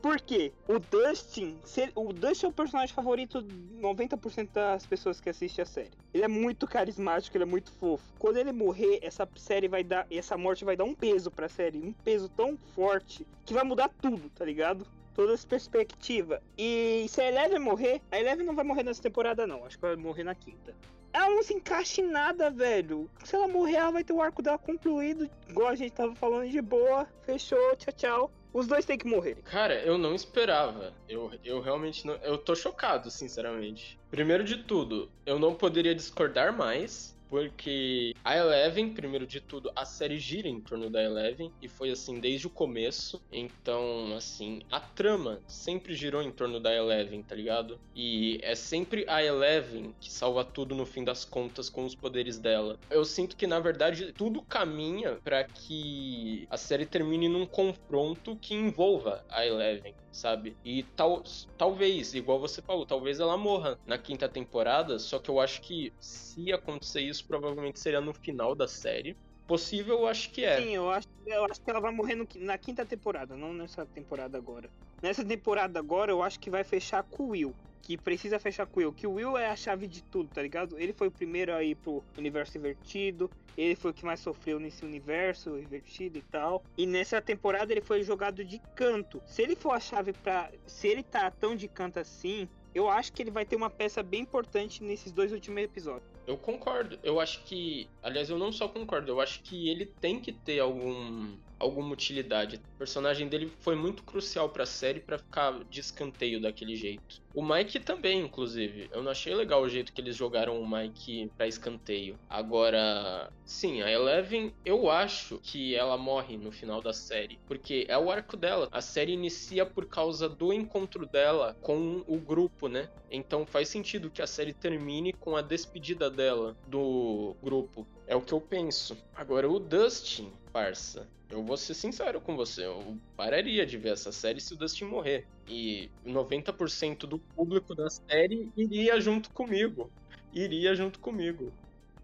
Por 0.00 0.18
quê? 0.20 0.52
O 0.66 0.78
Dustin, 0.78 1.58
o 1.94 2.12
Dustin 2.12 2.46
é 2.46 2.48
o 2.48 2.52
personagem 2.52 2.94
favorito 2.94 3.40
de 3.42 3.54
90% 3.80 4.50
das 4.52 4.84
pessoas 4.84 5.20
que 5.20 5.28
assistem 5.30 5.62
a 5.62 5.66
série. 5.66 5.90
Ele 6.12 6.24
é 6.24 6.28
muito 6.28 6.66
carismático, 6.66 7.36
ele 7.36 7.44
é 7.44 7.46
muito 7.46 7.70
fofo. 7.72 8.02
Quando 8.18 8.38
ele 8.38 8.50
morrer, 8.50 8.98
essa 9.02 9.28
série 9.36 9.68
vai 9.68 9.84
dar, 9.84 10.06
essa 10.10 10.36
morte 10.38 10.64
vai 10.64 10.74
dar 10.74 10.84
um 10.84 10.94
peso 10.94 11.30
pra 11.30 11.48
série, 11.50 11.78
um 11.78 11.92
peso 11.92 12.28
tão 12.30 12.56
forte 12.74 13.26
que 13.44 13.54
vai 13.54 13.62
mudar 13.62 13.90
tudo, 14.00 14.28
tá 14.30 14.44
ligado? 14.44 14.86
Toda 15.14 15.34
essa 15.34 15.46
perspectiva. 15.46 16.42
E 16.56 17.06
se 17.08 17.20
a 17.20 17.28
Eleven 17.28 17.58
morrer, 17.58 18.00
a 18.10 18.18
Eleven 18.18 18.46
não 18.46 18.54
vai 18.54 18.64
morrer 18.64 18.82
nessa 18.82 19.02
temporada, 19.02 19.46
não. 19.46 19.64
Acho 19.64 19.76
que 19.76 19.82
vai 19.82 19.96
morrer 19.96 20.24
na 20.24 20.34
quinta. 20.34 20.74
Ela 21.12 21.28
não 21.28 21.42
se 21.42 21.52
encaixa 21.52 22.00
em 22.00 22.10
nada, 22.10 22.50
velho. 22.50 23.10
Se 23.22 23.36
ela 23.36 23.46
morrer, 23.46 23.76
ela 23.76 23.90
vai 23.90 24.04
ter 24.04 24.14
o 24.14 24.22
arco 24.22 24.42
dela 24.42 24.56
concluído. 24.56 25.28
Igual 25.48 25.68
a 25.68 25.74
gente 25.74 25.92
tava 25.92 26.14
falando 26.14 26.48
de 26.48 26.60
boa. 26.62 27.06
Fechou, 27.22 27.76
tchau, 27.76 27.92
tchau. 27.94 28.30
Os 28.52 28.66
dois 28.66 28.84
têm 28.84 28.98
que 28.98 29.06
morrer. 29.06 29.36
Cara, 29.44 29.74
eu 29.82 29.96
não 29.96 30.14
esperava. 30.14 30.92
Eu, 31.08 31.30
eu 31.44 31.60
realmente 31.60 32.06
não. 32.06 32.14
Eu 32.16 32.38
tô 32.38 32.54
chocado, 32.54 33.10
sinceramente. 33.10 33.98
Primeiro 34.10 34.44
de 34.44 34.62
tudo, 34.64 35.10
eu 35.24 35.38
não 35.38 35.54
poderia 35.54 35.94
discordar 35.94 36.56
mais. 36.56 37.16
Porque 37.32 38.14
a 38.22 38.36
Eleven, 38.36 38.92
primeiro 38.92 39.26
de 39.26 39.40
tudo, 39.40 39.72
a 39.74 39.86
série 39.86 40.18
gira 40.18 40.46
em 40.46 40.60
torno 40.60 40.90
da 40.90 41.02
Eleven 41.02 41.50
e 41.62 41.66
foi 41.66 41.90
assim 41.90 42.20
desde 42.20 42.46
o 42.46 42.50
começo. 42.50 43.22
Então, 43.32 44.14
assim, 44.14 44.60
a 44.70 44.78
trama 44.78 45.40
sempre 45.46 45.94
girou 45.94 46.20
em 46.20 46.30
torno 46.30 46.60
da 46.60 46.74
Eleven, 46.74 47.22
tá 47.22 47.34
ligado? 47.34 47.80
E 47.96 48.38
é 48.42 48.54
sempre 48.54 49.06
a 49.08 49.24
Eleven 49.24 49.94
que 49.98 50.12
salva 50.12 50.44
tudo 50.44 50.74
no 50.74 50.84
fim 50.84 51.04
das 51.04 51.24
contas 51.24 51.70
com 51.70 51.86
os 51.86 51.94
poderes 51.94 52.38
dela. 52.38 52.78
Eu 52.90 53.02
sinto 53.02 53.34
que 53.34 53.46
na 53.46 53.58
verdade 53.58 54.12
tudo 54.12 54.42
caminha 54.42 55.16
para 55.24 55.42
que 55.42 56.46
a 56.50 56.58
série 56.58 56.84
termine 56.84 57.30
num 57.30 57.46
confronto 57.46 58.36
que 58.36 58.52
envolva 58.52 59.24
a 59.30 59.46
Eleven 59.46 59.94
sabe? 60.12 60.54
E 60.64 60.82
tal, 60.82 61.24
talvez, 61.56 62.14
igual 62.14 62.38
você 62.38 62.60
falou, 62.60 62.84
talvez 62.84 63.18
ela 63.18 63.36
morra 63.36 63.78
na 63.86 63.96
quinta 63.96 64.28
temporada, 64.28 64.98
só 64.98 65.18
que 65.18 65.30
eu 65.30 65.40
acho 65.40 65.62
que 65.62 65.92
se 65.98 66.52
acontecer 66.52 67.00
isso, 67.00 67.21
provavelmente 67.22 67.78
seria 67.80 68.00
no 68.00 68.12
final 68.12 68.54
da 68.54 68.66
série. 68.68 69.16
Possível, 69.46 69.98
eu 70.00 70.06
acho 70.06 70.30
que 70.30 70.44
é. 70.44 70.60
Sim, 70.60 70.74
eu 70.74 70.88
acho, 70.88 71.08
eu 71.26 71.44
acho 71.44 71.60
que 71.60 71.70
ela 71.70 71.80
vai 71.80 71.92
morrer 71.92 72.14
no- 72.14 72.26
na 72.36 72.56
quinta 72.56 72.86
temporada, 72.86 73.36
não 73.36 73.52
nessa 73.52 73.84
temporada 73.84 74.38
agora. 74.38 74.70
Nessa 75.02 75.24
temporada 75.24 75.78
agora, 75.78 76.12
eu 76.12 76.22
acho 76.22 76.38
que 76.38 76.48
vai 76.48 76.64
fechar 76.64 77.02
com 77.02 77.24
o 77.24 77.28
Will. 77.30 77.54
Que 77.82 77.98
precisa 77.98 78.38
fechar 78.38 78.64
com 78.66 78.78
o 78.78 78.82
Will. 78.84 78.92
Que 78.92 79.06
o 79.06 79.14
Will 79.14 79.36
é 79.36 79.48
a 79.48 79.56
chave 79.56 79.88
de 79.88 80.02
tudo, 80.04 80.28
tá 80.30 80.40
ligado? 80.40 80.78
Ele 80.78 80.92
foi 80.92 81.08
o 81.08 81.10
primeiro 81.10 81.52
a 81.52 81.64
ir 81.64 81.74
pro 81.74 82.04
universo 82.16 82.56
invertido. 82.56 83.28
Ele 83.56 83.74
foi 83.74 83.90
o 83.90 83.94
que 83.94 84.04
mais 84.04 84.20
sofreu 84.20 84.60
nesse 84.60 84.84
universo 84.84 85.58
invertido 85.58 86.16
e 86.16 86.22
tal. 86.22 86.64
E 86.78 86.86
nessa 86.86 87.20
temporada 87.20 87.72
ele 87.72 87.80
foi 87.80 88.04
jogado 88.04 88.44
de 88.44 88.60
canto. 88.76 89.20
Se 89.26 89.42
ele 89.42 89.56
for 89.56 89.72
a 89.72 89.80
chave 89.80 90.12
pra. 90.12 90.48
Se 90.66 90.86
ele 90.86 91.02
tá 91.02 91.28
tão 91.32 91.56
de 91.56 91.66
canto 91.66 91.98
assim, 91.98 92.48
eu 92.72 92.88
acho 92.88 93.12
que 93.12 93.20
ele 93.20 93.32
vai 93.32 93.44
ter 93.44 93.56
uma 93.56 93.68
peça 93.68 94.02
bem 94.02 94.20
importante 94.22 94.82
nesses 94.84 95.10
dois 95.12 95.32
últimos 95.32 95.60
episódios. 95.62 96.11
Eu 96.26 96.36
concordo. 96.38 96.98
Eu 97.02 97.20
acho 97.20 97.42
que. 97.44 97.88
Aliás, 98.02 98.30
eu 98.30 98.38
não 98.38 98.52
só 98.52 98.68
concordo, 98.68 99.10
eu 99.10 99.20
acho 99.20 99.42
que 99.42 99.68
ele 99.68 99.86
tem 99.86 100.20
que 100.20 100.32
ter 100.32 100.60
algum. 100.60 101.36
Alguma 101.62 101.92
utilidade. 101.92 102.56
O 102.74 102.78
personagem 102.78 103.28
dele 103.28 103.50
foi 103.60 103.76
muito 103.76 104.02
crucial 104.02 104.48
para 104.48 104.64
a 104.64 104.66
série 104.66 105.00
para 105.00 105.18
ficar 105.18 105.62
de 105.64 105.80
escanteio 105.80 106.40
daquele 106.40 106.74
jeito. 106.74 107.22
O 107.32 107.42
Mike 107.42 107.80
também, 107.80 108.20
inclusive. 108.20 108.90
Eu 108.92 109.02
não 109.02 109.12
achei 109.12 109.34
legal 109.34 109.62
o 109.62 109.68
jeito 109.68 109.92
que 109.92 110.00
eles 110.00 110.16
jogaram 110.16 110.60
o 110.60 110.68
Mike 110.68 111.30
para 111.36 111.46
escanteio. 111.46 112.18
Agora, 112.28 113.32
sim, 113.44 113.80
a 113.80 113.90
Eleven, 113.90 114.52
eu 114.64 114.90
acho 114.90 115.38
que 115.38 115.74
ela 115.74 115.96
morre 115.96 116.36
no 116.36 116.50
final 116.50 116.82
da 116.82 116.92
série, 116.92 117.38
porque 117.46 117.86
é 117.88 117.96
o 117.96 118.10
arco 118.10 118.36
dela. 118.36 118.68
A 118.70 118.80
série 118.80 119.12
inicia 119.12 119.64
por 119.64 119.86
causa 119.86 120.28
do 120.28 120.52
encontro 120.52 121.06
dela 121.06 121.56
com 121.62 122.04
o 122.06 122.18
grupo, 122.18 122.68
né? 122.68 122.90
Então 123.10 123.46
faz 123.46 123.68
sentido 123.68 124.10
que 124.10 124.20
a 124.20 124.26
série 124.26 124.52
termine 124.52 125.12
com 125.12 125.36
a 125.36 125.42
despedida 125.42 126.10
dela 126.10 126.56
do 126.66 127.36
grupo. 127.42 127.86
É 128.06 128.16
o 128.16 128.20
que 128.20 128.32
eu 128.32 128.40
penso. 128.40 128.96
Agora, 129.14 129.48
o 129.48 129.58
Dustin, 129.58 130.32
parça, 130.52 131.08
eu 131.30 131.42
vou 131.42 131.56
ser 131.56 131.74
sincero 131.74 132.20
com 132.20 132.36
você, 132.36 132.66
eu 132.66 132.96
pararia 133.16 133.64
de 133.64 133.78
ver 133.78 133.94
essa 133.94 134.12
série 134.12 134.40
se 134.40 134.52
o 134.52 134.56
Dustin 134.56 134.84
morrer. 134.84 135.26
E 135.48 135.90
90% 136.06 137.06
do 137.06 137.18
público 137.18 137.74
da 137.74 137.88
série 137.88 138.52
iria 138.56 139.00
junto 139.00 139.30
comigo. 139.30 139.90
Iria 140.32 140.74
junto 140.74 140.98
comigo. 140.98 141.52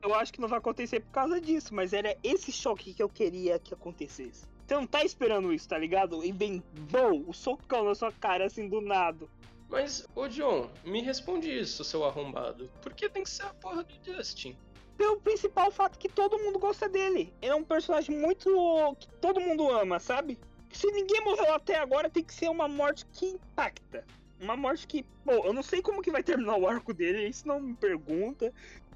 Eu 0.02 0.14
acho 0.14 0.32
que 0.32 0.40
não 0.40 0.48
vai 0.48 0.58
acontecer 0.58 1.00
por 1.00 1.10
causa 1.10 1.40
disso, 1.40 1.74
mas 1.74 1.92
era 1.92 2.16
esse 2.22 2.52
choque 2.52 2.94
que 2.94 3.02
eu 3.02 3.08
queria 3.08 3.58
que 3.58 3.74
acontecesse. 3.74 4.46
Você 4.66 4.74
não 4.74 4.86
tá 4.86 5.02
esperando 5.04 5.52
isso, 5.52 5.68
tá 5.68 5.76
ligado? 5.76 6.24
E 6.24 6.32
bem, 6.32 6.62
bom, 6.90 7.24
o 7.26 7.32
socão 7.32 7.84
na 7.84 7.94
sua 7.94 8.12
cara 8.12 8.46
assim 8.46 8.68
do 8.68 8.80
nada. 8.80 9.26
Mas, 9.68 10.06
ô 10.14 10.28
John, 10.28 10.70
me 10.84 11.02
responde 11.02 11.50
isso, 11.50 11.84
seu 11.84 12.04
arrombado. 12.04 12.70
Por 12.80 12.94
que 12.94 13.08
tem 13.08 13.22
que 13.22 13.30
ser 13.30 13.44
a 13.44 13.54
porra 13.54 13.84
do 13.84 13.94
Dustin? 13.98 14.56
Pelo 14.98 15.20
principal 15.20 15.70
fato 15.70 15.98
que 15.98 16.08
todo 16.08 16.38
mundo 16.38 16.58
gosta 16.58 16.88
dele. 16.88 17.32
Ele 17.40 17.52
é 17.52 17.54
um 17.54 17.64
personagem 17.64 18.18
muito. 18.18 18.50
que 18.98 19.08
todo 19.20 19.40
mundo 19.40 19.70
ama, 19.70 20.00
sabe? 20.00 20.36
Se 20.72 20.90
ninguém 20.90 21.24
morreu 21.24 21.54
até 21.54 21.78
agora, 21.78 22.10
tem 22.10 22.24
que 22.24 22.34
ser 22.34 22.50
uma 22.50 22.68
morte 22.68 23.06
que 23.12 23.26
impacta. 23.26 24.04
Uma 24.40 24.56
morte 24.56 24.86
que. 24.86 25.06
Bom, 25.24 25.44
eu 25.44 25.52
não 25.52 25.62
sei 25.62 25.80
como 25.80 26.02
que 26.02 26.10
vai 26.10 26.22
terminar 26.22 26.56
o 26.56 26.66
arco 26.66 26.92
dele, 26.92 27.28
isso 27.28 27.46
não 27.46 27.60
me 27.60 27.74
pergunta 27.74 28.52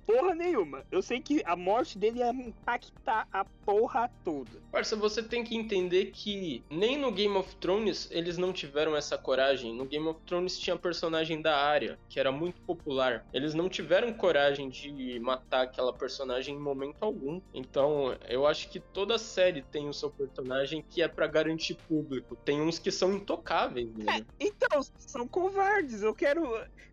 porra 0.07 0.35
nenhuma. 0.35 0.85
Eu 0.91 1.03
sei 1.03 1.21
que 1.21 1.43
a 1.45 1.57
morte 1.57 1.99
dele 1.99 2.19
ia 2.19 2.31
impactar 2.31 3.27
a 3.33 3.45
porra 3.45 4.11
toda. 4.25 4.51
Parça, 4.71 4.97
você 4.97 5.23
tem 5.23 5.45
que 5.45 5.57
entender 5.57 6.07
que 6.07 6.63
nem 6.71 6.99
no 6.99 7.11
Game 7.13 7.37
of 7.37 7.55
Thrones 7.57 8.09
eles 8.11 8.39
não 8.39 8.53
tiveram 8.53 8.97
essa 8.97 9.17
coragem. 9.17 9.75
No 9.75 9.85
Game 9.85 10.07
of 10.07 10.21
Thrones 10.27 10.59
tinha 10.59 10.77
personagem 10.77 11.41
da 11.41 11.57
área, 11.57 11.99
que 12.09 12.19
era 12.19 12.33
muito 12.33 12.61
popular. 12.63 13.25
Eles 13.33 13.55
não 13.55 13.69
tiveram 13.69 14.13
coragem 14.13 14.69
de 14.69 15.19
matar 15.21 15.63
aquela 15.63 15.93
personagem 15.93 16.55
em 16.55 16.59
momento 16.59 17.03
algum. 17.03 17.41
Então, 17.55 18.17
eu 18.29 18.47
acho 18.47 18.69
que 18.69 18.81
toda 18.81 19.19
série 19.19 19.63
tem 19.63 19.89
o 19.89 19.95
seu 19.95 20.11
personagem 20.11 20.85
que 20.89 21.03
é 21.03 21.09
para 21.09 21.27
garantir 21.27 21.75
público. 21.89 22.37
Tem 22.37 22.61
uns 22.61 22.79
que 22.79 22.91
são 22.91 23.15
intocáveis, 23.15 23.93
né? 23.95 24.19
É, 24.19 24.25
então, 24.47 24.83
são 24.99 25.27
covardes. 25.27 26.03
Eu 26.03 26.15
quero. 26.15 26.43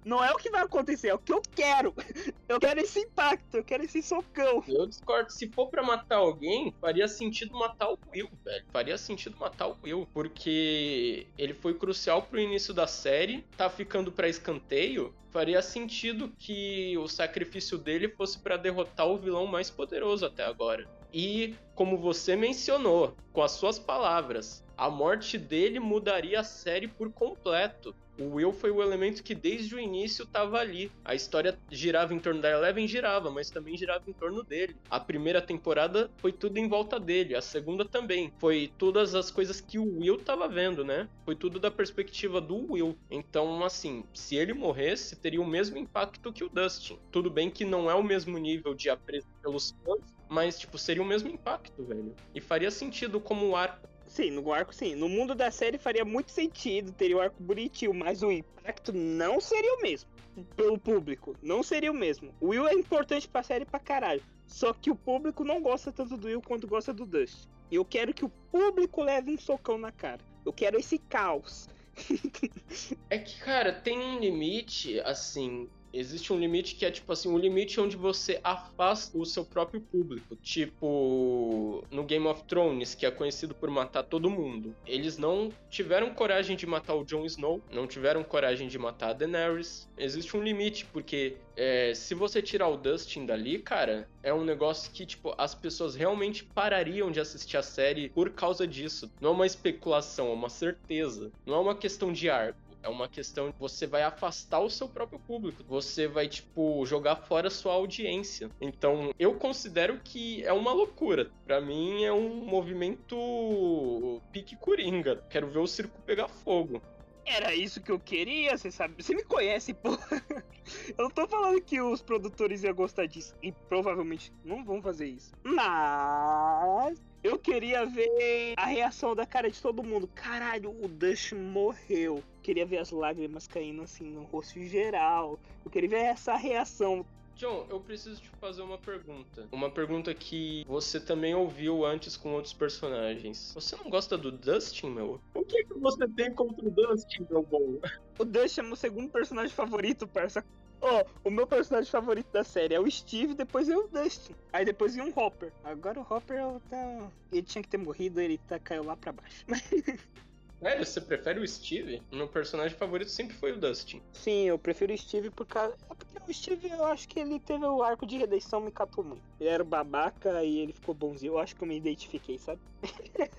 Não 0.04 0.24
é 0.24 0.32
o 0.32 0.38
que 0.38 0.50
vai 0.50 0.62
acontecer, 0.62 1.10
é 1.10 1.14
o 1.14 1.20
que 1.20 1.34
eu 1.34 1.42
quero. 1.56 1.94
Eu 2.48 2.60
quero 2.60 2.80
esse 2.80 2.99
impacto, 3.00 3.56
eu 3.58 3.64
quero 3.64 3.84
esse 3.84 4.02
socão. 4.02 4.64
Eu 4.68 4.86
discordo. 4.86 5.32
Se 5.32 5.48
for 5.50 5.68
para 5.68 5.84
matar 5.84 6.18
alguém, 6.18 6.74
faria 6.80 7.08
sentido 7.08 7.58
matar 7.58 7.90
o 7.90 7.98
Will, 8.12 8.30
velho. 8.44 8.66
Faria 8.72 8.98
sentido 8.98 9.38
matar 9.40 9.68
o 9.68 9.78
Will, 9.84 10.08
porque 10.14 11.28
ele 11.38 11.54
foi 11.54 11.74
crucial 11.74 12.22
pro 12.22 12.40
início 12.40 12.74
da 12.74 12.88
série, 12.88 13.44
tá 13.58 13.70
ficando 13.70 14.12
para 14.12 14.28
escanteio. 14.28 15.14
Faria 15.32 15.62
sentido 15.62 16.34
que 16.40 16.98
o 16.98 17.08
sacrifício 17.08 17.78
dele 17.78 18.10
fosse 18.10 18.40
para 18.40 18.58
derrotar 18.58 19.08
o 19.08 19.18
vilão 19.18 19.46
mais 19.46 19.70
poderoso 19.70 20.26
até 20.26 20.44
agora. 20.44 20.88
E, 21.14 21.56
como 21.76 21.98
você 21.98 22.36
mencionou, 22.36 23.16
com 23.34 23.42
as 23.42 23.52
suas 23.52 23.80
palavras, 23.80 24.64
a 24.78 24.90
morte 24.90 25.38
dele 25.38 25.80
mudaria 25.80 26.40
a 26.40 26.44
série 26.44 26.88
por 26.88 27.12
completo. 27.12 27.94
O 28.18 28.36
Will 28.36 28.52
foi 28.52 28.70
o 28.70 28.82
elemento 28.82 29.24
que 29.24 29.34
desde 29.34 29.76
o 29.76 29.80
início 29.80 30.24
estava 30.24 30.58
ali. 30.58 30.92
A 31.06 31.16
história 31.16 31.58
girava 31.72 32.14
em 32.14 32.20
torno 32.20 32.42
da 32.42 32.50
Eleven, 32.50 32.86
girava, 32.86 33.32
mas 33.32 33.50
também 33.50 33.78
girava 33.78 34.04
em 34.10 34.14
torno 34.14 34.44
dele. 34.44 34.76
A 34.90 35.00
primeira 35.00 35.42
temporada 35.42 36.12
foi 36.18 36.34
tudo 36.34 36.58
em 36.58 36.68
volta 36.68 37.00
dele, 37.00 37.34
a 37.34 37.42
segunda 37.42 37.86
também. 37.86 38.32
Foi 38.38 38.72
todas 38.78 39.16
as 39.16 39.32
coisas 39.32 39.62
que 39.62 39.80
o 39.80 40.00
Will 40.00 40.16
estava 40.16 40.50
vendo, 40.50 40.84
né? 40.84 41.08
Foi 41.24 41.36
tudo 41.36 41.60
da 41.60 41.72
perspectiva 41.72 42.42
do 42.42 42.74
Will. 42.74 42.98
Então, 43.10 43.64
assim, 43.64 44.04
se 44.14 44.36
ele 44.36 44.54
morresse, 44.54 45.16
teria 45.16 45.42
o 45.42 45.48
mesmo 45.48 45.78
impacto 45.78 46.34
que 46.34 46.44
o 46.44 46.50
Dustin. 46.50 47.00
Tudo 47.12 47.30
bem 47.30 47.50
que 47.50 47.64
não 47.64 47.90
é 47.90 47.96
o 47.96 48.04
mesmo 48.04 48.38
nível 48.38 48.74
de 48.74 48.90
apreço 48.90 49.28
pelos 49.42 49.74
fãs, 49.84 50.19
mas, 50.30 50.60
tipo, 50.60 50.78
seria 50.78 51.02
o 51.02 51.06
mesmo 51.06 51.30
impacto, 51.30 51.84
velho. 51.84 52.16
E 52.34 52.40
faria 52.40 52.72
sentido 52.72 53.20
como 53.20 53.56
arco 53.56 53.90
Sim, 54.10 54.32
no 54.32 54.52
arco 54.52 54.74
sim. 54.74 54.96
No 54.96 55.08
mundo 55.08 55.36
da 55.36 55.52
série 55.52 55.78
faria 55.78 56.04
muito 56.04 56.32
sentido, 56.32 56.92
teria 56.92 57.16
o 57.16 57.22
arco 57.22 57.42
bonitinho, 57.42 57.94
mas 57.94 58.24
o 58.24 58.32
impacto 58.32 58.92
não 58.92 59.40
seria 59.40 59.76
o 59.76 59.82
mesmo. 59.82 60.10
Pelo 60.56 60.80
público, 60.80 61.36
não 61.44 61.62
seria 61.62 61.92
o 61.92 61.96
mesmo. 61.96 62.34
O 62.42 62.48
Will 62.48 62.68
é 62.68 62.74
importante 62.74 63.28
pra 63.28 63.44
série 63.44 63.66
pra 63.66 63.80
caralho. 63.80 64.24
Só 64.48 64.74
que 64.74 64.90
o 64.90 64.96
público 64.96 65.44
não 65.44 65.62
gosta 65.62 65.92
tanto 65.92 66.18
do 66.18 66.28
Will 66.28 66.42
quanto 66.42 66.68
gosta 66.68 66.92
do 66.92 67.06
Dust. 67.06 67.48
E 67.70 67.76
eu 67.76 67.86
quero 67.86 68.14
que 68.14 68.26
o 68.26 68.30
público 68.52 69.04
leve 69.04 69.32
um 69.32 69.38
socão 69.38 69.78
na 69.78 69.92
cara. 69.92 70.22
Eu 70.44 70.52
quero 70.52 70.80
esse 70.80 70.98
caos. 70.98 71.70
é 73.12 73.20
que, 73.20 73.40
cara, 73.40 73.72
tem 73.72 74.00
um 74.00 74.20
limite, 74.20 75.00
assim, 75.02 75.70
existe 75.94 76.32
um 76.34 76.40
limite 76.40 76.76
que 76.76 76.86
é 76.86 76.92
tipo 76.92 77.12
assim, 77.12 77.30
um 77.30 77.38
limite 77.38 77.80
onde 77.80 77.96
você 77.96 78.40
afasta 78.44 79.18
o 79.18 79.26
seu 79.26 79.46
próprio 79.46 79.82
público. 79.82 80.36
Tipo, 80.42 81.84
no 81.92 82.04
Game 82.04 82.26
of 82.28 82.44
Thrones, 82.44 82.96
que 82.96 83.06
é 83.06 83.12
conhecido 83.12 83.54
por 83.54 83.70
matar 83.70 84.04
todo 84.04 84.30
mundo. 84.30 84.76
Eles 84.86 85.18
não 85.18 85.52
tiveram 85.70 86.14
coragem 86.14 86.56
de 86.56 86.66
matar 86.66 86.96
o 86.96 87.04
Jon 87.04 87.26
Snow, 87.26 87.62
não 87.72 87.88
tiveram 87.88 88.24
coragem 88.24 88.68
de 88.68 88.78
matar 88.78 89.10
a 89.10 89.14
Daenerys. 89.14 89.88
Existe 89.98 90.36
um 90.36 90.44
limite, 90.44 90.86
porque 90.86 91.38
é, 91.56 91.94
se 91.94 92.16
você 92.16 92.42
tirar 92.42 92.70
o 92.70 92.78
Dustin 92.78 93.26
dali, 93.26 93.60
cara, 93.60 94.08
é 94.24 94.34
um 94.34 94.46
negócio 94.46 94.92
que, 94.92 95.06
tipo, 95.06 95.34
as 95.38 95.54
pessoas 95.54 95.96
realmente 95.96 96.44
parariam 96.44 97.12
de 97.12 97.20
assistir 97.20 97.58
a 97.58 97.62
série 97.62 98.10
por 98.10 98.30
causa 98.32 98.66
disso. 98.66 99.12
Não 99.20 99.32
é 99.32 99.34
uma 99.34 99.46
especulação, 99.46 100.30
é 100.30 100.34
uma 100.34 100.50
certeza. 100.50 101.32
Não 101.46 101.56
é 101.56 101.60
uma 101.60 101.76
questão 101.76 102.14
de 102.14 102.30
arco. 102.30 102.69
É 102.82 102.88
uma 102.90 103.08
questão 103.08 103.50
de 103.50 103.58
você 103.58 103.86
vai 103.86 104.04
afastar 104.04 104.60
o 104.60 104.70
seu 104.70 104.88
próprio 104.88 105.20
público. 105.20 105.64
Você 105.68 106.08
vai, 106.08 106.28
tipo, 106.28 106.86
jogar 106.86 107.18
fora 107.18 107.48
a 107.48 107.52
sua 107.52 107.74
audiência. 107.74 108.50
Então, 108.62 109.12
eu 109.20 109.34
considero 109.36 110.00
que 110.04 110.44
é 110.44 110.54
uma 110.54 110.72
loucura. 110.72 111.30
Para 111.46 111.60
mim, 111.60 112.04
é 112.04 112.14
um 112.14 112.36
movimento 112.46 114.22
pique 114.32 114.56
coringa. 114.56 115.24
Quero 115.30 115.50
ver 115.50 115.60
o 115.60 115.68
circo 115.68 116.02
pegar 116.06 116.28
fogo. 116.28 116.82
Era 117.30 117.54
isso 117.54 117.80
que 117.80 117.92
eu 117.92 118.00
queria, 118.00 118.58
você 118.58 118.72
sabe. 118.72 119.02
Você 119.02 119.14
me 119.14 119.24
conhece, 119.24 119.72
pô. 119.72 119.90
Eu 120.98 121.04
não 121.04 121.10
tô 121.10 121.28
falando 121.28 121.62
que 121.62 121.80
os 121.80 122.02
produtores 122.02 122.64
iam 122.64 122.74
gostar 122.74 123.06
disso. 123.06 123.36
E 123.42 123.52
provavelmente 123.52 124.32
não 124.44 124.64
vão 124.64 124.82
fazer 124.82 125.08
isso. 125.08 125.34
Mas 125.44 127.02
eu 127.24 127.38
queria 127.38 127.86
ver 127.86 128.54
a 128.56 128.66
reação 128.66 129.16
da 129.16 129.26
cara 129.26 129.50
de 129.50 129.62
todo 129.62 129.84
mundo. 129.84 130.08
Caralho, 130.08 130.72
o 130.84 130.88
Dush 130.88 131.34
morreu. 131.34 132.24
Queria 132.42 132.66
ver 132.66 132.78
as 132.78 132.92
lágrimas 132.92 133.48
caindo 133.48 133.82
assim 133.82 134.06
no 134.06 134.24
rosto 134.24 134.64
geral. 134.64 135.40
Eu 135.64 135.72
queria 135.72 135.90
ver 135.90 136.04
essa 136.06 136.36
reação. 136.36 137.06
John, 137.40 137.66
eu 137.70 137.80
preciso 137.80 138.22
te 138.22 138.30
fazer 138.32 138.62
uma 138.62 138.78
pergunta. 138.78 139.48
Uma 139.50 139.72
pergunta 139.72 140.14
que 140.14 140.66
você 140.68 141.00
também 141.00 141.34
ouviu 141.34 141.86
antes 141.86 142.18
com 142.18 142.34
outros 142.34 142.52
personagens. 142.52 143.54
Você 143.56 143.78
não 143.78 143.90
gosta 143.90 144.18
do 144.18 144.30
Dustin, 144.30 144.90
meu? 144.90 145.22
O 145.34 145.46
que, 145.46 145.64
que 145.64 145.74
você 145.76 146.06
tem 146.06 146.34
contra 146.34 146.68
o 146.68 146.70
Dustin, 146.70 147.26
meu 147.30 147.42
bom? 147.42 147.80
O 148.18 148.26
Dustin 148.26 148.60
é 148.60 148.64
meu 148.64 148.76
segundo 148.76 149.10
personagem 149.10 149.56
favorito, 149.56 150.06
parça. 150.06 150.44
Ó, 150.82 151.02
oh, 151.02 151.30
o 151.30 151.32
meu 151.32 151.48
personagem 151.48 151.90
favorito 151.90 152.30
da 152.30 152.44
série 152.44 152.76
é 152.76 152.80
o 152.80 152.92
Steve, 152.92 153.34
depois 153.34 153.70
é 153.70 153.78
o 153.78 153.88
Dustin. 153.88 154.36
Aí 154.52 154.66
depois 154.66 154.94
vem 154.94 155.06
um 155.06 155.14
Hopper. 155.18 155.54
Agora 155.64 155.98
o 155.98 156.14
Hopper 156.14 156.60
tá. 156.70 157.10
Ele 157.32 157.44
tinha 157.44 157.62
que 157.62 157.70
ter 157.70 157.78
morrido, 157.78 158.20
ele 158.20 158.38
tá, 158.50 158.60
caiu 158.60 158.84
lá 158.84 158.98
pra 158.98 159.14
baixo. 159.14 159.46
Sério, 160.62 160.86
você 160.86 161.00
prefere 161.00 161.40
o 161.40 161.48
Steve? 161.48 162.02
Meu 162.12 162.28
personagem 162.28 162.78
favorito 162.78 163.10
sempre 163.10 163.36
foi 163.36 163.54
o 163.54 163.60
Dustin. 163.60 164.02
Sim, 164.12 164.44
eu 164.46 164.60
prefiro 164.60 164.94
o 164.94 164.98
Steve 164.98 165.30
por 165.30 165.46
causa. 165.46 165.74
É 165.90 165.96
porque 165.96 166.32
o 166.32 166.34
Steve, 166.34 166.70
eu 166.70 166.86
acho 166.86 167.08
que 167.08 167.20
ele 167.20 167.40
teve 167.40 167.66
o 167.66 167.82
arco 167.82 168.06
de 168.06 168.18
redenção, 168.18 168.60
me 168.60 168.72
catou 168.72 169.04
muito. 169.04 169.24
Ele 169.40 169.50
era 169.50 169.64
babaca 169.64 170.44
e 170.44 170.60
ele 170.60 170.74
ficou 170.74 170.94
bonzinho. 170.94 171.34
Eu 171.34 171.40
acho 171.40 171.56
que 171.56 171.64
eu 171.64 171.68
me 171.68 171.78
identifiquei, 171.78 172.38
sabe? 172.38 172.60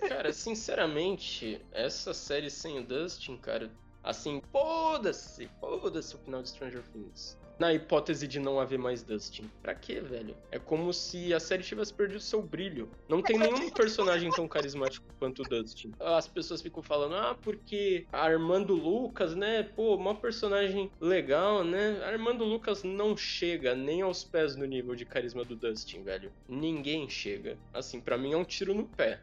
Cara, 0.09 0.33
sinceramente, 0.33 1.61
essa 1.71 2.15
série 2.15 2.51
sem 2.51 2.79
o 2.79 2.85
Dustin, 2.85 3.37
cara, 3.37 3.71
Assim, 4.03 4.41
foda-se, 4.51 5.49
foda-se 5.61 6.15
o 6.15 6.19
final 6.19 6.43
de 6.43 6.49
Stranger 6.49 6.83
Things. 6.93 7.39
Na 7.61 7.75
hipótese 7.75 8.27
de 8.27 8.41
não 8.41 8.59
haver 8.59 8.79
mais 8.79 9.03
Dustin. 9.03 9.51
Pra 9.61 9.75
quê, 9.75 10.01
velho? 10.01 10.35
É 10.51 10.59
como 10.59 10.95
se 10.95 11.35
a 11.35 11.39
série 11.39 11.63
tivesse 11.63 11.93
perdido 11.93 12.19
seu 12.19 12.41
brilho. 12.41 12.89
Não 13.07 13.21
tem 13.21 13.39
nenhum 13.39 13.69
personagem 13.69 14.31
tão 14.31 14.49
carismático 14.49 15.05
quanto 15.19 15.43
o 15.43 15.45
Dustin. 15.45 15.93
As 16.01 16.27
pessoas 16.27 16.63
ficam 16.63 16.83
falando, 16.83 17.17
ah, 17.17 17.37
porque 17.43 18.07
Armando 18.11 18.73
Lucas, 18.73 19.35
né? 19.35 19.63
Pô, 19.63 19.95
uma 19.95 20.15
personagem 20.15 20.91
legal, 20.99 21.63
né? 21.63 22.03
Armando 22.03 22.45
Lucas 22.45 22.83
não 22.83 23.15
chega 23.15 23.75
nem 23.75 24.01
aos 24.01 24.25
pés 24.25 24.57
no 24.57 24.65
nível 24.65 24.95
de 24.95 25.05
carisma 25.05 25.45
do 25.45 25.55
Dustin, 25.55 26.03
velho. 26.03 26.33
Ninguém 26.49 27.11
chega. 27.11 27.59
Assim, 27.75 28.01
para 28.01 28.17
mim 28.17 28.33
é 28.33 28.39
um 28.39 28.45
tiro 28.45 28.73
no 28.73 28.85
pé. 28.85 29.21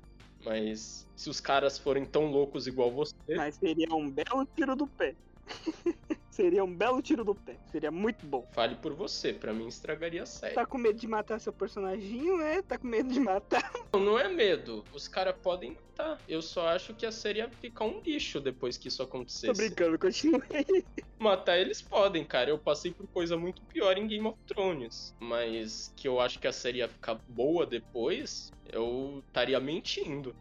Mas 0.47 1.05
se 1.13 1.29
os 1.29 1.41
caras 1.41 1.77
forem 1.77 2.05
tão 2.05 2.31
loucos 2.31 2.67
igual 2.67 2.89
você. 2.89 3.13
Mas 3.35 3.55
seria 3.55 3.93
um 3.93 4.09
belo 4.09 4.45
tiro 4.55 4.75
do 4.75 4.87
pé. 4.87 5.13
seria 6.37 6.63
um 6.63 6.73
belo 6.73 7.01
tiro 7.01 7.23
do 7.23 7.33
pé. 7.33 7.57
Seria 7.71 7.89
muito 7.89 8.25
bom. 8.25 8.47
Fale 8.51 8.75
por 8.75 8.93
você, 8.93 9.33
para 9.33 9.51
mim 9.51 9.67
estragaria 9.67 10.23
a 10.23 10.25
série. 10.25 10.53
Tá 10.53 10.65
com 10.65 10.77
medo 10.77 10.99
de 10.99 11.07
matar 11.07 11.39
seu 11.39 11.51
personaginho, 11.51 12.37
né? 12.37 12.61
Tá 12.61 12.77
com 12.77 12.87
medo 12.87 13.11
de 13.11 13.19
matar. 13.19 13.71
Não, 13.93 14.01
não 14.01 14.19
é 14.19 14.27
medo. 14.27 14.83
Os 14.93 15.07
caras 15.07 15.35
podem 15.41 15.71
matar. 15.71 16.19
Eu 16.27 16.41
só 16.41 16.67
acho 16.67 16.93
que 16.93 17.05
a 17.05 17.11
série 17.11 17.39
ia 17.39 17.49
ficar 17.49 17.85
um 17.85 17.99
lixo 18.01 18.39
depois 18.39 18.77
que 18.77 18.89
isso 18.89 19.01
acontecesse. 19.01 19.47
Tô 19.47 19.53
brincando, 19.53 19.97
continue. 19.97 20.43
Matar 21.17 21.57
eles 21.57 21.81
podem, 21.81 22.23
cara. 22.23 22.49
Eu 22.51 22.59
passei 22.59 22.91
por 22.91 23.07
coisa 23.07 23.35
muito 23.35 23.61
pior 23.63 23.97
em 23.97 24.05
Game 24.05 24.27
of 24.27 24.37
Thrones. 24.45 25.15
Mas 25.19 25.91
que 25.95 26.07
eu 26.07 26.19
acho 26.19 26.37
que 26.37 26.47
a 26.47 26.51
série 26.51 26.79
ia 26.79 26.87
ficar 26.87 27.15
boa 27.27 27.65
depois, 27.65 28.51
eu 28.71 29.23
estaria 29.27 29.59
mentindo. 29.59 30.35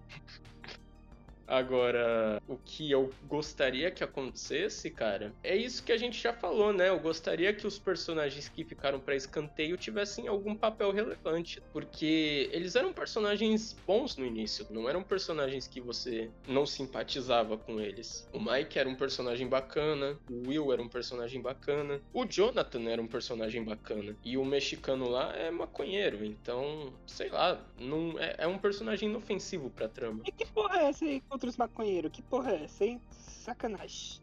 Agora, 1.46 2.42
o 2.48 2.56
que 2.56 2.90
eu 2.90 3.12
gostaria 3.24 3.90
que 3.90 4.02
acontecesse, 4.02 4.90
cara, 4.90 5.32
é 5.42 5.54
isso 5.54 5.82
que 5.82 5.92
a 5.92 5.96
gente 5.96 6.20
já 6.20 6.32
falou, 6.32 6.72
né? 6.72 6.88
Eu 6.88 6.98
gostaria 6.98 7.52
que 7.52 7.66
os 7.66 7.78
personagens 7.78 8.48
que 8.48 8.64
ficaram 8.64 8.98
para 8.98 9.14
escanteio 9.14 9.76
tivessem 9.76 10.26
algum 10.26 10.56
papel 10.56 10.90
relevante, 10.90 11.62
porque 11.72 12.50
eles 12.52 12.74
eram 12.74 12.92
personagens 12.92 13.76
bons 13.86 14.16
no 14.16 14.26
início, 14.26 14.66
não 14.70 14.88
eram 14.88 15.02
personagens 15.02 15.66
que 15.66 15.80
você 15.80 16.30
não 16.48 16.66
simpatizava 16.66 17.56
com 17.56 17.80
eles. 17.80 18.28
O 18.32 18.40
Mike 18.40 18.78
era 18.78 18.88
um 18.88 18.96
personagem 18.96 19.48
bacana, 19.48 20.18
o 20.28 20.48
Will 20.48 20.72
era 20.72 20.82
um 20.82 20.88
personagem 20.88 21.40
bacana, 21.40 22.00
o 22.12 22.24
Jonathan 22.24 22.82
era 22.88 23.00
um 23.00 23.06
personagem 23.06 23.62
bacana 23.62 24.16
e 24.24 24.36
o 24.36 24.44
mexicano 24.44 25.08
lá 25.08 25.34
é 25.36 25.50
maconheiro, 25.50 26.24
então, 26.24 26.92
sei 27.06 27.28
lá, 27.28 27.64
não 27.78 28.18
é, 28.18 28.34
é 28.38 28.46
um 28.46 28.58
personagem 28.58 29.08
inofensivo 29.08 29.70
pra 29.70 29.88
trama. 29.88 30.22
E 30.26 30.32
que 30.32 30.46
porra 30.46 30.80
é 30.80 30.84
essa 30.88 31.04
aí? 31.04 31.22
Contra 31.36 31.50
os 31.50 31.56
maconheiros. 31.58 32.10
Que 32.10 32.22
porra 32.22 32.52
é 32.52 32.64
essa, 32.64 32.84
hein? 32.84 33.00
Sacanagem. 33.10 34.22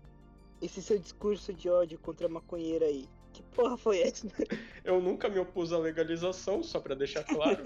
Esse 0.60 0.81
seu 0.81 0.98
discurso 0.98 1.53
de 1.53 1.69
ódio 1.69 1.99
contra 1.99 2.26
a 2.26 2.30
maconheira 2.30 2.85
aí. 2.85 3.07
Que 3.31 3.44
porra 3.56 3.77
foi 3.77 4.02
essa? 4.02 4.27
Eu 4.84 4.99
nunca 4.99 5.30
me 5.30 5.40
opus 5.40 5.72
à 5.72 5.77
legalização, 5.77 6.64
só 6.64 6.80
para 6.80 6.95
deixar 6.95 7.23
claro. 7.23 7.61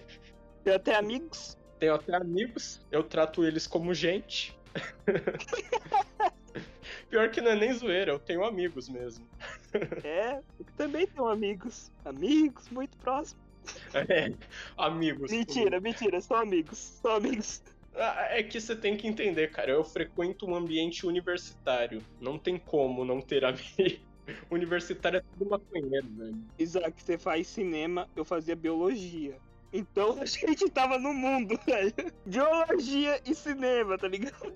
Tenho 0.62 0.76
até 0.76 0.94
amigos. 0.94 1.56
Tenho 1.78 1.94
até 1.94 2.14
amigos. 2.14 2.84
Eu 2.90 3.02
trato 3.02 3.44
eles 3.44 3.66
como 3.66 3.94
gente. 3.94 4.56
Pior 7.08 7.30
que 7.30 7.40
não 7.40 7.50
é 7.50 7.56
nem 7.56 7.72
zoeira, 7.72 8.12
eu 8.12 8.18
tenho 8.18 8.44
amigos 8.44 8.88
mesmo. 8.88 9.26
É, 10.02 10.40
eu 10.58 10.66
também 10.76 11.06
tenho 11.06 11.28
amigos. 11.28 11.90
Amigos 12.04 12.68
muito 12.70 12.96
próximos. 12.98 13.42
É, 13.92 14.32
amigos. 14.78 15.30
Mentira, 15.30 15.72
como... 15.72 15.82
mentira, 15.82 16.20
são 16.20 16.36
amigos. 16.36 16.78
São 16.78 17.16
amigos. 17.16 17.62
Ah, 17.94 18.28
é 18.30 18.42
que 18.42 18.60
você 18.60 18.74
tem 18.74 18.96
que 18.96 19.06
entender, 19.06 19.50
cara. 19.50 19.70
Eu 19.70 19.84
frequento 19.84 20.46
um 20.46 20.54
ambiente 20.54 21.06
universitário. 21.06 22.02
Não 22.20 22.38
tem 22.38 22.58
como 22.58 23.04
não 23.04 23.20
ter 23.20 23.44
amigos. 23.44 24.00
Universitário 24.50 25.18
é 25.18 25.20
tudo 25.20 25.50
maconheiro, 25.50 26.08
velho. 26.16 26.36
Isaac, 26.58 27.02
você 27.02 27.18
faz 27.18 27.46
cinema, 27.48 28.08
eu 28.14 28.24
fazia 28.24 28.54
biologia. 28.54 29.36
Então 29.72 30.18
a 30.22 30.24
gente 30.24 30.68
tava 30.70 30.98
no 30.98 31.12
mundo, 31.12 31.58
velho. 31.66 31.92
Biologia 32.24 33.20
e 33.26 33.34
cinema, 33.34 33.98
tá 33.98 34.08
ligado? 34.08 34.54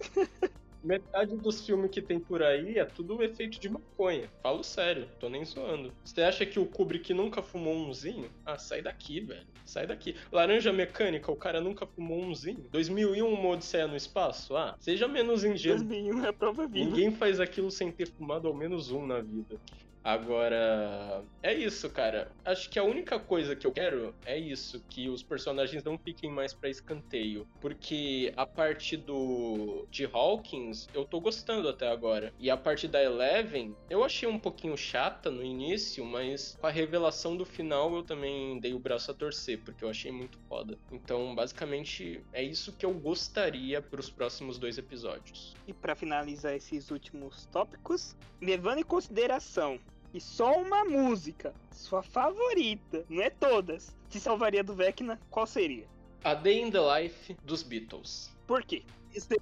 Metade 0.82 1.36
dos 1.36 1.64
filmes 1.64 1.90
que 1.90 2.02
tem 2.02 2.18
por 2.18 2.42
aí 2.42 2.78
é 2.78 2.84
tudo 2.84 3.22
efeito 3.22 3.60
de 3.60 3.68
maconha. 3.68 4.28
Falo 4.42 4.64
sério, 4.64 5.08
tô 5.20 5.28
nem 5.28 5.44
zoando. 5.44 5.92
Você 6.04 6.22
acha 6.22 6.44
que 6.44 6.58
o 6.58 6.66
Kubrick 6.66 7.14
nunca 7.14 7.40
fumou 7.40 7.74
umzinho? 7.74 8.28
Ah, 8.44 8.58
sai 8.58 8.82
daqui, 8.82 9.20
velho. 9.20 9.46
Sai 9.64 9.86
daqui. 9.86 10.16
Laranja 10.32 10.72
Mecânica, 10.72 11.30
o 11.30 11.36
cara 11.36 11.60
nunca 11.60 11.86
fumou 11.86 12.20
umzinho. 12.20 12.66
2001, 12.72 13.26
uma 13.26 13.50
Odisseia 13.50 13.86
no 13.86 13.96
Espaço? 13.96 14.56
Ah, 14.56 14.76
seja 14.80 15.06
menos 15.06 15.44
ingênuo. 15.44 15.84
2001 15.84 16.24
é 16.24 16.32
prova 16.32 16.66
viva. 16.66 16.90
Ninguém 16.90 17.12
faz 17.12 17.38
aquilo 17.38 17.70
sem 17.70 17.92
ter 17.92 18.08
fumado 18.08 18.48
ao 18.48 18.54
menos 18.54 18.90
um 18.90 19.06
na 19.06 19.20
vida. 19.20 19.60
Agora, 20.04 21.24
é 21.42 21.54
isso, 21.54 21.88
cara. 21.88 22.30
Acho 22.44 22.68
que 22.68 22.78
a 22.78 22.82
única 22.82 23.20
coisa 23.20 23.54
que 23.54 23.66
eu 23.66 23.72
quero 23.72 24.14
é 24.26 24.36
isso, 24.36 24.82
que 24.88 25.08
os 25.08 25.22
personagens 25.22 25.84
não 25.84 25.96
fiquem 25.96 26.30
mais 26.30 26.52
para 26.52 26.68
escanteio, 26.68 27.46
porque 27.60 28.32
a 28.36 28.44
parte 28.44 28.96
do 28.96 29.86
de 29.90 30.04
Hawkins 30.12 30.88
eu 30.92 31.04
tô 31.04 31.20
gostando 31.20 31.68
até 31.68 31.88
agora. 31.88 32.32
E 32.38 32.50
a 32.50 32.56
parte 32.56 32.88
da 32.88 33.02
Eleven, 33.02 33.76
eu 33.88 34.02
achei 34.02 34.28
um 34.28 34.38
pouquinho 34.38 34.76
chata 34.76 35.30
no 35.30 35.42
início, 35.42 36.04
mas 36.04 36.56
com 36.60 36.66
a 36.66 36.70
revelação 36.70 37.36
do 37.36 37.44
final 37.44 37.94
eu 37.94 38.02
também 38.02 38.58
dei 38.58 38.74
o 38.74 38.78
braço 38.78 39.10
a 39.10 39.14
torcer, 39.14 39.60
porque 39.60 39.84
eu 39.84 39.88
achei 39.88 40.10
muito 40.10 40.38
foda. 40.48 40.76
Então, 40.90 41.34
basicamente, 41.34 42.20
é 42.32 42.42
isso 42.42 42.72
que 42.72 42.84
eu 42.84 42.92
gostaria 42.92 43.80
para 43.80 44.00
os 44.00 44.10
próximos 44.10 44.58
dois 44.58 44.78
episódios. 44.78 45.54
E 45.66 45.72
para 45.72 45.94
finalizar 45.94 46.54
esses 46.54 46.90
últimos 46.90 47.46
tópicos, 47.46 48.16
levando 48.40 48.78
em 48.78 48.84
consideração 48.84 49.78
e 50.14 50.20
só 50.20 50.52
uma 50.60 50.84
música, 50.84 51.54
sua 51.70 52.02
favorita, 52.02 53.04
não 53.08 53.22
é 53.22 53.30
todas, 53.30 53.96
te 54.10 54.20
salvaria 54.20 54.62
do 54.62 54.74
Vecna, 54.74 55.18
qual 55.30 55.46
seria? 55.46 55.86
A 56.24 56.34
Day 56.34 56.62
in 56.62 56.70
the 56.70 56.78
Life 56.80 57.36
dos 57.44 57.62
Beatles. 57.62 58.30
Por 58.46 58.62
quê? 58.62 58.82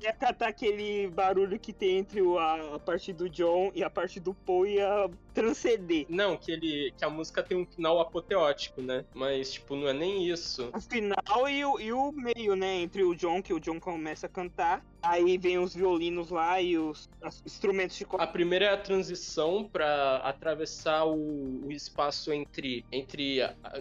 Ia 0.00 0.12
catar 0.12 0.48
aquele 0.48 1.08
barulho 1.08 1.58
que 1.58 1.72
tem 1.72 1.98
entre 1.98 2.20
a, 2.20 2.74
a 2.74 2.78
parte 2.78 3.12
do 3.12 3.28
John 3.28 3.70
e 3.74 3.82
a 3.82 3.90
parte 3.90 4.18
do 4.18 4.34
Paul 4.34 4.66
e 4.66 4.76
ia 4.76 5.10
transcender. 5.32 6.06
Não, 6.08 6.36
que 6.36 6.50
ele 6.50 6.92
que 6.96 7.04
a 7.04 7.10
música 7.10 7.42
tem 7.42 7.56
um 7.56 7.66
final 7.66 8.00
apoteótico, 8.00 8.82
né? 8.82 9.04
Mas, 9.14 9.52
tipo, 9.52 9.76
não 9.76 9.88
é 9.88 9.92
nem 9.92 10.28
isso. 10.28 10.70
O 10.74 10.80
final 10.80 11.48
e 11.48 11.64
o, 11.64 11.80
e 11.80 11.92
o 11.92 12.12
meio, 12.12 12.56
né? 12.56 12.80
Entre 12.80 13.02
o 13.02 13.14
John, 13.14 13.42
que 13.42 13.52
o 13.52 13.60
John 13.60 13.78
começa 13.78 14.26
a 14.26 14.28
cantar, 14.28 14.84
aí 15.02 15.38
vem 15.38 15.58
os 15.58 15.74
violinos 15.74 16.30
lá 16.30 16.60
e 16.60 16.76
os 16.76 17.08
instrumentos 17.46 17.96
de 17.96 18.04
corda. 18.04 18.24
A 18.24 18.26
primeira 18.26 18.66
é 18.66 18.72
a 18.72 18.76
transição 18.76 19.64
para 19.64 20.16
atravessar 20.18 21.04
o, 21.06 21.66
o, 21.66 21.72
espaço 21.72 22.32
entre. 22.32 22.84
entre 22.90 23.38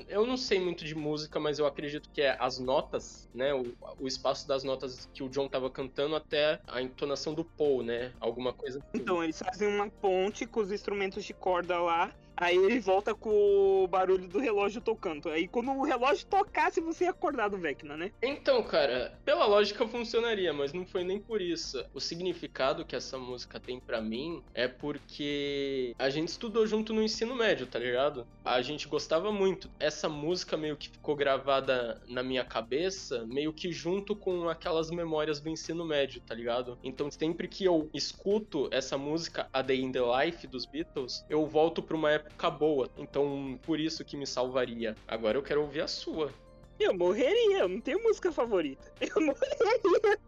eu 0.08 0.26
não 0.26 0.38
sei 0.38 0.60
muito 0.60 0.86
de 0.86 0.96
música, 0.96 1.40
mas 1.40 1.60
eu 1.60 1.66
acredito 1.66 2.10
que 2.14 2.22
é 2.22 2.38
as 2.40 2.60
notas, 2.60 3.28
né? 3.34 3.54
O, 3.54 3.74
o 4.00 4.08
espaço 4.08 4.48
das 4.48 4.64
notas 4.64 5.10
que 5.14 5.24
o 5.24 5.30
John 5.30 5.48
tava 5.48 5.70
cantando 5.70 5.79
até 6.16 6.60
a 6.68 6.82
entonação 6.82 7.34
do 7.34 7.44
Paul, 7.44 7.84
né? 7.84 8.12
Alguma 8.20 8.54
coisa 8.54 8.80
assim. 8.80 8.88
Então, 8.94 9.24
eles 9.24 9.40
fazem 9.40 9.68
uma 9.68 9.90
ponte 9.90 10.46
com 10.46 10.60
os 10.60 10.72
instrumentos 10.72 11.24
de 11.24 11.34
corda 11.34 11.80
lá 11.80 12.12
Aí 12.40 12.56
ele 12.56 12.80
volta 12.80 13.14
com 13.14 13.84
o 13.84 13.88
barulho 13.88 14.28
do 14.28 14.40
relógio 14.40 14.80
tocando. 14.80 15.30
Aí 15.30 15.48
quando 15.48 15.72
o 15.72 15.84
relógio 15.84 16.26
tocasse, 16.26 16.80
você 16.80 17.04
ia 17.04 17.10
acordar 17.10 17.50
do 17.50 17.58
Vecna, 17.58 17.98
né? 17.98 18.12
Então, 18.22 18.64
cara, 18.64 19.14
pela 19.26 19.46
lógica 19.46 19.86
funcionaria, 19.86 20.54
mas 20.54 20.72
não 20.72 20.86
foi 20.86 21.04
nem 21.04 21.20
por 21.20 21.42
isso. 21.42 21.84
O 21.94 22.00
significado 22.00 22.86
que 22.86 22.96
essa 22.96 23.18
música 23.18 23.60
tem 23.60 23.78
para 23.78 24.02
mim 24.02 24.42
é 24.54 24.70
porque 24.70 25.94
a 26.00 26.10
gente 26.10 26.30
estudou 26.30 26.66
junto 26.66 26.94
no 26.94 27.04
ensino 27.04 27.36
médio, 27.36 27.68
tá 27.68 27.78
ligado? 27.78 28.26
A 28.46 28.62
gente 28.62 28.88
gostava 28.88 29.34
muito. 29.34 29.70
Essa 29.78 30.08
música 30.08 30.56
meio 30.56 30.78
que 30.78 30.90
ficou 30.90 31.18
gravada 31.18 32.02
na 32.08 32.24
minha 32.24 32.46
cabeça, 32.46 33.26
meio 33.26 33.52
que 33.52 33.72
junto 33.72 34.16
com 34.16 34.48
aquelas 34.48 34.90
memórias 34.90 35.42
do 35.42 35.50
ensino 35.50 35.86
médio, 35.86 36.22
tá 36.22 36.34
ligado? 36.34 36.78
Então 36.82 37.12
sempre 37.12 37.50
que 37.50 37.66
eu 37.66 37.90
escuto 37.94 38.70
essa 38.72 38.98
música, 38.98 39.50
A 39.52 39.62
Day 39.62 39.82
in 39.82 39.92
the 39.92 40.00
Life 40.00 40.48
dos 40.48 40.66
Beatles, 40.66 41.26
eu 41.30 41.46
volto 41.46 41.84
pra 41.84 41.98
uma 41.98 42.12
época 42.12 42.29
época 42.30 42.50
boa. 42.50 42.90
Então, 42.98 43.60
por 43.64 43.80
isso 43.80 44.06
que 44.06 44.16
me 44.16 44.26
salvaria. 44.26 44.96
Agora 45.08 45.38
eu 45.38 45.44
quero 45.44 45.62
ouvir 45.62 45.82
a 45.82 45.88
sua. 45.88 46.32
Eu 46.80 46.94
morreria, 46.94 47.60
eu 47.60 47.68
não 47.68 47.82
tenho 47.82 48.02
música 48.02 48.32
favorita. 48.32 48.92
Eu 49.02 49.22
morreria. 49.22 50.20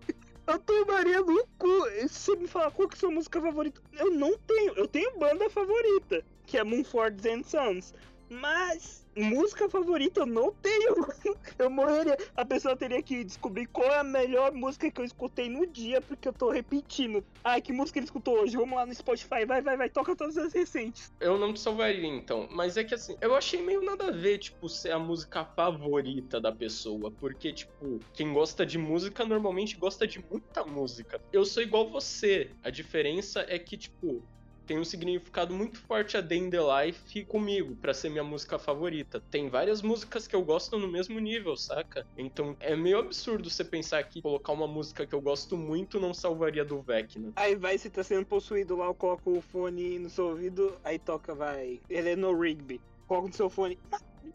Eu 0.47 0.59
tomaria 0.59 1.21
no 1.21 1.47
cu. 1.57 1.89
Se 2.09 2.09
você 2.09 2.35
me 2.35 2.47
falar 2.47 2.71
qual 2.71 2.89
que 2.89 2.95
é 2.95 2.97
a 2.97 2.99
sua 2.99 3.11
música 3.11 3.39
favorita, 3.39 3.81
eu 3.97 4.11
não 4.11 4.37
tenho. 4.39 4.73
Eu 4.73 4.87
tenho 4.87 5.17
banda 5.17 5.49
favorita, 5.49 6.25
que 6.45 6.57
é 6.57 6.63
Moonford 6.63 7.29
and 7.29 7.43
Sons. 7.43 7.93
Mas 8.29 9.00
música 9.15 9.69
favorita 9.69 10.21
eu 10.21 10.25
não 10.25 10.51
tenho. 10.51 10.95
Eu 11.57 11.69
morreria. 11.69 12.17
A 12.35 12.45
pessoa 12.45 12.75
teria 12.75 13.01
que 13.01 13.23
descobrir 13.23 13.67
qual 13.67 13.87
é 13.91 13.99
a 13.99 14.03
melhor 14.03 14.51
música 14.51 14.89
que 14.89 14.99
eu 14.99 15.05
escutei 15.05 15.49
no 15.49 15.67
dia, 15.67 16.01
porque 16.01 16.27
eu 16.27 16.33
tô 16.33 16.49
repetindo. 16.49 17.23
Ah, 17.43 17.59
que 17.61 17.71
música 17.71 17.99
ele 17.99 18.05
escutou 18.05 18.39
hoje? 18.39 18.57
Vamos 18.57 18.75
lá 18.75 18.85
no 18.85 18.93
Spotify. 18.93 19.45
Vai, 19.45 19.61
vai, 19.61 19.77
vai. 19.77 19.89
Toca 19.89 20.15
todas 20.15 20.37
as 20.37 20.53
recentes. 20.53 21.11
Eu 21.19 21.37
não 21.37 21.53
te 21.53 21.59
salvaria, 21.59 22.07
então. 22.07 22.47
Mas 22.51 22.77
é 22.77 22.83
que 22.83 22.95
assim, 22.95 23.15
eu 23.21 23.35
achei 23.35 23.61
meio 23.61 23.81
nada 23.81 24.07
a 24.07 24.11
ver, 24.11 24.39
tipo, 24.39 24.67
ser 24.67 24.91
a 24.91 24.99
música 24.99 25.45
favorita 25.45 26.39
da 26.39 26.51
pessoa. 26.51 27.11
Porque, 27.11 27.53
tipo, 27.53 27.99
quem 28.13 28.33
gosta 28.33 28.65
de 28.65 28.77
música 28.77 29.25
normalmente 29.25 29.77
gosta 29.77 30.07
de 30.07 30.23
muita 30.31 30.63
música. 30.63 31.21
Eu 31.31 31.45
sou 31.45 31.61
igual 31.61 31.89
você. 31.89 32.49
A 32.63 32.69
diferença 32.69 33.45
é 33.47 33.59
que, 33.59 33.77
tipo, 33.77 34.23
tem 34.65 34.79
um 34.79 34.83
significado 34.83 35.53
muito 35.53 35.79
forte 35.79 36.17
a 36.17 36.21
Day 36.21 36.39
in 36.39 36.49
the 36.49 36.59
Life 36.59 37.25
comigo, 37.25 37.75
para 37.75 37.93
ser 37.93 38.09
minha 38.09 38.23
música 38.23 38.57
favorita. 38.57 39.21
Tem 39.31 39.49
várias 39.49 39.81
músicas 39.81 40.27
que 40.27 40.35
eu 40.35 40.43
gosto 40.43 40.77
no 40.77 40.87
mesmo 40.87 41.19
nível, 41.19 41.55
saca? 41.55 42.05
Então 42.17 42.55
é 42.59 42.75
meio 42.75 42.99
absurdo 42.99 43.49
você 43.49 43.63
pensar 43.63 44.03
que 44.03 44.21
colocar 44.21 44.53
uma 44.53 44.67
música 44.67 45.05
que 45.05 45.13
eu 45.13 45.21
gosto 45.21 45.57
muito 45.57 45.99
não 45.99 46.13
salvaria 46.13 46.63
do 46.63 46.81
Vecna. 46.81 47.31
Aí 47.35 47.55
vai, 47.55 47.77
você 47.77 47.89
tá 47.89 48.03
sendo 48.03 48.25
possuído 48.25 48.75
lá, 48.75 48.85
eu 48.85 48.93
coloco 48.93 49.37
o 49.37 49.41
fone 49.41 49.99
no 49.99 50.09
seu 50.09 50.27
ouvido, 50.27 50.77
aí 50.83 50.97
toca, 50.97 51.33
vai, 51.33 51.79
Eleanor 51.89 52.39
Rigby. 52.39 52.81
Coloca 53.07 53.27
no 53.27 53.33
seu 53.33 53.49
fone, 53.49 53.77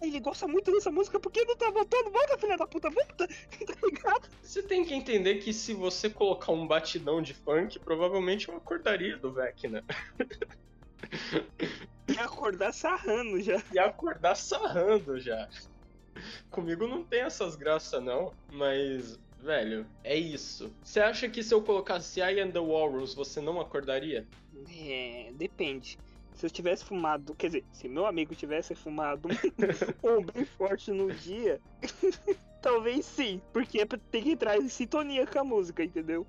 ele 0.00 0.20
gosta 0.20 0.46
muito 0.46 0.70
dessa 0.72 0.90
música, 0.90 1.18
por 1.18 1.30
que 1.30 1.44
não 1.44 1.56
tá 1.56 1.70
voltando? 1.70 2.10
Volta, 2.10 2.38
filha 2.38 2.56
da 2.56 2.66
puta, 2.66 2.90
volta! 2.90 3.26
tá 3.28 3.74
ligado? 3.84 4.28
Você 4.42 4.62
tem 4.62 4.84
que 4.84 4.94
entender 4.94 5.36
que 5.36 5.52
se 5.52 5.74
você 5.74 6.10
colocar 6.10 6.52
um 6.52 6.66
batidão 6.66 7.22
de 7.22 7.34
funk, 7.34 7.78
provavelmente 7.78 8.48
eu 8.48 8.56
acordaria 8.56 9.16
do 9.16 9.32
Vecna. 9.32 9.84
E 12.08 12.18
acordar 12.18 12.72
sarrando 12.72 13.40
já. 13.42 13.62
E 13.72 13.78
acordar 13.78 14.36
sarrando 14.36 15.18
já. 15.18 15.48
Comigo 16.50 16.86
não 16.86 17.04
tem 17.04 17.20
essas 17.20 17.56
graças, 17.56 18.02
não, 18.02 18.32
mas. 18.52 19.18
Velho, 19.38 19.86
é 20.02 20.16
isso. 20.16 20.72
Você 20.82 20.98
acha 20.98 21.28
que 21.28 21.42
se 21.42 21.52
eu 21.52 21.62
colocasse 21.62 22.20
I 22.20 22.40
and 22.40 22.50
the 22.50 22.58
Walrus, 22.58 23.14
você 23.14 23.40
não 23.40 23.60
acordaria? 23.60 24.26
É, 24.68 25.30
depende. 25.34 25.98
Se 26.36 26.44
eu 26.44 26.50
tivesse 26.50 26.84
fumado, 26.84 27.34
quer 27.34 27.46
dizer, 27.46 27.64
se 27.72 27.88
meu 27.88 28.06
amigo 28.06 28.34
tivesse 28.34 28.74
fumado 28.74 29.28
um 30.04 30.20
bem 30.32 30.44
forte 30.44 30.92
no 30.92 31.10
dia, 31.10 31.60
talvez 32.60 33.06
sim, 33.06 33.40
porque 33.54 33.84
ter 33.86 34.22
que 34.22 34.32
entrar 34.32 34.58
em 34.58 34.68
sintonia 34.68 35.26
com 35.26 35.38
a 35.38 35.44
música, 35.44 35.82
entendeu? 35.82 36.26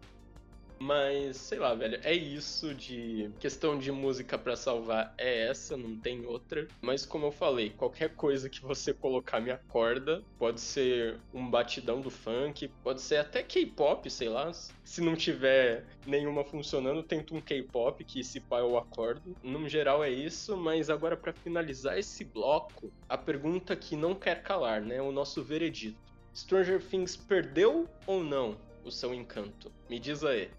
Mas, 0.79 1.37
sei 1.37 1.59
lá, 1.59 1.73
velho, 1.73 1.99
é 2.03 2.13
isso 2.13 2.73
de 2.73 3.31
questão 3.39 3.77
de 3.77 3.91
música 3.91 4.37
para 4.37 4.55
salvar 4.55 5.13
é 5.17 5.47
essa, 5.47 5.75
não 5.75 5.97
tem 5.97 6.25
outra. 6.25 6.67
Mas 6.81 7.05
como 7.05 7.25
eu 7.25 7.31
falei, 7.31 7.71
qualquer 7.71 8.13
coisa 8.15 8.49
que 8.49 8.61
você 8.61 8.93
colocar 8.93 9.39
me 9.39 9.51
acorda, 9.51 10.23
pode 10.37 10.61
ser 10.61 11.17
um 11.33 11.49
batidão 11.49 11.99
do 11.99 12.09
funk, 12.09 12.67
pode 12.83 13.01
ser 13.01 13.17
até 13.17 13.41
K-pop, 13.41 14.09
sei 14.09 14.29
lá. 14.29 14.51
Se 14.83 15.01
não 15.01 15.15
tiver 15.15 15.85
nenhuma 16.05 16.43
funcionando, 16.43 17.03
tento 17.03 17.35
um 17.35 17.41
K-pop 17.41 18.03
que 18.03 18.23
se 18.23 18.39
pá 18.39 18.59
eu 18.59 18.77
acordo. 18.77 19.35
No 19.43 19.67
geral 19.67 20.03
é 20.03 20.09
isso, 20.09 20.55
mas 20.55 20.89
agora 20.89 21.17
para 21.17 21.33
finalizar 21.33 21.97
esse 21.97 22.23
bloco, 22.23 22.91
a 23.09 23.17
pergunta 23.17 23.75
que 23.75 23.95
não 23.95 24.13
quer 24.13 24.43
calar, 24.43 24.81
né, 24.81 25.01
o 25.01 25.11
nosso 25.11 25.43
veredito. 25.43 25.97
Stranger 26.35 26.81
Things 26.81 27.17
perdeu 27.17 27.89
ou 28.05 28.23
não 28.23 28.55
o 28.85 28.91
seu 28.91 29.13
encanto? 29.13 29.71
Me 29.89 29.99
diz 29.99 30.23
aí 30.23 30.49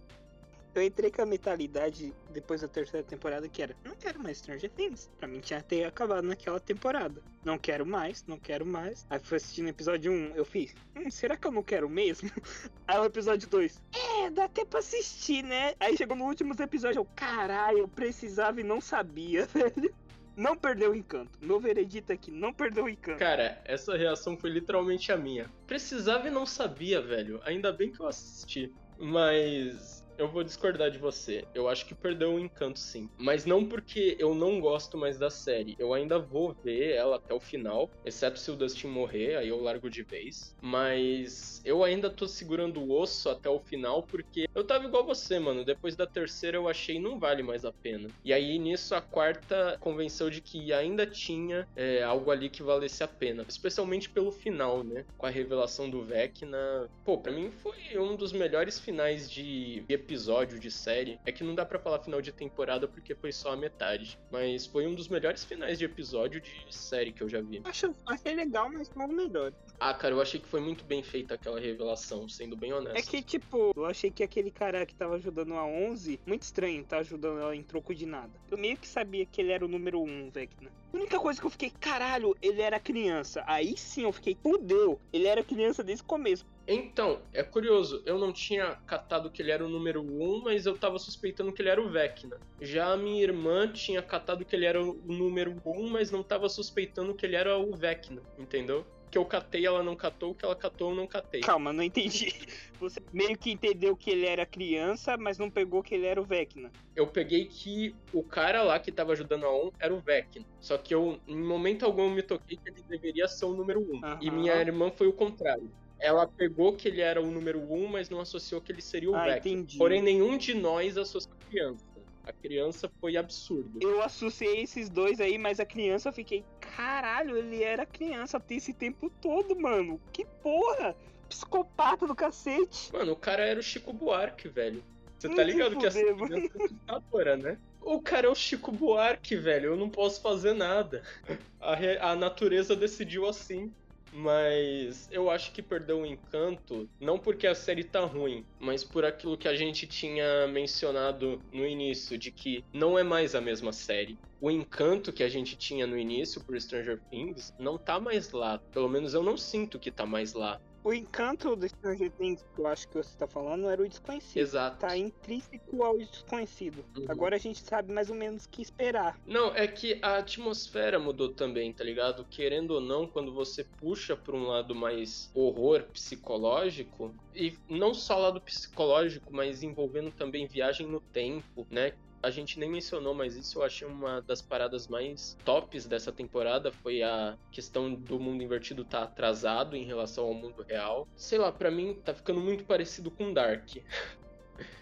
eu 0.74 0.82
entrei 0.82 1.10
com 1.10 1.22
a 1.22 1.26
mentalidade 1.26 2.14
depois 2.30 2.60
da 2.60 2.68
terceira 2.68 3.04
temporada 3.06 3.48
que 3.48 3.62
era, 3.62 3.76
não 3.84 3.96
quero 3.96 4.22
mais 4.22 4.38
Stranger 4.38 4.70
Things. 4.70 5.10
Pra 5.18 5.28
mim 5.28 5.40
tinha 5.40 5.58
até 5.58 5.84
acabado 5.84 6.24
naquela 6.24 6.60
temporada. 6.60 7.22
Não 7.44 7.58
quero 7.58 7.86
mais, 7.86 8.24
não 8.26 8.38
quero 8.38 8.66
mais. 8.66 9.06
Aí 9.10 9.18
fui 9.18 9.36
assistindo 9.36 9.66
o 9.66 9.70
episódio 9.70 10.12
1, 10.12 10.36
eu 10.36 10.44
fiz, 10.44 10.74
hum, 10.96 11.10
será 11.10 11.36
que 11.36 11.46
eu 11.46 11.52
não 11.52 11.62
quero 11.62 11.88
mesmo? 11.88 12.30
Aí 12.86 12.98
o 12.98 13.04
episódio 13.04 13.48
2, 13.48 13.82
é, 13.94 14.30
dá 14.30 14.44
até 14.44 14.64
pra 14.64 14.80
assistir, 14.80 15.42
né? 15.42 15.74
Aí 15.80 15.96
chegou 15.96 16.16
no 16.16 16.24
último 16.24 16.54
episódio, 16.58 17.00
eu, 17.00 17.08
caralho, 17.16 17.78
eu 17.78 17.88
precisava 17.88 18.60
e 18.60 18.64
não 18.64 18.80
sabia, 18.80 19.46
velho 19.52 19.94
não 20.38 20.56
perdeu 20.56 20.92
o 20.92 20.94
encanto. 20.94 21.36
Meu 21.42 21.58
veredito 21.58 22.12
aqui, 22.12 22.30
não 22.30 22.52
perdeu 22.52 22.84
o 22.84 22.88
encanto. 22.88 23.18
Cara, 23.18 23.60
essa 23.64 23.96
reação 23.96 24.36
foi 24.36 24.50
literalmente 24.50 25.10
a 25.10 25.16
minha. 25.16 25.50
Precisava 25.66 26.28
e 26.28 26.30
não 26.30 26.46
sabia, 26.46 27.02
velho. 27.02 27.40
Ainda 27.44 27.72
bem 27.72 27.90
que 27.90 28.00
eu 28.00 28.06
assisti. 28.06 28.72
Mas 28.96 29.97
eu 30.18 30.28
vou 30.28 30.42
discordar 30.42 30.90
de 30.90 30.98
você. 30.98 31.44
Eu 31.54 31.68
acho 31.68 31.86
que 31.86 31.94
perdeu 31.94 32.34
o 32.34 32.38
encanto, 32.38 32.78
sim. 32.78 33.08
Mas 33.16 33.46
não 33.46 33.64
porque 33.64 34.16
eu 34.18 34.34
não 34.34 34.60
gosto 34.60 34.98
mais 34.98 35.18
da 35.18 35.30
série. 35.30 35.76
Eu 35.78 35.94
ainda 35.94 36.18
vou 36.18 36.52
ver 36.52 36.92
ela 36.94 37.16
até 37.16 37.32
o 37.32 37.40
final, 37.40 37.88
exceto 38.04 38.38
se 38.38 38.50
o 38.50 38.56
Dustin 38.56 38.88
morrer, 38.88 39.36
aí 39.36 39.48
eu 39.48 39.62
largo 39.62 39.88
de 39.88 40.02
vez. 40.02 40.56
Mas 40.60 41.62
eu 41.64 41.84
ainda 41.84 42.10
tô 42.10 42.26
segurando 42.26 42.80
o 42.80 42.92
osso 42.92 43.30
até 43.30 43.48
o 43.48 43.60
final 43.60 44.02
porque 44.02 44.46
eu 44.54 44.64
tava 44.64 44.86
igual 44.86 45.06
você, 45.06 45.38
mano. 45.38 45.64
Depois 45.64 45.94
da 45.94 46.06
terceira 46.06 46.56
eu 46.56 46.68
achei 46.68 46.98
não 46.98 47.18
vale 47.18 47.42
mais 47.42 47.64
a 47.64 47.72
pena. 47.72 48.08
E 48.24 48.32
aí 48.32 48.58
nisso 48.58 48.94
a 48.94 49.00
quarta 49.00 49.76
convenceu 49.80 50.28
de 50.30 50.40
que 50.40 50.72
ainda 50.72 51.06
tinha 51.06 51.68
é, 51.76 52.02
algo 52.02 52.30
ali 52.30 52.50
que 52.50 52.62
valesse 52.62 53.04
a 53.04 53.08
pena. 53.08 53.44
Especialmente 53.48 54.10
pelo 54.10 54.32
final, 54.32 54.82
né? 54.82 55.04
Com 55.16 55.26
a 55.26 55.30
revelação 55.30 55.88
do 55.88 56.02
Vecna. 56.02 56.88
Pô, 57.04 57.18
pra 57.18 57.32
mim 57.32 57.50
foi 57.50 57.96
um 57.96 58.16
dos 58.16 58.32
melhores 58.32 58.80
finais 58.80 59.30
de 59.30 59.84
episódio 60.08 60.58
de 60.58 60.70
série. 60.70 61.20
É 61.26 61.30
que 61.30 61.44
não 61.44 61.54
dá 61.54 61.66
para 61.66 61.78
falar 61.78 61.98
final 61.98 62.22
de 62.22 62.32
temporada 62.32 62.88
porque 62.88 63.14
foi 63.14 63.30
só 63.30 63.52
a 63.52 63.56
metade. 63.56 64.18
Mas 64.30 64.66
foi 64.66 64.86
um 64.86 64.94
dos 64.94 65.06
melhores 65.06 65.44
finais 65.44 65.78
de 65.78 65.84
episódio 65.84 66.40
de 66.40 66.74
série 66.74 67.12
que 67.12 67.22
eu 67.22 67.28
já 67.28 67.42
vi. 67.42 67.60
Acho, 67.64 67.94
achei 68.06 68.34
legal, 68.34 68.70
mas 68.72 68.90
não 68.94 69.04
o 69.04 69.12
melhor. 69.12 69.52
Ah, 69.78 69.92
cara, 69.92 70.14
eu 70.14 70.20
achei 70.20 70.40
que 70.40 70.48
foi 70.48 70.60
muito 70.60 70.84
bem 70.84 71.02
feita 71.02 71.34
aquela 71.34 71.60
revelação, 71.60 72.26
sendo 72.28 72.56
bem 72.56 72.72
honesto. 72.72 72.96
É 72.96 73.02
que, 73.02 73.22
tipo, 73.22 73.72
eu 73.76 73.84
achei 73.84 74.10
que 74.10 74.22
aquele 74.22 74.50
cara 74.50 74.86
que 74.86 74.94
tava 74.94 75.16
ajudando 75.16 75.52
a 75.54 75.64
11, 75.64 76.18
muito 76.26 76.42
estranho, 76.42 76.82
tá 76.84 76.98
ajudando 76.98 77.40
ela 77.40 77.54
em 77.54 77.62
troco 77.62 77.94
de 77.94 78.06
nada. 78.06 78.32
Eu 78.50 78.56
meio 78.56 78.76
que 78.76 78.88
sabia 78.88 79.26
que 79.26 79.40
ele 79.40 79.52
era 79.52 79.64
o 79.64 79.68
número 79.68 80.00
1, 80.00 80.30
Vecna. 80.30 80.70
A 80.92 80.96
única 80.96 81.18
coisa 81.18 81.40
que 81.40 81.46
eu 81.46 81.50
fiquei, 81.50 81.70
caralho, 81.70 82.36
ele 82.40 82.62
era 82.62 82.80
criança. 82.80 83.44
Aí 83.46 83.76
sim 83.76 84.04
eu 84.04 84.12
fiquei, 84.12 84.36
fudeu, 84.42 84.98
ele 85.12 85.26
era 85.26 85.44
criança 85.44 85.84
desde 85.84 86.02
o 86.02 86.06
começo. 86.06 86.46
Então, 86.66 87.20
é 87.32 87.42
curioso, 87.42 88.02
eu 88.04 88.18
não 88.18 88.30
tinha 88.30 88.76
catado 88.86 89.30
que 89.30 89.40
ele 89.40 89.50
era 89.50 89.64
o 89.64 89.68
número 89.70 90.02
1, 90.02 90.42
mas 90.42 90.66
eu 90.66 90.76
tava 90.76 90.98
suspeitando 90.98 91.50
que 91.50 91.62
ele 91.62 91.70
era 91.70 91.80
o 91.80 91.88
Vecna. 91.88 92.38
Já 92.60 92.92
a 92.92 92.96
minha 92.96 93.22
irmã 93.22 93.70
tinha 93.72 94.02
catado 94.02 94.44
que 94.44 94.54
ele 94.54 94.66
era 94.66 94.82
o 94.82 95.00
número 95.06 95.56
1, 95.64 95.88
mas 95.88 96.10
não 96.10 96.22
tava 96.22 96.46
suspeitando 96.48 97.14
que 97.14 97.24
ele 97.24 97.36
era 97.36 97.56
o 97.58 97.74
Vecna, 97.74 98.22
entendeu? 98.38 98.84
Que 99.08 99.18
eu 99.18 99.24
catei, 99.24 99.66
ela 99.66 99.82
não 99.82 99.96
catou, 99.96 100.30
o 100.30 100.34
que 100.34 100.44
ela 100.44 100.54
catou, 100.54 100.90
eu 100.90 100.96
não 100.96 101.06
catei. 101.06 101.40
Calma, 101.40 101.72
não 101.72 101.82
entendi. 101.82 102.34
Você 102.78 103.00
meio 103.12 103.36
que 103.36 103.50
entendeu 103.50 103.96
que 103.96 104.10
ele 104.10 104.26
era 104.26 104.46
criança, 104.46 105.16
mas 105.16 105.38
não 105.38 105.50
pegou 105.50 105.82
que 105.82 105.94
ele 105.94 106.06
era 106.06 106.20
o 106.20 106.24
Vecna. 106.24 106.70
Eu 106.94 107.06
peguei 107.06 107.46
que 107.46 107.94
o 108.12 108.22
cara 108.22 108.62
lá 108.62 108.78
que 108.78 108.92
tava 108.92 109.12
ajudando 109.12 109.44
a 109.44 109.52
On 109.52 109.70
era 109.80 109.92
o 109.92 110.00
Vecna. 110.00 110.44
Só 110.60 110.78
que 110.78 110.94
eu, 110.94 111.18
em 111.26 111.36
momento 111.36 111.84
algum, 111.84 112.08
me 112.10 112.22
toquei 112.22 112.56
que 112.56 112.68
ele 112.68 112.82
deveria 112.88 113.26
ser 113.26 113.46
o 113.46 113.52
número 113.52 113.80
1. 113.80 113.82
Uhum. 113.82 114.18
E 114.20 114.30
minha 114.30 114.54
irmã 114.54 114.90
foi 114.90 115.08
o 115.08 115.12
contrário 115.12 115.70
ela 116.00 116.26
pegou 116.26 116.74
que 116.74 116.86
ele 116.86 117.00
era 117.00 117.20
o 117.20 117.26
número 117.26 117.58
1, 117.60 117.74
um, 117.74 117.88
mas 117.88 118.08
não 118.08 118.20
associou 118.20 118.60
que 118.60 118.70
ele 118.70 118.80
seria 118.80 119.10
o 119.10 119.16
ah, 119.16 119.24
Vecna. 119.24 119.66
Porém, 119.76 120.00
nenhum 120.00 120.38
de 120.38 120.54
nós 120.54 120.96
associou 120.96 121.34
criança. 121.50 121.84
A 122.24 122.32
criança 122.32 122.90
foi 123.00 123.16
absurdo. 123.16 123.78
Eu 123.80 124.02
associei 124.02 124.62
esses 124.62 124.88
dois 124.88 125.20
aí, 125.20 125.38
mas 125.38 125.60
a 125.60 125.64
criança 125.64 126.10
eu 126.10 126.12
fiquei, 126.12 126.44
caralho, 126.60 127.36
ele 127.36 127.62
era 127.62 127.86
criança 127.86 128.42
esse 128.50 128.72
tempo 128.72 129.10
todo, 129.20 129.58
mano. 129.58 130.00
Que 130.12 130.24
porra! 130.42 130.94
Psicopata 131.28 132.06
do 132.06 132.14
cacete. 132.14 132.92
Mano, 132.92 133.12
o 133.12 133.16
cara 133.16 133.44
era 133.44 133.60
o 133.60 133.62
Chico 133.62 133.92
Buarque, 133.92 134.48
velho. 134.48 134.82
Você 135.18 135.28
tá 135.28 135.42
ligado 135.42 135.76
que 135.76 135.86
essa 135.86 136.00
criança 136.00 136.62
é 136.62 136.68
ditadora, 136.68 137.36
né? 137.36 137.58
O 137.80 138.00
cara 138.00 138.26
é 138.26 138.30
o 138.30 138.34
Chico 138.34 138.70
Buarque, 138.70 139.36
velho. 139.36 139.72
Eu 139.72 139.76
não 139.76 139.90
posso 139.90 140.20
fazer 140.20 140.52
nada. 140.52 141.02
A, 141.60 142.12
a 142.12 142.16
natureza 142.16 142.76
decidiu 142.76 143.26
assim. 143.26 143.72
Mas 144.12 145.08
eu 145.10 145.30
acho 145.30 145.52
que 145.52 145.62
perdeu 145.62 146.00
o 146.00 146.06
encanto, 146.06 146.88
não 147.00 147.18
porque 147.18 147.46
a 147.46 147.54
série 147.54 147.84
tá 147.84 148.00
ruim, 148.04 148.44
mas 148.58 148.84
por 148.84 149.04
aquilo 149.04 149.36
que 149.36 149.48
a 149.48 149.54
gente 149.54 149.86
tinha 149.86 150.46
mencionado 150.48 151.42
no 151.52 151.66
início, 151.66 152.18
de 152.18 152.30
que 152.30 152.64
não 152.72 152.98
é 152.98 153.02
mais 153.02 153.34
a 153.34 153.40
mesma 153.40 153.72
série. 153.72 154.18
O 154.40 154.50
encanto 154.50 155.12
que 155.12 155.22
a 155.22 155.28
gente 155.28 155.56
tinha 155.56 155.86
no 155.86 155.98
início 155.98 156.40
por 156.44 156.58
Stranger 156.60 157.00
Things 157.10 157.52
não 157.58 157.76
tá 157.76 157.98
mais 157.98 158.30
lá. 158.30 158.58
Pelo 158.72 158.88
menos 158.88 159.12
eu 159.12 159.22
não 159.22 159.36
sinto 159.36 159.80
que 159.80 159.90
tá 159.90 160.06
mais 160.06 160.32
lá 160.32 160.60
o 160.84 160.92
encanto 160.92 161.54
do 161.56 161.68
Stranger 161.68 162.10
Things 162.12 162.44
que 162.54 162.60
eu 162.60 162.66
acho 162.66 162.88
que 162.88 162.94
você 162.94 163.16
tá 163.16 163.26
falando 163.26 163.68
era 163.68 163.82
o 163.82 163.88
desconhecido. 163.88 164.40
Exato. 164.40 164.78
Tá 164.78 164.96
intrínseco 164.96 165.82
ao 165.82 165.98
desconhecido. 165.98 166.84
Uhum. 166.96 167.06
Agora 167.08 167.36
a 167.36 167.38
gente 167.38 167.60
sabe 167.62 167.92
mais 167.92 168.10
ou 168.10 168.16
menos 168.16 168.44
o 168.44 168.48
que 168.48 168.62
esperar. 168.62 169.18
Não, 169.26 169.54
é 169.54 169.66
que 169.66 169.98
a 170.02 170.18
atmosfera 170.18 170.98
mudou 170.98 171.30
também, 171.30 171.72
tá 171.72 171.84
ligado? 171.84 172.24
Querendo 172.24 172.72
ou 172.72 172.80
não, 172.80 173.06
quando 173.06 173.32
você 173.32 173.64
puxa 173.64 174.16
pra 174.16 174.36
um 174.36 174.46
lado 174.46 174.74
mais 174.74 175.30
horror 175.34 175.84
psicológico, 175.92 177.14
e 177.34 177.56
não 177.68 177.92
só 177.94 178.18
lado 178.18 178.40
psicológico, 178.40 179.32
mas 179.32 179.62
envolvendo 179.62 180.10
também 180.10 180.46
viagem 180.46 180.86
no 180.86 181.00
tempo, 181.00 181.66
né? 181.70 181.92
A 182.22 182.30
gente 182.30 182.58
nem 182.58 182.70
mencionou, 182.70 183.14
mas 183.14 183.36
isso 183.36 183.58
eu 183.58 183.64
achei 183.64 183.86
uma 183.86 184.20
das 184.22 184.42
paradas 184.42 184.88
mais 184.88 185.36
tops 185.44 185.86
dessa 185.86 186.12
temporada 186.12 186.72
foi 186.72 187.02
a 187.02 187.36
questão 187.50 187.94
do 187.94 188.18
mundo 188.18 188.42
invertido 188.42 188.82
estar 188.82 188.98
tá 188.98 189.04
atrasado 189.04 189.76
em 189.76 189.84
relação 189.84 190.24
ao 190.24 190.34
mundo 190.34 190.64
real. 190.68 191.06
Sei 191.16 191.38
lá, 191.38 191.52
para 191.52 191.70
mim 191.70 191.94
tá 192.04 192.14
ficando 192.14 192.40
muito 192.40 192.64
parecido 192.64 193.10
com 193.10 193.32
Dark. 193.32 193.68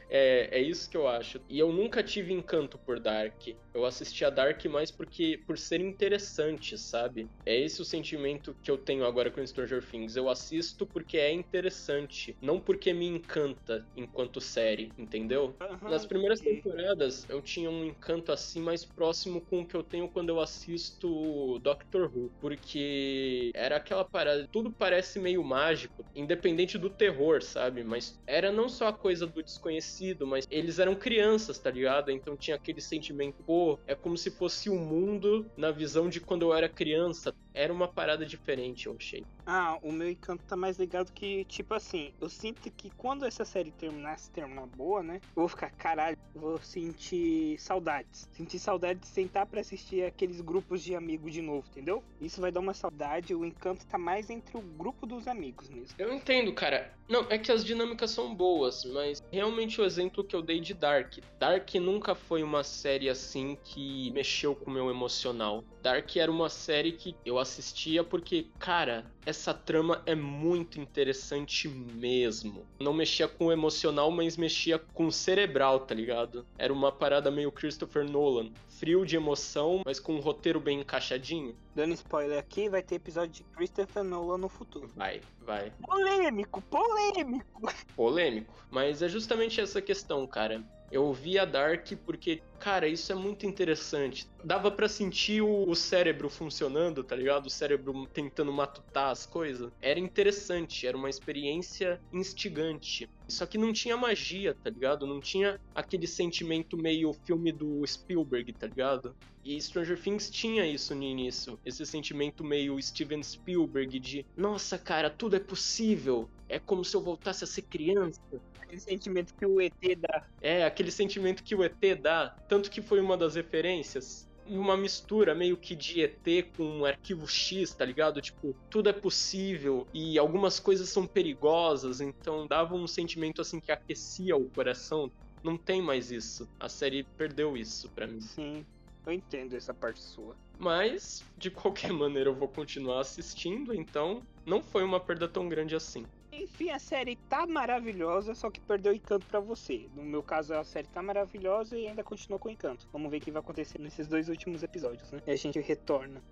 É, 0.09 0.59
é 0.59 0.63
isso 0.63 0.89
que 0.89 0.97
eu 0.97 1.09
acho. 1.09 1.41
E 1.49 1.59
eu 1.59 1.73
nunca 1.73 2.03
tive 2.03 2.33
encanto 2.33 2.79
por 2.79 3.01
Dark. 3.01 3.41
Eu 3.75 3.85
assisti 3.85 4.25
a 4.25 4.31
Dark 4.31 4.65
mais 4.67 4.91
porque 4.91 5.43
por 5.47 5.59
ser 5.59 5.81
interessante, 5.81 6.79
sabe? 6.79 7.31
É 7.45 7.59
esse 7.59 7.83
o 7.83 7.85
sentimento 7.85 8.57
que 8.63 8.71
eu 8.71 8.79
tenho 8.79 9.05
agora 9.05 9.31
com 9.31 9.45
Stranger 9.47 9.85
Things. 9.89 10.17
Eu 10.17 10.29
assisto 10.29 10.87
porque 10.87 11.19
é 11.19 11.33
interessante, 11.33 12.37
não 12.41 12.61
porque 12.61 12.93
me 12.93 13.07
encanta 13.07 13.87
enquanto 13.95 14.41
série, 14.41 14.95
entendeu? 14.97 15.59
Uhum, 15.61 15.89
Nas 15.89 16.07
primeiras 16.07 16.41
temporadas 16.41 17.25
eu 17.29 17.43
tinha 17.43 17.71
um 17.71 17.85
encanto 17.85 18.33
assim 18.33 18.61
mais 18.61 18.85
próximo 18.85 19.45
com 19.45 19.61
o 19.61 19.67
que 19.67 19.77
eu 19.77 19.83
tenho 19.85 20.11
quando 20.11 20.31
eu 20.31 20.41
assisto 20.41 21.59
Doctor 21.61 22.11
Who, 22.15 22.33
porque 22.41 23.51
era 23.55 23.77
aquela 23.77 24.05
parada, 24.05 24.49
tudo 24.51 24.75
parece 24.75 25.19
meio 25.21 25.45
mágico, 25.45 26.05
independente 26.15 26.79
do 26.79 26.91
terror, 26.91 27.43
sabe? 27.43 27.85
Mas 27.85 28.21
era 28.27 28.51
não 28.51 28.69
só 28.69 28.89
a 28.89 28.97
coisa 28.99 29.27
do 29.27 29.43
desconhecido 29.43 29.96
mas 30.27 30.47
eles 30.51 30.79
eram 30.79 30.95
crianças, 30.95 31.59
tá 31.59 31.71
ligado? 31.71 32.11
Então 32.11 32.37
tinha 32.37 32.57
aquele 32.57 32.81
sentimento, 32.81 33.43
pô, 33.43 33.79
é 33.87 33.95
como 33.95 34.17
se 34.17 34.31
fosse 34.31 34.69
o 34.69 34.75
um 34.75 34.79
mundo 34.79 35.51
na 35.57 35.71
visão 35.71 36.09
de 36.09 36.21
quando 36.21 36.43
eu 36.43 36.55
era 36.55 36.69
criança. 36.69 37.35
Era 37.57 37.73
uma 37.73 37.89
parada 37.89 38.27
diferente, 38.27 38.87
eu 38.87 38.95
achei. 38.97 39.25
Ah, 39.47 39.79
o 39.83 39.91
meu 39.91 40.11
encanto 40.11 40.45
tá 40.45 40.55
mais 40.55 40.79
ligado 40.79 41.11
que, 41.11 41.45
tipo 41.47 41.73
assim, 41.73 42.13
eu 42.21 42.29
sinto 42.29 42.71
que 42.71 42.91
quando 42.91 43.25
essa 43.25 43.45
série 43.45 43.71
terminar, 43.71 44.19
se 44.19 44.31
terminar 44.31 44.67
boa, 44.67 45.03
né? 45.03 45.21
Eu 45.35 45.43
vou 45.43 45.49
ficar, 45.49 45.71
caralho, 45.71 46.19
vou 46.35 46.59
sentir 46.59 47.59
saudades. 47.59 48.29
Sentir 48.33 48.59
saudade 48.59 49.01
de 49.01 49.07
sentar 49.07 49.47
pra 49.47 49.61
assistir 49.61 50.05
aqueles 50.05 50.41
grupos 50.43 50.83
de 50.83 50.95
amigos 50.95 51.33
de 51.33 51.41
novo, 51.41 51.67
entendeu? 51.71 52.05
Isso 52.21 52.41
vai 52.41 52.53
dar 52.53 52.61
uma 52.61 52.75
saudade, 52.75 53.35
o 53.35 53.45
encanto 53.45 53.87
tá 53.87 53.97
mais 53.97 54.29
entre 54.29 54.59
o 54.59 54.61
grupo 54.61 55.07
dos 55.07 55.27
amigos 55.27 55.71
mesmo. 55.71 55.95
Eu 55.99 56.13
entendo, 56.13 56.53
cara. 56.53 56.93
Não, 57.09 57.25
é 57.31 57.39
que 57.39 57.53
as 57.53 57.65
dinâmicas 57.65 58.11
são 58.11 58.35
boas, 58.35 58.85
mas 58.85 59.23
realmente 59.31 59.81
o 59.81 59.85
exemplo 59.85 60.25
que 60.25 60.35
eu 60.35 60.43
dei 60.43 60.61
de 60.61 60.75
Dark. 60.75 61.19
Dark 61.39 61.73
nunca 61.77 62.15
foi 62.15 62.43
uma 62.43 62.65
série 62.65 63.09
assim 63.09 63.57
que 63.65 64.11
mexeu 64.11 64.55
com 64.55 64.71
o 64.71 64.75
meu 64.75 64.91
emocional. 64.91 65.65
Dark 65.87 66.17
era 66.17 66.33
uma 66.33 66.49
série 66.49 66.91
que 66.91 67.15
eu 67.25 67.39
assistia 67.39 68.03
porque, 68.03 68.49
cara, 68.59 69.07
essa 69.25 69.55
trama 69.55 70.03
é 70.05 70.17
muito 70.17 70.81
interessante 70.81 71.69
mesmo. 71.69 72.67
Não 72.81 72.93
mexia 72.93 73.29
com 73.29 73.47
o 73.47 73.53
emocional, 73.53 74.11
mas 74.11 74.37
mexia 74.37 74.81
com 74.81 75.07
o 75.07 75.13
cerebral, 75.13 75.79
tá 75.79 75.95
ligado? 75.95 76.45
Era 76.59 76.73
uma 76.73 76.91
parada 76.91 77.31
meio 77.31 77.53
Christopher 77.53 78.05
Nolan. 78.05 78.51
Frio 78.69 79.07
de 79.07 79.15
emoção, 79.15 79.83
mas 79.87 80.01
com 80.01 80.17
um 80.17 80.21
roteiro 80.21 80.59
bem 80.59 80.81
encaixadinho. 80.81 81.57
Dando 81.73 81.95
spoiler 81.95 82.39
aqui, 82.39 82.69
vai 82.69 82.83
ter 82.83 82.97
episódio 82.97 83.33
de 83.33 83.45
Christopher 83.57 84.03
Nolan 84.03 84.39
no 84.39 84.49
futuro. 84.49 84.91
Vai, 84.97 85.21
vai. 85.41 85.73
Polêmico, 85.81 86.61
polêmico. 86.63 87.73
Polêmico. 87.95 88.53
Mas 88.73 89.03
é 89.03 89.09
justamente 89.09 89.61
essa 89.61 89.81
questão, 89.81 90.27
cara. 90.27 90.65
Eu 90.91 91.13
vi 91.13 91.39
a 91.39 91.45
Dark 91.45 91.89
porque, 92.05 92.41
cara, 92.61 92.87
isso 92.87 93.11
é 93.11 93.15
muito 93.15 93.45
interessante. 93.45 94.29
Dava 94.45 94.71
para 94.71 94.89
sentir 94.89 95.43
o, 95.43 95.69
o, 95.69 95.75
cérebro 95.75 96.31
funcionando, 96.31 97.03
tá 97.03 97.17
ligado? 97.17 97.47
O 97.47 97.51
cérebro 97.51 98.07
tentando 98.13 98.53
matutar 98.53 99.11
as 99.11 99.27
coisas. 99.27 99.73
Era 99.83 99.99
interessante, 99.99 100.87
era 100.87 100.97
uma 100.97 101.11
experiência 101.11 102.01
instigante. 102.13 103.11
Só 103.27 103.45
que 103.47 103.59
não 103.59 103.73
tinha 103.73 103.97
magia, 103.97 104.55
tá 104.55 104.71
ligado? 104.71 105.07
Não 105.07 105.21
tinha 105.21 105.61
aquele 105.75 106.07
sentimento 106.07 106.77
meio 106.77 107.13
filme 107.13 107.51
do 107.51 107.85
Spielberg, 107.85 108.53
tá 108.53 108.69
ligado? 108.69 109.15
E 109.45 109.61
Stranger 109.61 110.01
Things 110.01 110.31
tinha 110.31 110.67
isso 110.67 110.95
no 110.95 111.03
início. 111.03 111.59
Esse 111.65 111.85
sentimento 111.85 112.45
meio 112.45 112.81
Steven 112.81 113.23
Spielberg 113.23 113.99
de, 113.99 114.27
nossa, 114.37 114.79
cara, 114.79 115.11
tudo 115.11 115.37
é 115.37 115.41
possível. 115.41 116.29
É 116.49 116.61
como 116.61 116.85
se 116.85 116.97
eu 116.97 117.01
voltasse 117.01 117.43
a 117.43 117.47
ser 117.47 117.63
criança 117.63 118.21
aquele 118.67 118.81
sentimento 118.81 119.35
que 119.35 119.47
o 119.47 119.61
ET 119.61 119.73
dá. 119.97 120.27
É, 120.41 120.65
aquele 120.65 120.91
sentimento 120.91 121.43
que 121.43 121.55
o 121.55 121.65
ET 121.65 121.79
dá. 122.01 122.37
Tanto 122.49 122.71
que 122.71 122.83
foi 122.83 123.01
uma 123.01 123.17
das 123.17 123.37
referências. 123.37 124.29
Uma 124.47 124.77
mistura 124.77 125.35
meio 125.35 125.57
que 125.57 125.75
de 125.75 126.03
ET 126.03 126.53
com 126.57 126.65
um 126.65 126.85
arquivo 126.85 127.27
X, 127.27 127.75
tá 127.75 127.85
ligado? 127.85 128.21
Tipo, 128.21 128.55
tudo 128.71 128.89
é 128.89 128.93
possível 128.93 129.87
e 129.93 130.19
algumas 130.19 130.61
coisas 130.61 130.89
são 130.89 131.05
perigosas, 131.05 132.01
então 132.01 132.47
dava 132.47 132.77
um 132.77 132.87
sentimento 132.87 133.41
assim 133.41 133.59
que 133.59 133.73
aquecia 133.73 134.37
o 134.37 134.49
coração. 134.51 135.11
Não 135.43 135.57
tem 135.57 135.83
mais 135.83 136.13
isso. 136.13 136.49
A 136.61 136.69
série 136.69 137.05
perdeu 137.17 137.57
isso 137.57 137.91
pra 137.91 138.07
mim. 138.07 138.21
Sim, 138.21 138.65
eu 139.05 139.13
entendo 139.13 139.57
essa 139.57 139.75
parte 139.75 140.01
sua. 140.01 140.37
Mas, 140.59 141.25
de 141.37 141.51
qualquer 141.51 141.93
maneira, 141.93 142.31
eu 142.31 142.35
vou 142.35 142.49
continuar 142.49 143.01
assistindo, 143.01 143.75
então 143.75 144.23
não 144.45 144.63
foi 144.63 144.85
uma 144.85 145.01
perda 145.01 145.27
tão 145.27 145.49
grande 145.49 145.75
assim. 145.75 146.07
Enfim, 146.39 146.71
a 146.71 146.79
série 146.79 147.17
tá 147.17 147.47
maravilhosa, 147.47 148.35
só 148.35 148.51
que 148.51 148.61
perdeu 148.61 148.93
encanto 148.93 149.27
para 149.27 149.41
você. 149.41 149.89
No 149.95 150.03
meu 150.03 150.23
caso, 150.23 150.53
a 150.53 150.63
série 150.65 150.87
tá 150.87 151.03
maravilhosa 151.03 151.79
e 151.79 151.89
ainda 151.89 152.05
continua 152.05 152.39
com 152.39 152.51
encanto. 152.51 152.87
Vamos 152.93 153.11
ver 153.11 153.17
o 153.17 153.21
que 153.21 153.31
vai 153.31 153.41
acontecer 153.41 153.81
nesses 153.81 154.07
dois 154.07 154.29
últimos 154.29 154.63
episódios, 154.63 155.11
né? 155.11 155.23
E 155.27 155.31
a 155.31 155.37
gente 155.37 155.59
retorna. 155.61 156.23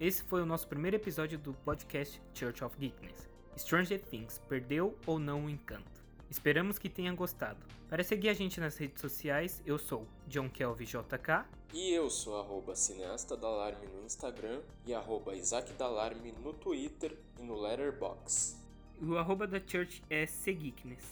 Esse 0.00 0.24
foi 0.24 0.40
o 0.40 0.46
nosso 0.46 0.66
primeiro 0.66 0.96
episódio 0.96 1.38
do 1.38 1.52
podcast 1.52 2.20
Church 2.34 2.64
of 2.64 2.74
Geekness. 2.78 3.28
Stranger 3.56 4.00
Things 4.00 4.38
perdeu 4.48 4.96
ou 5.06 5.18
não 5.18 5.44
o 5.44 5.50
encanto? 5.50 6.01
Esperamos 6.32 6.78
que 6.78 6.88
tenha 6.88 7.12
gostado. 7.12 7.58
Para 7.90 8.02
seguir 8.02 8.30
a 8.30 8.32
gente 8.32 8.58
nas 8.58 8.78
redes 8.78 9.02
sociais, 9.02 9.62
eu 9.66 9.78
sou 9.78 10.08
John 10.26 10.48
Kelvin 10.48 10.86
JK. 10.86 11.44
E 11.74 11.92
eu 11.92 12.08
sou 12.08 12.40
arroba 12.40 12.74
cineasta 12.74 13.36
no 13.36 14.06
Instagram 14.06 14.62
e 14.86 14.94
arroba 14.94 15.36
Isaac 15.36 15.70
Dalarme 15.74 16.32
no 16.42 16.54
Twitter 16.54 17.14
e 17.38 17.42
no 17.42 17.60
Letterboxd. 17.60 18.56
O 19.02 19.18
arroba 19.18 19.46
da 19.46 19.60
Church 19.60 20.02
é 20.08 20.24
Seguickness. 20.24 21.04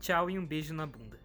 Tchau 0.00 0.28
e 0.28 0.36
um 0.36 0.44
beijo 0.44 0.74
na 0.74 0.88
bunda. 0.88 1.23